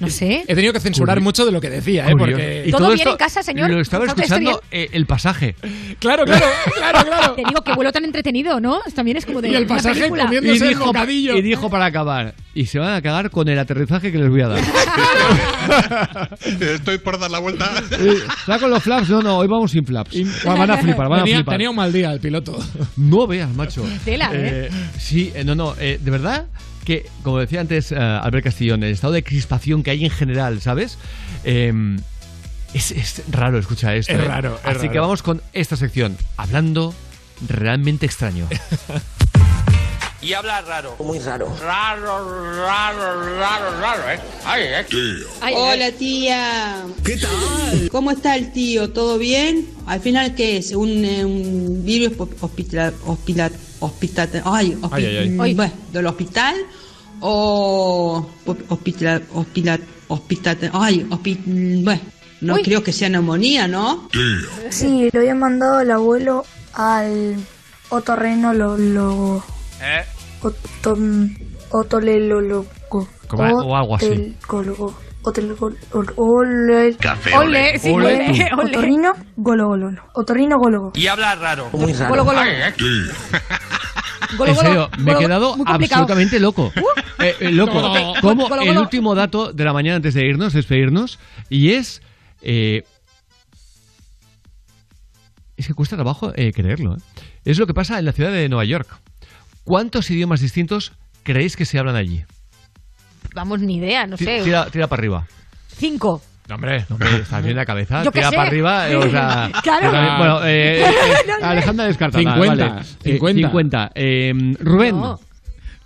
no 0.00 0.08
sé. 0.10 0.44
He 0.46 0.54
tenido 0.54 0.72
que 0.72 0.80
censurar 0.80 1.16
Curio- 1.18 1.24
mucho 1.24 1.46
de 1.46 1.52
lo 1.52 1.60
que 1.60 1.70
decía, 1.70 2.06
¿eh? 2.08 2.12
curioso. 2.12 2.32
Porque... 2.42 2.64
Y 2.66 2.70
¿Todo 2.70 2.86
bien 2.88 2.98
esto 2.98 3.10
en 3.10 3.16
casa, 3.16 3.42
señor? 3.42 3.70
Lo 3.70 3.80
estaba 3.80 4.04
¿Por 4.04 4.10
favor, 4.10 4.22
¿está 4.24 4.36
escuchando 4.36 4.62
eh, 4.70 4.88
el 4.92 5.06
pasaje. 5.06 5.54
Claro, 5.98 6.24
claro, 6.24 6.44
claro, 6.76 6.98
claro. 7.06 7.34
Te 7.36 7.42
digo 7.48 7.62
que 7.62 7.72
vuelo 7.74 7.90
tan 7.90 8.04
entretenido, 8.04 8.60
¿no? 8.60 8.80
También 8.94 9.16
es 9.16 9.24
como 9.24 9.40
de 9.40 9.48
Y 9.48 9.54
el 9.54 9.66
pasaje 9.66 10.08
comiéndose 10.08 10.46
Y 10.46 10.58
el 10.62 10.68
dijo, 10.68 10.84
bocadillo. 10.86 11.36
y 11.36 11.42
dijo 11.42 11.70
para 11.70 11.86
acabar. 11.86 12.34
Y 12.54 12.66
se 12.66 12.78
van 12.78 12.92
a 12.94 13.00
cagar 13.02 13.30
con 13.30 13.48
el 13.48 13.58
aterrizaje 13.58 14.12
que 14.12 14.18
les 14.18 14.28
voy 14.28 14.42
a 14.42 14.48
dar. 14.48 14.60
Estoy 16.60 16.98
por 16.98 17.18
dar 17.18 17.30
la 17.30 17.38
vuelta. 17.38 17.70
Eh, 17.98 18.14
¿Saco 18.44 18.68
los 18.68 18.82
flaps? 18.82 19.08
No, 19.08 19.22
no, 19.22 19.38
hoy 19.38 19.48
vamos 19.48 19.70
sin 19.70 19.84
flaps. 19.86 20.16
Van 20.44 20.70
a 20.70 20.76
flipar, 20.78 21.08
van 21.08 21.20
a 21.20 21.24
flipar. 21.24 21.54
tenía 21.54 21.70
un 21.70 21.76
mal 21.76 21.92
día 21.92 22.12
el 22.12 22.20
piloto. 22.20 22.58
No 22.96 23.26
veas, 23.26 23.52
macho. 23.54 23.84
Tela, 24.04 24.30
¿eh? 24.32 24.70
sí, 24.98 25.32
eh, 25.34 25.44
no, 25.44 25.54
no. 25.54 25.74
eh, 25.78 25.98
de 26.00 26.10
verdad 26.10 26.46
que, 26.86 27.04
como 27.22 27.38
decía 27.38 27.60
antes 27.60 27.92
eh, 27.92 27.96
Albert 27.96 28.44
Castillón, 28.44 28.82
el 28.82 28.92
estado 28.92 29.12
de 29.12 29.22
crispación 29.24 29.82
que 29.82 29.90
hay 29.90 30.04
en 30.04 30.10
general, 30.10 30.62
¿sabes? 30.62 30.96
Eh, 31.44 31.72
es, 32.72 32.92
es 32.92 33.22
raro 33.30 33.58
escuchar 33.58 33.96
esto. 33.96 34.12
Es 34.12 34.20
¿eh? 34.20 34.24
raro, 34.24 34.54
es 34.54 34.64
Así 34.64 34.78
raro. 34.78 34.92
que 34.92 34.98
vamos 35.00 35.22
con 35.22 35.42
esta 35.52 35.76
sección. 35.76 36.16
Hablando 36.36 36.94
realmente 37.46 38.06
extraño. 38.06 38.48
Y 40.22 40.32
habla 40.32 40.60
raro. 40.62 40.96
Muy 40.98 41.20
raro. 41.20 41.54
Raro, 41.60 42.56
raro, 42.56 43.38
raro, 43.38 43.80
raro, 43.80 44.10
¿eh? 44.10 44.18
Ay, 44.44 44.62
¿eh? 44.64 45.54
Hola 45.54 45.92
tía. 45.92 46.84
¿Qué 47.04 47.16
tal? 47.16 47.88
¿Cómo 47.92 48.10
está 48.10 48.34
el 48.34 48.50
tío? 48.52 48.90
¿Todo 48.90 49.18
bien? 49.18 49.68
al 49.86 50.00
final, 50.00 50.34
¿qué 50.34 50.56
es? 50.56 50.72
¿Un, 50.72 51.04
eh, 51.04 51.24
un 51.24 51.84
virus 51.84 52.18
hospital, 52.40 52.92
hospital, 53.06 53.52
hospital, 53.80 54.28
ay, 54.44 54.76
hospi- 54.80 54.90
Ay, 54.94 55.04
ay, 55.06 55.36
ay. 55.40 55.54
bueno, 55.54 55.72
del 55.92 56.06
hospital 56.06 56.54
o 57.20 58.26
hospital, 58.68 59.22
hospital, 59.34 59.80
hospital, 60.08 60.58
ay, 60.72 61.06
hospi- 61.10 61.84
bueno, 61.84 62.00
no 62.40 62.54
Uy. 62.54 62.62
creo 62.62 62.82
que 62.82 62.92
sea 62.92 63.08
neumonía, 63.08 63.66
¿no? 63.68 64.08
Sí, 64.70 65.08
lo 65.12 65.20
había 65.20 65.34
mandado 65.34 65.80
el 65.80 65.90
abuelo 65.90 66.44
al 66.74 67.36
otorrinolago. 67.90 69.42
¿Eh? 69.82 70.04
Otom- 70.42 71.36
Otolelólogo. 71.70 72.66
Como- 73.28 73.42
o 73.42 73.76
algo 73.76 73.96
así. 73.96 74.36
Ole- 76.16 76.96
Café, 76.96 77.30
sí. 77.78 77.90
Otorrino, 78.56 79.12
golo, 79.36 79.66
golo. 79.68 79.90
Otorrino, 80.14 80.56
golo. 80.58 80.92
Y 80.94 81.06
habla 81.06 81.34
raro. 81.34 81.68
Muy 81.72 81.92
raro. 81.92 82.10
Golo, 82.10 82.24
golo. 82.24 82.40
Golo, 84.36 84.50
en 84.50 84.56
golo, 84.56 84.68
serio, 84.68 84.90
me 84.98 85.12
he 85.12 85.18
quedado 85.18 85.54
absolutamente 85.66 86.40
loco. 86.40 86.72
Eh, 87.18 87.34
eh, 87.40 87.50
loco. 87.50 87.72
Como 88.20 88.46
golo, 88.46 88.60
el 88.62 88.76
último 88.76 89.14
dato 89.14 89.50
de 89.52 89.64
la 89.64 89.72
mañana 89.72 89.96
antes 89.96 90.12
de 90.12 90.26
irnos, 90.26 90.52
despedirnos, 90.52 91.18
y 91.48 91.70
es. 91.72 92.02
eh, 92.42 92.82
es 95.56 95.66
que 95.66 95.72
cuesta 95.74 95.96
trabajo 95.96 96.32
eh, 96.36 96.52
creerlo. 96.52 96.94
¿eh? 96.96 96.98
Es 97.46 97.58
lo 97.58 97.66
que 97.66 97.72
pasa 97.72 97.98
en 97.98 98.04
la 98.04 98.12
ciudad 98.12 98.30
de 98.32 98.48
Nueva 98.50 98.64
York. 98.66 98.86
¿Cuántos 99.64 100.10
idiomas 100.10 100.40
distintos 100.40 100.92
creéis 101.22 101.56
que 101.56 101.64
se 101.64 101.78
hablan 101.78 101.96
allí? 101.96 102.24
Vamos, 103.36 103.60
ni 103.60 103.76
idea, 103.76 104.06
no 104.06 104.16
sé. 104.16 104.40
Tira, 104.42 104.66
tira 104.70 104.86
para 104.86 104.98
arriba. 105.00 105.26
Cinco. 105.76 106.22
No, 106.48 106.54
hombre, 106.54 106.86
no, 106.88 106.94
hombre, 106.96 107.16
estás 107.16 107.44
bien 107.44 107.54
la 107.54 107.66
cabeza. 107.66 108.02
Yo 108.02 108.10
tira 108.10 108.30
sé. 108.30 108.36
para 108.36 108.48
arriba. 108.48 108.88
eh, 108.90 108.96
o 108.96 109.10
sea, 109.10 109.50
Claro. 109.62 109.90
también- 109.90 110.16
bueno, 110.16 110.44
eh, 110.46 110.80
eh, 110.80 110.84
eh, 110.86 111.24
No 111.28 111.36
sé. 111.38 111.44
Alejandra 111.44 111.84
descartada. 111.84 112.22
50, 112.34 112.68
vale. 112.68 112.80
Eh, 113.04 113.12
50. 113.12 113.40
50. 113.48 113.92
Eh, 113.94 114.54
Rubén. 114.60 114.96
No. 114.98 115.20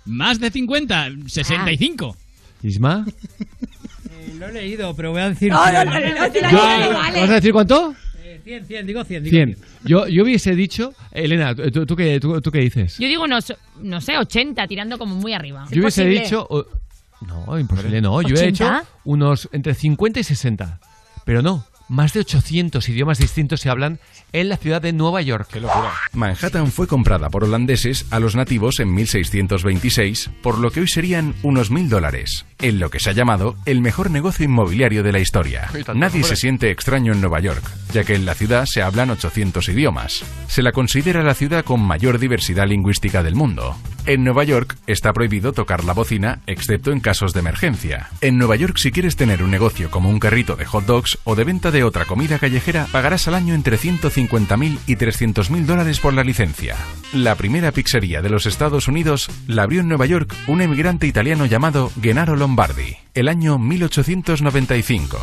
Más 0.05 0.39
de 0.39 0.49
50, 0.49 1.09
65. 1.27 2.15
Isma. 2.63 3.05
Lo 4.39 4.47
he 4.47 4.53
leído, 4.53 4.95
pero 4.95 5.11
voy 5.11 5.21
a 5.21 5.29
decir. 5.29 5.51
No, 5.51 5.57
no, 5.65 5.71
100. 5.71 5.85
no, 5.85 6.51
no, 6.51 6.93
no. 6.93 6.99
¿Vas 7.21 7.29
a 7.29 7.33
decir 7.33 7.51
cuánto? 7.51 7.93
Eh, 8.23 8.39
100, 8.43 8.65
100, 8.65 8.87
digo 8.87 9.03
100. 9.03 9.23
Digo 9.25 9.33
100. 9.35 9.57
Yo, 9.83 10.07
yo 10.07 10.23
hubiese 10.23 10.55
dicho, 10.55 10.93
Elena, 11.11 11.53
¿tú, 11.53 11.85
tú 11.85 11.95
qué, 11.97 12.19
tú, 12.19 12.39
tú 12.39 12.49
qué 12.49 12.59
dices? 12.59 12.97
Yo 12.97 13.07
digo 13.07 13.23
unos, 13.23 13.53
no 13.81 13.99
sé, 13.99 14.17
80, 14.17 14.67
tirando 14.67 14.97
como 14.97 15.15
muy 15.15 15.33
arriba. 15.33 15.65
Yo 15.69 15.81
hubiese 15.81 16.05
dicho. 16.05 16.47
No, 17.21 17.59
imposible, 17.59 18.01
no. 18.01 18.21
Yo 18.21 18.35
he 18.35 18.47
hecho 18.47 18.65
¿80? 18.65 18.83
unos 19.05 19.49
entre 19.51 19.73
50 19.73 20.19
y 20.19 20.23
60. 20.23 20.79
Pero 21.23 21.41
no, 21.41 21.65
más 21.87 22.13
de 22.13 22.21
800 22.21 22.87
idiomas 22.89 23.17
distintos 23.19 23.61
se 23.61 23.69
hablan 23.69 23.99
en 24.33 24.49
la 24.49 24.57
ciudad 24.57 24.81
de 24.81 24.93
Nueva 24.93 25.21
York. 25.21 25.47
Qué 25.51 25.59
locura. 25.59 25.91
Manhattan 26.13 26.71
fue 26.71 26.87
comprada 26.87 27.29
por 27.29 27.43
holandeses 27.43 28.05
a 28.11 28.19
los 28.19 28.35
nativos 28.35 28.79
en 28.79 28.93
1626, 28.93 30.29
por 30.41 30.57
lo 30.57 30.71
que 30.71 30.81
hoy 30.81 30.87
serían 30.87 31.35
unos 31.43 31.71
mil 31.71 31.89
dólares, 31.89 32.45
en 32.59 32.79
lo 32.79 32.89
que 32.89 32.99
se 32.99 33.09
ha 33.09 33.13
llamado 33.13 33.55
el 33.65 33.81
mejor 33.81 34.11
negocio 34.11 34.45
inmobiliario 34.45 35.03
de 35.03 35.11
la 35.11 35.19
historia. 35.19 35.69
Nadie 35.93 36.23
se 36.23 36.35
siente 36.35 36.71
extraño 36.71 37.13
en 37.13 37.21
Nueva 37.21 37.39
York, 37.39 37.63
ya 37.93 38.03
que 38.03 38.15
en 38.15 38.25
la 38.25 38.35
ciudad 38.35 38.65
se 38.65 38.81
hablan 38.81 39.09
800 39.09 39.67
idiomas. 39.69 40.23
Se 40.47 40.61
la 40.61 40.71
considera 40.71 41.23
la 41.23 41.33
ciudad 41.33 41.65
con 41.65 41.81
mayor 41.81 42.19
diversidad 42.19 42.67
lingüística 42.67 43.23
del 43.23 43.35
mundo. 43.35 43.75
En 44.07 44.23
Nueva 44.23 44.43
York 44.43 44.77
está 44.87 45.13
prohibido 45.13 45.53
tocar 45.53 45.83
la 45.83 45.93
bocina, 45.93 46.41
excepto 46.47 46.91
en 46.91 47.01
casos 47.01 47.33
de 47.33 47.41
emergencia. 47.41 48.09
En 48.21 48.39
Nueva 48.39 48.55
York, 48.55 48.77
si 48.77 48.91
quieres 48.91 49.15
tener 49.15 49.43
un 49.43 49.51
negocio 49.51 49.91
como 49.91 50.09
un 50.09 50.19
carrito 50.19 50.55
de 50.55 50.65
hot 50.65 50.85
dogs 50.85 51.19
o 51.23 51.35
de 51.35 51.43
venta 51.43 51.69
de 51.69 51.83
otra 51.83 52.05
comida 52.05 52.39
callejera, 52.39 52.87
pagarás 52.91 53.27
al 53.27 53.35
año 53.35 53.53
entre 53.53 53.77
150.000 54.27 54.79
y 54.87 54.95
300.000 54.95 55.65
dólares 55.65 55.99
por 55.99 56.13
la 56.13 56.23
licencia. 56.23 56.75
La 57.13 57.35
primera 57.35 57.71
pizzería 57.71 58.21
de 58.21 58.29
los 58.29 58.45
Estados 58.45 58.87
Unidos 58.87 59.29
la 59.47 59.63
abrió 59.63 59.81
en 59.81 59.87
Nueva 59.87 60.05
York 60.05 60.33
un 60.47 60.61
emigrante 60.61 61.07
italiano 61.07 61.45
llamado 61.45 61.91
Gennaro 62.01 62.35
Lombardi, 62.35 62.97
el 63.13 63.27
año 63.27 63.57
1895. 63.57 65.17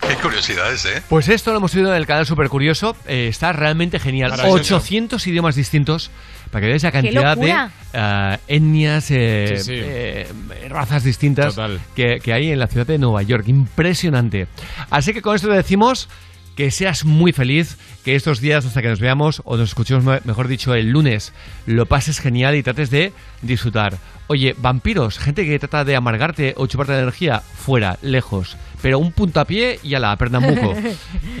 Qué 0.00 0.16
curiosidades, 0.16 0.84
¿eh? 0.84 1.00
Pues 1.08 1.28
esto 1.28 1.52
lo 1.52 1.58
hemos 1.58 1.72
oído 1.76 1.90
en 1.90 1.96
el 1.96 2.06
canal 2.06 2.26
Super 2.26 2.48
Curioso. 2.48 2.96
eh, 3.06 3.28
está 3.28 3.52
realmente 3.52 4.00
genial. 4.00 4.30
Maravilloso. 4.32 4.76
800 4.76 5.24
idiomas 5.28 5.54
distintos 5.54 6.10
para 6.50 6.60
que 6.62 6.66
veáis 6.66 6.82
la 6.82 6.90
¡Qué 6.90 7.00
cantidad 7.02 7.36
de 7.36 7.54
eh, 7.92 8.38
etnias, 8.48 9.06
eh, 9.12 9.54
Sí, 9.58 9.62
sí. 9.64 9.72
eh, 9.76 10.26
razas 10.68 11.04
distintas 11.04 11.56
que, 11.94 12.18
que 12.20 12.32
hay 12.32 12.50
en 12.50 12.58
la 12.58 12.66
ciudad 12.66 12.86
de 12.86 12.98
Nueva 12.98 13.22
York. 13.22 13.46
Impresionante. 13.46 14.48
Así 14.90 15.14
que 15.14 15.22
con 15.22 15.36
esto 15.36 15.46
te 15.48 15.54
decimos 15.54 16.08
que 16.56 16.70
seas 16.70 17.04
muy 17.04 17.32
feliz, 17.32 17.76
que 18.04 18.14
estos 18.14 18.40
días 18.40 18.64
hasta 18.66 18.82
que 18.82 18.88
nos 18.88 19.00
veamos 19.00 19.40
o 19.44 19.56
nos 19.56 19.70
escuchemos, 19.70 20.04
me- 20.04 20.20
mejor 20.24 20.48
dicho, 20.48 20.74
el 20.74 20.90
lunes, 20.90 21.32
lo 21.66 21.86
pases 21.86 22.20
genial 22.20 22.54
y 22.56 22.62
trates 22.62 22.90
de 22.90 23.12
disfrutar. 23.40 23.96
Oye, 24.28 24.54
vampiros, 24.58 25.18
gente 25.18 25.44
que 25.44 25.58
trata 25.58 25.84
de 25.84 25.96
amargarte 25.96 26.54
o 26.56 26.66
chuparte 26.66 26.92
la 26.92 27.00
energía, 27.00 27.40
fuera, 27.40 27.98
lejos. 28.02 28.56
Pero 28.80 28.98
un 28.98 29.12
puntapié 29.12 29.78
y 29.82 29.94
a 29.94 29.98
la 30.00 30.16
Pernambuco. 30.16 30.74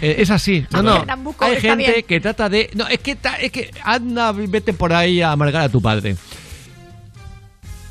Eh, 0.00 0.16
es 0.18 0.30
así. 0.30 0.66
No, 0.72 0.82
no. 0.82 1.04
Hay 1.40 1.60
gente 1.60 1.76
bien. 1.92 2.04
que 2.08 2.20
trata 2.20 2.48
de. 2.48 2.70
No, 2.74 2.88
es 2.88 2.98
que, 2.98 3.14
ta- 3.14 3.36
es 3.36 3.52
que 3.52 3.70
anda, 3.84 4.32
vete 4.32 4.72
por 4.72 4.92
ahí 4.92 5.22
a 5.22 5.30
amargar 5.30 5.62
a 5.62 5.68
tu 5.68 5.80
padre. 5.80 6.16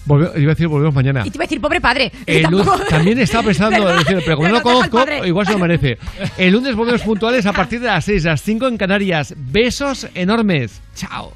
Volve- 0.06 0.32
iba 0.38 0.52
a 0.52 0.56
decir, 0.56 0.68
volvemos 0.68 0.96
mañana. 0.96 1.22
Y 1.26 1.30
te 1.30 1.38
iba 1.38 1.44
a 1.44 1.48
decir, 1.48 1.62
pobre 1.62 1.80
padre. 1.80 2.12
El 2.26 2.48
también 2.90 3.20
estaba 3.20 3.44
pensando, 3.44 3.86
pero 4.06 4.36
como 4.38 4.48
no 4.48 4.56
lo 4.56 4.62
conozco, 4.62 5.06
igual 5.26 5.46
se 5.46 5.54
lo 5.54 5.60
merece. 5.60 5.98
El 6.38 6.54
lunes 6.54 6.76
volvemos 6.76 7.02
puntuales 7.02 7.46
a 7.46 7.54
partir 7.54 7.80
de 7.80 7.88
las 7.88 8.06
6, 8.06 8.24
las 8.24 8.42
5 8.42 8.68
en 8.68 8.78
Canarias. 8.78 9.34
Besos 9.38 10.08
enormes. 10.16 10.82
Chao. 10.96 11.34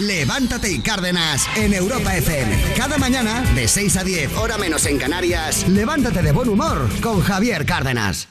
Levántate 0.00 0.72
y 0.72 0.78
Cárdenas 0.80 1.46
en 1.56 1.74
Europa 1.74 2.16
FM. 2.16 2.56
Cada 2.76 2.98
mañana, 2.98 3.42
de 3.54 3.68
6 3.68 3.96
a 3.98 4.04
10, 4.04 4.36
hora 4.36 4.56
menos 4.58 4.86
en 4.86 4.98
Canarias, 4.98 5.68
levántate 5.68 6.22
de 6.22 6.32
buen 6.32 6.48
humor 6.48 6.88
con 7.02 7.20
Javier 7.20 7.64
Cárdenas. 7.66 8.26